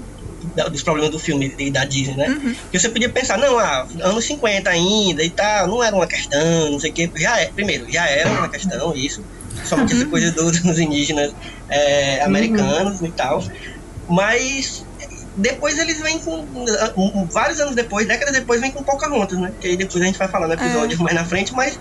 da- 0.55 0.69
dos 0.69 0.83
problemas 0.83 1.11
do 1.11 1.19
filme 1.19 1.53
e 1.59 1.71
da 1.73 1.85
Disney, 1.85 2.17
né? 2.17 2.29
Uhum. 2.29 2.55
Que 2.71 2.79
você 2.79 2.89
podia 2.89 3.13
pensar, 3.13 3.37
não, 3.39 3.59
ah, 3.59 3.85
anos 4.03 4.25
50 4.27 4.71
ainda 4.71 5.25
e 5.25 5.31
tal, 5.31 5.67
não 5.69 5.83
era 5.83 5.95
uma 5.95 6.07
questão, 6.07 6.71
não 6.71 6.79
sei 6.79 6.91
o 6.91 6.95
quê. 6.95 7.11
Já 7.17 7.41
é, 7.41 7.47
primeiro, 7.47 7.91
já 7.91 8.07
era 8.09 8.31
uma 8.31 8.49
questão 8.49 8.95
isso, 8.95 9.25
somente 9.65 9.93
essa 9.95 10.07
coisa 10.07 10.31
do- 10.33 10.51
dos 10.53 10.79
indígenas 10.79 11.33
é, 11.71 12.23
americanos 12.23 13.01
e 13.03 13.13
tal. 13.13 13.43
Mas 14.09 14.85
depois 15.37 15.79
eles 15.79 16.01
vêm 16.01 16.19
com. 16.21 17.29
vários 17.33 17.61
anos 17.61 17.75
depois, 17.77 18.07
décadas 18.09 18.35
depois, 18.35 18.61
vem 18.61 18.73
com 18.73 18.83
Pocahontas, 18.85 19.39
né? 19.39 19.53
Que 19.61 19.69
aí 19.69 19.77
depois 19.77 20.03
a 20.03 20.07
gente 20.07 20.19
vai 20.19 20.29
falar 20.29 20.49
no 20.49 20.55
episódio 20.55 20.99
mais 20.99 21.15
na 21.15 21.25
frente, 21.25 21.53
mas 21.53 21.79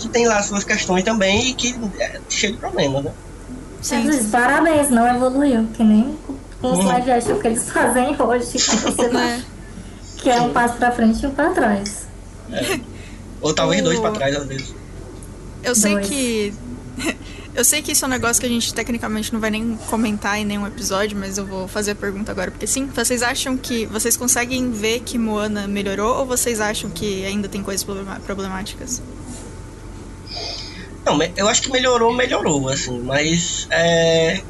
que 0.00 0.08
tem 0.08 0.26
lá 0.26 0.42
suas 0.42 0.64
questões 0.64 1.04
também 1.04 1.50
e 1.50 1.54
que 1.54 1.74
é 2.00 2.20
cheio 2.28 2.54
de 2.54 2.58
problemas, 2.58 3.04
né? 3.04 3.12
Sim. 3.82 4.04
Mas, 4.06 4.26
parabéns, 4.26 4.90
não 4.90 5.06
evoluiu. 5.06 5.66
Que 5.74 5.82
nem 5.84 6.16
com 6.60 6.72
os 6.72 6.78
Uhum. 6.78 6.86
live 6.86 7.10
action 7.12 7.38
que 7.38 7.46
eles 7.46 7.70
fazem 7.70 8.16
hoje. 8.20 8.56
né? 9.12 9.42
Que 10.18 10.28
é 10.30 10.40
um 10.40 10.52
passo 10.52 10.74
pra 10.76 10.90
frente 10.92 11.22
e 11.22 11.26
um 11.26 11.30
pra 11.30 11.50
trás. 11.50 12.06
Ou 13.40 13.54
talvez 13.54 13.80
O- 13.80 13.84
dois 13.84 13.98
pra 14.00 14.10
trás, 14.10 14.36
às 14.36 14.46
vezes. 14.46 14.74
Eu 15.62 15.74
sei 15.74 15.92
Dois. 15.94 16.06
que. 16.08 16.54
Eu 17.52 17.64
sei 17.64 17.82
que 17.82 17.90
isso 17.90 18.04
é 18.04 18.06
um 18.06 18.10
negócio 18.10 18.40
que 18.40 18.46
a 18.46 18.48
gente 18.48 18.72
tecnicamente 18.72 19.32
não 19.32 19.40
vai 19.40 19.50
nem 19.50 19.76
comentar 19.88 20.38
em 20.38 20.44
nenhum 20.44 20.64
episódio, 20.68 21.18
mas 21.18 21.36
eu 21.36 21.44
vou 21.44 21.66
fazer 21.66 21.90
a 21.90 21.94
pergunta 21.96 22.30
agora, 22.30 22.48
porque 22.48 22.64
sim, 22.64 22.86
vocês 22.86 23.24
acham 23.24 23.56
que. 23.56 23.86
Vocês 23.86 24.16
conseguem 24.16 24.70
ver 24.70 25.00
que 25.00 25.18
Moana 25.18 25.66
melhorou 25.66 26.18
ou 26.20 26.24
vocês 26.26 26.60
acham 26.60 26.88
que 26.90 27.24
ainda 27.26 27.48
tem 27.48 27.60
coisas 27.60 27.84
problemáticas? 28.24 29.02
Não, 31.04 31.18
eu 31.36 31.48
acho 31.48 31.62
que 31.62 31.70
melhorou, 31.70 32.12
melhorou, 32.12 32.68
assim, 32.68 32.98
mas 33.00 33.66
é. 33.70 34.40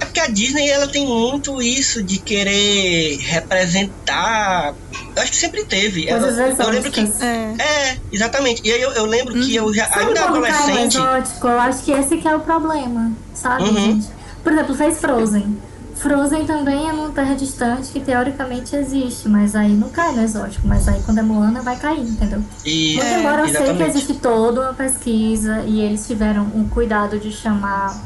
É 0.00 0.04
porque 0.04 0.20
a 0.20 0.26
Disney 0.26 0.68
ela 0.68 0.88
tem 0.88 1.06
muito 1.06 1.62
isso 1.62 2.02
de 2.02 2.18
querer 2.18 3.16
representar. 3.20 4.74
Eu 5.14 5.22
acho 5.22 5.30
que 5.30 5.36
sempre 5.36 5.64
teve. 5.64 6.08
Eu, 6.08 6.18
Coisas 6.20 6.58
eu 6.58 6.68
lembro 6.70 6.90
que. 6.90 7.00
É. 7.00 7.54
É, 7.62 7.96
exatamente. 8.12 8.60
E 8.64 8.72
aí 8.72 8.82
eu, 8.82 8.90
eu 8.92 9.06
lembro 9.06 9.34
que 9.34 9.54
eu 9.54 9.72
já, 9.72 9.86
Sabe 9.86 10.06
ainda 10.06 10.20
no 10.22 10.26
adolescente. 10.36 10.96
exótico? 10.96 11.46
Eu 11.48 11.60
acho 11.60 11.82
que 11.84 11.92
esse 11.92 12.16
que 12.18 12.26
é 12.28 12.34
o 12.34 12.40
problema, 12.40 13.12
sabe, 13.34 13.64
Uhum. 13.64 13.74
gente? 13.74 14.08
Por 14.42 14.52
exemplo, 14.52 14.74
fez 14.74 14.98
Frozen. 15.00 15.56
Frozen 15.96 16.44
também 16.44 16.88
é 16.88 16.92
numa 16.92 17.10
terra 17.10 17.34
distante 17.34 17.90
que 17.92 18.00
teoricamente 18.00 18.74
existe, 18.76 19.28
mas 19.28 19.54
aí 19.54 19.72
não 19.72 19.88
cai 19.88 20.12
no 20.14 20.22
exótico. 20.22 20.66
Mas 20.66 20.86
aí 20.88 21.00
quando 21.04 21.18
é 21.18 21.22
Moana 21.22 21.62
vai 21.62 21.76
cair, 21.76 22.00
entendeu? 22.00 22.42
E, 22.64 22.96
Muito 22.96 23.08
embora 23.20 23.42
eu 23.42 23.48
sei 23.48 23.56
que 23.56 23.62
exatamente. 23.64 23.90
existe 23.90 24.14
toda 24.14 24.60
uma 24.62 24.74
pesquisa 24.74 25.60
e 25.66 25.80
eles 25.80 26.06
tiveram 26.06 26.42
um 26.54 26.68
cuidado 26.68 27.18
de 27.18 27.30
chamar, 27.30 27.96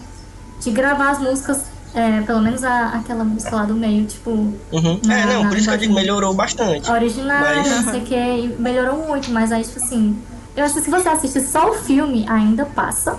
de 0.60 0.70
gravar 0.70 1.10
as 1.10 1.18
músicas, 1.18 1.62
é, 1.94 2.20
pelo 2.20 2.40
menos 2.40 2.62
a- 2.62 2.88
aquela 2.94 3.24
música 3.24 3.56
lá 3.56 3.64
do 3.64 3.74
meio, 3.74 4.04
tipo, 4.06 4.30
Uhum. 4.30 5.00
na- 5.04 5.18
é, 5.20 5.26
não, 5.26 5.42
na 5.44 5.48
por 5.48 5.56
isso 5.58 5.68
que 5.68 5.74
eu 5.74 5.78
digo, 5.78 5.94
melhorou 5.94 6.34
bastante. 6.34 6.90
originária, 6.90 7.62
Mas- 7.62 7.84
não 7.84 7.92
sei 7.92 8.00
o 8.00 8.04
que, 8.04 8.54
melhorou 8.62 9.06
muito, 9.08 9.30
mas 9.30 9.50
aí, 9.50 9.62
tipo 9.64 9.82
assim, 9.82 10.16
eu 10.54 10.64
acho 10.64 10.74
que 10.74 10.82
se 10.82 10.90
você 10.90 11.08
assiste 11.08 11.40
só 11.40 11.70
o 11.70 11.74
filme, 11.74 12.26
ainda 12.28 12.64
passa, 12.66 13.18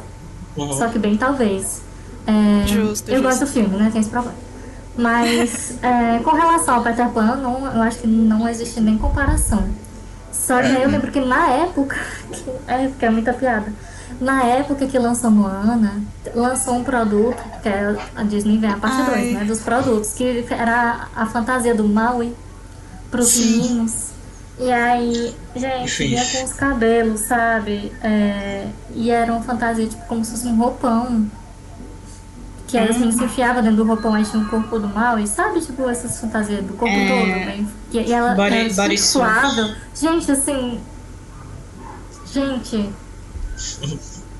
Uhum. 0.56 0.73
só 0.73 0.88
que 0.88 0.99
bem 0.99 1.18
talvez. 1.18 1.81
É, 2.27 2.68
Justo, 2.68 3.10
eu 3.10 3.15
justo. 3.15 3.22
gosto 3.23 3.39
do 3.39 3.48
filme, 3.48 3.76
né? 3.76 3.89
Tem 3.91 4.02
esse 4.02 4.10
problema. 4.10 4.38
Mas 4.99 5.81
é, 5.81 6.19
com 6.19 6.31
relação 6.31 6.76
ao 6.76 6.84
Peter 6.84 7.07
Pan, 7.09 7.38
não, 7.38 7.65
eu 7.73 7.81
acho 7.81 7.99
que 7.99 8.07
não 8.07 8.47
existe 8.47 8.81
nem 8.81 8.97
comparação. 8.97 9.67
Só 10.31 10.61
que 10.61 10.67
eu 10.67 10.89
lembro 10.89 11.09
que 11.11 11.21
na 11.21 11.47
época. 11.51 11.95
Que, 12.30 12.49
é, 12.67 12.88
porque 12.88 13.05
é 13.05 13.09
muita 13.09 13.34
piada. 13.34 13.73
Na 14.21 14.43
época 14.43 14.85
que 14.85 14.99
lançou 14.99 15.31
Moana, 15.31 16.01
lançou 16.35 16.76
um 16.76 16.84
produto, 16.84 17.41
que 17.63 17.69
é 17.69 17.95
a 18.15 18.23
Disney 18.23 18.57
vem 18.57 18.69
a 18.69 18.77
parte 18.77 18.97
Ai. 19.01 19.21
2, 19.21 19.34
né? 19.34 19.43
Dos 19.45 19.61
produtos, 19.61 20.13
que 20.13 20.45
era 20.51 21.07
a 21.15 21.26
fantasia 21.26 21.73
do 21.73 21.85
Maui 21.85 22.35
pros 23.09 23.35
meninos. 23.38 24.09
E 24.59 24.71
aí, 24.71 25.34
gente, 25.55 26.03
ia 26.03 26.23
com 26.23 26.43
os 26.43 26.53
cabelos, 26.53 27.21
sabe? 27.21 27.91
É, 28.03 28.67
e 28.93 29.09
era 29.09 29.31
uma 29.31 29.41
fantasia, 29.41 29.88
tipo, 29.88 30.05
como 30.05 30.23
se 30.23 30.31
fosse 30.31 30.47
um 30.47 30.57
roupão. 30.57 31.26
Que 32.70 32.78
aí 32.78 32.88
os 32.90 32.96
meninos 32.98 33.16
se 33.16 33.24
enfiavam 33.24 33.64
dentro 33.64 33.78
do 33.78 33.84
roupão, 33.84 34.14
aí 34.14 34.24
tinha 34.24 34.41
o 34.44 34.46
corpo 34.48 34.78
do 34.78 34.88
mal, 34.88 35.18
e 35.20 35.26
sabe, 35.28 35.60
tipo, 35.60 35.90
essas 35.90 36.20
fantasias 36.22 36.64
do 36.64 36.74
corpo 36.74 36.94
É. 36.96 37.08
todo, 37.08 37.46
bem. 37.46 37.68
E, 37.91 37.98
e 37.98 38.14
ela 38.14 38.36
Body- 38.36 38.56
era 38.56 38.74
body 38.74 38.98
suave. 38.98 39.76
Gente, 40.00 40.32
assim. 40.32 40.80
Gente. 42.32 42.90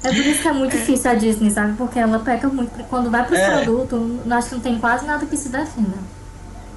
É 0.04 0.10
por 0.10 0.26
isso 0.26 0.42
que 0.42 0.48
é 0.48 0.54
muito 0.54 0.78
difícil 0.78 1.12
a 1.12 1.16
Disney, 1.16 1.50
sabe? 1.50 1.74
Porque 1.76 2.00
ela 2.00 2.20
peca 2.20 2.48
muito. 2.48 2.72
Quando 2.86 3.10
vai 3.10 3.26
pros 3.26 3.40
É. 3.40 3.64
produtos, 3.64 4.00
eu 4.26 4.34
acho 4.34 4.50
que 4.50 4.56
não 4.56 4.62
tem 4.62 4.78
quase 4.80 5.06
nada 5.06 5.26
que 5.26 5.36
se 5.36 5.50
defenda. 5.50 5.98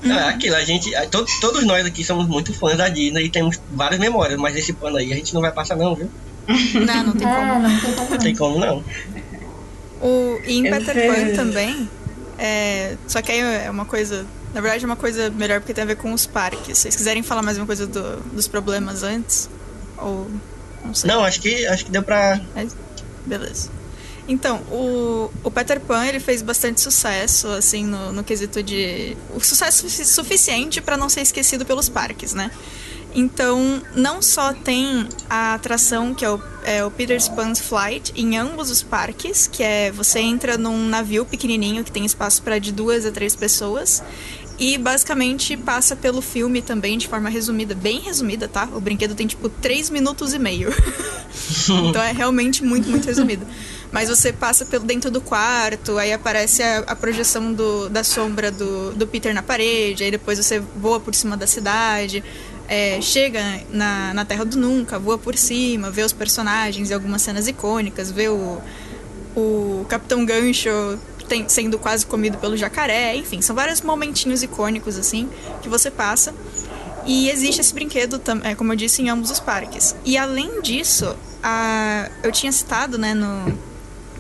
É 0.05 0.11
aquilo, 0.31 0.57
a 0.57 0.65
gente. 0.65 0.91
to- 1.11 1.25
todos 1.41 1.65
nós 1.65 1.87
aqui 1.87 2.03
somos 2.03 2.27
muito 2.27 2.53
fãs 2.53 2.77
da 2.77 2.89
Disney 2.89 3.27
e 3.27 3.31
temos 3.31 3.61
várias 3.73 4.01
memórias, 4.01 4.41
mas 4.41 4.57
esse 4.57 4.73
pano 4.73 4.97
aí 4.97 5.13
a 5.13 5.17
gente 5.17 5.33
não 5.35 5.41
vai 5.41 5.53
passar, 5.53 5.77
não, 5.77 5.95
viu? 5.95 6.11
Não, 6.85 7.05
não 7.05 7.13
tem 7.13 7.29
É, 7.29 7.35
como. 7.37 7.63
não 7.63 7.79
tem 7.79 7.93
como 7.95 8.01
Não 8.03 8.11
não. 8.11 8.19
tem 8.19 8.35
como 8.37 8.59
não. 8.59 8.85
O, 10.03 10.41
e 10.45 10.59
em 10.59 10.63
Peter. 10.65 11.07
Pan 11.07 11.37
também, 11.37 11.89
é, 12.39 12.97
só 13.07 13.23
que 13.23 13.31
aí 13.31 13.41
é 13.67 13.71
uma 13.71 13.85
coisa 13.85 14.27
Na 14.53 14.61
verdade 14.61 14.85
é 14.85 14.87
uma 14.87 14.97
coisa 14.97 15.31
melhor 15.31 15.61
porque 15.61 15.73
tem 15.73 15.85
a 15.85 15.87
ver 15.87 15.97
com 15.97 16.13
os 16.13 16.27
parques. 16.27 16.77
Se 16.79 16.83
vocês 16.83 16.97
quiserem 16.97 17.23
falar 17.23 17.43
mais 17.43 17.57
uma 17.57 17.67
coisa 17.67 17.87
do, 17.87 18.17
dos 18.33 18.49
problemas 18.49 19.03
antes? 19.03 19.49
Ou. 19.99 20.29
Não 20.85 20.93
sei. 20.95 21.09
Não, 21.09 21.25
acho 21.25 21.41
que, 21.41 21.65
acho 21.67 21.85
que 21.85 21.91
deu 21.93 22.03
pra. 22.03 22.41
Mas, 22.55 22.77
beleza. 23.25 23.71
Então, 24.29 24.59
o, 24.71 25.31
o 25.43 25.51
Peter 25.51 25.81
Pan 25.81 26.05
ele 26.07 26.21
fez 26.21 26.43
bastante 26.43 26.81
sucesso, 26.81 27.49
assim, 27.49 27.85
no, 27.85 28.13
no 28.13 28.23
quesito 28.25 28.63
de. 28.63 29.17
O 29.35 29.41
sucesso 29.41 29.79
sufici- 29.83 30.05
suficiente 30.05 30.81
para 30.81 30.97
não 30.97 31.09
ser 31.09 31.21
esquecido 31.23 31.65
pelos 31.65 31.89
parques, 31.89 32.35
né? 32.35 32.51
Então, 33.15 33.83
não 33.95 34.21
só 34.23 34.53
tem 34.53 35.09
a 35.31 35.55
atração 35.55 36.15
que 36.15 36.25
é 36.25 36.31
o, 36.31 36.41
é 36.65 36.85
o 36.85 36.91
Peter 36.91 37.19
Pan's 37.35 37.61
Flight 37.61 38.13
em 38.17 38.37
ambos 38.37 38.71
os 38.71 38.83
parques, 38.83 39.47
que 39.47 39.63
é 39.63 39.91
você 39.91 40.21
entra 40.21 40.57
num 40.57 40.89
navio 40.89 41.25
pequenininho 41.25 41.85
que 41.85 41.93
tem 41.93 42.05
espaço 42.05 42.43
para 42.43 42.59
de 42.59 42.73
duas 42.73 43.05
a 43.05 43.11
três 43.11 43.35
pessoas. 43.35 44.03
E 44.59 44.79
basicamente 44.79 45.57
passa 45.57 45.97
pelo 45.97 46.23
filme 46.23 46.63
também 46.63 46.97
de 46.97 47.09
forma 47.09 47.29
resumida, 47.29 47.75
bem 47.75 48.01
resumida, 48.01 48.47
tá? 48.47 48.69
O 48.73 48.81
brinquedo 48.81 49.15
tem 49.15 49.27
tipo 49.27 49.49
3 49.49 49.91
minutos 49.91 50.35
e 50.35 50.39
meio. 50.39 50.73
então 51.89 52.01
é 52.01 52.13
realmente 52.13 52.63
muito, 52.63 52.89
muito 52.89 53.07
resumido. 53.07 53.45
Mas 53.91 54.09
você 54.09 54.33
passa 54.33 54.65
pelo 54.65 54.85
dentro 54.85 55.11
do 55.11 55.21
quarto, 55.21 55.99
aí 55.99 56.13
aparece 56.13 56.63
a, 56.63 56.79
a 56.87 56.95
projeção 56.95 57.53
do, 57.53 57.89
da 57.89 58.05
sombra 58.05 58.51
do, 58.51 58.93
do 58.93 59.07
Peter 59.07 59.35
na 59.35 59.43
parede, 59.43 60.05
aí 60.05 60.11
depois 60.11 60.39
você 60.39 60.61
voa 60.61 61.01
por 61.01 61.15
cima 61.15 61.37
da 61.37 61.47
cidade, 61.47 62.23
é, 62.73 63.03
chega 63.03 63.61
na, 63.69 64.15
na 64.15 64.25
Terra 64.25 64.47
do 64.47 64.57
Nunca, 64.57 64.99
voa 64.99 65.19
por 65.19 65.37
cima, 65.37 65.91
vê 65.91 66.03
os 66.03 66.13
personagens 66.15 66.89
e 66.89 66.95
algumas 66.95 67.21
cenas 67.21 67.47
icônicas, 67.47 68.11
vê 68.11 68.31
o, 68.31 68.63
o 69.37 69.85
Capitão 69.91 70.25
Gancho 70.25 70.71
tem- 71.29 71.47
sendo 71.51 71.79
quase 71.79 72.07
comido 72.07 72.39
pelo 72.39 72.57
jacaré, 72.57 73.15
enfim, 73.15 73.43
são 73.43 73.55
vários 73.55 73.83
momentinhos 73.83 74.43
icônicos 74.43 74.97
assim 74.99 75.29
que 75.61 75.69
você 75.69 75.91
passa. 75.91 76.35
E 77.05 77.29
existe 77.29 77.61
esse 77.61 77.75
brinquedo, 77.75 78.19
é, 78.43 78.55
como 78.55 78.73
eu 78.73 78.77
disse, 78.77 79.03
em 79.03 79.11
ambos 79.11 79.31
os 79.31 79.39
parques. 79.39 79.95
E 80.03 80.17
além 80.17 80.63
disso, 80.63 81.15
a, 81.43 82.09
eu 82.23 82.33
tinha 82.33 82.53
citado 82.53 82.97
né, 82.97 83.13
no, 83.13 83.53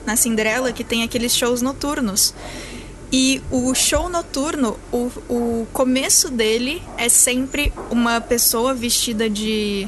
na 0.05 0.15
Cinderela 0.15 0.73
que 0.73 0.85
tem 0.85 1.03
aqueles 1.03 1.35
shows 1.35 1.62
noturnos. 1.62 2.35
E 3.14 3.43
o 3.51 3.74
show 3.74 4.09
noturno, 4.09 4.78
o, 4.90 5.12
o 5.28 5.66
começo 5.70 6.30
dele 6.30 6.82
é 6.97 7.10
sempre 7.10 7.70
uma 7.90 8.22
pessoa 8.22 8.72
vestida 8.72 9.28
de, 9.28 9.86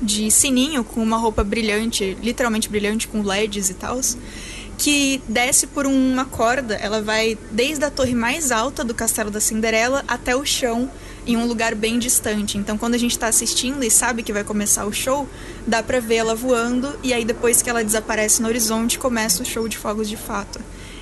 de 0.00 0.30
sininho, 0.30 0.84
com 0.84 1.02
uma 1.02 1.16
roupa 1.16 1.42
brilhante, 1.42 2.16
literalmente 2.22 2.68
brilhante, 2.68 3.08
com 3.08 3.22
LEDs 3.22 3.70
e 3.70 3.74
tal, 3.74 4.00
que 4.78 5.20
desce 5.28 5.66
por 5.66 5.84
uma 5.84 6.24
corda. 6.24 6.76
Ela 6.76 7.02
vai 7.02 7.36
desde 7.50 7.84
a 7.84 7.90
torre 7.90 8.14
mais 8.14 8.52
alta 8.52 8.84
do 8.84 8.94
castelo 8.94 9.32
da 9.32 9.40
Cinderela 9.40 10.04
até 10.06 10.36
o 10.36 10.46
chão, 10.46 10.88
em 11.26 11.36
um 11.36 11.46
lugar 11.46 11.74
bem 11.74 11.98
distante. 11.98 12.56
Então, 12.56 12.78
quando 12.78 12.94
a 12.94 12.98
gente 12.98 13.18
tá 13.18 13.26
assistindo 13.26 13.82
e 13.82 13.90
sabe 13.90 14.22
que 14.22 14.32
vai 14.32 14.44
começar 14.44 14.86
o 14.86 14.92
show, 14.92 15.28
dá 15.66 15.82
pra 15.82 15.98
ver 15.98 16.16
ela 16.16 16.36
voando, 16.36 16.96
e 17.02 17.12
aí 17.12 17.24
depois 17.24 17.62
que 17.62 17.68
ela 17.68 17.82
desaparece 17.82 18.40
no 18.40 18.46
horizonte, 18.46 18.96
começa 18.96 19.42
o 19.42 19.44
show 19.44 19.66
de 19.66 19.76
fogos 19.76 20.08
de 20.08 20.16
fato. 20.16 20.60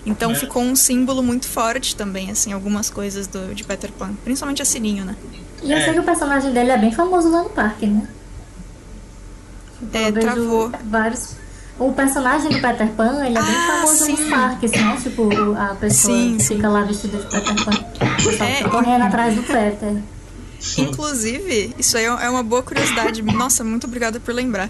Então 0.08 0.32
É. 0.32 0.34
ficou 0.34 0.62
um 0.62 0.74
símbolo 0.74 1.22
muito 1.22 1.46
forte 1.46 1.94
também, 1.94 2.30
assim, 2.30 2.52
algumas 2.52 2.88
coisas 2.90 3.26
do, 3.26 3.54
de 3.54 3.62
Peter 3.64 3.90
Pan. 3.92 4.12
Principalmente 4.24 4.62
a 4.62 4.64
Sininho, 4.64 5.04
né? 5.04 5.14
E 5.62 5.70
eu 5.72 5.80
sei 5.80 5.92
que 5.92 6.00
o 6.00 6.04
personagem 6.04 6.52
dele 6.52 6.70
é 6.70 6.78
bem 6.78 6.92
famoso 6.92 7.30
lá 7.30 7.42
no 7.42 7.50
parque, 7.50 7.86
né? 7.86 8.08
É, 9.92 10.08
Eu 10.08 10.12
vejo 10.12 10.26
travou. 10.26 10.72
vários. 10.84 11.36
O 11.78 11.92
personagem 11.92 12.50
do 12.50 12.60
Peter 12.60 12.88
Pan, 12.88 13.24
ele 13.24 13.38
é 13.38 13.42
bem 13.42 13.54
Ah, 13.54 13.80
famoso 13.80 14.04
sim. 14.04 14.12
nos 14.12 14.28
parques, 14.30 14.72
né? 14.72 14.98
Tipo, 15.00 15.28
a 15.56 15.76
pessoa 15.76 16.16
Sim, 16.16 16.36
que 16.36 16.42
sim. 16.42 16.56
fica 16.56 16.68
lá 16.68 16.82
vestida 16.82 17.18
de 17.18 17.26
Peter 17.26 17.64
Pan. 17.64 17.70
É, 18.44 18.54
fica 18.56 18.68
correndo 18.70 19.02
atrás 19.04 19.34
do 19.36 19.42
Peter. 19.44 20.02
Inclusive, 20.78 21.72
isso 21.78 21.96
aí 21.96 22.04
é 22.04 22.28
uma 22.28 22.42
boa 22.42 22.64
curiosidade. 22.64 23.22
Nossa, 23.22 23.62
muito 23.62 23.86
obrigada 23.86 24.18
por 24.18 24.34
lembrar. 24.34 24.68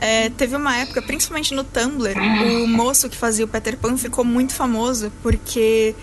É, 0.00 0.30
teve 0.30 0.54
uma 0.54 0.76
época, 0.76 1.02
principalmente 1.02 1.52
no 1.52 1.64
Tumblr, 1.64 2.14
o 2.62 2.68
moço 2.68 3.08
que 3.08 3.16
fazia 3.16 3.44
o 3.44 3.48
Peter 3.48 3.76
Pan 3.76 3.96
ficou 3.96 4.24
muito 4.24 4.54
famoso 4.54 5.12
porque 5.22 5.94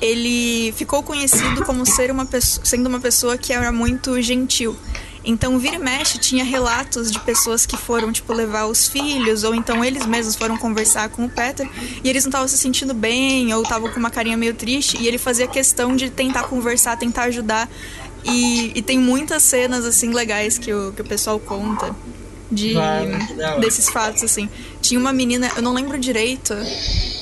ele 0.00 0.72
ficou 0.76 1.00
conhecido 1.02 1.64
como 1.64 1.86
ser 1.86 2.10
uma 2.10 2.26
pesso- 2.26 2.60
sendo 2.64 2.88
uma 2.88 2.98
pessoa 2.98 3.38
que 3.38 3.52
era 3.52 3.70
muito 3.70 4.20
gentil. 4.20 4.76
Então, 5.24 5.58
vira 5.58 5.74
e 5.76 5.78
mexe, 5.78 6.18
tinha 6.18 6.44
relatos 6.44 7.10
de 7.10 7.18
pessoas 7.20 7.66
que 7.66 7.76
foram, 7.76 8.12
tipo, 8.12 8.32
levar 8.32 8.66
os 8.66 8.86
filhos, 8.86 9.42
ou 9.42 9.54
então 9.56 9.84
eles 9.84 10.06
mesmos 10.06 10.36
foram 10.36 10.56
conversar 10.56 11.08
com 11.08 11.24
o 11.24 11.28
Peter, 11.28 11.68
e 12.02 12.08
eles 12.08 12.24
não 12.24 12.30
estavam 12.30 12.46
se 12.46 12.56
sentindo 12.56 12.94
bem, 12.94 13.52
ou 13.52 13.62
estavam 13.62 13.90
com 13.90 13.98
uma 13.98 14.10
carinha 14.10 14.36
meio 14.36 14.54
triste, 14.54 14.96
e 15.00 15.08
ele 15.08 15.18
fazia 15.18 15.48
questão 15.48 15.96
de 15.96 16.10
tentar 16.10 16.44
conversar, 16.44 16.96
tentar 16.96 17.24
ajudar. 17.24 17.68
E, 18.24 18.72
e 18.74 18.82
tem 18.82 18.98
muitas 18.98 19.42
cenas, 19.42 19.84
assim, 19.84 20.12
legais 20.12 20.58
que 20.58 20.72
o, 20.72 20.92
que 20.92 21.02
o 21.02 21.04
pessoal 21.04 21.38
conta 21.40 21.94
de 22.50 22.74
desses 23.60 23.88
fatos, 23.88 24.22
assim. 24.22 24.48
Tinha 24.80 25.00
uma 25.00 25.12
menina, 25.12 25.50
eu 25.56 25.62
não 25.62 25.72
lembro 25.72 25.98
direito 25.98 26.54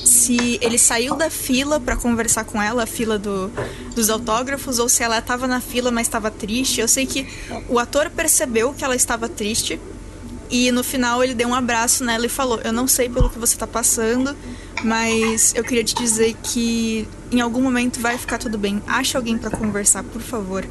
se 0.05 0.59
ele 0.61 0.77
saiu 0.77 1.15
da 1.15 1.29
fila 1.29 1.79
pra 1.79 1.95
conversar 1.95 2.45
com 2.45 2.61
ela, 2.61 2.83
a 2.83 2.85
fila 2.85 3.17
do, 3.17 3.51
dos 3.95 4.09
autógrafos, 4.09 4.79
ou 4.79 4.87
se 4.87 5.03
ela 5.03 5.21
tava 5.21 5.47
na 5.47 5.59
fila, 5.59 5.91
mas 5.91 6.07
estava 6.07 6.29
triste. 6.29 6.79
Eu 6.79 6.87
sei 6.87 7.05
que 7.05 7.27
o 7.67 7.79
ator 7.79 8.09
percebeu 8.09 8.73
que 8.73 8.83
ela 8.83 8.95
estava 8.95 9.27
triste. 9.27 9.79
E 10.49 10.71
no 10.71 10.83
final 10.83 11.23
ele 11.23 11.33
deu 11.33 11.47
um 11.47 11.55
abraço 11.55 12.03
nela 12.03 12.25
e 12.27 12.29
falou: 12.29 12.61
Eu 12.63 12.71
não 12.71 12.87
sei 12.87 13.09
pelo 13.09 13.29
que 13.31 13.39
você 13.39 13.57
tá 13.57 13.65
passando, 13.65 14.37
mas 14.83 15.53
eu 15.55 15.63
queria 15.63 15.83
te 15.83 15.95
dizer 15.95 16.35
que 16.43 17.07
em 17.31 17.41
algum 17.41 17.61
momento 17.61 17.99
vai 17.99 18.15
ficar 18.17 18.37
tudo 18.37 18.55
bem. 18.55 18.81
Ache 18.85 19.17
alguém 19.17 19.39
pra 19.39 19.49
conversar, 19.49 20.03
por 20.03 20.21
favor. 20.21 20.63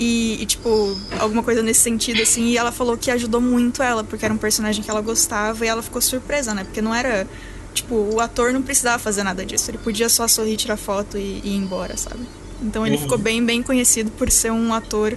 E, 0.00 0.40
e, 0.42 0.46
tipo, 0.46 0.96
alguma 1.18 1.42
coisa 1.42 1.62
nesse 1.62 1.80
sentido, 1.80 2.22
assim. 2.22 2.46
E 2.46 2.56
ela 2.56 2.70
falou 2.70 2.96
que 2.96 3.10
ajudou 3.10 3.40
muito 3.40 3.82
ela, 3.82 4.04
porque 4.04 4.24
era 4.24 4.32
um 4.32 4.38
personagem 4.38 4.82
que 4.82 4.90
ela 4.90 5.00
gostava 5.00 5.64
e 5.64 5.68
ela 5.68 5.82
ficou 5.82 6.00
surpresa, 6.00 6.54
né? 6.54 6.62
Porque 6.64 6.80
não 6.80 6.94
era. 6.94 7.26
Tipo, 7.74 7.94
o 8.14 8.20
ator 8.20 8.52
não 8.52 8.62
precisava 8.62 8.98
fazer 8.98 9.22
nada 9.24 9.44
disso. 9.44 9.70
Ele 9.70 9.78
podia 9.78 10.08
só 10.08 10.26
sorrir, 10.28 10.56
tirar 10.56 10.76
foto 10.76 11.18
e, 11.18 11.40
e 11.44 11.48
ir 11.50 11.56
embora, 11.56 11.96
sabe? 11.96 12.20
Então 12.62 12.86
ele 12.86 12.96
Uhum. 12.96 13.02
ficou 13.02 13.18
bem, 13.18 13.44
bem 13.44 13.62
conhecido 13.62 14.10
por 14.12 14.30
ser 14.30 14.50
um 14.52 14.72
ator 14.74 15.16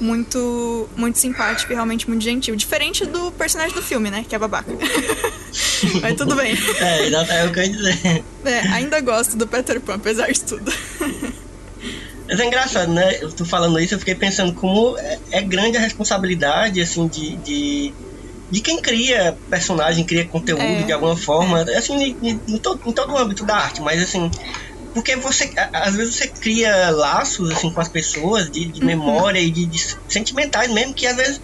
muito 0.00 0.88
muito 0.96 1.18
simpático 1.18 1.72
e 1.72 1.74
realmente 1.74 2.08
muito 2.08 2.22
gentil. 2.22 2.54
Diferente 2.54 3.04
do 3.04 3.32
personagem 3.32 3.74
do 3.74 3.82
filme, 3.82 4.10
né? 4.10 4.24
Que 4.28 4.34
é 4.34 4.38
babaca. 4.38 4.70
Mas 6.00 6.14
tudo 6.16 6.34
bem. 6.36 6.56
É, 6.80 7.06
exato, 7.06 7.32
é 7.32 7.46
o 7.46 7.52
que 7.52 7.58
eu 7.60 7.64
ia 7.64 7.70
dizer. 7.70 8.24
É, 8.44 8.58
ainda 8.68 9.00
gosto 9.00 9.36
do 9.36 9.46
Peter 9.46 9.80
Pan, 9.80 9.94
apesar 9.94 10.30
de 10.30 10.40
tudo. 10.42 10.72
Mas 12.28 12.40
é 12.40 12.44
engraçado, 12.44 12.92
né? 12.92 13.16
Eu 13.22 13.34
tô 13.34 13.44
falando 13.44 13.78
isso, 13.80 13.94
eu 13.94 13.98
fiquei 13.98 14.14
pensando 14.14 14.54
como 14.54 14.96
é, 14.98 15.18
é 15.38 15.42
grande 15.42 15.76
a 15.76 15.80
responsabilidade, 15.80 16.80
assim, 16.80 17.08
de, 17.08 17.38
de, 17.42 17.94
de 18.50 18.60
quem 18.60 18.80
cria 18.82 19.38
personagem, 19.48 20.04
cria 20.04 20.28
conteúdo 20.28 20.62
É, 20.62 20.84
de 20.84 20.92
alguma 20.92 21.16
forma, 21.16 21.62
assim, 21.76 21.94
em, 22.22 22.40
em- 22.46 22.58
todo, 22.60 22.80
em 22.86 22.92
todo 22.92 23.12
o 23.14 23.18
âmbito 23.18 23.46
da 23.46 23.56
arte, 23.56 23.80
mas 23.80 24.02
assim, 24.02 24.30
porque 24.92 25.16
você, 25.16 25.50
às 25.72 25.94
vezes 25.94 26.16
você 26.16 26.28
cria 26.28 26.90
laços, 26.90 27.50
assim, 27.50 27.72
com 27.72 27.80
as 27.80 27.88
pessoas, 27.88 28.50
de, 28.50 28.70
de 28.72 28.84
memória 28.84 29.38
e 29.40 29.50
de, 29.50 29.66
de 29.66 29.78
sentimentais 30.08 30.70
mesmo, 30.72 30.94
que 30.94 31.06
às 31.06 31.16
vezes 31.16 31.40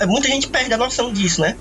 eh, 0.00 0.06
muita 0.06 0.28
gente 0.28 0.48
perde 0.48 0.72
a 0.72 0.78
noção 0.78 1.12
disso, 1.12 1.40
né? 1.40 1.56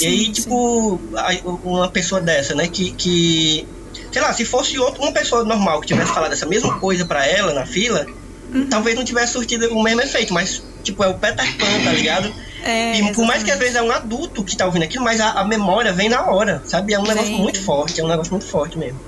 e 0.00 0.06
aí, 0.06 0.24
Sim, 0.26 0.32
tipo, 0.32 1.02
a- 1.16 1.40
uma 1.64 1.90
pessoa 1.92 2.20
dessa, 2.20 2.54
né, 2.54 2.68
que, 2.68 2.94
que 2.96 3.68
sei 4.12 4.22
lá, 4.22 4.32
se 4.32 4.44
fosse 4.44 4.78
outra, 4.78 5.02
uma 5.02 5.12
pessoa 5.12 5.42
normal 5.44 5.80
que 5.80 5.86
tivesse 5.88 6.12
falado 6.12 6.32
essa 6.32 6.46
mesma 6.46 6.78
coisa 6.78 7.04
pra 7.06 7.26
ela 7.26 7.52
na 7.52 7.66
fila, 7.66 8.06
Uhum. 8.54 8.66
talvez 8.68 8.94
não 8.96 9.04
tivesse 9.04 9.32
surtido 9.32 9.66
o 9.72 9.82
mesmo 9.82 10.02
efeito, 10.02 10.34
mas, 10.34 10.62
tipo, 10.82 11.02
é 11.02 11.08
o 11.08 11.14
Peter 11.14 11.56
Pan, 11.56 11.84
tá 11.84 11.92
ligado? 11.92 12.30
É, 12.62 12.98
e 12.98 13.12
por 13.14 13.24
mais 13.24 13.42
que 13.42 13.50
às 13.50 13.58
vezes 13.58 13.74
é 13.76 13.82
um 13.82 13.90
adulto 13.90 14.44
que 14.44 14.54
tá 14.56 14.66
ouvindo 14.66 14.82
aquilo, 14.82 15.02
mas 15.02 15.20
a, 15.20 15.30
a 15.40 15.44
memória 15.44 15.90
vem 15.92 16.08
na 16.10 16.26
hora, 16.30 16.62
sabe? 16.66 16.92
É 16.92 16.98
um 16.98 17.02
negócio 17.02 17.30
Vem. 17.30 17.38
muito 17.40 17.60
forte, 17.62 18.00
é 18.00 18.04
um 18.04 18.08
negócio 18.08 18.30
muito 18.30 18.46
forte 18.46 18.76
mesmo. 18.78 19.00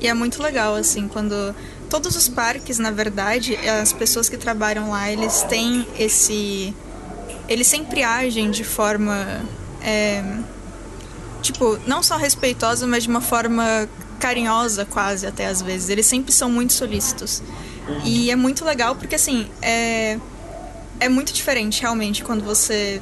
E 0.00 0.08
é 0.08 0.14
muito 0.14 0.42
legal, 0.42 0.74
assim, 0.74 1.06
quando. 1.06 1.54
Todos 1.90 2.16
os 2.16 2.28
parques, 2.28 2.78
na 2.78 2.90
verdade, 2.90 3.56
as 3.80 3.92
pessoas 3.92 4.28
que 4.28 4.36
trabalham 4.36 4.90
lá, 4.90 5.10
eles 5.12 5.42
têm 5.42 5.86
esse. 5.98 6.74
Eles 7.48 7.66
sempre 7.66 8.02
agem 8.02 8.50
de 8.50 8.64
forma. 8.64 9.42
é, 9.82 10.22
tipo, 11.42 11.78
não 11.86 12.02
só 12.02 12.16
respeitosa, 12.16 12.86
mas 12.86 13.04
de 13.04 13.08
uma 13.08 13.20
forma 13.20 13.88
carinhosa, 14.18 14.84
quase, 14.84 15.26
até 15.26 15.46
às 15.46 15.62
vezes. 15.62 15.88
Eles 15.88 16.06
sempre 16.06 16.32
são 16.32 16.50
muito 16.50 16.72
solícitos. 16.72 17.42
E 18.04 18.30
é 18.30 18.36
muito 18.36 18.64
legal 18.64 18.94
porque, 18.96 19.14
assim, 19.14 19.48
é. 19.62 20.18
É 21.00 21.08
muito 21.08 21.32
diferente, 21.32 21.80
realmente, 21.80 22.24
quando 22.24 22.42
você 22.44 23.00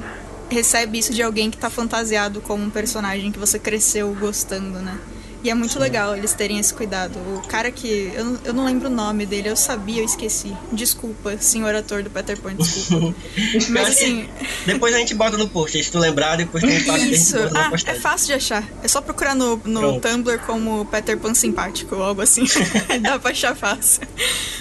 recebe 0.49 0.99
isso 0.99 1.11
de 1.11 1.23
alguém 1.23 1.49
que 1.49 1.57
tá 1.57 1.67
fantasiado 1.69 2.41
como 2.41 2.63
um 2.63 2.69
personagem 2.69 3.31
que 3.31 3.39
você 3.39 3.57
cresceu 3.57 4.13
gostando, 4.13 4.79
né? 4.79 4.99
E 5.47 5.49
é 5.49 5.53
muito 5.55 5.79
legal 5.79 6.13
eles 6.13 6.33
terem 6.33 6.59
esse 6.59 6.73
cuidado. 6.73 7.17
O 7.17 7.41
cara 7.47 7.71
que. 7.71 8.11
Eu, 8.13 8.25
não- 8.25 8.39
eu 8.43 8.53
não 8.53 8.65
lembro 8.65 8.89
o 8.89 8.91
nome 8.91 9.25
dele, 9.25 9.47
eu 9.47 9.55
sabia, 9.55 10.01
eu 10.01 10.05
esqueci. 10.05 10.51
Desculpa, 10.73 11.37
senhor 11.39 11.73
ator 11.73 12.03
do 12.03 12.09
Peter 12.09 12.37
Pan, 12.37 12.53
desculpa. 12.53 13.15
Mas 13.69 13.87
assim. 13.87 14.27
Depois 14.65 14.93
a 14.93 14.97
gente 14.97 15.15
bota 15.15 15.37
no 15.37 15.47
post, 15.47 15.81
se 15.81 15.89
tu 15.89 15.99
lembrar, 15.99 16.35
depois 16.35 16.61
tem 16.61 16.75
um 16.75 16.97
gente 16.97 17.13
Isso. 17.13 17.37
Ah, 17.55 17.71
é 17.85 17.95
fácil 17.95 18.27
de 18.27 18.33
achar. 18.33 18.61
É 18.83 18.89
só 18.89 18.99
procurar 18.99 19.35
no, 19.35 19.55
no 19.63 19.79
Pronto. 19.79 20.01
Tumblr 20.09 20.39
como 20.39 20.83
Peter 20.87 21.17
Pan 21.17 21.33
simpático 21.33 21.95
ou 21.95 22.03
algo 22.03 22.19
assim. 22.19 22.43
Dá 23.01 23.17
pra 23.17 23.31
achar 23.31 23.55
fácil. 23.55 24.01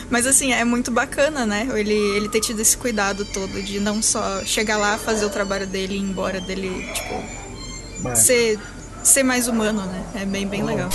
Mas 0.08 0.24
assim, 0.24 0.52
é 0.52 0.64
muito 0.64 0.92
bacana, 0.92 1.44
né? 1.44 1.66
Ele, 1.74 1.94
ele 1.94 2.28
ter 2.28 2.40
tido 2.40 2.60
esse 2.62 2.76
cuidado 2.76 3.24
todo 3.24 3.60
de 3.60 3.80
não 3.80 4.00
só 4.00 4.44
chegar 4.44 4.76
lá, 4.76 4.96
fazer 4.98 5.24
o 5.26 5.30
trabalho 5.30 5.66
dele 5.66 5.94
e 5.94 5.96
ir 5.96 6.00
embora 6.02 6.40
dele, 6.40 6.88
tipo, 6.94 8.14
ser, 8.14 8.56
ser 9.06 9.22
mais 9.22 9.48
humano, 9.48 9.84
né? 9.86 10.04
É 10.22 10.24
bem, 10.24 10.46
bem 10.46 10.64
legal. 10.64 10.88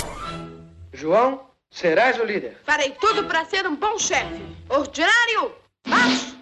João, 0.92 1.46
serás 1.70 2.18
o 2.20 2.24
líder. 2.24 2.58
Farei 2.64 2.90
tudo 3.00 3.24
para 3.24 3.44
ser 3.46 3.66
um 3.66 3.74
bom 3.74 3.98
chefe. 3.98 4.40
Ordinário, 4.68 5.52
marche! 5.86 6.36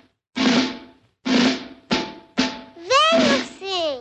Venha, 2.76 3.44
sim. 3.58 4.00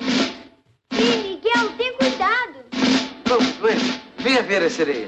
Sim, 0.94 1.24
Miguel, 1.24 1.78
tem 1.78 1.94
cuidado. 1.98 2.66
Vamos, 3.26 3.54
doente. 3.58 4.02
Venha 4.18 4.44
ver 4.44 4.64
a 4.64 4.70
sereia. 4.70 5.08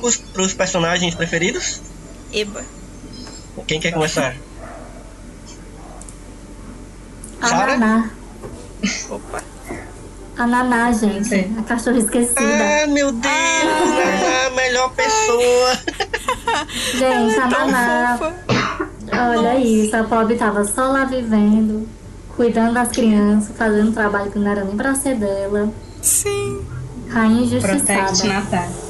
Vamos 0.00 0.16
pros, 0.16 0.16
pros 0.32 0.54
personagens 0.54 1.14
preferidos? 1.14 1.80
Eba. 2.32 2.64
Quem 3.66 3.80
quer 3.80 3.92
começar? 3.92 4.34
A? 7.40 7.66
Naná. 7.66 8.10
Opa. 9.10 9.42
A 10.36 10.46
Naná, 10.46 10.92
gente. 10.92 11.34
A 11.58 11.62
cachorra 11.62 11.98
esquecida. 11.98 12.40
Ah, 12.40 12.86
meu 12.86 13.12
Deus! 13.12 13.32
A 14.46 14.50
melhor 14.50 14.90
pessoa! 14.94 15.78
Gente, 16.92 17.38
a 17.38 17.46
Naná. 17.46 18.18
Olha 19.12 19.58
isso, 19.58 19.94
a 19.96 20.04
pobre 20.04 20.36
tava 20.36 20.64
só 20.64 20.88
lá 20.88 21.04
vivendo, 21.04 21.86
cuidando 22.36 22.74
das 22.74 22.88
crianças, 22.88 23.56
fazendo 23.56 23.90
um 23.90 23.92
trabalho 23.92 24.30
que 24.30 24.38
não 24.38 24.50
era 24.50 24.64
nem 24.64 24.76
pra 24.76 24.94
ser 24.94 25.16
dela. 25.16 25.72
Sim. 26.00 26.64
Rainha 27.08 27.60
Protect 27.60 28.02
injustiçada. 28.02 28.89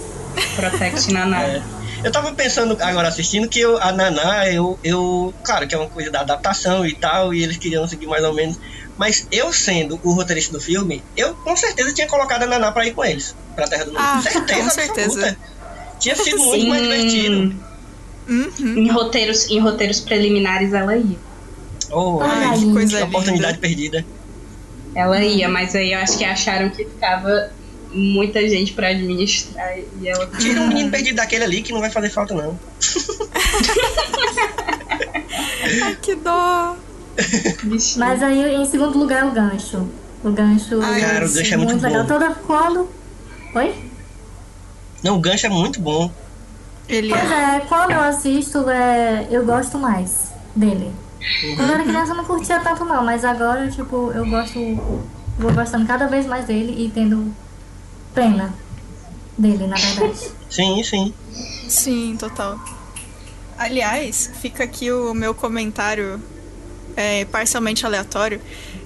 Protect 0.57 1.12
Naná. 1.12 1.43
É. 1.43 1.62
Eu 2.03 2.11
tava 2.11 2.33
pensando 2.33 2.77
agora 2.81 3.09
assistindo 3.09 3.49
que 3.49 3.61
eu- 3.61 3.77
a 3.81 3.93
Naná, 3.93 4.49
eu, 4.51 4.79
eu. 4.83 5.35
Claro 5.45 5.69
que 5.69 5.75
é 5.75 5.79
uma 5.79 5.89
coisa 5.89 6.11
da 6.11 6.21
adaptação 6.21 6.87
e 6.87 6.95
tal, 6.95 7.35
e 7.35 7.43
eles 7.43 7.57
queriam 7.59 7.87
seguir 7.87 8.07
mais 8.07 8.25
ou 8.25 8.33
menos. 8.35 8.59
Mas 8.97 9.27
eu 9.31 9.53
sendo 9.53 9.99
o 10.03 10.12
roteirista 10.12 10.53
do 10.53 10.61
filme, 10.61 11.03
eu 11.17 11.35
com 11.35 11.57
certeza 11.57 11.93
tinha 11.93 12.07
colocado 12.07 12.43
a 12.43 12.47
Naná 12.47 12.73
pra 12.73 12.87
ir 12.87 12.93
com 12.95 13.05
eles, 13.05 13.35
pra 13.55 13.67
Terra 13.67 13.85
do 13.85 13.93
Mundo. 13.93 14.01
Ah, 14.03 14.21
certeza, 14.23 14.62
com 14.62 14.71
certeza. 14.71 15.27
absoluta. 15.27 15.39
Tinha 15.99 16.17
sido 16.17 16.39
muito 16.39 16.69
mais 16.69 16.83
divertido. 16.83 17.55
Em 18.61 18.89
roteiros, 18.91 19.51
em 19.51 19.59
roteiros 19.61 20.01
preliminares 20.01 20.73
ela 20.73 20.97
ia. 20.97 21.17
Oh, 21.91 22.21
Ai, 22.23 22.45
ai, 22.45 22.59
que 22.59 22.73
coisa 22.73 22.89
que 22.89 22.95
linda. 22.95 23.05
oportunidade 23.07 23.59
perdida. 23.59 24.07
Ela 24.95 25.21
ia, 25.23 25.49
mas 25.49 25.75
aí 25.75 25.93
eu 25.93 25.99
acho 25.99 26.17
que 26.17 26.25
acharam 26.25 26.71
que 26.71 26.85
ficava 26.85 27.51
muita 27.93 28.47
gente 28.49 28.73
pra 28.73 28.89
administrar 28.89 29.79
e 29.79 30.09
ela. 30.09 30.27
Tira 30.39 30.61
um 30.61 30.69
menino 30.69 30.91
perdido 30.91 31.17
daquele 31.17 31.45
ali 31.45 31.62
que 31.62 31.73
não 31.73 31.81
vai 31.81 31.91
fazer 31.91 32.11
falta, 32.11 32.35
não. 32.35 32.59
Ai, 35.85 35.97
que 36.01 36.15
dó. 36.17 36.77
Mas 37.97 38.23
aí, 38.23 38.55
em 38.55 38.65
segundo 38.67 38.99
lugar, 38.99 39.27
o 39.27 39.33
gancho. 39.33 39.87
O 40.23 40.31
gancho, 40.31 40.81
Ai, 40.83 41.01
Cara, 41.01 41.27
o 41.27 41.33
gancho 41.33 41.55
é 41.55 41.57
muito 41.57 41.83
legal. 41.83 42.03
bom. 42.03 42.09
Toda 42.09 42.31
quando. 42.47 42.89
Oi? 43.55 43.75
Não, 45.03 45.17
o 45.17 45.21
gancho 45.21 45.47
é 45.47 45.49
muito 45.49 45.81
bom. 45.81 46.11
Ele 46.89 47.09
Pois 47.11 47.31
é. 47.31 47.57
é, 47.57 47.61
quando 47.69 47.93
eu 47.93 48.01
assisto, 48.01 48.69
é, 48.69 49.27
eu 49.31 49.45
gosto 49.45 49.79
mais 49.79 50.33
dele. 50.55 50.91
Quando 51.57 51.69
eu 51.69 51.75
era 51.75 51.85
criança 51.85 52.12
eu 52.12 52.17
não 52.17 52.25
curtia 52.25 52.61
tanto 52.61 52.85
não, 52.85 53.05
mas 53.05 53.25
agora, 53.25 53.69
tipo, 53.71 54.11
eu 54.15 54.27
gosto. 54.29 54.59
Vou 55.39 55.53
gostando 55.53 55.87
cada 55.87 56.07
vez 56.07 56.27
mais 56.27 56.47
dele 56.47 56.85
e 56.85 56.91
tendo 56.91 57.33
pena 58.15 58.55
dele, 59.37 59.66
na 59.66 59.77
verdade. 59.77 60.31
Sim, 60.49 60.82
sim. 60.82 61.15
Sim, 61.69 62.16
total. 62.19 62.59
Aliás, 63.57 64.31
fica 64.41 64.65
aqui 64.65 64.91
o 64.91 65.12
meu 65.15 65.35
comentário 65.35 66.20
é, 66.97 67.24
parcialmente 67.27 67.85
aleatório 67.87 68.41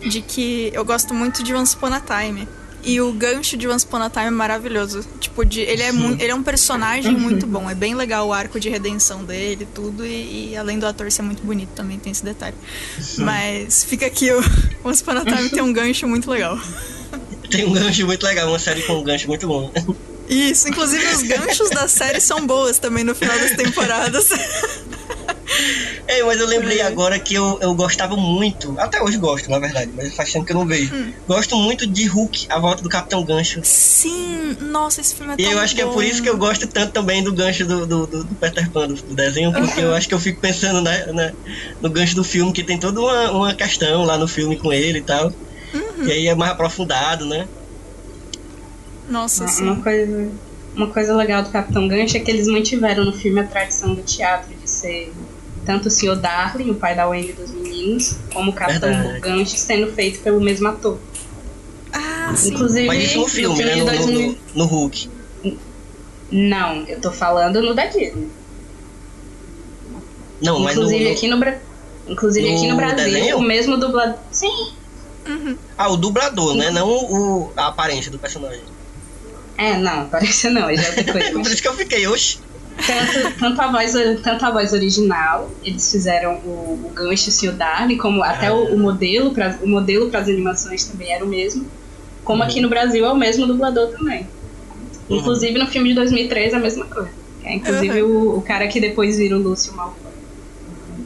de 0.09 0.21
que 0.21 0.71
eu 0.75 0.85
gosto 0.85 1.15
muito 1.15 1.43
de 1.43 1.55
Once 1.55 1.77
Upon 1.77 1.93
a 1.93 2.01
Time. 2.01 2.49
E 2.87 3.01
o 3.01 3.13
gancho 3.13 3.57
de 3.57 3.67
Once 3.67 3.87
Upon 3.87 4.03
a 4.03 4.11
Time 4.11 4.27
é 4.27 4.31
maravilhoso. 4.31 5.03
Tipo, 5.19 5.43
de, 5.45 5.61
ele, 5.61 5.83
é 5.83 5.89
ele 5.89 6.31
é 6.31 6.35
um 6.35 6.43
personagem 6.43 7.17
muito 7.17 7.47
bom. 7.47 7.69
É 7.71 7.75
bem 7.75 7.95
legal 7.95 8.29
o 8.29 8.33
arco 8.33 8.61
de 8.61 8.69
redenção 8.69 9.25
dele 9.25 9.67
tudo. 9.75 10.05
E, 10.05 10.51
e 10.51 10.57
além 10.57 10.79
do 10.79 10.87
ator 10.87 11.11
ser 11.11 11.23
muito 11.23 11.43
bonito, 11.43 11.71
também 11.71 11.99
tem 11.99 12.13
esse 12.13 12.23
detalhe. 12.25 12.57
Mas 13.19 13.85
fica 13.85 14.05
aqui 14.05 14.31
o 14.31 14.43
Once 14.85 15.03
Upon 15.03 15.13
a 15.13 15.25
Time 15.25 15.49
tem 15.49 15.63
um 15.63 15.73
gancho 15.73 16.07
muito 16.07 16.31
legal. 16.31 16.59
Tem 17.51 17.65
um 17.66 17.73
gancho 17.73 18.07
muito 18.07 18.25
legal, 18.25 18.49
uma 18.49 18.59
série 18.59 18.83
com 18.83 18.95
um 18.95 19.03
gancho 19.05 19.29
muito 19.29 19.47
bom. 19.47 19.71
Isso, 20.29 20.69
inclusive 20.69 21.07
os 21.09 21.23
ganchos 21.23 21.69
da 21.71 21.87
série 21.87 22.21
são 22.21 22.47
boas 22.47 22.79
também 22.79 23.05
no 23.05 23.15
final 23.15 23.39
das 23.39 23.53
temporadas. 23.53 24.29
É, 26.09 26.23
mas 26.25 26.41
eu 26.41 26.47
lembrei 26.47 26.81
agora 26.81 27.19
que 27.19 27.35
eu, 27.35 27.59
eu 27.61 27.75
gostava 27.75 28.16
muito, 28.16 28.75
até 28.79 29.01
hoje 29.01 29.16
gosto, 29.19 29.49
na 29.51 29.59
verdade, 29.59 29.91
mas 29.95 30.15
faz 30.15 30.33
tempo 30.33 30.45
que 30.45 30.53
eu 30.53 30.57
não 30.57 30.66
vejo. 30.66 30.93
Hum. 30.95 31.12
Gosto 31.29 31.57
muito 31.57 31.87
de 31.87 32.07
Hulk, 32.07 32.47
a 32.49 32.59
volta 32.59 32.83
do 32.83 32.89
Capitão 32.89 33.25
Gancho. 33.25 33.61
Sim, 33.62 34.57
nossa, 34.61 35.01
esse 35.01 35.15
filme 35.15 35.33
é 35.33 35.37
E 35.41 35.45
eu 35.45 35.59
acho 35.61 35.75
que 35.75 35.81
é 35.81 35.85
bom. 35.85 35.93
por 35.93 36.05
isso 36.05 36.23
que 36.23 36.29
eu 36.29 36.37
gosto 36.37 36.66
tanto 36.66 36.93
também 36.93 37.23
do 37.23 37.33
gancho 37.33 37.65
do, 37.66 37.87
do, 37.87 38.07
do- 38.07 38.27
Peter 38.37 38.69
Pan, 38.71 38.89
do, 38.89 38.95
do 38.95 39.15
desenho, 39.15 39.53
porque 39.53 39.81
eu 39.81 39.95
acho 39.95 40.09
que 40.09 40.15
eu 40.15 40.21
fico 40.21 40.41
pensando 40.41 40.81
né, 40.83 41.07
né, 41.12 41.33
no 41.81 41.89
gancho 41.91 42.15
do 42.16 42.25
filme, 42.25 42.53
que 42.53 42.65
tem 42.65 42.79
toda 42.79 43.01
uma, 43.01 43.31
uma 43.31 43.55
questão 43.55 44.05
lá 44.05 44.19
no 44.19 44.27
filme 44.27 44.57
com 44.57 44.73
ele 44.73 44.99
e 44.99 45.03
tal. 45.03 45.33
Uhum. 45.99 46.05
E 46.07 46.12
aí 46.12 46.27
é 46.29 46.35
mais 46.35 46.53
aprofundado, 46.53 47.25
né? 47.27 47.47
Nossa, 49.09 49.45
Uma, 49.45 49.49
sim. 49.51 49.62
uma 49.65 49.83
coisa, 49.83 50.29
uma 50.75 50.87
coisa 50.89 51.15
legal 51.15 51.43
do 51.43 51.51
Capitão 51.51 51.87
Gancho 51.87 52.16
é 52.16 52.21
que 52.21 52.31
eles 52.31 52.47
mantiveram 52.47 53.05
no 53.05 53.12
filme 53.12 53.41
a 53.41 53.45
tradição 53.45 53.95
do 53.95 54.03
teatro 54.03 54.55
de 54.55 54.69
ser 54.69 55.12
tanto 55.66 55.89
o 55.89 55.91
Sr. 55.91 56.16
Darling, 56.16 56.71
o 56.71 56.75
pai 56.75 56.95
da 56.95 57.07
Wendy 57.09 57.33
dos 57.33 57.51
meninos, 57.51 58.16
como 58.33 58.51
o 58.51 58.55
Capitão 58.55 58.91
Verdade. 58.91 59.21
Gancho 59.21 59.57
sendo 59.57 59.93
feito 59.93 60.21
pelo 60.21 60.41
mesmo 60.41 60.69
ator. 60.69 60.99
Ah, 61.93 62.33
sim. 62.37 62.53
Inclusive, 62.55 62.87
Mas 62.87 63.05
isso 63.05 63.19
no 63.21 63.29
filme, 63.29 63.65
né? 63.65 63.75
de 63.75 63.81
No, 63.81 63.87
no, 63.87 63.93
2000 63.93 64.29
no- 64.29 64.37
no 64.55 64.65
Hulk. 64.66 65.09
Não, 66.31 66.85
eu 66.89 67.01
tô 67.01 67.12
falando 67.12 67.62
no 67.62 67.75
da 67.75 67.87
Disney. 67.87 68.29
Não, 70.43 70.59
mas 70.61 70.75
no, 70.77 70.83
Inclusive 70.83 71.05
no- 71.05 71.11
aqui 71.12 71.29
no. 71.29 71.55
Inclusive 72.12 72.49
aqui 72.55 72.62
no 72.66 72.71
no 72.71 72.77
Brasil, 72.77 72.97
desenho? 73.05 73.39
o 73.39 73.43
mesmo 73.43 73.77
dublador. 73.79 74.16
Sim. 74.31 74.73
Ah, 75.77 75.89
o 75.89 75.97
dublador, 75.97 76.55
né? 76.55 76.71
Não 76.71 76.89
o, 76.89 77.53
a 77.57 77.69
aparência 77.69 78.11
do 78.11 78.19
personagem. 78.19 78.63
É, 79.57 79.77
não, 79.77 80.09
parece 80.09 80.51
não, 80.51 80.69
é 80.69 80.77
já 80.77 80.89
outra 80.89 81.13
coisa. 81.13 81.31
Por 81.33 81.41
isso 81.43 81.63
que 81.63 81.69
eu 81.69 81.75
fiquei, 81.75 82.07
oxe. 82.07 82.39
tanto, 82.87 83.39
tanto, 83.39 83.61
a 83.61 83.71
voz, 83.71 83.93
tanto 84.23 84.45
a 84.45 84.51
voz 84.51 84.73
original, 84.73 85.51
eles 85.63 85.91
fizeram 85.91 86.35
o, 86.39 86.91
o 86.91 86.93
gancho 86.93 87.31
e 87.45 87.49
o 87.49 87.53
Darling, 87.53 87.97
como 87.97 88.23
até 88.23 88.51
o, 88.51 88.75
o 88.75 88.79
modelo 88.79 89.33
para 89.33 89.59
o 89.63 89.69
modelo 89.69 90.11
para 90.11 90.21
as 90.21 90.29
animações 90.29 90.85
também 90.85 91.13
era 91.13 91.25
o 91.25 91.29
mesmo. 91.29 91.67
Como 92.25 92.43
aqui 92.43 92.61
no 92.61 92.69
Brasil 92.69 93.05
é 93.05 93.13
o 93.13 93.17
mesmo 93.17 93.47
dublador 93.47 93.91
também. 93.91 94.27
Uhum. 95.09 95.19
Inclusive 95.19 95.59
no 95.59 95.67
filme 95.69 95.91
de 95.91 95.95
2003 95.97 96.53
é 96.53 96.57
a 96.57 96.61
mesma 96.61 96.87
coisa. 96.87 97.11
É, 97.45 97.55
inclusive 97.55 98.03
o, 98.03 98.39
o 98.39 98.43
cara 98.43 98.67
que 98.67 98.81
depois 98.81 99.19
vira 99.19 99.37
o 99.37 99.43
Lúcio 99.43 99.75
Malfoy. 99.75 100.13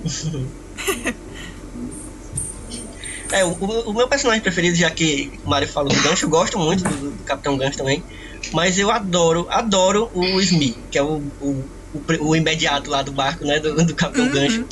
É, 3.30 3.44
o, 3.44 3.52
o 3.52 3.92
meu 3.92 4.08
personagem 4.08 4.42
preferido, 4.42 4.76
já 4.76 4.90
que 4.90 5.30
o 5.44 5.50
Mario 5.50 5.68
falou 5.68 5.92
do 5.92 6.02
Gancho, 6.02 6.24
eu 6.26 6.30
gosto 6.30 6.58
muito 6.58 6.82
do, 6.84 7.10
do 7.10 7.24
Capitão 7.24 7.56
Gancho 7.58 7.78
também. 7.78 8.02
Mas 8.52 8.78
eu 8.78 8.90
adoro, 8.90 9.46
adoro 9.50 10.10
o 10.14 10.40
Smee, 10.40 10.76
que 10.90 10.96
é 10.98 11.02
o, 11.02 11.22
o, 11.40 11.64
o, 11.94 12.28
o 12.28 12.36
imediato 12.36 12.90
lá 12.90 13.02
do 13.02 13.12
barco, 13.12 13.44
né? 13.44 13.58
Do, 13.60 13.84
do 13.84 13.94
Capitão 13.94 14.28
Gancho. 14.28 14.64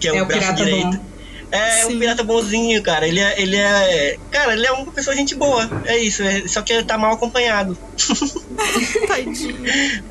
Que 0.00 0.08
é, 0.08 0.16
É 0.16 0.20
o, 0.20 0.24
o 0.24 0.26
braço 0.26 0.54
direito. 0.54 0.96
bom. 0.96 1.14
É 1.52 1.86
um 1.86 1.98
pirata 1.98 2.24
bonzinho, 2.24 2.82
cara. 2.82 3.06
Ele 3.06 3.20
é, 3.20 3.40
ele 3.40 3.56
é. 3.56 4.16
Cara, 4.30 4.54
ele 4.54 4.66
é 4.66 4.72
uma 4.72 4.90
pessoa 4.90 5.14
gente 5.14 5.36
boa. 5.36 5.68
É 5.84 5.96
isso. 5.96 6.22
é- 6.22 6.48
só 6.48 6.62
que 6.62 6.72
ele 6.72 6.82
tá 6.84 6.98
mal 6.98 7.12
acompanhado. 7.12 7.78
Tadinho. 9.06 9.56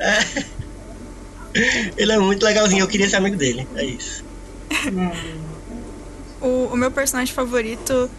É. 0.00 0.44
Ele 1.98 2.12
é 2.12 2.18
muito 2.18 2.42
legalzinho, 2.44 2.80
eu 2.82 2.88
queria 2.88 3.08
ser 3.10 3.16
amigo 3.16 3.36
dele. 3.36 3.66
É 3.76 3.84
isso. 3.84 4.24
O, 6.44 6.74
o 6.74 6.76
meu 6.76 6.90
personagem 6.90 7.34
favorito 7.34 8.10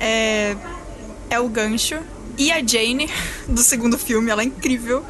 é, 0.00 0.56
é 1.30 1.38
o 1.38 1.48
Gancho. 1.48 2.00
E 2.36 2.50
a 2.50 2.64
Jane, 2.64 3.08
do 3.48 3.60
segundo 3.62 3.96
filme, 3.96 4.30
ela 4.30 4.42
é 4.42 4.46
incrível. 4.46 5.04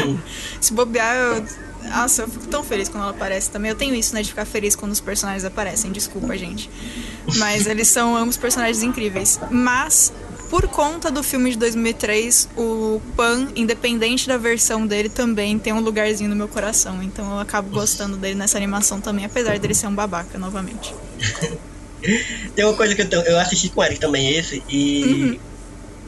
Se 0.60 0.72
bobear, 0.74 1.16
eu, 1.16 1.44
nossa, 1.88 2.22
eu 2.22 2.28
fico 2.28 2.46
tão 2.46 2.62
feliz 2.62 2.90
quando 2.90 3.04
ela 3.04 3.12
aparece 3.12 3.50
também. 3.50 3.70
Eu 3.70 3.74
tenho 3.74 3.94
isso, 3.94 4.14
né, 4.14 4.22
de 4.22 4.28
ficar 4.28 4.44
feliz 4.44 4.76
quando 4.76 4.92
os 4.92 5.00
personagens 5.00 5.44
aparecem. 5.46 5.90
Desculpa, 5.90 6.36
gente. 6.36 6.70
Mas 7.36 7.66
eles 7.66 7.88
são 7.88 8.14
ambos 8.14 8.36
personagens 8.36 8.82
incríveis. 8.82 9.40
Mas, 9.50 10.12
por 10.50 10.68
conta 10.68 11.10
do 11.10 11.22
filme 11.22 11.50
de 11.50 11.56
2003, 11.56 12.50
o 12.54 13.00
Pan, 13.16 13.48
independente 13.56 14.28
da 14.28 14.36
versão 14.36 14.86
dele, 14.86 15.08
também 15.08 15.58
tem 15.58 15.72
um 15.72 15.80
lugarzinho 15.80 16.28
no 16.28 16.36
meu 16.36 16.48
coração. 16.48 17.02
Então 17.02 17.30
eu 17.32 17.38
acabo 17.38 17.70
gostando 17.70 18.18
dele 18.18 18.34
nessa 18.34 18.58
animação 18.58 19.00
também, 19.00 19.24
apesar 19.24 19.58
dele 19.58 19.74
ser 19.74 19.86
um 19.86 19.94
babaca, 19.94 20.38
novamente. 20.38 20.94
Tem 22.54 22.64
uma 22.64 22.76
coisa 22.76 22.94
que 22.94 23.02
eu, 23.02 23.22
eu 23.22 23.38
assisti 23.38 23.70
com 23.70 23.80
o 23.80 23.84
Eric 23.84 24.00
também, 24.00 24.30
esse, 24.36 24.64
e 24.68 25.38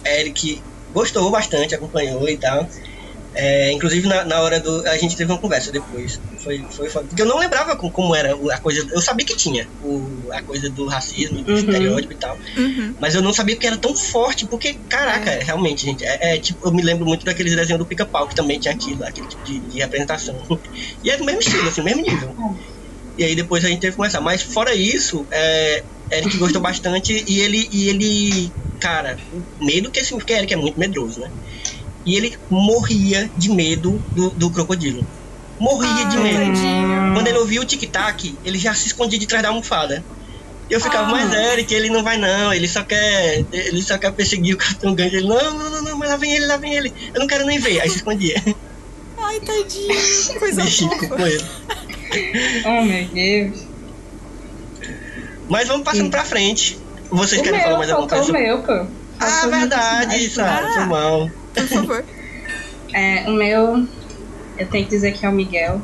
Eric 0.07 0.65
gostou 0.91 1.31
bastante, 1.31 1.75
acompanhou 1.75 2.29
e 2.29 2.39
tal. 2.39 2.67
É, 3.35 3.73
inclusive 3.73 4.07
na, 4.07 4.27
na 4.27 4.43
hora 4.43 4.61
do. 4.61 4.87
A 4.89 4.99
gente 4.99 5.17
teve 5.17 5.33
uma 5.33 5.41
conversa 5.41 5.73
depois. 5.73 6.21
Foi, 6.45 6.67
foi 6.77 6.91
foda. 6.91 7.09
Porque 7.09 7.23
eu 7.23 7.27
não 7.27 7.39
lembrava 7.39 7.75
com- 7.79 7.91
como 7.91 8.15
era 8.15 8.35
a 8.35 8.61
coisa. 8.61 8.87
Eu 8.93 9.01
sabia 9.01 9.25
que 9.25 9.35
tinha 9.35 9.67
o, 9.81 10.29
a 10.35 10.43
coisa 10.43 10.71
do 10.71 10.87
racismo, 10.87 11.43
do 11.43 11.51
Uhum. 11.51 11.57
estereótipo 11.59 12.13
e 12.13 12.19
tal. 12.19 12.37
Uhum. 12.59 12.95
Mas 13.01 13.15
eu 13.15 13.23
não 13.23 13.33
sabia 13.33 13.57
que 13.59 13.67
era 13.67 13.79
tão 13.79 13.97
forte, 13.97 14.47
porque, 14.51 14.75
caraca, 14.87 15.31
realmente, 15.43 15.87
gente, 15.87 16.05
é, 16.05 16.35
é 16.37 16.39
tipo, 16.41 16.69
eu 16.69 16.75
me 16.75 16.83
lembro 16.83 17.07
muito 17.07 17.25
daqueles 17.25 17.57
desenhos 17.57 17.79
do 17.79 17.89
pica-pau 17.89 18.29
que 18.29 18.35
também 18.35 18.59
tinha 18.61 18.75
aquilo, 18.75 19.03
aquele 19.05 19.27
tipo 19.27 19.43
de, 19.43 19.61
de 19.67 19.79
representação. 19.81 20.37
E 21.03 21.11
é 21.11 21.17
do 21.17 21.25
mesmo 21.25 21.41
estilo, 21.41 21.69
assim, 21.69 21.83
mesmo 21.83 22.03
nível. 22.03 22.35
E 23.19 23.25
aí 23.25 23.35
depois 23.35 23.65
a 23.65 23.69
gente 23.69 23.81
teve 23.81 23.93
que 23.93 23.97
começar. 23.97 24.21
Mas 24.21 24.43
fora 24.43 24.75
isso, 24.75 25.27
é, 25.31 25.83
Eric 26.11 26.37
gostou 26.39 26.61
bastante 26.63 27.25
e 27.27 27.41
ele, 27.41 27.69
e 27.73 27.89
ele, 27.89 28.53
cara, 28.81 29.19
medo 29.61 29.91
que 29.91 30.01
esse 30.01 30.11
porque 30.13 30.33
Eric 30.33 30.53
é 30.53 30.57
muito 30.57 30.79
medroso, 30.79 31.21
né? 31.21 31.31
E 32.05 32.17
ele 32.17 32.37
morria 32.51 33.31
de 33.37 33.51
medo 33.51 34.03
do, 34.13 34.31
do 34.31 34.51
crocodilo. 34.51 35.07
Morria 35.61 36.07
de 36.07 36.17
Ai, 36.17 36.23
medo. 36.23 36.39
tadinho. 36.55 37.15
Quando 37.15 37.27
ele 37.29 37.39
ouvia 37.39 37.61
o 37.61 37.65
tic-tac, 37.65 38.35
ele 38.45 38.59
já 38.59 38.75
se 38.75 38.87
escondia 38.89 39.19
de 39.19 39.27
trás 39.27 39.43
da 39.43 39.51
almofada. 39.51 40.05
E 40.69 40.73
eu 40.75 40.81
ficava, 40.81 41.05
Ah. 41.07 41.11
mas 41.11 41.33
Eric, 41.33 41.73
ele 41.73 41.91
não 41.91 42.03
vai 42.03 42.17
não, 42.17 42.53
ele 42.53 42.67
só 42.67 42.83
quer. 42.83 43.45
Ele 43.53 43.83
só 43.83 43.99
quer 43.99 44.11
perseguir 44.13 44.55
o 44.55 44.59
Capitão 44.59 44.95
Gancho. 44.95 45.17
Ele, 45.17 45.29
não, 45.29 45.55
não, 45.57 45.71
não, 45.71 45.83
não, 45.83 45.99
mas 45.99 46.09
lá 46.11 46.17
vem 46.17 46.35
ele, 46.35 46.47
lá 46.47 46.57
vem 46.57 46.75
ele. 46.75 46.93
Eu 47.15 47.21
não 47.21 47.27
quero 47.29 47.45
nem 47.47 47.59
ver. 47.61 47.81
Aí 47.81 47.89
se 47.91 47.97
escondia. 47.97 48.43
Ai, 49.19 49.39
tadinho. 49.41 49.95
Coisa 50.41 50.63
Bichinho 50.65 50.91
fofa. 50.91 51.09
com 51.09 51.27
ele. 51.27 51.45
Oh, 52.67 52.85
meu 52.85 53.07
Deus. 53.09 53.67
Mas 55.49 55.69
vamos 55.69 55.85
passando 55.85 56.11
pra 56.11 56.25
frente. 56.25 56.79
Vocês 57.11 57.41
o 57.41 57.45
querem 57.45 57.59
meu, 57.59 57.69
falar 57.69 57.79
mais 57.79 57.91
alguma 57.91 58.09
coisa? 58.09 58.31
o 58.31 58.33
meu, 58.33 58.63
pô. 58.63 58.73
Ah, 59.21 59.27
Faltou 59.27 59.51
verdade. 59.51 60.31
Sara, 60.31 60.73
foi 60.73 60.85
mal. 60.87 61.31
Por 61.55 61.67
favor. 61.69 62.05
É, 62.95 63.25
o 63.27 63.33
meu, 63.33 63.89
eu 64.59 64.67
tenho 64.67 64.85
que 64.85 64.91
dizer 64.91 65.13
que 65.13 65.25
é 65.25 65.29
o 65.29 65.33
Miguel. 65.33 65.81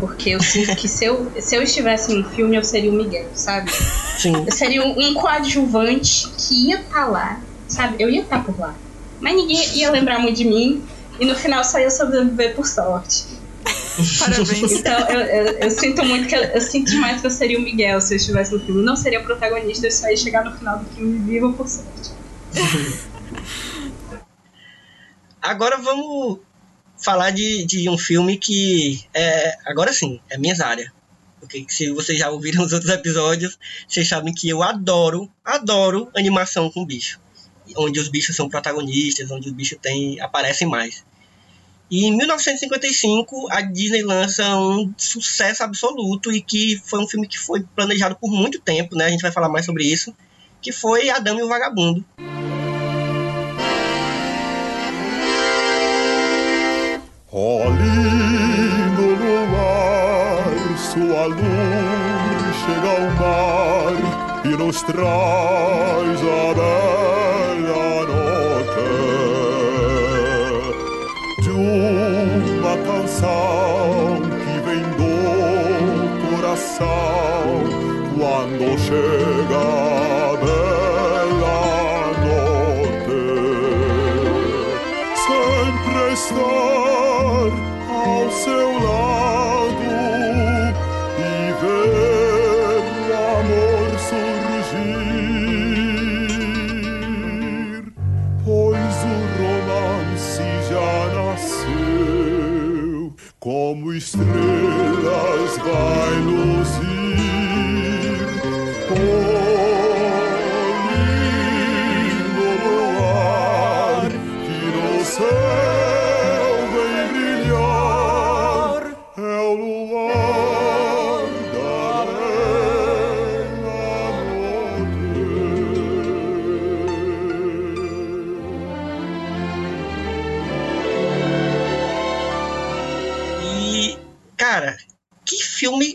Porque 0.00 0.30
eu 0.30 0.42
sinto 0.42 0.74
que 0.76 0.88
se 0.88 1.04
eu, 1.04 1.30
se 1.38 1.54
eu 1.54 1.62
estivesse 1.62 2.10
num 2.14 2.24
filme, 2.24 2.56
eu 2.56 2.64
seria 2.64 2.90
o 2.90 2.94
Miguel, 2.94 3.26
sabe? 3.34 3.70
Sim. 4.18 4.44
Eu 4.46 4.50
seria 4.50 4.82
um, 4.82 4.98
um 4.98 5.12
coadjuvante 5.14 6.26
que 6.38 6.68
ia 6.68 6.80
estar 6.80 7.04
lá, 7.04 7.38
sabe? 7.68 8.02
Eu 8.02 8.08
ia 8.08 8.22
estar 8.22 8.42
por 8.42 8.58
lá. 8.58 8.74
Mas 9.20 9.36
ninguém 9.36 9.76
ia 9.76 9.90
lembrar 9.90 10.20
muito 10.20 10.36
de 10.36 10.46
mim. 10.46 10.82
E 11.20 11.26
no 11.26 11.34
final 11.36 11.62
só 11.62 11.78
ia 11.78 11.90
sobreviver 11.90 12.54
por 12.56 12.66
sorte. 12.66 13.24
Parabéns. 14.18 14.72
Então 14.72 15.08
eu, 15.10 15.20
eu, 15.20 15.58
eu 15.58 15.70
sinto 15.70 16.04
muito 16.04 16.28
que 16.28 16.34
eu, 16.34 16.42
eu 16.42 16.60
sinto 16.60 16.90
demais 16.90 17.20
que 17.20 17.26
eu 17.26 17.30
seria 17.30 17.58
o 17.58 17.62
Miguel 17.62 18.00
se 18.00 18.14
eu 18.14 18.16
estivesse 18.16 18.52
no 18.52 18.60
filme. 18.60 18.80
Eu 18.80 18.84
não 18.84 18.96
seria 18.96 19.20
o 19.20 19.24
protagonista, 19.24 19.86
eu 19.86 19.92
só 19.92 20.08
ia 20.08 20.16
chegar 20.16 20.44
no 20.44 20.56
final 20.56 20.78
do 20.78 20.86
filme 20.94 21.18
vivo 21.18 21.52
por 21.52 21.68
sorte. 21.68 22.10
Agora 25.42 25.76
vamos 25.78 26.38
falar 27.02 27.30
de, 27.30 27.64
de 27.66 27.88
um 27.88 27.98
filme 27.98 28.38
que 28.38 29.04
é. 29.12 29.56
Agora 29.66 29.92
sim, 29.92 30.20
é 30.30 30.38
minhas 30.38 30.60
áreas. 30.60 30.90
Porque 31.40 31.66
se 31.68 31.90
vocês 31.90 32.18
já 32.18 32.30
ouviram 32.30 32.64
os 32.64 32.72
outros 32.72 32.92
episódios, 32.92 33.58
vocês 33.88 34.08
sabem 34.08 34.32
que 34.32 34.48
eu 34.48 34.62
adoro, 34.62 35.28
adoro 35.44 36.08
animação 36.16 36.70
com 36.70 36.86
bicho. 36.86 37.20
Onde 37.76 37.98
os 37.98 38.08
bichos 38.08 38.36
são 38.36 38.48
protagonistas, 38.48 39.28
onde 39.32 39.48
os 39.48 39.52
bichos 39.54 39.76
tem, 39.82 40.20
aparecem 40.20 40.68
mais. 40.68 41.04
E 41.92 42.06
em 42.06 42.16
1955, 42.16 43.48
a 43.50 43.60
Disney 43.60 44.00
lança 44.00 44.56
um 44.56 44.90
sucesso 44.96 45.62
absoluto 45.62 46.32
e 46.32 46.40
que 46.40 46.80
foi 46.86 46.98
um 46.98 47.06
filme 47.06 47.28
que 47.28 47.38
foi 47.38 47.62
planejado 47.76 48.16
por 48.16 48.30
muito 48.30 48.58
tempo, 48.58 48.96
né? 48.96 49.04
A 49.04 49.10
gente 49.10 49.20
vai 49.20 49.30
falar 49.30 49.50
mais 49.50 49.66
sobre 49.66 49.84
isso. 49.84 50.16
Que 50.62 50.72
foi 50.72 51.10
Adão 51.10 51.38
e 51.38 51.42
o 51.42 51.48
Vagabundo. 51.48 52.02
Ó 57.30 57.64
lindo 57.68 59.14
luar, 59.22 60.78
sua 60.78 61.26
luz 61.26 62.56
chega 62.64 62.88
ao 62.88 63.02
mar 63.20 64.46
e 64.46 64.56
nos 64.56 64.80
traz 64.80 66.20
a 66.22 66.52
do 76.82 76.88
coração 76.88 77.62
quando 78.16 78.78
chega 78.78 79.31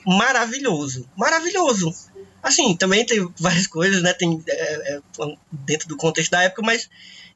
maravilhoso. 0.08 1.08
Maravilhoso. 1.18 1.94
Assim, 2.42 2.76
também 2.78 3.06
tem 3.06 3.28
várias 3.40 3.68
coisas, 3.68 4.02
né? 4.02 4.14
Tem 4.14 4.42
é, 4.48 4.96
é, 4.96 5.02
dentro 5.52 5.88
do 5.90 5.98
contexto 5.98 6.32
da 6.32 6.44
época, 6.44 6.62
mas, 6.62 6.90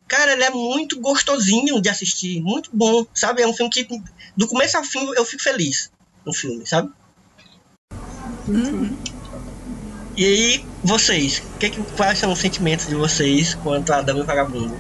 cara, 0.08 0.32
ele 0.34 0.44
é 0.44 0.50
muito 0.50 1.00
gostosinho 1.02 1.82
de 1.82 1.90
assistir. 1.90 2.42
Muito 2.42 2.70
bom, 2.74 3.06
sabe? 3.14 3.42
É 3.42 3.48
um 3.48 3.54
filme 3.54 3.70
que, 3.70 3.86
do 4.38 4.48
começo 4.48 4.78
ao 4.78 4.84
fim, 4.84 5.06
eu 5.16 5.26
fico 5.26 5.44
feliz 5.44 5.92
no 6.26 6.34
filme, 6.34 6.66
sabe? 6.66 6.90
E 10.16 10.26
aí, 10.26 10.66
vocês, 10.84 11.42
que 11.60 11.70
que, 11.70 11.82
quais 11.96 12.20
são 12.20 12.32
os 12.32 12.40
sentimentos 12.40 12.88
de 12.88 12.96
vocês 12.96 13.56
quanto 13.56 13.92
a 13.92 14.02
e 14.02 14.12
o 14.12 14.26
Vagabundo? 14.26 14.80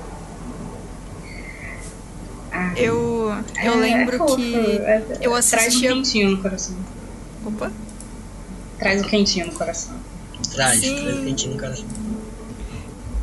Eu, 2.75 3.31
eu 3.63 3.73
É, 3.73 3.75
lembro 3.75 4.15
é 4.15 4.17
fofo, 4.17 4.35
que 4.35 4.55
é- 4.55 5.05
eu 5.21 5.31
Traz 5.31 5.75
um 5.75 5.99
assistia. 5.99 6.29
no 6.29 6.41
coração. 6.41 7.00
Opa! 7.45 7.71
Traz 8.79 9.01
um 9.01 9.07
quentinho 9.07 9.47
no 9.47 9.53
coração. 9.53 9.95
Traz, 10.51 10.79
Sim. 10.79 10.95
traz 11.01 11.17
um 11.17 11.23
quentinho 11.25 11.53
no 11.53 11.59
coração. 11.59 11.85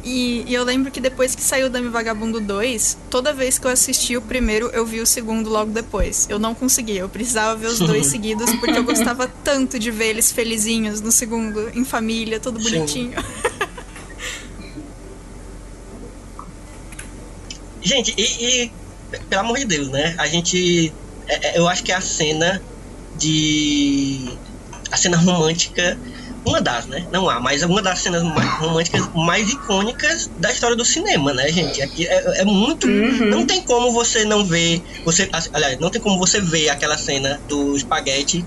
E, 0.05 0.45
e 0.47 0.55
eu 0.55 0.65
lembro 0.65 0.91
que 0.91 1.01
depois 1.01 1.35
que 1.35 1.43
saiu 1.43 1.69
Dame 1.69 1.89
Vagabundo 1.89 2.41
2, 2.41 2.97
toda 3.11 3.33
vez 3.33 3.59
que 3.59 3.67
eu 3.67 3.71
assisti 3.71 4.17
o 4.17 4.23
primeiro, 4.23 4.69
eu 4.69 4.87
vi 4.87 5.01
o 5.01 5.07
segundo 5.07 5.51
logo 5.51 5.71
depois. 5.71 6.27
Eu 6.31 6.39
não 6.39 6.55
conseguia, 6.55 7.01
eu 7.01 7.09
precisava 7.09 7.55
ver 7.57 7.67
os 7.67 7.79
dois 7.79 8.07
seguidos, 8.09 8.51
porque 8.57 8.79
eu 8.79 8.85
gostava 8.85 9.29
tanto 9.45 9.79
de 9.79 9.91
ver 9.91 10.07
eles 10.07 10.33
felizinhos 10.33 11.01
no 11.01 11.13
segundo, 11.13 11.69
em 11.77 11.85
família, 11.85 12.41
todo 12.41 12.63
Sim. 12.63 12.71
bonitinho. 12.71 13.25
Gente, 17.83 18.15
e, 18.17 18.23
e, 18.65 18.73
pelo 19.29 19.41
amor 19.43 19.59
de 19.59 19.65
Deus, 19.65 19.89
né? 19.89 20.15
A 20.19 20.27
gente. 20.27 20.93
é- 21.27 21.49
é- 21.49 21.59
eu 21.59 21.69
acho 21.69 21.83
que 21.83 21.93
é 21.93 21.95
a 21.95 22.01
cena 22.01 22.63
de. 23.19 24.31
A 24.91 24.97
cena 24.97 25.17
romântica. 25.17 25.99
Uma 26.45 26.63
das, 26.63 26.87
né? 26.87 27.07
Não 27.13 27.29
há, 27.29 27.41
mas 27.41 27.63
é 27.63 27.67
uma 27.67 27.83
das 27.83 27.99
cenas 27.99 28.23
mais 28.23 28.49
românticas 28.59 29.07
mais 29.15 29.51
icônicas 29.51 30.31
da 30.39 30.51
história 30.51 30.75
do 30.77 30.85
cinema, 30.85 31.35
né, 31.35 31.51
gente? 31.53 31.83
Aqui 31.83 32.07
é, 32.07 32.41
é 32.41 32.45
muito. 32.45 32.87
Não 32.87 33.45
tem 33.45 33.61
como 33.61 33.93
você 33.93 34.25
não 34.25 34.45
ver. 34.45 34.83
Você, 35.05 35.29
aliás, 35.53 35.79
não 35.79 35.91
tem 35.91 36.01
como 36.01 36.17
você 36.19 36.41
ver 36.41 36.71
aquela 36.71 36.97
cena 36.97 37.39
do 37.49 37.77
espaguete 37.77 38.47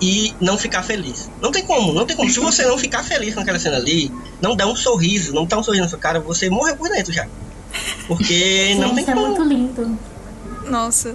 e 0.00 0.32
não 0.40 0.56
ficar 0.56 0.82
feliz. 0.82 1.28
Não 1.40 1.50
tem 1.50 1.64
como, 1.64 1.92
não 1.92 2.06
tem 2.06 2.16
como. 2.16 2.30
Se 2.30 2.38
você 2.38 2.64
não 2.64 2.78
ficar 2.78 3.02
feliz 3.02 3.34
com 3.34 3.40
aquela 3.40 3.58
cena 3.58 3.76
ali, 3.76 4.12
não 4.40 4.54
dá 4.54 4.66
um 4.66 4.76
sorriso, 4.76 5.32
não 5.32 5.44
dá 5.44 5.58
um 5.58 5.62
sorriso 5.62 5.82
na 5.82 5.88
sua 5.88 5.98
cara, 5.98 6.20
você 6.20 6.48
morreu 6.48 6.76
por 6.76 6.88
dentro 6.88 7.12
já. 7.12 7.26
Porque 8.06 8.76
não 8.78 8.94
tem 8.94 9.04
Gente, 9.04 9.10
é 9.10 9.14
como. 9.14 9.26
muito 9.26 9.42
lindo. 9.42 9.98
Nossa, 10.66 11.14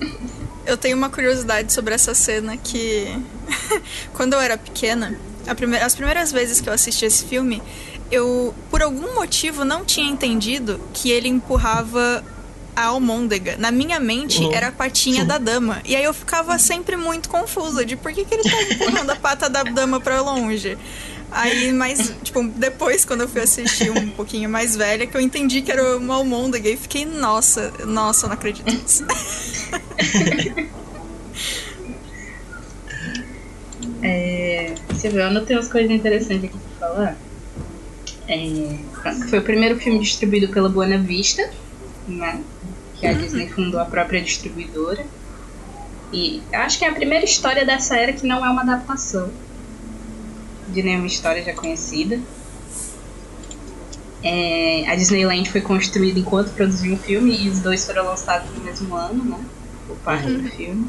eu 0.65 0.77
tenho 0.77 0.95
uma 0.97 1.09
curiosidade 1.09 1.71
sobre 1.73 1.93
essa 1.93 2.13
cena 2.13 2.55
que 2.57 3.07
quando 4.13 4.33
eu 4.33 4.39
era 4.41 4.57
pequena, 4.57 5.17
a 5.47 5.55
prime- 5.55 5.77
as 5.77 5.95
primeiras 5.95 6.31
vezes 6.31 6.61
que 6.61 6.69
eu 6.69 6.73
assisti 6.73 7.05
esse 7.05 7.25
filme, 7.25 7.61
eu 8.11 8.53
por 8.69 8.81
algum 8.81 9.13
motivo 9.15 9.65
não 9.65 9.83
tinha 9.83 10.09
entendido 10.09 10.79
que 10.93 11.09
ele 11.11 11.27
empurrava 11.27 12.23
a 12.75 12.85
almôndega. 12.85 13.55
Na 13.59 13.69
minha 13.71 13.99
mente 13.99 14.41
Uhum. 14.43 14.51
era 14.51 14.69
a 14.69 14.71
patinha 14.71 15.23
da 15.23 15.37
dama. 15.37 15.79
E 15.85 15.95
aí 15.95 16.03
eu 16.03 16.13
ficava 16.13 16.57
sempre 16.57 16.95
muito 16.97 17.29
confusa 17.29 17.85
de 17.85 17.95
por 17.95 18.11
que, 18.11 18.25
que 18.25 18.33
ele 18.33 18.43
tá 18.43 18.61
empurrando 18.63 19.09
a 19.11 19.15
pata 19.15 19.47
da 19.49 19.61
dama 19.63 19.99
pra 19.99 20.21
longe. 20.21 20.75
Aí, 21.33 21.73
mas, 21.73 22.13
tipo, 22.21 22.43
depois, 22.43 23.03
quando 23.03 23.21
eu 23.21 23.27
fui 23.27 23.41
assistir 23.41 23.89
um 23.89 24.09
pouquinho 24.11 24.47
mais 24.47 24.75
velha, 24.75 25.07
que 25.07 25.17
eu 25.17 25.21
entendi 25.21 25.63
que 25.63 25.71
era 25.71 25.97
uma 25.97 26.15
almôndega 26.15 26.69
e 26.69 26.77
fiquei, 26.77 27.05
nossa, 27.05 27.73
nossa, 27.85 28.25
eu 28.25 28.29
não 28.29 28.35
acredito 28.35 28.71
nisso. 28.71 29.03
É, 34.05 34.75
você 34.89 35.07
vê, 35.07 35.21
eu 35.21 35.27
anotei 35.27 35.55
umas 35.55 35.69
coisas 35.69 35.89
interessantes 35.89 36.49
aqui 36.49 36.57
pra 36.77 36.87
falar. 36.87 37.17
É, 38.27 38.77
foi 39.29 39.39
o 39.39 39.41
primeiro 39.41 39.79
filme 39.79 39.99
distribuído 39.99 40.49
pela 40.49 40.67
Buena 40.67 40.97
Vista, 40.97 41.49
né? 42.05 42.41
Que 42.99 43.07
a 43.07 43.13
Disney 43.13 43.47
fundou 43.47 43.79
a 43.79 43.85
própria 43.85 44.21
distribuidora. 44.21 45.05
E 46.11 46.43
acho 46.51 46.77
que 46.77 46.85
é 46.85 46.89
a 46.89 46.93
primeira 46.93 47.23
história 47.23 47.65
dessa 47.65 47.97
era 47.97 48.11
que 48.11 48.27
não 48.27 48.45
é 48.45 48.49
uma 48.49 48.61
adaptação 48.61 49.31
de 50.69 50.83
nenhuma 50.83 51.07
história 51.07 51.43
já 51.43 51.53
conhecida. 51.53 52.19
É, 54.23 54.85
a 54.87 54.95
Disneyland 54.95 55.49
foi 55.49 55.59
construída 55.59 56.17
enquanto 56.17 56.53
produzia 56.53 56.93
um 56.93 56.97
filme 56.97 57.35
e 57.43 57.49
os 57.49 57.59
dois 57.59 57.85
foram 57.85 58.05
lançados 58.05 58.49
no 58.57 58.63
mesmo 58.63 58.95
ano, 58.95 59.23
né? 59.23 59.39
Por 59.87 59.97
parte 59.97 60.31
do 60.31 60.49
filme. 60.49 60.87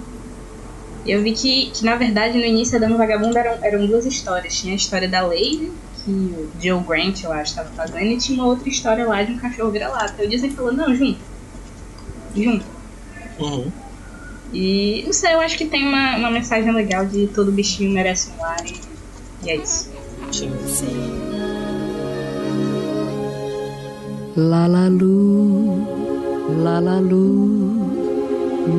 E 1.05 1.11
eu 1.11 1.23
vi 1.23 1.33
que, 1.33 1.71
que, 1.71 1.85
na 1.85 1.97
verdade, 1.97 2.39
no 2.39 2.45
início 2.45 2.77
a 2.77 2.81
Dama 2.81 2.97
Vagabunda 2.97 3.41
eram, 3.41 3.65
eram 3.65 3.87
duas 3.87 4.07
histórias. 4.07 4.59
Tinha 4.59 4.73
a 4.73 4.77
história 4.77 5.09
da 5.09 5.21
Lady, 5.21 5.71
que 6.05 6.11
o 6.11 6.51
Joe 6.61 6.83
Grant, 6.83 7.25
eu 7.25 7.33
acho, 7.33 7.51
estava 7.51 7.69
fazendo, 7.71 8.07
e 8.07 8.17
tinha 8.17 8.39
uma 8.39 8.47
outra 8.47 8.69
história 8.69 9.07
lá 9.07 9.23
de 9.23 9.33
um 9.33 9.39
cachorro 9.39 9.71
vira-lata. 9.71 10.23
Eu 10.23 10.29
Disney 10.29 10.51
falou, 10.51 10.73
não, 10.73 10.95
junto. 10.95 11.19
Junto. 12.35 12.65
Uhum. 13.39 13.71
E, 14.53 15.03
não 15.05 15.13
sei, 15.13 15.35
eu 15.35 15.41
acho 15.41 15.59
que 15.59 15.67
tem 15.67 15.87
uma, 15.87 16.17
uma 16.17 16.31
mensagem 16.31 16.73
legal 16.73 17.05
de 17.05 17.27
todo 17.27 17.51
bichinho 17.51 17.91
merece 17.91 18.31
um 18.31 18.41
lar 18.41 18.65
e, 18.65 18.94
e 19.45 19.51
é 19.51 19.57
isso. 19.57 19.91
Sim. 20.33 20.51
Sim. 20.67 21.21
Lalalu, 24.37 25.87
Lalalu, 26.63 27.29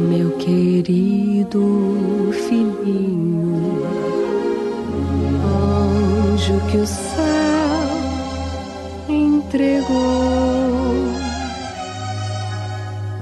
meu 0.09 0.31
querido 0.31 1.61
filhinho, 2.33 3.85
anjo 5.45 6.59
que 6.69 6.77
o 6.77 6.85
céu 6.85 7.25
entregou. 9.07 9.95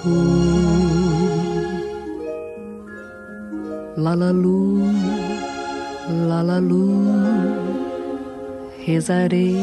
Lalalu, 3.96 4.78
Lalalu, 6.28 6.86
rezarei 8.86 9.56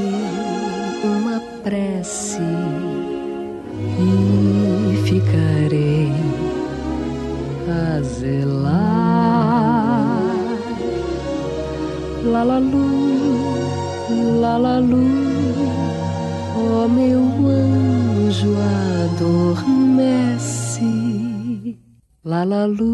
uma 1.06 1.40
prece 1.64 2.42
e 3.98 4.98
ficarei 5.06 6.12
a 7.70 8.02
zelar. 8.02 9.55
Lalalu, 12.26 12.86
Lalalu, 14.42 15.06
ó 16.58 16.88
meu 16.88 17.22
anjo 17.48 18.52
adormece. 19.06 20.82
Lalalu, 22.26 22.94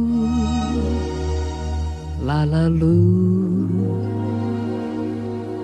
Lalalu, 2.20 2.96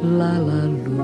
Lalalu. 0.02 0.98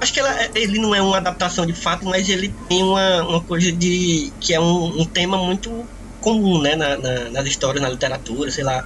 Acho 0.00 0.12
que 0.12 0.20
ela- 0.20 0.48
ele 0.54 0.78
não 0.78 0.94
é 0.94 1.02
uma 1.02 1.18
adaptação 1.18 1.66
de 1.66 1.74
fato, 1.74 2.06
mas 2.06 2.28
ele 2.28 2.48
tem 2.68 2.82
uma, 2.82 3.22
uma 3.24 3.40
coisa 3.42 3.70
de. 3.70 4.32
que 4.40 4.54
é 4.54 4.60
um, 4.60 5.00
um 5.02 5.04
tema 5.04 5.36
muito 5.36 5.84
comum, 6.20 6.60
né? 6.62 6.74
Na, 6.74 6.96
na- 6.96 7.30
nas 7.30 7.46
histórias, 7.46 7.82
na 7.82 7.90
literatura, 7.90 8.50
sei 8.50 8.64
lá. 8.64 8.82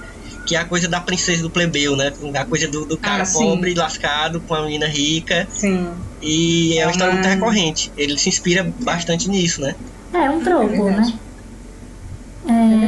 Que 0.49 0.55
é 0.55 0.59
a 0.59 0.65
coisa 0.65 0.87
da 0.87 0.99
princesa 0.99 1.43
do 1.43 1.49
plebeu, 1.51 1.95
né? 1.95 2.11
A 2.33 2.43
coisa 2.43 2.67
do, 2.67 2.83
do 2.83 2.97
cara 2.97 3.21
Ah, 3.21 3.27
pobre, 3.31 3.75
lascado, 3.75 4.41
com 4.41 4.55
a 4.55 4.63
menina 4.63 4.87
rica. 4.87 5.47
Sim. 5.53 5.91
E 6.23 6.73
é, 6.73 6.79
É 6.79 6.85
uma 6.87 6.91
história 6.91 7.13
uma- 7.13 7.21
muito 7.21 7.31
recorrente. 7.35 7.91
Ele 7.95 8.17
se 8.17 8.29
inspira 8.29 8.63
bastante 8.81 9.29
nisso, 9.29 9.61
né? 9.61 9.75
É 10.11 10.27
um 10.27 10.41
troco, 10.43 10.85
né? 10.89 11.13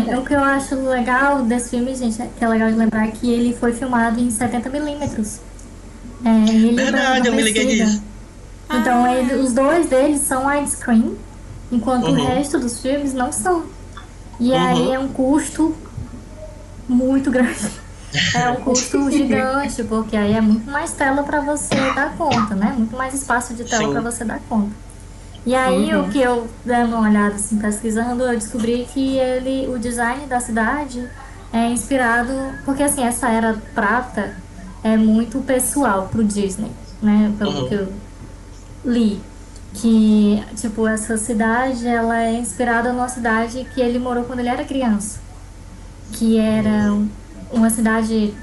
É, 0.09 0.17
o 0.17 0.23
que 0.25 0.33
eu 0.33 0.43
acho 0.43 0.73
legal 0.73 1.43
desse 1.43 1.69
filme, 1.69 1.93
gente, 1.93 2.19
é 2.19 2.27
que 2.35 2.43
é 2.43 2.47
legal 2.47 2.69
de 2.71 2.75
lembrar 2.77 3.07
que 3.11 3.29
ele 3.31 3.53
foi 3.55 3.73
filmado 3.73 4.19
em 4.19 4.29
70mm. 4.31 5.39
É, 6.25 6.49
ele 6.49 6.75
Verdade, 6.75 7.27
eu 7.27 7.33
me 7.35 7.43
liguei 7.43 7.67
disso. 7.67 8.01
Então, 8.73 9.05
ele- 9.15 9.35
os 9.35 9.53
dois 9.53 9.87
deles 9.87 10.21
são 10.21 10.47
widescreen, 10.47 11.15
enquanto 11.71 12.05
Uhum. 12.07 12.13
o 12.13 12.25
resto 12.27 12.57
dos 12.57 12.79
filmes 12.81 13.13
não 13.13 13.31
são. 13.31 13.65
E 14.39 14.49
Uhum. 14.51 14.57
aí 14.57 14.91
é 14.93 14.97
um 14.99 15.09
custo 15.09 15.75
muito 16.87 17.29
grande. 17.31 17.69
É 18.35 18.49
um 18.49 18.55
custo 18.57 19.09
gigante, 19.09 19.85
porque 19.85 20.17
aí 20.17 20.33
é 20.33 20.41
muito 20.41 20.69
mais 20.69 20.91
tela 20.91 21.23
para 21.23 21.39
você 21.39 21.73
dar 21.95 22.13
conta, 22.17 22.53
né? 22.53 22.73
Muito 22.77 22.93
mais 22.97 23.13
espaço 23.13 23.53
de 23.53 23.63
tela 23.63 23.89
para 23.89 24.01
você 24.01 24.25
dar 24.25 24.41
conta. 24.49 24.69
E 25.45 25.55
aí 25.55 25.95
Uhum. 25.95 26.07
o 26.07 26.09
que 26.11 26.19
eu 26.19 26.45
dando 26.65 26.97
uma 26.97 27.07
olhada 27.07 27.35
assim, 27.35 27.57
pesquisando, 27.57 28.23
eu 28.23 28.37
descobri 28.37 28.85
que 28.93 29.17
ele, 29.17 29.65
o 29.73 29.79
design 29.79 30.25
da 30.25 30.41
cidade 30.41 31.07
é 31.53 31.69
inspirado, 31.69 32.33
porque 32.65 32.83
assim, 32.83 33.01
essa 33.01 33.29
era 33.29 33.55
prata 33.73 34.35
é 34.83 34.97
muito 34.97 35.39
pessoal 35.39 36.09
pro 36.11 36.21
Disney, 36.21 36.71
né? 37.01 37.31
Pelo 37.39 37.61
Uhum. 37.61 37.69
que 37.69 37.75
eu 37.75 37.93
li. 38.83 39.21
Que, 39.73 40.43
tipo, 40.57 40.85
essa 40.85 41.15
cidade, 41.15 41.87
ela 41.87 42.21
é 42.21 42.33
inspirada 42.33 42.91
numa 42.91 43.07
cidade 43.07 43.65
que 43.73 43.79
ele 43.79 43.99
morou 43.99 44.25
quando 44.25 44.39
ele 44.39 44.49
era 44.49 44.65
criança. 44.65 45.19
Que 46.11 46.37
era 46.37 46.95
uma 47.51 47.69
cidade, 47.69 48.33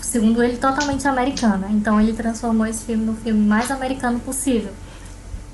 segundo 0.00 0.42
ele, 0.42 0.56
totalmente 0.56 1.06
americana. 1.06 1.68
Então 1.70 2.00
ele 2.00 2.12
transformou 2.12 2.66
esse 2.66 2.84
filme 2.84 3.04
no 3.04 3.14
filme 3.14 3.46
mais 3.46 3.70
americano 3.70 4.20
possível. 4.20 4.72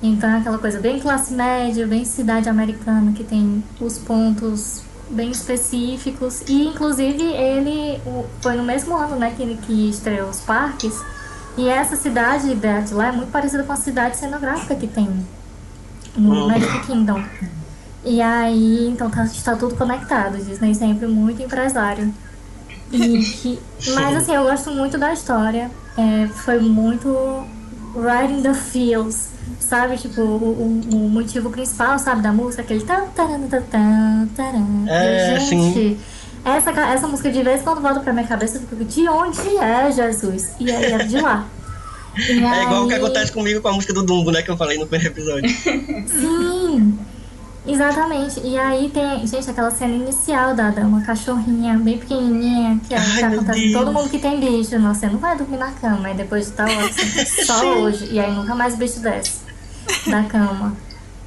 Então 0.03 0.29
é 0.29 0.37
aquela 0.37 0.57
coisa 0.57 0.79
bem 0.79 0.99
classe 0.99 1.33
média, 1.33 1.85
bem 1.85 2.03
cidade 2.05 2.49
americana, 2.49 3.11
que 3.11 3.23
tem 3.23 3.63
os 3.79 3.97
pontos 3.99 4.81
bem 5.09 5.29
específicos. 5.29 6.41
E 6.47 6.67
inclusive 6.67 7.21
ele 7.21 8.01
foi 8.41 8.55
no 8.55 8.63
mesmo 8.63 8.95
ano 8.95 9.15
né, 9.15 9.33
que, 9.35 9.57
que 9.57 9.89
estreou 9.89 10.29
os 10.29 10.39
parques. 10.41 10.99
E 11.57 11.67
essa 11.67 11.95
cidade 11.95 12.55
de 12.55 12.93
lá 12.93 13.07
é 13.07 13.11
muito 13.11 13.31
parecida 13.31 13.63
com 13.63 13.73
a 13.73 13.75
cidade 13.75 14.17
cenográfica 14.17 14.75
que 14.75 14.87
tem 14.87 15.07
no 16.15 16.33
Hum. 16.33 16.47
Magic 16.47 16.87
Kingdom. 16.87 17.23
E 18.03 18.21
aí, 18.21 18.87
então 18.89 19.09
tá, 19.09 19.23
está 19.25 19.55
tudo 19.55 19.75
conectado. 19.75 20.37
Disney 20.37 20.73
sempre 20.73 21.07
muito 21.07 21.41
empresário. 21.41 22.13
E 22.91 23.19
que, 23.23 23.59
mas 23.93 24.15
assim, 24.17 24.33
eu 24.33 24.43
gosto 24.43 24.71
muito 24.71 24.97
da 24.97 25.13
história. 25.13 25.69
É, 25.97 26.27
foi 26.27 26.59
muito 26.59 27.09
in 28.29 28.41
the 28.41 28.53
feels, 28.53 29.27
sabe? 29.59 29.97
Tipo, 29.97 30.21
o, 30.21 30.81
o- 30.89 30.95
o 30.95 31.09
motivo 31.09 31.49
principal, 31.49 31.99
sabe, 31.99 32.21
da 32.21 32.31
música, 32.31 32.61
aquele 32.61 32.81
tan, 32.83 33.05
taran, 33.15 33.41
tan, 33.47 34.27
taran. 34.35 34.85
É, 34.87 35.35
E, 35.37 35.41
sim. 35.41 35.73
gente, 35.73 35.99
essa, 36.45 36.71
essa 36.71 37.07
música 37.07 37.29
de 37.31 37.43
vez 37.43 37.61
quando 37.61 37.81
volta 37.81 37.99
pra 37.99 38.13
minha 38.13 38.25
cabeça, 38.25 38.57
eu 38.57 38.61
fico, 38.61 38.83
de 38.83 39.07
onde 39.09 39.57
é 39.57 39.91
Jesus? 39.91 40.51
E 40.59 40.71
aí 40.71 40.85
era 40.91 41.05
de 41.05 41.19
lá. 41.19 41.45
E 42.17 42.43
É 42.43 42.63
igual 42.63 42.83
o 42.83 42.87
que 42.89 42.93
aí- 42.93 42.99
acontece 42.99 43.31
comigo 43.31 43.61
com 43.61 43.69
a 43.69 43.71
música 43.73 43.93
do 43.93 44.03
Dumbo, 44.03 44.31
né? 44.31 44.41
Que 44.41 44.51
eu 44.51 44.57
falei 44.57 44.77
no 44.77 44.85
primeiro 44.85 45.13
episódio. 45.13 45.49
Sim, 46.09 46.99
exatamente. 47.65 48.39
E 48.43 48.57
aí 48.57 48.89
tem, 48.89 49.25
gente, 49.27 49.49
aquela 49.49 49.71
cena 49.71 49.93
inicial 49.93 50.55
da 50.55 50.69
dama 50.71 51.01
cachorrinha, 51.01 51.77
bem 51.77 51.97
pequenininha, 51.97 52.79
que, 52.87 52.93
é, 52.93 52.99
que 52.99 53.23
acontece 53.23 53.61
com 53.61 53.67
Deus. 53.71 53.73
todo 53.85 53.93
mundo 53.93 54.09
que 54.09 54.19
tem 54.19 54.39
bicho. 54.39 54.77
Nossa, 54.79 55.01
você 55.01 55.07
não 55.07 55.19
vai 55.19 55.37
dormir 55.37 55.57
na 55.57 55.71
cama, 55.71 56.09
e 56.11 56.13
depois 56.15 56.47
de 56.47 56.51
tal 56.53 56.67
hora, 56.67 56.89
só 57.45 57.77
hoje. 57.79 58.09
E 58.11 58.19
aí 58.19 58.33
nunca 58.33 58.55
mais 58.55 58.73
o 58.73 58.77
bicho 58.77 58.99
desce 58.99 59.41
da 60.09 60.23
cama. 60.29 60.75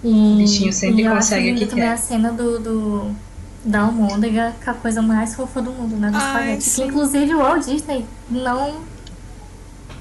E, 0.02 0.34
O 0.34 0.36
bichinho 0.36 0.72
sempre 0.72 1.02
e 1.02 1.08
consegue 1.08 1.50
o 1.50 1.54
que 1.54 1.60
lindo 1.60 1.70
também 1.70 1.84
quer. 1.86 1.92
a 1.92 1.96
cena 1.96 2.30
do, 2.32 2.58
do 2.58 3.10
da 3.64 3.80
almôndega, 3.80 4.54
que 4.62 4.68
é 4.68 4.72
a 4.72 4.74
coisa 4.74 5.00
mais 5.00 5.34
fofa 5.34 5.62
do 5.62 5.70
mundo, 5.72 5.96
né? 5.96 6.10
Do 6.10 6.16
Ai, 6.18 6.58
espaguete. 6.58 6.70
Que 6.70 6.82
inclusive 6.82 7.34
o 7.34 7.38
Walt 7.38 7.64
Disney 7.64 8.04
não 8.28 8.74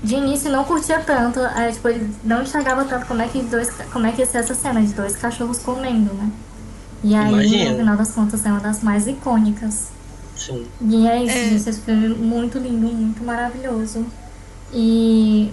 de 0.03 0.15
início 0.15 0.51
não 0.51 0.63
curtia 0.65 0.99
tanto, 0.99 1.39
é, 1.39 1.71
tipo, 1.71 1.87
ele 1.87 2.13
não 2.23 2.43
enxergava 2.43 2.83
tanto 2.85 3.05
como 3.05 3.21
é 3.21 3.27
que 3.27 3.41
dois, 3.43 3.69
como 3.91 4.05
é 4.05 4.11
que 4.11 4.19
ia 4.21 4.25
ser 4.27 4.39
essa 4.39 4.53
cena 4.53 4.81
de 4.81 4.93
dois 4.93 5.15
cachorros 5.15 5.59
comendo, 5.59 6.13
né? 6.13 6.29
E 7.03 7.15
aí, 7.15 7.31
Imagino. 7.33 7.71
no 7.71 7.77
final 7.77 7.97
das 7.97 8.11
contas, 8.11 8.45
é 8.45 8.49
uma 8.49 8.59
das 8.59 8.81
mais 8.83 9.07
icônicas. 9.07 9.87
Sim. 10.35 10.65
E 10.81 11.07
é 11.07 11.23
isso, 11.23 11.37
É. 11.37 11.43
gente, 11.49 11.69
esse 11.69 11.81
filme 11.81 12.05
é 12.05 12.09
muito 12.09 12.57
lindo, 12.57 12.87
muito 12.87 13.23
maravilhoso. 13.23 14.05
E 14.73 15.51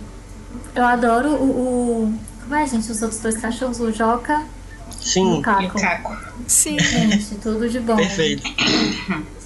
eu 0.74 0.84
adoro 0.84 1.28
o, 1.30 1.44
o- 2.06 2.14
Como 2.42 2.54
é, 2.54 2.66
gente, 2.66 2.90
os 2.90 3.00
outros 3.02 3.20
dois 3.20 3.36
cachorros, 3.36 3.78
o 3.80 3.92
Joca 3.92 4.42
e 5.00 5.08
Sim. 5.08 5.38
o 5.38 5.42
Caco. 5.42 5.62
E 5.62 5.66
o 5.66 5.70
Caco. 5.72 6.16
Sim. 6.48 6.78
Gente, 6.80 7.36
tudo 7.36 7.68
de 7.68 7.78
bom. 7.78 7.94
Perfeito. 7.96 8.42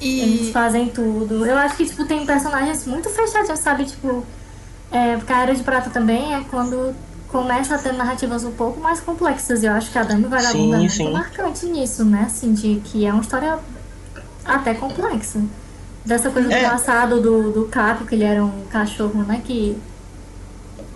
Eles 0.01 0.49
E 0.49 0.53
fazem 0.53 0.89
tudo. 0.89 1.45
Eu 1.45 1.57
acho 1.59 1.77
que, 1.77 1.85
tipo, 1.87 2.05
tem 2.07 2.25
personagens 2.25 2.87
muito 2.87 3.11
fechadinhos, 3.11 3.59
sabe? 3.61 3.85
Tipo, 3.85 4.25
é, 4.95 5.17
porque 5.17 5.33
a 5.33 5.43
Era 5.43 5.55
de 5.55 5.63
Prata 5.63 5.91
também 5.91 6.35
é 6.35 6.43
quando 6.51 6.95
começa 7.29 7.75
a 7.75 7.79
ter 7.79 7.93
narrativas 7.93 8.45
um 8.45 8.53
pouco 8.53 8.81
mais 8.81 9.01
complexas. 9.01 9.63
E 9.63 9.67
eu 9.67 9.73
acho 9.73 9.91
que 9.91 9.99
a 9.99 10.05
Dama 10.05 10.27
o 10.27 10.31
Vagabundo 10.31 10.77
é 10.77 10.89
Sim, 10.89 11.03
muito 11.05 11.13
marcante 11.19 11.67
nisso, 11.67 12.05
né? 12.05 12.23
Assim, 12.27 12.53
de 12.55 12.81
que 12.85 13.05
é 13.05 13.13
uma 13.13 13.23
história 13.23 13.59
até 14.45 14.73
complexa. 14.75 15.41
Dessa 16.05 16.31
coisa 16.31 16.49
do 16.49 16.55
É. 16.55 16.69
passado 16.69 17.21
do, 17.21 17.51
do 17.51 17.65
Caco, 17.67 18.05
que 18.07 18.15
ele 18.15 18.25
era 18.25 18.45
um 18.45 18.67
cachorro, 18.71 19.25
né? 19.25 19.41
Que, 19.45 19.77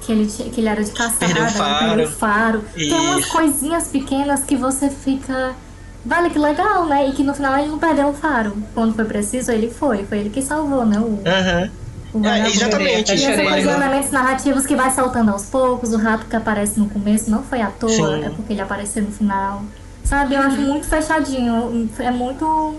que, 0.03 0.13
ele, 0.13 0.27
que 0.27 0.61
ele 0.61 0.69
era 0.69 0.85
de 0.85 0.93
caçada, 0.93 1.17
Perdeu 1.19 1.43
o 1.43 1.47
ele 1.47 1.55
faro. 1.57 1.87
perdeu 1.89 2.07
o 2.07 2.13
faro. 2.13 2.65
Tem 2.75 2.93
umas 3.01 3.25
coisinhas 3.27 3.89
pequenas 3.89 4.45
que 4.45 4.55
você 4.57 4.91
fica. 4.91 5.55
Vale, 6.05 6.31
que 6.31 6.39
legal, 6.39 6.87
né? 6.87 7.09
E 7.09 7.13
que 7.13 7.25
no 7.25 7.35
final 7.35 7.59
ele 7.59 7.69
não 7.69 7.79
perdeu 7.79 8.09
o 8.09 8.15
faro. 8.15 8.57
Quando 8.75 8.95
foi 8.95 9.05
preciso, 9.07 9.51
ele 9.51 9.71
foi. 9.71 10.05
Foi 10.05 10.19
ele 10.19 10.31
que 10.31 10.41
salvou, 10.41 10.85
né? 10.87 10.99
O, 11.01 11.21
Aham. 11.27 11.71
O 12.21 12.27
É, 12.27 12.47
exatamente. 12.49 13.13
E 13.13 13.17
coisa 13.25 13.37
de 13.37 13.43
Marina. 13.45 13.73
elementos 13.73 14.11
narrativos 14.11 14.67
que 14.67 14.75
vai 14.77 14.91
soltando 14.95 15.31
aos 15.31 15.45
poucos, 15.47 15.93
o 15.93 15.97
rato 15.99 16.27
que 16.27 16.37
aparece 16.37 16.79
no 16.79 16.89
começo 16.89 17.31
não 17.31 17.43
foi 17.43 17.61
à 17.63 17.71
toa, 17.71 17.91
Sim. 17.91 18.25
é 18.25 18.31
porque 18.31 18.53
ele 18.53 18.61
apareceu 18.63 19.03
no 19.03 19.11
final. 19.13 19.63
Sabe, 20.05 20.35
eu 20.35 20.41
acho 20.41 20.57
muito 20.61 20.87
fechadinho. 20.87 21.89
É 21.99 22.11
muito. 22.11 22.77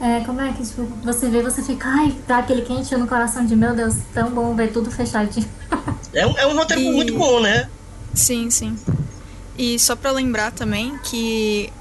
É, 0.00 0.20
como 0.26 0.40
é 0.40 0.52
que 0.52 0.64
tipo, 0.64 0.82
você 1.04 1.28
vê, 1.28 1.42
você 1.42 1.62
fica, 1.62 1.88
ai, 1.88 2.12
dá 2.26 2.38
aquele 2.38 2.62
quentinho 2.62 2.98
no 2.98 3.06
coração 3.06 3.44
de 3.46 3.54
meu 3.54 3.72
Deus, 3.74 3.94
tão 4.12 4.30
bom 4.30 4.54
ver 4.54 4.72
tudo 4.72 4.90
fechadinho. 4.90 5.46
É 6.14 6.26
um, 6.26 6.36
é 6.36 6.46
um 6.46 6.54
roteiro 6.54 6.82
E- 6.82 6.92
muito 6.92 7.14
bom, 7.16 7.40
né? 7.40 7.70
Sim, 8.12 8.50
sim. 8.50 8.76
E 9.56 9.78
só 9.78 9.96
pra 9.96 10.10
lembrar 10.10 10.52
também 10.52 10.98
que 11.04 11.72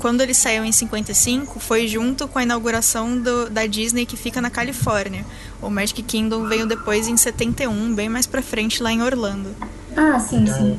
quando 0.00 0.22
ele 0.22 0.34
saiu 0.34 0.64
em 0.64 0.72
55 0.72 1.60
foi 1.60 1.86
junto 1.86 2.26
com 2.26 2.36
a 2.40 2.42
inauguração 2.42 3.16
do- 3.16 3.48
da 3.48 3.64
Disney 3.66 4.04
que 4.04 4.16
fica 4.16 4.40
na 4.40 4.50
Califórnia. 4.50 5.24
O 5.62 5.70
Magic 5.70 6.02
Kingdom 6.02 6.46
veio 6.46 6.66
depois 6.66 7.08
em 7.08 7.16
71, 7.16 7.94
bem 7.94 8.08
mais 8.08 8.26
pra 8.26 8.42
frente 8.42 8.82
lá 8.82 8.92
em 8.92 9.02
Orlando. 9.02 9.54
Ah, 9.96 10.18
sim, 10.20 10.46
sim. 10.46 10.78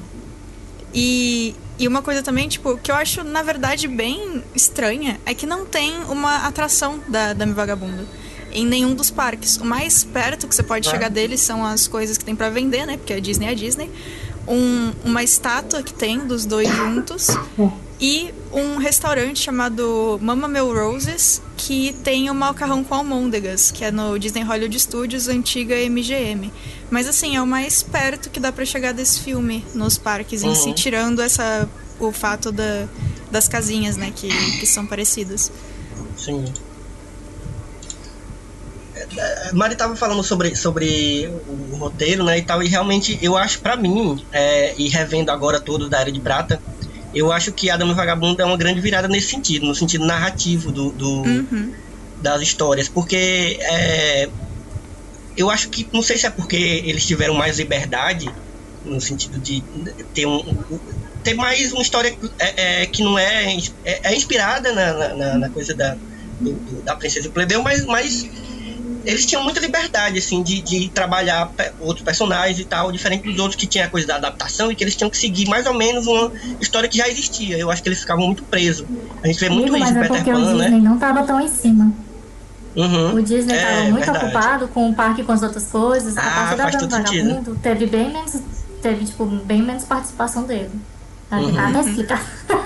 E, 0.93 1.55
e 1.77 1.87
uma 1.87 2.01
coisa 2.01 2.21
também, 2.23 2.47
tipo, 2.47 2.77
que 2.77 2.91
eu 2.91 2.95
acho, 2.95 3.23
na 3.23 3.41
verdade, 3.43 3.87
bem 3.87 4.43
estranha, 4.55 5.19
é 5.25 5.33
que 5.33 5.45
não 5.45 5.65
tem 5.65 5.93
uma 6.09 6.47
atração 6.47 6.99
da 7.07 7.33
Dame 7.33 7.53
Vagabundo 7.53 8.07
em 8.51 8.65
nenhum 8.65 8.93
dos 8.95 9.11
parques. 9.11 9.57
O 9.57 9.65
mais 9.65 10.03
perto 10.03 10.47
que 10.47 10.55
você 10.55 10.63
pode 10.63 10.87
Ah. 10.87 10.91
chegar 10.91 11.09
deles 11.09 11.41
são 11.41 11.65
as 11.65 11.87
coisas 11.87 12.17
que 12.17 12.23
tem 12.25 12.35
pra 12.35 12.49
vender, 12.49 12.85
né? 12.85 12.97
Porque 12.97 13.13
a 13.13 13.19
Disney 13.19 13.47
é 13.47 13.49
a 13.49 13.53
Disney. 13.53 13.91
Um- 14.47 14.93
uma 15.03 15.21
estátua 15.23 15.83
que 15.83 15.93
tem 15.93 16.19
dos 16.19 16.45
dois 16.45 16.67
juntos. 16.69 17.27
E 17.99 18.31
um 18.53 18.77
restaurante 18.77 19.39
chamado 19.39 20.19
Mama 20.21 20.47
Melroses, 20.47 21.41
que 21.57 21.93
tem 22.03 22.29
o 22.29 22.35
macarrão 22.35 22.83
com 22.83 22.93
almôndegas, 22.93 23.71
que 23.71 23.83
é 23.83 23.89
no 23.91 24.19
Disney 24.19 24.43
Hollywood 24.43 24.79
Studios, 24.79 25.27
antiga 25.27 25.75
MGM. 25.89 26.53
Mas 26.91 27.07
assim, 27.07 27.35
é 27.35 27.41
o 27.41 27.47
mais 27.47 27.81
perto 27.81 28.29
que 28.29 28.39
dá 28.39 28.51
pra 28.51 28.63
chegar 28.65 28.93
desse 28.93 29.21
filme 29.21 29.65
nos 29.73 29.97
parques 29.97 30.43
em 30.43 30.53
si, 30.53 30.67
Uhum. 30.69 30.73
tirando 30.75 31.21
essa, 31.21 31.67
o 31.99 32.11
fato 32.11 32.51
da, 32.51 32.87
das 33.31 33.47
casinhas, 33.47 33.97
né, 33.97 34.13
que, 34.15 34.27
que 34.59 34.65
são 34.67 34.85
parecidas. 34.85 35.51
Sim. 36.15 36.45
É, 38.95 39.49
A 39.49 39.53
Mari 39.53 39.75
tava 39.75 39.95
falando 39.95 40.23
sobre, 40.23 40.55
sobre 40.55 41.27
o 41.47 41.75
roteiro, 41.77 42.23
né, 42.23 42.37
e 42.37 42.41
tal, 42.43 42.61
e 42.61 42.67
realmente 42.67 43.17
eu 43.21 43.35
acho, 43.35 43.59
pra 43.59 43.75
mim, 43.75 44.23
é, 44.31 44.75
e 44.77 44.87
revendo 44.87 45.31
agora 45.31 45.59
todo 45.59 45.89
da 45.89 45.99
Era 46.01 46.11
de 46.11 46.19
Prata, 46.19 46.61
eu 47.17 47.31
acho 47.31 47.51
que 47.53 47.69
Adam 47.69 47.89
e 47.91 47.93
Vagabundo 47.93 48.41
é 48.41 48.45
uma 48.45 48.57
grande 48.57 48.79
virada 48.81 49.07
nesse 49.07 49.29
sentido, 49.29 49.65
no 49.65 49.75
sentido 49.75 50.05
narrativo 50.05 50.71
do, 50.71 50.91
do- 50.91 51.23
Uhum. 51.23 51.71
das 52.19 52.41
histórias, 52.41 52.89
porque 52.89 53.57
é, 53.61 54.29
eu 55.35 55.49
acho 55.49 55.69
que, 55.69 55.87
não 55.93 56.01
sei 56.01 56.17
se 56.17 56.25
é 56.25 56.29
porque 56.29 56.55
eles 56.55 57.05
tiveram 57.05 57.33
mais 57.35 57.57
liberdade, 57.59 58.25
no 58.83 58.99
sentido 59.01 59.39
de 59.39 59.63
ter 60.13 60.25
um, 60.25 60.39
ter 61.23 61.33
mais 61.33 61.71
uma 61.73 61.81
história 61.81 62.15
é, 62.39 62.81
é, 62.81 62.85
que 62.85 63.03
não 63.03 63.17
é, 63.19 63.55
é, 63.83 64.11
é 64.11 64.15
inspirada 64.15 64.71
na, 64.73 65.13
na- 65.15 65.37
na, 65.37 65.49
coisa 65.51 65.75
da, 65.75 65.95
do- 66.39 66.59
do- 66.61 66.81
da 66.83 66.95
princesa 66.95 67.29
plebeu, 67.29 67.61
mas, 67.61 67.85
mas 67.85 68.23
eles 69.07 69.25
tinham 69.25 69.43
muita 69.43 69.59
liberdade 69.59 70.17
assim 70.19 70.43
de, 70.43 70.61
de 70.61 70.89
trabalhar 70.89 71.49
outros 71.79 72.03
personagens 72.03 72.59
e 72.59 72.65
tal, 72.65 72.91
diferente 72.91 73.23
dos 73.23 73.39
outros 73.39 73.55
que 73.55 73.65
tinha 73.65 73.85
a 73.85 73.89
coisa 73.89 74.07
da 74.07 74.15
adaptação 74.15 74.71
e 74.71 74.75
que 74.75 74.83
eles 74.83 74.95
tinham 74.95 75.09
que 75.09 75.17
seguir 75.17 75.47
mais 75.47 75.65
ou 75.65 75.73
menos 75.73 76.05
uma 76.07 76.31
história 76.59 76.89
que 76.89 76.97
já 76.97 77.07
existia. 77.07 77.57
Eu 77.57 77.71
acho 77.71 77.81
que 77.81 77.89
eles 77.89 77.99
ficavam 77.99 78.25
muito 78.25 78.43
presos. 78.43 78.85
A 79.23 79.27
gente 79.27 79.39
vê 79.39 79.49
muito 79.49 79.69
Amigo, 79.73 79.85
isso 79.85 79.93
em 79.93 79.97
é 79.97 80.07
Peter 80.07 80.33
Pan, 80.33 80.43
Disney 80.43 80.69
né? 80.69 80.79
não 80.81 80.97
tava 80.97 81.23
tão 81.23 81.39
em 81.39 81.47
cima. 81.47 81.91
Uhum. 82.75 83.15
O 83.15 83.21
Disney 83.23 83.55
É, 83.55 83.57
estava 83.57 83.81
muito 83.89 84.05
verdade. 84.05 84.25
ocupado 84.25 84.67
com 84.67 84.89
o 84.89 84.93
parque 84.93 85.21
e 85.21 85.23
com 85.23 85.31
as 85.31 85.41
outras 85.41 85.63
coisas. 85.65 86.15
Ah, 86.17 86.51
a 86.51 86.55
parte 86.55 86.85
da. 86.85 86.97
Vagabundo 86.99 87.55
teve 87.55 87.87
bem 87.87 88.11
menos. 88.13 88.37
Teve, 88.81 89.05
tipo, 89.05 89.25
bem 89.25 89.63
menos 89.63 89.83
participação 89.85 90.43
dele. 90.43 90.69
Tá 91.29 91.39
Uhum. 91.39 91.59
Até 91.59 91.79
explicar. 91.81 92.23
Ah, 92.49 92.57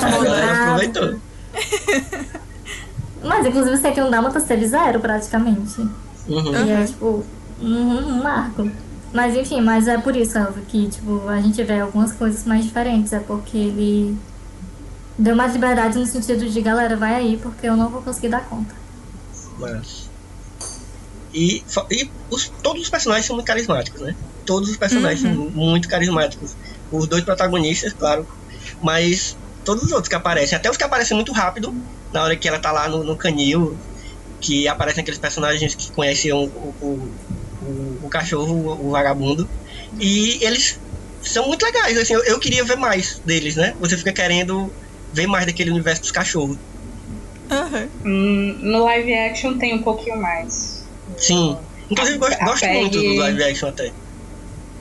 Tá 0.00 0.06
A 0.06 0.62
aproveitou. 0.62 1.20
Mas 3.24 3.46
inclusive 3.46 3.76
você 3.76 3.90
que 3.92 4.00
um 4.02 4.10
Dálmatas 4.10 4.44
teve 4.44 4.66
zero 4.66 5.00
praticamente. 5.00 5.80
Uhum. 6.28 6.66
E 6.66 6.70
é 6.70 6.84
tipo 6.86 7.24
um, 7.60 7.66
um 7.68 8.22
marco. 8.22 8.70
Mas 9.12 9.34
enfim, 9.36 9.60
mas 9.60 9.86
é 9.86 9.96
por 9.98 10.16
isso, 10.16 10.36
Elvio, 10.36 10.62
que 10.66 10.88
tipo, 10.88 11.28
a 11.28 11.40
gente 11.40 11.62
vê 11.62 11.80
algumas 11.80 12.12
coisas 12.12 12.44
mais 12.44 12.64
diferentes. 12.64 13.12
É 13.12 13.20
porque 13.20 13.56
ele 13.56 14.18
deu 15.18 15.36
mais 15.36 15.52
liberdade 15.52 15.98
no 15.98 16.06
sentido 16.06 16.48
de 16.48 16.60
galera, 16.60 16.96
vai 16.96 17.14
aí, 17.14 17.36
porque 17.36 17.66
eu 17.68 17.76
não 17.76 17.88
vou 17.88 18.02
conseguir 18.02 18.28
dar 18.28 18.44
conta. 18.44 18.74
Mas... 19.58 20.10
E, 21.32 21.64
e 21.90 22.10
os- 22.30 22.52
todos 22.62 22.82
os 22.82 22.88
personagens 22.88 23.26
são 23.26 23.34
muito 23.36 23.46
carismáticos, 23.46 24.00
né? 24.00 24.14
Todos 24.46 24.68
os 24.70 24.76
personagens 24.76 25.20
são 25.20 25.32
muito 25.32 25.88
carismáticos. 25.88 26.54
Os 26.92 27.06
dois 27.08 27.24
protagonistas, 27.24 27.92
claro. 27.92 28.26
Mas 28.82 29.36
todos 29.64 29.82
os 29.84 29.90
outros 29.92 30.08
que 30.08 30.14
aparecem, 30.14 30.56
até 30.56 30.70
os 30.70 30.76
que 30.76 30.84
aparecem 30.84 31.16
muito 31.16 31.32
rápido, 31.32 31.74
na 32.14 32.24
hora 32.24 32.36
que 32.38 32.48
ela 32.48 32.60
tá 32.60 32.72
lá 32.72 32.88
no, 32.88 33.04
no 33.04 33.18
canil, 33.18 33.78
que 34.40 34.68
aparecem 34.68 35.02
aqueles 35.02 35.20
personagens 35.20 35.74
que 35.74 35.90
conhecem 35.92 36.32
o, 36.32 36.38
o, 36.38 37.16
o, 37.60 38.06
o- 38.06 38.08
cachorro, 38.10 38.54
o, 38.54 38.88
o 38.88 38.92
vagabundo. 38.92 39.48
E 40.00 40.44
eles 40.46 40.80
são 41.22 41.46
muito 41.48 41.64
legais, 41.64 41.98
assim, 41.98 42.14
eu, 42.14 42.24
eu 42.24 42.40
queria 42.40 42.64
ver 42.64 42.76
mais 42.76 43.20
deles, 43.24 43.56
né? 43.56 43.74
Você 43.80 43.96
fica 43.98 44.12
querendo 44.12 44.74
ver 45.12 45.26
mais 45.26 45.46
daquele 45.46 45.70
universo 45.70 46.02
dos 46.02 46.10
cachorros. 46.12 46.58
Aham. 47.50 47.88
Hum, 48.04 48.58
no 48.70 48.84
live 48.84 49.14
action 49.14 49.58
tem 49.58 49.74
um 49.74 49.82
pouquinho 49.82 50.20
mais. 50.20 50.84
Sim. 51.18 51.56
Inclusive, 51.90 52.18
gosto, 52.18 52.40
A 52.42 52.44
gosto 52.46 52.60
Peg- 52.60 52.80
muito 52.80 52.98
do 53.02 53.14
live 53.16 53.42
action 53.44 53.68
até. 53.68 53.92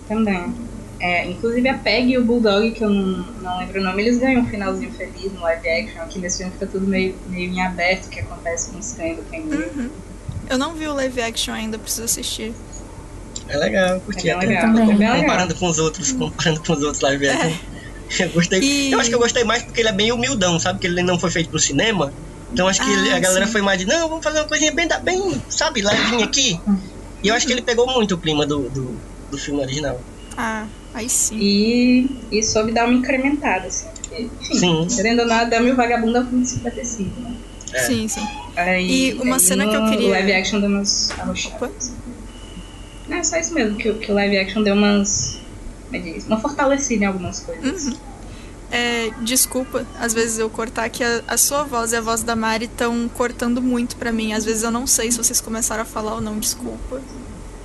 Também. 0.07 0.72
É, 1.03 1.29
inclusive 1.29 1.67
a 1.67 1.77
Peg 1.77 2.11
e 2.11 2.17
o 2.17 2.23
Bulldog, 2.23 2.71
que 2.71 2.81
eu 2.81 2.89
não, 2.89 3.17
não 3.41 3.59
lembro 3.59 3.81
o 3.81 3.83
nome, 3.83 4.03
eles 4.03 4.19
ganham 4.19 4.41
um 4.41 4.47
finalzinho 4.47 4.89
feliz 4.93 5.33
no 5.33 5.41
live 5.41 5.67
action. 5.69 6.01
Aqui 6.01 6.17
nesse 6.19 6.37
filme 6.37 6.53
fica 6.53 6.65
tudo 6.65 6.87
meio, 6.87 7.13
meio 7.27 7.51
em 7.51 7.61
aberto, 7.61 8.05
o 8.05 8.09
que 8.09 8.21
acontece 8.21 8.71
com 8.71 8.79
os 8.79 8.93
cães 8.93 9.17
do 9.17 9.23
Kangaroo. 9.23 9.69
Uhum. 9.75 9.89
Eu 10.49 10.57
não 10.57 10.73
vi 10.75 10.87
o 10.87 10.93
live 10.93 11.21
action 11.21 11.53
ainda, 11.53 11.77
preciso 11.77 12.05
assistir. 12.05 12.53
É 13.49 13.57
legal, 13.57 13.99
curti 13.99 14.29
É 14.29 14.35
legal, 14.37 14.63
é 14.69 14.73
bem 14.73 14.87
legal. 14.97 15.19
Comparando 15.19 15.55
com 15.55 15.67
os 15.67 15.77
outros, 15.77 16.11
comparando 16.13 16.63
com 16.63 16.71
os 16.73 16.81
outros 16.83 17.01
live 17.01 17.27
action. 17.27 17.53
Eu 18.19 18.29
gostei. 18.29 18.59
E- 18.61 18.91
Eu 18.91 18.99
acho 18.99 19.09
que 19.09 19.15
eu 19.15 19.19
gostei 19.19 19.43
mais 19.43 19.63
porque 19.63 19.81
ele 19.81 19.89
é 19.89 19.93
bem 19.93 20.11
humildão, 20.11 20.59
sabe? 20.59 20.77
Que 20.79 20.85
ele 20.87 21.01
não 21.01 21.17
foi 21.19 21.31
feito 21.31 21.49
pro 21.49 21.57
cinema. 21.59 22.13
Então 22.51 22.67
acho 22.67 22.79
que 22.81 22.89
Ah, 22.89 22.93
ele- 22.93 23.11
a 23.11 23.19
galera 23.19 23.45
sim. 23.47 23.51
foi 23.51 23.61
mais 23.61 23.79
de, 23.79 23.85
não, 23.87 24.07
vamos 24.07 24.23
fazer 24.23 24.39
uma 24.39 24.47
coisinha 24.47 24.71
bem, 24.71 24.87
bem 25.03 25.41
sabe, 25.49 25.81
levinha 25.81 26.23
aqui. 26.23 26.59
E 27.23 27.27
eu 27.29 27.33
acho 27.35 27.47
que 27.47 27.51
ele 27.51 27.61
pegou 27.63 27.87
muito 27.91 28.13
o 28.13 28.17
clima 28.19 28.45
do, 28.45 28.69
do, 28.69 28.95
do 29.31 29.37
filme 29.37 29.61
original. 29.61 29.99
Ah, 30.37 30.67
aí 30.93 31.09
sim. 31.09 31.37
E, 31.39 32.09
e 32.31 32.43
soube 32.43 32.71
dar 32.71 32.85
uma 32.85 32.93
incrementada, 32.93 33.67
assim. 33.67 33.87
Porque, 33.87 34.23
enfim, 34.41 34.87
Sim. 34.89 34.95
querendo 34.95 35.21
ou 35.21 35.27
não, 35.27 35.35
a 35.35 35.43
Dama 35.45 35.69
e 35.69 35.71
o 35.71 35.75
Vagabundo 35.75 36.17
é 36.17 36.21
um 36.21 36.25
filme 36.25 36.43
de 36.43 36.49
55, 36.49 37.19
né? 37.21 37.35
É. 37.73 37.79
Sim, 37.83 38.07
sim. 38.07 38.27
Aí, 38.55 39.09
E 39.09 39.13
uma 39.15 39.35
aí 39.35 39.39
cena 39.39 39.67
que 39.67 39.75
eu 39.75 39.85
queria- 39.89 40.09
live 40.11 40.31
action 40.33 40.59
deu 40.59 40.69
umas 40.69 41.09
arrochadas. 41.19 41.91
Não, 43.07 43.17
é 43.17 43.23
só 43.23 43.37
isso 43.37 43.53
mesmo, 43.53 43.75
que, 43.77 43.89
o- 43.89 43.95
que 43.97 44.11
o 44.11 44.15
live 44.15 44.37
action 44.37 44.61
deu 44.63 44.75
umas. 44.75 45.39
Como 45.85 45.95
é 45.95 45.99
que 45.99 46.13
diz? 46.13 46.25
Uma 46.27 46.39
fortalecida 46.39 47.03
em 47.03 47.07
algumas 47.07 47.39
coisas. 47.39 47.85
Uhum. 47.87 47.97
É, 48.71 49.11
desculpa, 49.21 49.85
às 49.99 50.13
vezes 50.13 50.39
eu 50.39 50.49
cortar 50.49 50.89
que 50.89 51.03
a, 51.03 51.21
a 51.27 51.37
sua 51.37 51.63
voz 51.63 51.91
e 51.91 51.95
a 51.95 52.01
voz 52.01 52.23
da 52.23 52.35
Mari 52.35 52.65
estão 52.65 53.07
cortando 53.07 53.61
muito 53.61 53.95
pra 53.97 54.11
mim. 54.11 54.33
Às 54.33 54.43
vezes 54.45 54.63
eu 54.63 54.71
não 54.71 54.87
sei 54.87 55.11
se 55.11 55.17
vocês 55.17 55.39
começaram 55.41 55.83
a 55.83 55.85
falar 55.85 56.15
ou 56.15 56.21
não, 56.21 56.39
desculpa. 56.39 56.99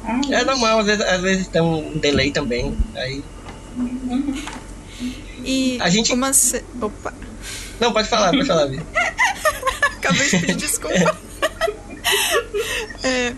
Ah, 0.08 0.20
É 0.30 0.44
normal, 0.44 0.78
às 0.80 0.86
vezes, 0.86 1.04
às 1.06 1.20
vezes 1.20 1.46
tem 1.48 1.60
um 1.60 1.98
delay 1.98 2.30
também. 2.32 2.76
Aí. 2.96 3.22
E 5.44 5.78
A 5.80 5.88
gente- 5.88 6.12
uma 6.12 6.32
ce... 6.32 6.64
Opa, 6.80 7.12
Não, 7.78 7.92
pode 7.92 8.08
falar, 8.08 8.30
pode 8.32 8.46
falar, 8.46 8.66
Bia. 8.66 8.82
acabei 9.98 10.28
de 10.28 10.38
pedir 10.38 10.54
desculpa. 10.56 11.16
É, 13.02 13.34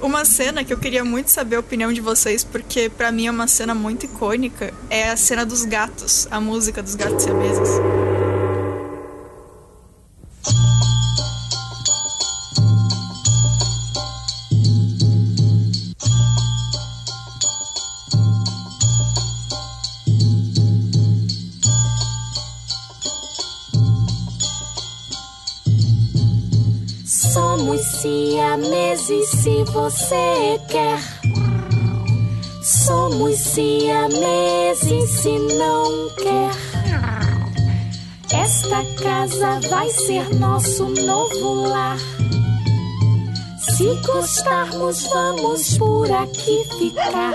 uma 0.00 0.24
cena 0.24 0.64
que 0.64 0.72
eu 0.72 0.78
queria 0.78 1.04
muito 1.04 1.30
saber 1.30 1.56
a 1.56 1.60
opinião 1.60 1.92
de 1.92 2.00
vocês, 2.00 2.42
porque 2.44 2.88
pra 2.90 3.10
mim 3.12 3.26
é 3.26 3.30
uma 3.30 3.46
cena 3.46 3.74
muito 3.74 4.04
icônica, 4.06 4.72
é 4.90 5.10
a 5.10 5.16
cena 5.16 5.46
dos 5.46 5.64
gatos, 5.64 6.26
a 6.30 6.40
música 6.40 6.82
dos 6.82 6.94
gatos 6.96 7.22
siameses. 7.24 7.68
Somos 27.98 28.02
siameses 28.02 29.28
se 29.30 29.64
você 29.64 30.60
quer. 30.68 31.00
Somos 32.62 33.36
siameses 33.38 35.10
se 35.10 35.36
não 35.38 36.08
quer. 36.10 36.50
Esta 38.32 38.84
casa 39.02 39.60
vai 39.68 39.88
ser 39.90 40.32
nosso 40.38 40.84
novo 40.84 41.68
lar. 41.68 41.98
Se 43.58 43.94
gostarmos, 44.06 45.02
vamos 45.12 45.76
por 45.76 46.08
aqui 46.12 46.64
ficar. 46.78 47.32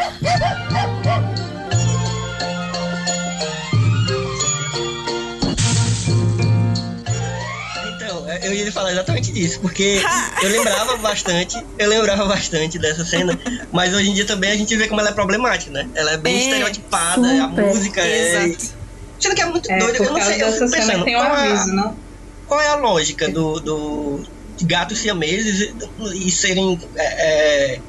Eu 8.46 8.54
ia 8.54 8.72
falar 8.72 8.92
exatamente 8.92 9.32
disso, 9.32 9.60
porque 9.62 10.02
eu 10.42 10.50
lembrava 10.50 10.98
bastante, 10.98 11.56
eu 11.78 11.90
lembrava 11.90 12.26
bastante 12.26 12.78
dessa 12.80 13.06
cena, 13.06 13.38
mas 13.72 13.94
hoje 13.94 14.10
em 14.10 14.14
dia 14.14 14.26
também 14.26 14.52
a 14.52 14.56
gente 14.56 14.76
vê 14.76 14.88
como 14.88 15.00
ela 15.02 15.10
é 15.10 15.14
problemática, 15.14 15.72
né? 15.72 15.90
Ela 15.96 16.12
é 16.14 16.18
bem 16.18 16.36
É, 16.36 16.40
estereotipada, 16.40 17.22
a 17.44 17.50
super. 17.50 17.66
música 17.66 18.02
é. 18.02 18.46
Exato. 18.46 18.84
Sendo 19.20 19.36
que 19.36 19.42
é 19.42 19.46
muito 19.46 19.72
É, 19.72 19.80
doido, 19.80 20.04
eu 20.04 20.12
não 20.14 20.22
sei, 20.22 20.42
eu 20.42 20.52
fico 20.52 20.72
pensando, 20.72 21.06
tem 21.06 21.16
um 21.16 21.20
qual, 21.20 21.36
é 21.36 21.42
aviso, 21.52 21.72
a, 21.72 21.76
não? 21.76 22.04
qual 22.46 22.62
é 22.62 22.68
a 22.68 22.76
lógica 22.76 23.30
do, 23.30 23.60
do 23.62 24.24
de 24.58 24.66
gatos 24.66 25.00
siameses 25.00 25.74
e, 26.16 26.28
e 26.28 26.32
serem 26.32 26.78
é, 26.98 27.76
é, 27.76 27.82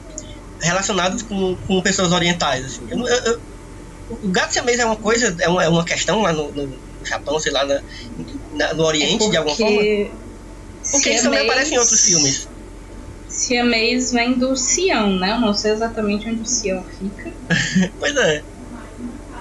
relacionados 0.63 1.23
com, 1.23 1.57
com 1.67 1.83
pessoas 1.83 2.13
orientais, 2.13 2.65
assim. 2.65 2.87
Eu 2.89 2.99
eu- 2.99 3.25
eu- 3.33 3.41
o 4.09 4.31
gato 4.31 4.53
siamês 4.53 4.79
é 4.79 4.85
uma 4.85 4.97
coisa, 4.97 5.35
é 5.41 5.49
uma, 5.49 5.65
é 5.65 5.69
uma 5.69 5.85
questão 5.85 6.21
lá 6.23 6.33
no, 6.33 6.53
no 6.53 6.79
Japão, 7.05 7.41
sei 7.41 7.51
lá, 7.53 7.65
na- 7.65 7.81
na- 8.53 8.75
no 8.75 8.85
Oriente, 8.85 9.29
de 9.31 9.37
alguma 9.37 9.57
forma? 9.57 9.81
Porque 10.91 11.11
isso 11.11 11.25
também 11.25 11.41
aparece 11.41 11.75
em 11.75 11.79
outros 11.79 12.01
filmes. 12.03 12.49
Siamês 13.27 14.13
vem 14.13 14.39
do 14.39 14.55
Sião, 14.57 15.19
né? 15.19 15.33
Eu 15.33 15.41
não 15.41 15.53
sei 15.55 15.73
exatamente 15.73 16.29
onde 16.29 16.43
o 16.43 16.47
Sião 16.47 16.85
fica. 16.85 17.35
Pois 17.99 18.17
é. 18.17 18.45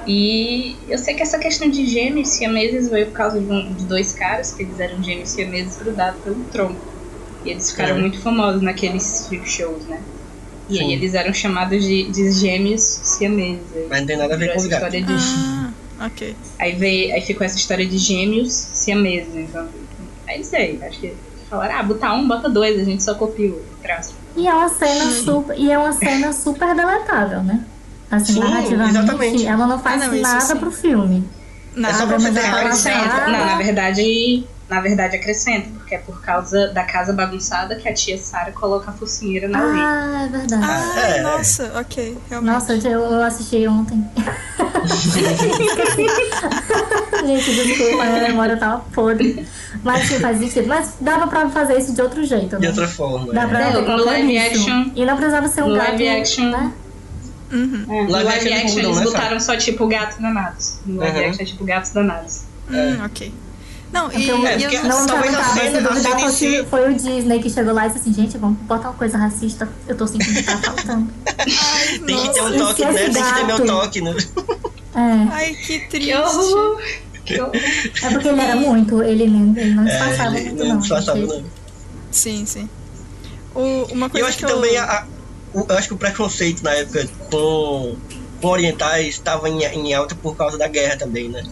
E 0.05 0.91
eu 0.91 0.97
sei 0.97 1.15
que 1.15 1.21
essa 1.23 1.39
questão 1.39 1.69
de 1.69 1.85
gêmeos 1.85 2.29
siameses 2.29 2.89
veio 2.89 3.07
por 3.07 3.13
causa 3.13 3.39
de, 3.39 3.49
um- 3.49 3.73
de 3.73 3.85
dois 3.85 4.11
caras 4.13 4.51
que 4.51 4.63
eles 4.63 4.79
eram 4.79 5.01
gêmeos 5.01 5.29
siameses 5.29 5.77
grudados 5.77 6.21
pelo 6.21 6.43
tronco. 6.45 6.85
E 7.43 7.49
eles 7.49 7.71
ficaram 7.71 7.97
É. 7.97 8.01
muito 8.01 8.21
famosos 8.21 8.61
naqueles 8.61 9.27
freak 9.27 9.47
shows, 9.47 9.85
né? 9.87 10.05
E 10.69 10.77
Sim. 10.77 10.85
aí 10.85 10.93
eles 10.93 11.13
eram 11.13 11.33
chamados 11.33 11.83
de, 11.83 12.11
de 12.11 12.31
gêmeos 12.31 12.81
siameses. 12.81 13.87
Mas 13.89 13.99
não 14.01 14.07
tem 14.07 14.17
nada 14.17 14.33
a 14.33 14.37
ver 14.37 14.53
com 14.53 14.59
os 14.59 14.65
essa 14.65 14.69
gatos. 14.69 14.95
história 14.95 15.05
de. 15.05 15.13
Ah, 15.99 16.07
ok. 16.07 16.37
Aí, 16.59 16.75
veio, 16.75 17.13
aí 17.13 17.21
ficou 17.21 17.45
essa 17.45 17.57
história 17.57 17.85
de 17.85 17.97
gêmeos 17.97 18.53
siameses. 18.53 19.35
Então, 19.35 19.69
é 20.27 20.39
isso 20.39 20.55
aí. 20.55 20.81
Acho 20.83 20.99
que 20.99 21.17
falaram, 21.49 21.75
ah, 21.79 21.83
botar 21.83 22.13
um, 22.13 22.27
bota 22.27 22.49
dois, 22.49 22.79
a 22.79 22.83
gente 22.83 23.03
só 23.03 23.15
copia 23.15 23.49
o 23.51 23.61
traço. 23.81 24.13
E 24.35 24.47
é 24.47 24.53
uma 24.53 24.69
cena 24.69 25.11
super, 25.11 25.57
e 25.57 25.71
é 25.71 25.77
uma 25.77 25.93
cena 25.93 26.33
super 26.33 26.75
deletável, 26.75 27.43
né? 27.43 27.63
Assim, 28.09 28.33
Sim, 28.33 28.39
narrativamente, 28.41 28.97
exatamente. 28.97 29.45
ela 29.47 29.67
não 29.67 29.79
faz 29.79 30.01
Ah, 30.03 30.07
não, 30.07 30.21
nada 30.21 30.41
sim. 30.41 30.57
pro 30.57 30.71
filme. 30.71 31.27
É 31.75 31.93
só 31.93 32.05
pra 32.05 32.19
Nada, 32.19 32.31
você 32.31 32.39
Acrescenta. 32.39 33.27
Não, 33.27 33.45
na 33.45 33.57
verdade, 33.57 34.43
na 34.69 34.79
verdade 34.81 35.15
acrescenta, 35.15 35.69
porque 35.75 35.95
é 35.95 35.97
por 35.97 36.21
causa 36.21 36.67
da 36.67 36.83
casa 36.83 37.11
bagunçada 37.13 37.75
que 37.75 37.89
a 37.89 37.93
tia 37.93 38.17
Sara 38.17 38.51
coloca 38.51 38.91
a 38.91 38.93
focinheira 38.93 39.47
na. 39.47 39.59
Ah, 39.59 40.23
é 40.25 40.27
verdade. 40.29 40.63
Ah, 40.63 40.99
é, 40.99 41.17
é. 41.17 41.21
nossa, 41.23 41.71
ok, 41.79 42.17
realmente. 42.29 42.53
Nossa, 42.53 42.73
eu 42.87 43.23
assisti 43.23 43.67
ontem. 43.67 44.05
Gente, 47.25 47.53
desculpa, 47.55 48.03
a 48.03 48.05
minha 48.07 48.21
memória 48.27 48.57
tava 48.57 48.79
podre. 48.93 49.45
Mas 49.83 50.07
sim, 50.07 50.19
faz 50.19 50.37
sentido. 50.39 50.67
Mas 50.67 50.95
dava 50.99 51.27
pra 51.27 51.49
fazer 51.49 51.77
isso 51.79 51.93
de 51.93 52.01
outro 52.01 52.23
jeito, 52.25 52.55
De 52.57 52.61
né? 52.63 52.67
outra 52.69 52.87
forma. 52.87 53.31
Dá 53.33 53.43
é. 53.43 53.47
pra 53.47 53.71
qualquer 53.71 53.95
live 53.97 54.37
action- 54.37 54.91
E 54.95 55.05
não 55.05 55.15
precisava 55.15 55.47
ser 55.47 55.63
um 55.63 55.69
no 55.69 55.75
gato, 55.75 55.87
live 55.89 56.07
action- 56.09 56.49
né? 56.49 56.71
Uhum. 57.51 57.85
É, 57.87 58.03
no 58.03 58.11
Live 58.11 58.25
live 58.25 58.29
action 58.29 58.47
eles 58.49 58.63
action 58.63 58.79
eles 58.79 58.97
né, 58.97 59.03
botaram 59.03 59.39
só 59.39 59.55
tipo 59.55 59.85
gatos 59.87 60.17
danados. 60.17 60.79
No 60.85 60.99
live 61.01 61.19
Uhum. 61.19 61.25
action 61.27 61.41
é 61.41 61.45
tipo 61.45 61.63
gatos 61.63 61.91
danados. 61.91 62.41
Hum, 62.69 63.05
ok. 63.05 63.31
Não, 63.93 64.11
e, 64.11 64.23
Então, 64.23 64.45
É, 64.47 64.57
e 64.57 64.61
porque 64.61 64.75
eu 64.75 64.83
não 64.85 65.05
talvez 65.05 65.33
a 65.35 65.43
cena- 65.43 65.77
a 65.77 65.81
duvidar, 65.93 66.19
cena 66.19 66.31
si- 66.31 66.65
foi 66.69 66.91
o 66.91 66.95
Disney 66.95 67.39
que 67.39 67.49
chegou 67.49 67.73
lá 67.73 67.85
e 67.85 67.89
disse 67.91 67.99
assim, 68.01 68.13
gente, 68.13 68.37
vamos 68.39 68.57
botar 68.61 68.89
uma 68.89 68.97
coisa 68.97 69.17
racista. 69.19 69.69
Eu 69.87 69.95
tô 69.95 70.07
sentindo 70.07 70.33
que 70.33 70.43
tá 70.43 70.57
faltando. 70.57 71.07
Ai, 71.37 71.99
Tem 71.99 72.17
que 72.17 72.33
ter 72.33 72.41
um 72.41 72.57
toque, 72.57 72.85
né? 72.85 72.93
Tem 73.09 73.23
que 73.23 73.33
ter 73.35 73.45
meu 73.45 73.65
toque, 73.65 74.01
né? 74.01 74.15
É. 74.95 74.99
Ai, 75.31 75.53
que 75.55 75.79
triste. 75.89 76.11
Que! 77.25 77.35
Que. 77.35 77.39
É 78.05 78.09
porque 78.11 78.27
ele 78.27 78.41
era 78.41 78.55
muito, 78.55 79.01
ele, 79.01 79.23
ele 79.23 79.73
não 79.75 79.85
disfarçava 79.85 80.35
É, 80.35 80.39
ele 80.39 80.49
muito, 80.49 80.59
não 80.63 80.69
não. 80.73 80.79
disfarçava, 80.79 81.19
gente. 81.19 81.29
não. 81.33 81.43
Sim, 82.11 82.45
sim. 82.45 82.69
O, 83.55 83.61
uma 83.93 84.09
coisa 84.09 84.25
eu 84.25 84.29
acho 84.29 84.37
que 84.39 84.45
também 84.47 84.75
a, 84.77 84.83
a- 84.83 85.05
o- 85.53 85.65
eu 85.69 85.77
acho 85.77 85.87
que 85.87 85.93
o 85.93 85.97
preconceito 85.97 86.63
na 86.63 86.71
época 86.71 87.07
com, 87.31 87.95
com 88.41 88.47
orientais 88.47 89.07
estava 89.09 89.47
em, 89.47 89.63
em 89.63 89.93
alta 89.93 90.15
por 90.15 90.35
causa 90.35 90.57
da 90.57 90.67
guerra 90.67 90.97
também, 90.97 91.29
né? 91.29 91.43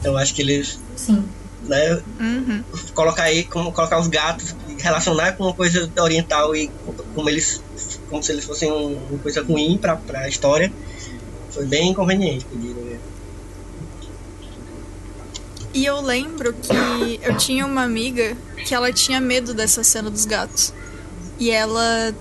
Então 0.00 0.12
eu 0.12 0.18
acho 0.18 0.32
que 0.34 0.40
eles, 0.42 0.78
Sim. 0.96 1.24
Né, 1.62 2.00
Uhum. 2.20 2.62
colocar 2.94 3.24
aí, 3.24 3.44
como 3.44 3.72
colocar 3.72 3.98
os 3.98 4.08
gatos, 4.08 4.54
relacionar 4.78 5.32
com 5.32 5.44
uma 5.44 5.54
coisa 5.54 5.90
oriental 6.00 6.54
e 6.54 6.70
como 7.14 7.28
eles, 7.28 7.60
como 8.08 8.22
se 8.22 8.32
eles 8.32 8.44
fossem 8.44 8.70
um- 8.70 8.96
uma 9.10 9.18
coisa 9.18 9.42
ruim 9.42 9.76
pra, 9.78 9.96
pra 9.96 10.28
história, 10.28 10.72
foi 11.50 11.66
bem 11.66 11.90
inconveniente, 11.90 12.46
né? 12.52 12.98
E 15.74 15.84
eu 15.84 16.00
lembro 16.00 16.52
que 16.54 17.20
eu 17.22 17.36
tinha 17.36 17.66
uma 17.66 17.82
amiga 17.82 18.36
que 18.66 18.74
ela 18.74 18.92
tinha 18.92 19.20
medo 19.20 19.52
dessa 19.54 19.84
cena 19.84 20.10
dos 20.10 20.24
gatos. 20.24 20.72
E 21.38 21.50
ela, 21.50 22.12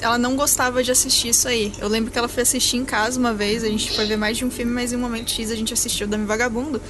ela 0.00 0.16
não 0.16 0.34
gostava 0.34 0.82
de 0.82 0.90
assistir 0.90 1.28
isso 1.28 1.46
aí. 1.46 1.72
Eu 1.78 1.88
lembro 1.88 2.10
que 2.10 2.18
ela 2.18 2.28
foi 2.28 2.42
assistir 2.42 2.78
em 2.78 2.84
casa 2.86 3.18
uma 3.20 3.34
vez, 3.34 3.62
a 3.64 3.68
gente 3.68 3.90
foi 3.94 4.06
ver 4.06 4.16
mais 4.16 4.38
de 4.38 4.44
um 4.46 4.50
filme, 4.50 4.72
mas 4.72 4.92
em 4.92 4.96
um 4.96 5.00
momento 5.00 5.30
X 5.30 5.50
a 5.50 5.54
gente 5.56 5.74
assistiu 5.74 6.06
Dame 6.06 6.24
Vagabundo. 6.24 6.80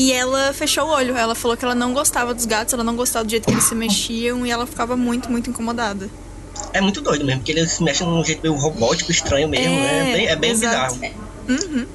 E 0.00 0.12
ela 0.12 0.52
fechou 0.54 0.84
o 0.86 0.90
olho. 0.90 1.14
Ela 1.16 1.34
falou 1.34 1.56
que 1.56 1.64
ela 1.64 1.74
não 1.74 1.92
gostava 1.92 2.32
dos 2.32 2.46
gatos, 2.46 2.72
ela 2.72 2.82
não 2.84 2.96
gostava 2.96 3.24
do 3.24 3.30
jeito 3.30 3.44
que 3.46 3.52
eles 3.52 3.64
se 3.64 3.74
mexiam 3.74 4.46
e 4.46 4.50
ela 4.50 4.66
ficava 4.66 4.96
muito, 4.96 5.30
muito 5.30 5.50
incomodada. 5.50 6.08
é 6.72 6.80
muito 6.80 7.00
doido 7.02 7.24
mesmo, 7.24 7.40
porque 7.40 7.52
eles 7.52 7.72
se 7.72 7.82
mexem 7.82 8.06
de 8.06 8.12
um 8.12 8.24
jeito 8.24 8.40
meio 8.42 8.54
robótico, 8.54 9.10
estranho 9.10 9.46
mesmo, 9.48 9.74
né? 9.74 10.10
É 10.10 10.12
bem, 10.16 10.26
é 10.28 10.36
bem 10.36 10.50
exato. 10.52 10.94
bizarro. 10.94 11.14
Uhum. 11.48 11.86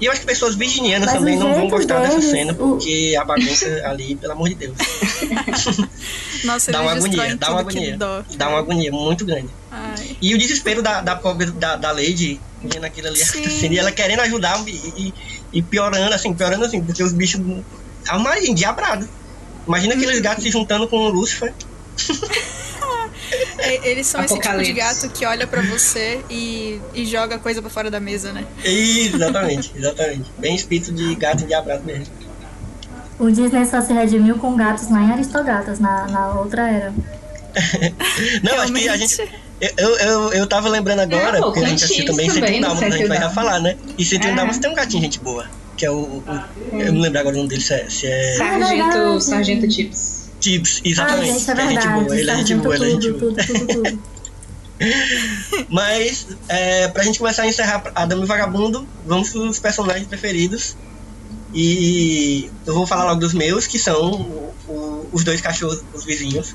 E 0.00 0.04
eu 0.06 0.12
acho 0.12 0.20
que 0.20 0.26
pessoas 0.26 0.54
virginianas 0.54 1.06
Mas 1.08 1.18
também 1.18 1.36
o 1.36 1.40
não 1.40 1.54
vão 1.54 1.68
gostar 1.68 2.00
dessa 2.00 2.16
deles, 2.18 2.30
cena, 2.30 2.52
o- 2.52 2.56
porque 2.56 3.16
a 3.18 3.24
bagunça 3.24 3.66
ali, 3.84 4.14
pelo 4.14 4.32
amor 4.34 4.48
de 4.50 4.54
Deus. 4.54 4.76
Nossa, 6.44 6.70
dá 6.72 6.80
uma 6.82 6.92
agonia, 6.92 7.36
dá 7.36 7.50
uma 7.50 7.60
agonia. 7.60 7.96
dó. 7.96 8.22
Dá 8.36 8.48
uma 8.48 8.58
agonia 8.58 8.92
muito 8.92 9.24
grande. 9.24 9.48
Ai. 9.70 10.16
E 10.20 10.34
o 10.34 10.38
desespero 10.38 10.82
da, 10.82 11.00
da 11.00 11.16
pobre 11.16 11.46
da, 11.50 11.76
da 11.76 11.90
Lady 11.92 12.40
vendo 12.62 12.84
aquilo 12.84 13.08
ali 13.08 13.16
Sim. 13.18 13.24
acontecendo, 13.40 13.72
e 13.72 13.78
ela 13.78 13.92
querendo 13.92 14.20
ajudar 14.20 14.62
e, 14.66 14.70
e, 14.72 15.14
e 15.54 15.62
piorando, 15.62 16.14
assim, 16.14 16.32
piorando 16.34 16.64
assim, 16.64 16.82
porque 16.82 17.02
os 17.02 17.12
bichos. 17.12 17.40
É 18.08 18.12
uma 18.14 18.38
endiabrado. 18.38 19.08
Imagina 19.66 19.94
Uhum. 19.94 20.00
aqueles 20.00 20.20
gatos 20.20 20.42
se 20.44 20.50
juntando 20.50 20.88
com 20.88 20.96
o 20.96 21.08
Lucifer. 21.10 21.52
É, 23.58 23.90
Eles 23.90 24.06
são 24.06 24.24
esse 24.24 24.38
tipo 24.38 24.62
de 24.62 24.72
gato 24.72 25.10
que 25.10 25.26
olha 25.26 25.46
pra 25.46 25.60
você 25.60 26.20
e, 26.30 26.80
e 26.94 27.04
joga 27.04 27.38
coisa 27.38 27.60
pra 27.60 27.68
fora 27.68 27.90
da 27.90 28.00
mesa, 28.00 28.32
né? 28.32 28.46
Isso, 28.64 29.16
exatamente, 29.16 29.72
exatamente. 29.76 30.30
Bem 30.38 30.54
espírito 30.54 30.92
de 30.92 31.14
gato 31.16 31.42
endiabrado 31.44 31.84
mesmo. 31.84 32.06
O 33.18 33.30
Disney 33.30 33.66
só 33.66 33.82
se 33.82 33.92
redimiu 33.92 34.38
com 34.38 34.56
gatos 34.56 34.88
lá 34.90 35.02
em 35.02 35.10
Aristogatas, 35.10 35.78
na, 35.78 36.06
na 36.06 36.28
outra 36.34 36.70
era. 36.70 36.94
Não, 38.42 38.60
acho 38.60 38.72
que 38.72 38.88
a 38.88 38.92
Realmente. 38.92 39.16
gente. 39.16 39.34
Eu, 39.60 39.96
eu, 39.98 40.32
eu 40.34 40.46
tava 40.46 40.68
lembrando 40.68 41.00
agora, 41.00 41.38
É, 41.38 41.40
porque 41.40 41.58
a 41.60 41.68
gente 41.68 41.84
assistiu 41.84 42.06
também 42.06 42.28
também, 42.28 42.42
101 42.54 42.60
Dálmatas, 42.60 42.92
a 42.92 42.96
gente 42.96 43.08
vai 43.08 43.16
já 43.18 43.28
101 43.28 43.34
falar, 43.34 43.60
né? 43.60 43.76
E 43.98 44.04
101 44.04 44.30
É. 44.30 44.34
Dálmatas 44.36 44.58
tem 44.60 44.70
um 44.70 44.74
gatinho, 44.74 45.02
gente 45.02 45.18
boa. 45.20 45.46
Que 45.76 45.86
é 45.86 45.90
o. 45.90 45.96
o- 45.96 46.24
eu 46.72 46.92
não 46.92 47.00
lembro 47.00 47.18
agora 47.18 47.34
o 47.34 47.38
nome 47.38 47.48
dele, 47.48 47.60
se 47.62 47.74
é. 47.74 47.88
Se 47.90 48.06
é 48.06 48.34
Sargento. 48.36 49.20
Sargento 49.20 49.70
Chips. 49.70 50.28
Tips, 50.40 50.80
Ai, 50.84 50.90
exatamente. 50.92 51.32
gente, 51.40 51.50
é 51.50 51.52
é 51.52 51.68
gente 51.68 51.88
boa, 51.88 52.18
ele 52.18 52.30
é 52.30 52.36
gente 52.36 52.54
boa, 52.54 52.74
ele 52.76 52.84
é 52.84 52.90
gente 52.90 53.12
tudo, 53.12 53.18
boa. 53.18 53.34
tudo, 53.34 53.58
tudo, 53.66 53.82
tudo. 53.82 54.02
Mas, 55.68 56.26
é, 56.48 56.86
pra 56.88 57.02
gente 57.02 57.18
começar 57.18 57.42
a 57.42 57.46
encerrar 57.48 57.90
a 57.94 58.06
Dama 58.06 58.22
e 58.22 58.24
o 58.24 58.28
Vagabundo, 58.28 58.86
vamos 59.04 59.30
pros 59.30 59.58
personagens 59.58 60.06
preferidos. 60.06 60.76
E 61.52 62.48
eu 62.66 62.74
vou 62.74 62.86
falar 62.86 63.04
logo 63.04 63.20
dos 63.20 63.32
meus, 63.34 63.66
que 63.66 63.78
são 63.78 64.12
o- 64.12 64.54
o- 64.68 65.08
os 65.12 65.24
dois 65.24 65.40
cachorros, 65.40 65.82
os 65.94 66.04
vizinhos. 66.04 66.54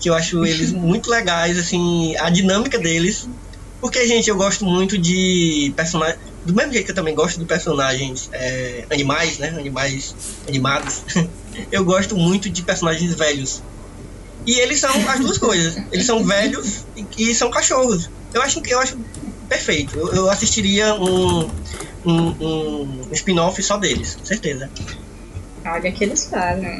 Que 0.00 0.10
eu 0.10 0.14
acho 0.14 0.44
eles 0.44 0.72
muito 0.74 1.10
legais, 1.10 1.58
assim, 1.58 2.16
a 2.16 2.30
dinâmica 2.30 2.78
deles. 2.78 3.28
Porque, 3.80 4.06
gente, 4.06 4.28
eu 4.28 4.36
gosto 4.36 4.64
muito 4.64 4.96
de 4.96 5.72
personagens. 5.76 6.18
Do 6.44 6.54
mesmo 6.54 6.72
jeito 6.72 6.86
que 6.86 6.92
eu 6.92 6.94
também 6.94 7.14
gosto 7.14 7.38
de 7.38 7.44
personagens 7.44 8.30
é, 8.32 8.84
animais, 8.90 9.38
né? 9.38 9.48
Animais 9.48 10.14
animados. 10.48 11.02
eu 11.70 11.84
gosto 11.84 12.16
muito 12.16 12.48
de 12.48 12.62
personagens 12.62 13.14
velhos. 13.14 13.62
E 14.46 14.60
eles 14.60 14.78
são 14.78 14.90
as 15.10 15.20
duas 15.20 15.38
coisas. 15.38 15.76
Eles 15.90 16.06
são 16.06 16.24
velhos 16.24 16.84
e, 16.96 17.30
e 17.30 17.34
são 17.34 17.50
cachorros. 17.50 18.08
Eu 18.32 18.42
acho 18.42 18.60
que 18.60 18.72
eu 18.72 18.78
acho 18.78 18.96
perfeito. 19.48 19.98
Eu, 19.98 20.14
eu 20.14 20.30
assistiria 20.30 20.94
um, 20.94 21.50
um, 22.04 22.18
um 22.40 23.08
spin-off 23.12 23.60
só 23.62 23.76
deles, 23.76 24.16
certeza. 24.22 24.70
Olha 25.64 25.90
que 25.90 26.04
eles 26.04 26.26
fazem. 26.26 26.78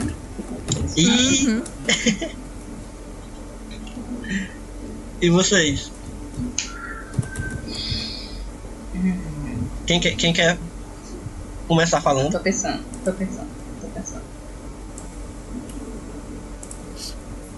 E. 0.97 1.47
Uhum. 1.47 1.63
e 5.21 5.31
vocês? 5.31 5.91
Quem 9.87 10.01
quer, 10.01 10.17
quem 10.17 10.33
quer 10.33 10.59
começar 11.69 12.01
falando? 12.01 12.33
Tô 12.33 12.41
pensando, 12.41 12.83
tô 13.05 13.13
pensando, 13.13 13.49
tô 13.81 13.87
pensando. 13.89 14.23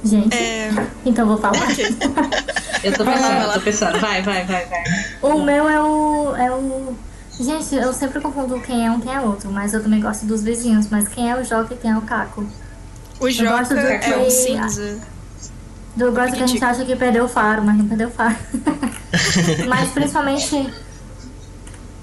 Gente, 0.04 0.36
É, 0.36 0.70
então 1.04 1.26
vou 1.26 1.38
falar. 1.38 1.58
Eu 2.84 2.92
tô 2.92 3.04
pensando, 3.04 3.46
lá. 3.48 3.54
tô 3.54 3.60
pensando. 3.60 3.98
Vai, 3.98 4.22
vai, 4.22 4.44
vai, 4.46 4.64
vai. 4.66 4.84
O 5.20 5.42
meu 5.42 5.68
é 5.68 5.82
o, 5.82 6.36
é 6.36 6.50
o. 6.52 6.94
Gente, 7.40 7.74
eu 7.74 7.92
sempre 7.92 8.20
confundo 8.20 8.60
quem 8.60 8.86
é 8.86 8.90
um 8.90 9.00
quem 9.00 9.12
é 9.14 9.20
outro, 9.20 9.50
mas 9.50 9.74
eu 9.74 9.82
também 9.82 10.00
gosto 10.00 10.24
dos 10.26 10.42
vizinhos. 10.42 10.88
Mas 10.88 11.08
quem 11.08 11.28
é 11.30 11.36
o 11.36 11.44
Joca 11.44 11.74
e 11.74 11.76
quem 11.76 11.90
é 11.90 11.96
o 11.98 12.02
Caco? 12.02 12.42
o 12.42 13.18
gosto 13.18 13.34
Joca 13.34 13.64
do 13.74 13.78
é 13.80 13.98
que- 13.98 14.30
cinza. 14.30 15.00
Gosto 15.98 16.36
que 16.36 16.42
a 16.42 16.46
gente 16.46 16.64
acha 16.64 16.84
que 16.84 16.96
perdeu 16.96 17.24
o 17.24 17.28
faro, 17.28 17.62
mas 17.62 17.76
não 17.76 17.88
perdeu 17.88 18.08
o 18.08 18.10
faro. 18.10 18.36
mas 19.68 19.90
principalmente 19.90 20.72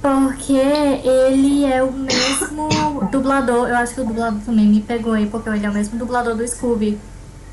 porque 0.01 0.53
ele 0.53 1.65
é 1.65 1.81
o 1.81 1.91
mesmo 1.91 2.69
dublador. 3.11 3.67
Eu 3.67 3.75
acho 3.77 3.95
que 3.95 4.01
o 4.01 4.05
dublador 4.05 4.39
também 4.45 4.67
me 4.67 4.81
pegou 4.81 5.13
aí, 5.13 5.25
porque 5.25 5.49
ele 5.49 5.65
é 5.65 5.69
o 5.69 5.73
mesmo 5.73 5.97
dublador 5.97 6.35
do 6.35 6.47
Scooby. 6.47 6.99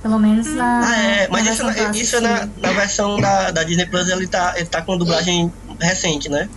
Pelo 0.02 0.18
menos 0.18 0.48
na. 0.48 0.80
Ah, 0.84 0.96
é, 0.96 1.28
mas 1.28 1.46
na 1.46 1.52
isso, 1.52 1.64
isso 1.94 2.16
é 2.16 2.20
na, 2.20 2.48
na 2.60 2.72
versão 2.72 3.18
da, 3.20 3.52
da 3.52 3.62
Disney 3.62 3.86
Plus, 3.86 4.08
ele 4.08 4.26
tá, 4.26 4.52
ele 4.56 4.66
tá 4.66 4.82
com 4.82 4.98
dublagem 4.98 5.50
recente, 5.80 6.28
né? 6.28 6.48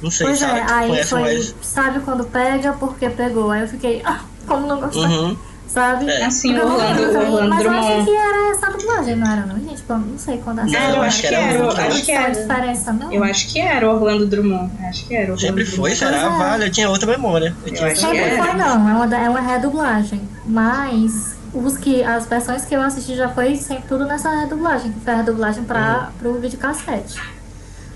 Não 0.00 0.10
sei, 0.10 0.28
Pois 0.28 0.38
sabe? 0.38 0.60
é, 0.60 0.72
aí 0.72 0.88
conhece 0.88 1.10
foi. 1.10 1.20
mais. 1.20 1.54
Sabe 1.60 2.00
quando 2.00 2.24
pega, 2.24 2.72
porque 2.72 3.10
pegou. 3.10 3.50
Aí 3.50 3.62
eu 3.62 3.68
fiquei, 3.68 4.00
ah, 4.04 4.20
como 4.46 4.66
não 4.66 4.80
gostar? 4.80 5.00
Uhum. 5.00 5.36
Sabe? 5.72 6.10
É. 6.10 6.24
Assim, 6.24 6.56
o 6.58 6.64
Orlando, 6.64 7.02
Orlando 7.02 7.48
Mas 7.50 7.64
eu 7.64 7.70
achei 7.70 7.88
Drummond. 7.90 8.04
que 8.04 8.16
era 8.16 8.50
essa 8.50 8.66
dublagem, 8.70 9.16
não 9.16 9.32
era, 9.32 9.46
não, 9.46 9.56
gente? 9.60 9.82
Pô, 9.82 9.94
Não 9.94 10.18
sei 10.18 10.38
quando 10.38 10.64
Não, 10.64 10.90
eu 10.96 11.02
acho 11.02 11.20
que 11.20 11.26
era, 11.28 11.72
acho 11.86 12.04
que 12.04 12.10
era. 12.12 12.30
diferença, 12.30 12.92
não. 12.92 13.12
Eu 13.12 13.22
acho 13.22 13.48
que 13.48 13.60
era 13.60 13.88
o 13.88 13.94
Orlando 13.94 14.26
Drummond. 14.26 14.72
Acho 14.88 15.06
que 15.06 15.14
era 15.14 15.22
o 15.30 15.34
Orlando 15.34 15.40
Sempre 15.40 15.64
foi, 15.64 15.94
será? 15.94 16.16
É. 16.16 16.28
Vale, 16.28 16.64
eu 16.66 16.72
tinha 16.72 16.90
outra 16.90 17.06
memória. 17.08 17.54
Eu 17.64 17.72
acho 17.72 17.94
que 17.94 18.00
Sempre 18.00 18.36
foi 18.36 18.54
não, 18.54 18.88
é 18.88 18.92
uma, 19.06 19.16
é 19.16 19.28
uma 19.28 19.40
redublagem. 19.40 20.20
Mas 20.44 21.36
os 21.54 21.76
que, 21.78 22.02
as 22.02 22.26
versões 22.26 22.64
que 22.64 22.74
eu 22.74 22.80
assisti 22.82 23.14
já 23.16 23.28
foi 23.28 23.54
sempre 23.56 23.84
tudo 23.88 24.06
nessa 24.06 24.28
redublagem, 24.40 24.90
que 24.92 25.00
foi 25.00 25.12
a 25.12 25.16
redublagem 25.18 25.62
pra, 25.64 26.10
pro 26.18 26.34
videocassete. 26.40 27.20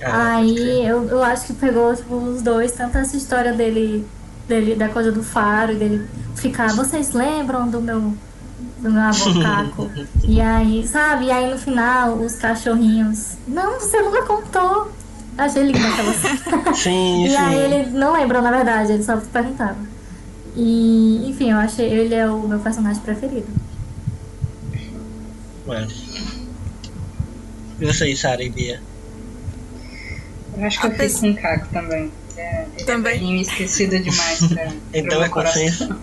Ah, 0.03 0.37
Aí 0.37 0.87
eu, 0.87 1.09
eu 1.09 1.23
acho 1.25 1.47
que 1.47 1.53
pegou 1.55 1.95
tipo, 1.97 2.15
os 2.15 2.43
dois, 2.43 2.73
tanto 2.73 2.99
essa 2.99 3.17
história 3.17 3.53
dele, 3.53 4.07
dele, 4.49 4.75
da 4.75 4.89
coisa 4.89 5.11
do 5.11 5.23
faro, 5.23 5.73
e 5.73 5.77
dele 5.77 6.07
ficar, 6.35 6.75
vocês 6.75 7.13
lembram 7.13 7.69
do 7.69 7.81
meu, 7.81 8.15
do 8.79 8.91
meu 8.91 9.03
avô 9.03 9.33
Caco? 9.43 9.91
e 10.25 10.41
aí, 10.41 10.87
sabe? 10.87 11.27
E 11.27 11.31
aí 11.31 11.51
no 11.51 11.59
final, 11.59 12.15
os 12.19 12.37
cachorrinhos. 12.37 13.37
Não, 13.47 13.81
você 13.81 14.01
nunca 14.03 14.23
contou. 14.23 14.93
Achei 15.37 15.65
lindo 15.65 15.85
aquela 15.85 16.13
cena. 16.13 16.75
Sim, 16.77 17.27
E 17.27 17.37
aí 17.37 17.57
ele 17.57 17.91
não 17.91 18.13
lembra, 18.13 18.41
na 18.41 18.51
verdade, 18.51 18.93
ele 18.93 19.03
só 19.03 19.17
perguntava. 19.17 19.77
E, 20.57 21.29
enfim, 21.29 21.51
eu 21.51 21.57
achei 21.59 21.87
ele 21.87 22.15
é 22.15 22.29
o 22.29 22.47
meu 22.47 22.61
personagem 22.61 23.03
preferido. 23.03 23.49
Mas... 25.67 25.93
E 27.81 27.85
vocês, 27.85 28.21
Sara 28.21 28.43
e 28.43 28.51
Bia? 28.51 28.81
Eu 30.57 30.65
acho 30.65 30.81
que 30.81 30.87
eu 30.87 30.91
fico 30.93 31.21
com 31.21 31.31
o 31.31 31.35
Caco 31.35 31.67
também. 31.73 32.13
É, 32.37 32.67
Também. 32.87 33.21
é 33.21 33.39
e 33.39 33.41
esquecido 33.43 33.99
demais 33.99 34.41
pra, 34.49 34.73
Então 34.93 35.19
meu 35.19 35.23
é 35.23 35.29
consenso. 35.29 35.87
coração. 35.87 36.01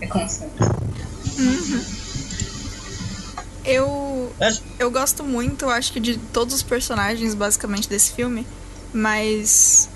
É 0.00 0.06
consenso. 0.06 0.50
Eu, 3.64 4.32
Mas- 4.40 4.62
eu 4.78 4.90
gosto 4.90 5.22
muito, 5.22 5.68
acho 5.68 5.92
que 5.92 6.00
de 6.00 6.16
todos 6.16 6.54
os 6.54 6.62
personagens, 6.62 7.34
basicamente, 7.34 7.88
desse 7.88 8.12
filme. 8.12 8.46
Mas 8.92 9.88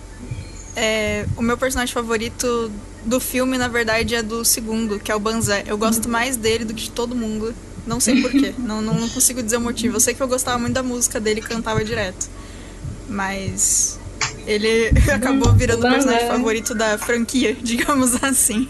é, 0.77 1.27
o 1.37 1.43
meu 1.43 1.59
personagem 1.59 1.93
favorito 1.93 2.71
do 3.05 3.21
filme, 3.21 3.59
na 3.59 3.69
verdade, 3.69 4.15
é 4.15 4.23
do 4.23 4.45
segundo, 4.45 4.99
que 5.01 5.11
é 5.11 5.15
o 5.15 5.21
Banzé. 5.21 5.65
Eu 5.67 5.77
gosto 5.77 6.09
mais 6.09 6.37
dele 6.37 6.65
do 6.65 6.75
que 6.75 6.85
de 6.85 6.91
todo 6.91 7.15
mundo. 7.15 7.55
Não 7.87 8.01
sei 8.01 8.21
porquê. 8.23 8.53
não, 8.59 8.81
não, 8.83 8.95
não 8.95 9.09
consigo 9.09 9.43
dizer 9.43 9.57
o 9.59 9.61
motivo. 9.61 9.97
Eu 9.97 10.01
sei 10.01 10.15
que 10.15 10.21
eu 10.21 10.29
gostava 10.29 10.59
muito 10.59 10.75
da 10.75 10.83
música 10.83 11.21
dele 11.21 11.41
e 11.41 11.43
cantava 11.43 11.85
direto. 11.85 12.29
Mas 13.09 13.99
ele 14.47 14.91
acabou 15.13 15.53
virando 15.53 15.87
o 15.87 15.91
personagem 15.91 16.29
favorito 16.29 16.75
da 16.75 16.97
franquia, 16.99 17.55
digamos 17.63 18.23
assim. 18.23 18.69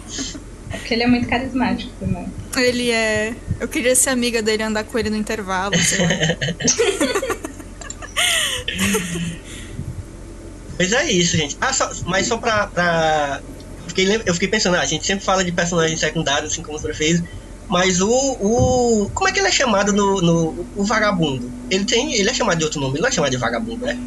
É 0.70 0.78
porque 0.78 0.94
ele 0.94 1.04
é 1.04 1.06
muito 1.06 1.28
carismático 1.28 1.92
também. 2.00 2.26
Ele 2.56 2.90
é. 2.90 3.34
Eu 3.60 3.68
queria 3.68 3.94
ser 3.94 4.10
amiga 4.10 4.42
dele, 4.42 4.62
andar 4.62 4.84
com 4.84 4.98
ele 4.98 5.10
no 5.10 5.16
intervalo, 5.16 5.76
sei 5.78 5.98
lá. 5.98 6.08
Mas 10.78 10.92
é 10.92 11.10
isso, 11.10 11.36
gente. 11.36 11.56
Ah, 11.60 11.72
só, 11.72 11.90
mas 12.04 12.26
só 12.26 12.36
pra. 12.36 12.66
pra... 12.66 13.40
Fiquei, 13.88 14.04
lem- 14.04 14.22
eu 14.26 14.34
fiquei 14.34 14.48
pensando, 14.48 14.76
ah, 14.76 14.80
a 14.80 14.84
gente 14.86 15.06
sempre 15.06 15.24
fala 15.24 15.42
de 15.44 15.50
personagens 15.52 15.98
secundários, 15.98 16.52
assim 16.52 16.62
como 16.62 16.76
o 16.76 16.82
prefeito, 16.82 17.26
mas 17.68 18.00
o, 18.00 18.10
o. 18.10 19.10
Como 19.14 19.28
é 19.28 19.32
que 19.32 19.38
ele 19.38 19.48
é 19.48 19.52
chamado 19.52 19.92
no, 19.92 20.20
no. 20.20 20.66
O 20.76 20.84
vagabundo? 20.84 21.50
Ele 21.70 21.84
tem. 21.84 22.14
Ele 22.14 22.28
é 22.28 22.34
chamado 22.34 22.58
de 22.58 22.64
outro 22.64 22.80
nome, 22.80 22.94
ele 22.94 23.02
não 23.02 23.08
é 23.08 23.12
chamado 23.12 23.30
de 23.30 23.38
vagabundo, 23.38 23.86
né? 23.86 23.98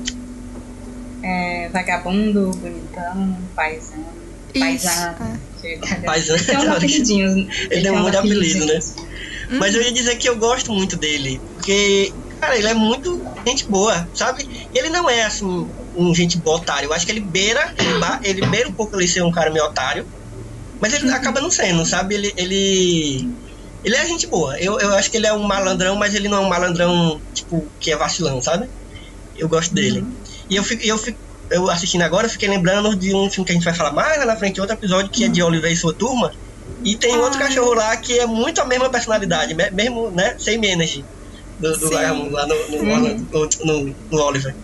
É, 1.23 1.69
vagabundo, 1.69 2.51
bonitão, 2.51 3.37
paisano. 3.55 4.05
Isso, 4.53 4.59
Paisano. 4.59 5.39
que- 5.61 5.79
Paisano. 6.05 6.43
Tem 6.43 6.57
uns 6.57 6.67
apelidinhos. 6.67 7.33
Ele 7.69 7.81
tem 7.81 7.91
um 7.91 7.99
monte 7.99 8.11
de 8.11 8.17
apelido, 8.17 8.65
né? 8.65 8.79
Mas 9.59 9.75
eu 9.75 9.81
ia 9.81 9.91
dizer 9.91 10.15
que 10.17 10.29
eu 10.29 10.37
gosto 10.37 10.71
muito 10.71 10.95
dele, 10.97 11.39
porque, 11.53 12.13
cara, 12.39 12.57
ele 12.57 12.67
é 12.67 12.73
muito 12.73 13.23
gente 13.47 13.65
boa, 13.69 14.07
sabe? 14.13 14.69
Ele 14.73 14.89
não 14.89 15.09
é, 15.09 15.23
assim, 15.23 15.45
um 15.95 16.13
gente 16.15 16.37
boa 16.39 16.57
otário. 16.57 16.87
Eu 16.87 16.93
acho 16.93 17.05
que 17.05 17.11
ele 17.11 17.21
beira, 17.21 17.73
ele, 18.23 18.45
beira 18.47 18.69
um 18.69 18.73
pouco 18.73 18.95
ele 18.95 19.07
ser 19.07 19.23
um 19.23 19.31
cara 19.31 19.51
meio 19.51 19.65
otário, 19.65 20.07
mas 20.79 20.93
ele 20.93 21.11
acaba 21.11 21.41
não 21.41 21.51
sendo, 21.51 21.85
sabe? 21.85 22.15
Ele, 22.15 22.33
ele, 22.37 23.29
Ele 23.83 23.95
é 23.95 24.05
gente 24.05 24.27
boa. 24.27 24.57
Eu, 24.59 24.79
eu 24.79 24.93
acho 24.95 25.09
que 25.11 25.17
ele 25.17 25.27
é 25.27 25.33
um 25.33 25.43
malandrão, 25.43 25.95
mas 25.95 26.13
ele 26.15 26.27
não 26.27 26.37
é 26.43 26.45
um 26.45 26.49
malandrão, 26.49 27.21
tipo, 27.33 27.67
que 27.79 27.91
é 27.91 27.97
vacilão, 27.97 28.41
sabe? 28.41 28.69
Eu 29.35 29.47
gosto 29.49 29.73
dele. 29.73 30.05
E 30.49 30.55
eu 30.55 30.63
fico, 30.63 30.83
eu 30.83 30.97
fico, 30.97 31.17
eu 31.49 31.69
assistindo 31.69 32.01
agora, 32.01 32.25
eu 32.27 32.31
fiquei 32.31 32.49
lembrando 32.49 32.95
de 32.95 33.13
um 33.15 33.29
filme 33.29 33.45
que 33.45 33.51
a 33.51 33.55
gente 33.55 33.63
vai 33.65 33.73
falar 33.73 33.91
mais 33.91 34.17
lá 34.19 34.25
na 34.25 34.35
frente, 34.35 34.59
outro 34.59 34.75
episódio, 34.75 35.09
que 35.11 35.23
é 35.25 35.27
de 35.27 35.41
Oliver 35.43 35.71
e 35.71 35.75
sua 35.75 35.93
turma. 35.93 36.31
E 36.83 36.95
tem 36.95 37.17
outro 37.17 37.37
cachorro 37.39 37.73
lá 37.73 37.95
que 37.97 38.17
é 38.19 38.25
muito 38.25 38.61
a 38.61 38.65
mesma 38.65 38.89
personalidade, 38.89 39.53
me- 39.53 39.69
mesmo, 39.71 40.09
né? 40.11 40.35
Same 40.39 40.67
energy. 40.67 41.03
Do, 41.59 41.77
do. 41.77 41.89
Vagabundo 41.89 42.31
lá 42.31 42.47
no, 42.47 42.55
no, 42.55 42.77
Uhum. 42.77 43.27
no, 43.31 43.49
no- 43.89 43.95
no 44.11 44.21
Oliver. 44.21 44.55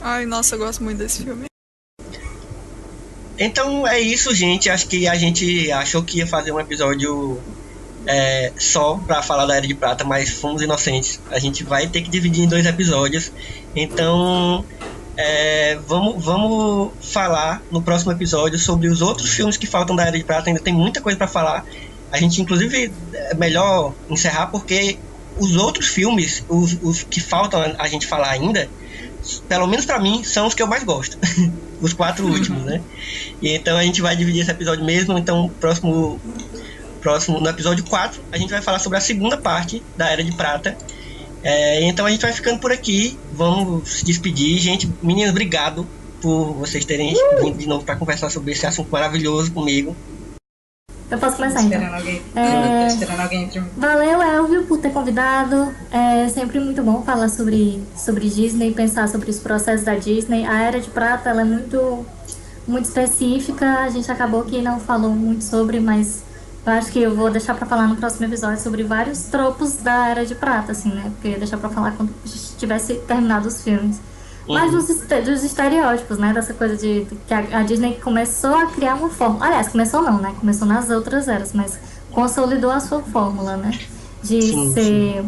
Ai, 0.00 0.24
nossa, 0.24 0.54
eu 0.54 0.58
gosto 0.60 0.82
muito 0.84 0.98
desse 0.98 1.22
filme. 1.24 1.46
Então 3.38 3.86
é 3.86 3.98
isso, 4.00 4.34
gente. 4.34 4.68
Acho 4.70 4.86
que 4.86 5.08
a 5.08 5.14
gente 5.16 5.70
achou 5.72 6.02
que 6.02 6.18
ia 6.18 6.26
fazer 6.26 6.52
um 6.52 6.60
episódio 6.60 7.40
é, 8.06 8.52
só 8.58 8.94
pra 9.06 9.22
falar 9.22 9.46
da 9.46 9.56
Era 9.56 9.66
de 9.66 9.74
Prata, 9.74 10.04
mas 10.04 10.30
fomos 10.30 10.62
inocentes. 10.62 11.18
A 11.30 11.38
gente 11.38 11.64
vai 11.64 11.86
ter 11.88 12.02
que 12.02 12.10
dividir 12.10 12.44
em 12.44 12.48
dois 12.48 12.66
episódios. 12.66 13.32
Então 13.74 14.64
é, 15.16 15.78
vamos, 15.86 16.24
vamos 16.24 16.92
falar 17.00 17.62
no 17.70 17.82
próximo 17.82 18.12
episódio 18.12 18.58
sobre 18.58 18.88
os 18.88 19.02
outros 19.02 19.30
filmes 19.30 19.56
que 19.56 19.66
faltam 19.66 19.94
da 19.94 20.04
Era 20.04 20.16
de 20.16 20.24
Prata. 20.24 20.48
Ainda 20.48 20.60
tem 20.60 20.72
muita 20.72 21.00
coisa 21.00 21.18
pra 21.18 21.28
falar. 21.28 21.64
A 22.10 22.18
gente, 22.18 22.40
inclusive, 22.40 22.92
é 23.12 23.34
melhor 23.34 23.92
encerrar 24.08 24.46
porque 24.46 24.98
os 25.38 25.56
outros 25.56 25.88
filmes, 25.88 26.44
os, 26.48 26.78
os 26.82 27.02
que 27.02 27.20
faltam 27.20 27.74
a 27.78 27.88
gente 27.88 28.06
falar 28.06 28.30
ainda, 28.30 28.68
pelo 29.48 29.66
menos 29.66 29.84
pra 29.84 29.98
mim, 29.98 30.22
são 30.24 30.46
os 30.46 30.54
que 30.54 30.62
eu 30.62 30.66
mais 30.66 30.82
gosto. 30.82 31.18
os 31.80 31.92
quatro 31.92 32.26
últimos, 32.26 32.62
né? 32.64 32.80
E 33.40 33.50
então 33.50 33.76
a 33.76 33.82
gente 33.82 34.00
vai 34.00 34.16
dividir 34.16 34.42
esse 34.42 34.50
episódio 34.50 34.84
mesmo. 34.84 35.18
Então, 35.18 35.50
próximo, 35.60 36.20
próximo 37.00 37.40
no 37.40 37.48
episódio 37.48 37.84
4, 37.84 38.22
a 38.30 38.38
gente 38.38 38.50
vai 38.50 38.62
falar 38.62 38.78
sobre 38.78 38.98
a 38.98 39.00
segunda 39.00 39.36
parte 39.36 39.82
da 39.96 40.10
Era 40.10 40.22
de 40.22 40.32
Prata. 40.32 40.76
É, 41.42 41.82
então 41.84 42.06
a 42.06 42.10
gente 42.10 42.22
vai 42.22 42.32
ficando 42.32 42.58
por 42.58 42.72
aqui. 42.72 43.18
Vamos 43.32 43.88
se 43.88 44.04
despedir. 44.04 44.58
Gente, 44.58 44.90
meninas, 45.02 45.30
obrigado 45.30 45.86
por 46.20 46.52
vocês 46.54 46.84
terem 46.84 47.14
vindo 47.40 47.58
de 47.58 47.66
novo 47.66 47.84
para 47.84 47.96
conversar 47.96 48.30
sobre 48.30 48.52
esse 48.52 48.64
assunto 48.64 48.90
maravilhoso 48.90 49.50
comigo. 49.52 49.96
Eu 51.10 51.18
posso 51.18 51.36
começar 51.36 51.60
então? 51.62 51.78
Esperando 51.78 51.94
alguém. 51.94 52.22
É, 52.34 52.86
esperando 52.86 53.20
alguém 53.20 53.46
mim. 53.46 53.68
Valeu, 53.76 54.22
Elvio, 54.22 54.64
por 54.64 54.78
ter 54.78 54.90
convidado. 54.92 55.74
É 55.90 56.26
sempre 56.28 56.58
muito 56.58 56.82
bom 56.82 57.02
falar 57.02 57.28
sobre, 57.28 57.82
sobre 57.94 58.30
Disney, 58.30 58.72
pensar 58.72 59.06
sobre 59.10 59.28
os 59.28 59.38
processos 59.38 59.84
da 59.84 59.94
Disney. 59.94 60.46
A 60.46 60.62
Era 60.62 60.80
de 60.80 60.88
Prata 60.88 61.28
ela 61.28 61.42
é 61.42 61.44
muito, 61.44 62.06
muito 62.66 62.86
específica. 62.86 63.80
A 63.80 63.90
gente 63.90 64.10
acabou 64.10 64.44
que 64.44 64.62
não 64.62 64.80
falou 64.80 65.10
muito 65.10 65.44
sobre, 65.44 65.80
mas 65.80 66.22
eu 66.64 66.72
acho 66.72 66.92
que 66.92 67.00
eu 67.00 67.14
vou 67.14 67.30
deixar 67.30 67.54
pra 67.54 67.66
falar 67.66 67.88
no 67.88 67.96
próximo 67.96 68.26
episódio 68.26 68.62
sobre 68.62 68.82
vários 68.84 69.22
tropos 69.24 69.76
da 69.76 70.08
Era 70.08 70.24
de 70.24 70.34
Prata, 70.34 70.72
assim, 70.72 70.90
né? 70.90 71.10
Porque 71.12 71.28
eu 71.28 71.32
ia 71.32 71.38
deixar 71.38 71.56
pra 71.56 71.68
falar 71.68 71.92
quando 71.92 72.12
tivesse 72.58 72.94
terminado 72.94 73.48
os 73.48 73.62
filmes. 73.62 74.00
Mas 74.48 74.72
dos, 74.72 74.86
dos 75.24 75.44
estereótipos, 75.44 76.18
né? 76.18 76.32
Dessa 76.32 76.52
coisa 76.52 76.76
de, 76.76 77.04
de 77.04 77.14
que 77.14 77.34
a, 77.34 77.60
a 77.60 77.62
Disney 77.62 78.00
começou 78.02 78.54
a 78.54 78.66
criar 78.66 78.94
uma 78.94 79.08
fórmula. 79.08 79.46
Aliás, 79.46 79.68
começou 79.68 80.02
não, 80.02 80.18
né? 80.20 80.34
Começou 80.38 80.66
nas 80.66 80.90
outras 80.90 81.28
eras, 81.28 81.52
mas 81.52 81.78
consolidou 82.10 82.70
a 82.70 82.80
sua 82.80 83.00
fórmula, 83.00 83.56
né? 83.56 83.78
De 84.22 84.42
Sim, 84.42 84.72
ser 84.72 85.24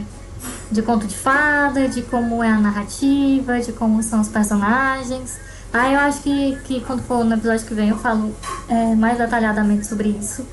de 0.70 0.82
conto 0.82 1.06
de 1.06 1.16
fada, 1.16 1.88
de 1.88 2.02
como 2.02 2.42
é 2.42 2.48
a 2.48 2.58
narrativa, 2.58 3.60
de 3.60 3.72
como 3.72 4.02
são 4.02 4.20
os 4.20 4.28
personagens. 4.28 5.38
Aí 5.72 5.94
eu 5.94 6.00
acho 6.00 6.20
que, 6.22 6.56
que 6.64 6.80
quando 6.80 7.02
for 7.02 7.24
no 7.24 7.34
episódio 7.34 7.66
que 7.66 7.74
vem 7.74 7.88
eu 7.88 7.98
falo 7.98 8.34
é, 8.68 8.94
mais 8.94 9.18
detalhadamente 9.18 9.86
sobre 9.86 10.10
isso. 10.10 10.44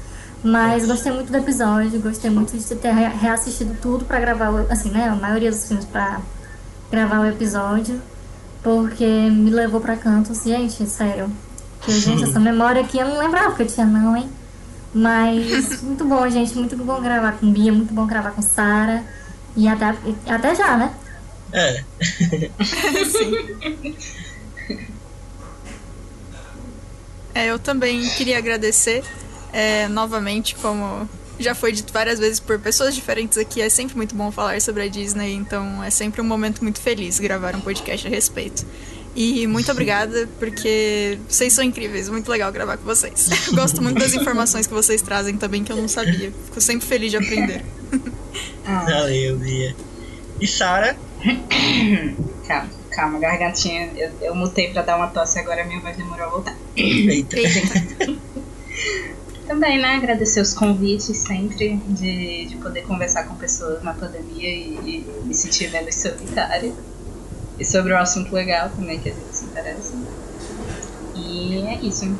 Mas 0.44 0.86
gostei 0.88 1.12
muito 1.12 1.32
do 1.32 1.38
episódio, 1.38 2.00
gostei 2.02 2.32
muito 2.32 2.58
de 2.58 2.76
ter 2.76 2.92
re- 2.92 3.16
reassistido 3.16 3.76
tudo 3.82 4.06
pra 4.06 4.20
gravar, 4.20 4.50
o- 4.52 4.72
assim, 4.72 4.90
né? 4.90 5.08
A 5.08 5.16
maioria 5.16 5.52
dos 5.52 5.68
filmes 5.68 5.86
pra 5.86 6.20
gravar 6.92 7.20
o 7.20 7.26
episódio. 7.28 8.02
Porque 8.64 9.06
me 9.06 9.50
levou 9.52 9.80
pra 9.82 9.96
cantos. 9.96 10.44
Gente, 10.44 10.86
sério. 10.88 11.32
Que, 11.82 11.92
gente, 11.92 12.24
essa 12.26 12.40
memória 12.40 12.82
aqui 12.82 12.98
eu 13.00 13.08
não 13.08 13.18
lembrava 13.20 13.56
que 13.56 13.62
eu 13.64 13.68
tinha, 13.68 13.86
não, 13.86 14.16
hein? 14.18 14.30
Mas 14.94 15.82
muito 15.84 16.04
bom, 16.06 16.28
gente. 16.30 16.56
Muito 16.58 16.76
bom 16.78 17.00
gravar 17.02 17.34
com 17.34 17.52
Bia, 17.52 17.72
muito 17.72 17.94
bom 17.94 18.06
gravar 18.08 18.32
com 18.32 18.42
Sara. 18.42 19.04
E 19.56 19.68
até, 19.68 19.96
até 20.28 20.56
já, 20.56 20.76
né? 20.78 20.92
É. 21.54 21.84
É, 27.34 27.46
eu 27.48 27.58
também 27.58 28.06
queria 28.10 28.38
agradecer 28.38 29.04
é, 29.54 29.88
novamente, 29.88 30.56
como 30.56 31.08
já 31.40 31.56
foi 31.56 31.72
dito 31.72 31.92
várias 31.92 32.20
vezes 32.20 32.40
por 32.40 32.60
pessoas 32.60 32.94
diferentes 32.94 33.38
aqui, 33.38 33.62
é 33.62 33.70
sempre 33.70 33.96
muito 33.96 34.16
bom 34.16 34.32
falar 34.32 34.62
sobre 34.62 34.84
a 34.84 34.88
Disney, 34.88 35.34
então 35.34 35.84
é 35.84 35.90
sempre 35.90 36.22
um 36.22 36.24
momento 36.24 36.62
muito 36.62 36.80
feliz 36.80 37.20
gravar 37.20 37.56
um 37.56 37.62
podcast 37.62 38.08
a 38.08 38.10
respeito. 38.10 38.66
E 39.16 39.46
muito 39.48 39.70
obrigada, 39.72 40.30
porque 40.40 41.18
vocês 41.28 41.52
são 41.54 41.64
incríveis, 41.64 42.10
muito 42.10 42.30
legal 42.30 42.52
gravar 42.52 42.78
com 42.78 42.86
vocês. 42.86 43.30
Eu 43.48 43.56
gosto 43.56 43.82
muito 43.82 44.00
das 44.00 44.14
informações 44.14 44.68
que 44.68 44.74
vocês 44.74 45.02
trazem 45.02 45.38
também, 45.38 45.64
que 45.64 45.72
eu 45.72 45.78
não 45.78 45.88
sabia. 45.88 46.32
Fico 46.46 46.62
sempre 46.62 46.88
feliz 46.88 47.12
de 47.12 47.18
aprender. 47.18 47.64
Valeu, 48.64 49.38
Bia. 49.38 49.76
E 50.40 50.48
Sara? 50.48 50.98
Calma, 52.48 52.70
calma, 52.90 53.20
gargantinha. 53.20 53.92
Eu, 53.96 54.12
eu 54.22 54.36
mutei 54.36 54.72
pra 54.72 54.82
dar 54.82 54.98
uma 54.98 55.08
tosse 55.08 55.38
agora, 55.40 55.64
minha 55.66 55.80
voz 55.80 55.96
demorou 55.98 56.26
a 56.26 56.30
voltar. 56.30 56.56
Eita. 56.76 57.38
Também, 59.52 59.82
né? 59.82 59.96
Agradecer 59.96 60.40
os 60.40 60.54
convites 60.54 61.18
sempre 61.18 61.76
de, 61.90 62.46
de 62.46 62.56
poder 62.56 62.84
conversar 62.84 63.26
com 63.26 63.36
pessoas 63.36 63.84
na 63.84 63.94
pandemia 63.94 64.48
e, 64.48 64.78
e 64.78 65.26
me 65.26 65.34
sentir 65.34 65.70
menos 65.70 65.94
solitária. 65.94 66.72
E 67.60 67.66
sobre 67.66 67.92
o 67.92 67.98
assunto 67.98 68.34
legal 68.34 68.70
também 68.70 68.98
que 68.98 69.10
a 69.10 69.12
gente 69.12 69.36
se 69.36 69.44
interessa. 69.44 69.94
E 71.18 71.64
é 71.68 71.76
isso. 71.82 72.16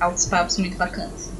Altos 0.00 0.26
papos 0.26 0.58
muito 0.58 0.76
bacanas. 0.76 1.30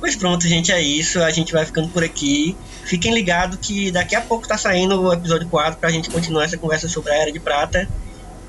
Pois 0.00 0.16
pronto, 0.16 0.48
gente, 0.48 0.72
é 0.72 0.82
isso. 0.82 1.22
A 1.22 1.30
gente 1.30 1.52
vai 1.52 1.64
ficando 1.64 1.88
por 1.90 2.02
aqui. 2.02 2.56
Fiquem 2.84 3.14
ligados 3.14 3.56
que 3.62 3.92
daqui 3.92 4.16
a 4.16 4.20
pouco 4.20 4.48
tá 4.48 4.58
saindo 4.58 5.00
o 5.00 5.12
episódio 5.12 5.46
4 5.46 5.78
pra 5.78 5.90
gente 5.90 6.10
continuar 6.10 6.42
essa 6.42 6.58
conversa 6.58 6.88
sobre 6.88 7.12
a 7.12 7.22
Era 7.22 7.30
de 7.30 7.38
Prata. 7.38 7.88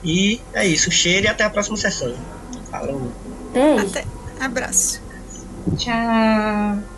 E 0.03 0.41
é 0.51 0.65
isso. 0.65 0.89
Cheiro 0.89 1.27
e 1.27 1.29
até 1.29 1.43
a 1.43 1.49
próxima 1.51 1.77
sessão. 1.77 2.15
Falou. 2.71 3.11
Beijo. 3.53 3.85
Até. 3.85 4.20
Abraço. 4.41 4.99
Tchau. 5.77 6.90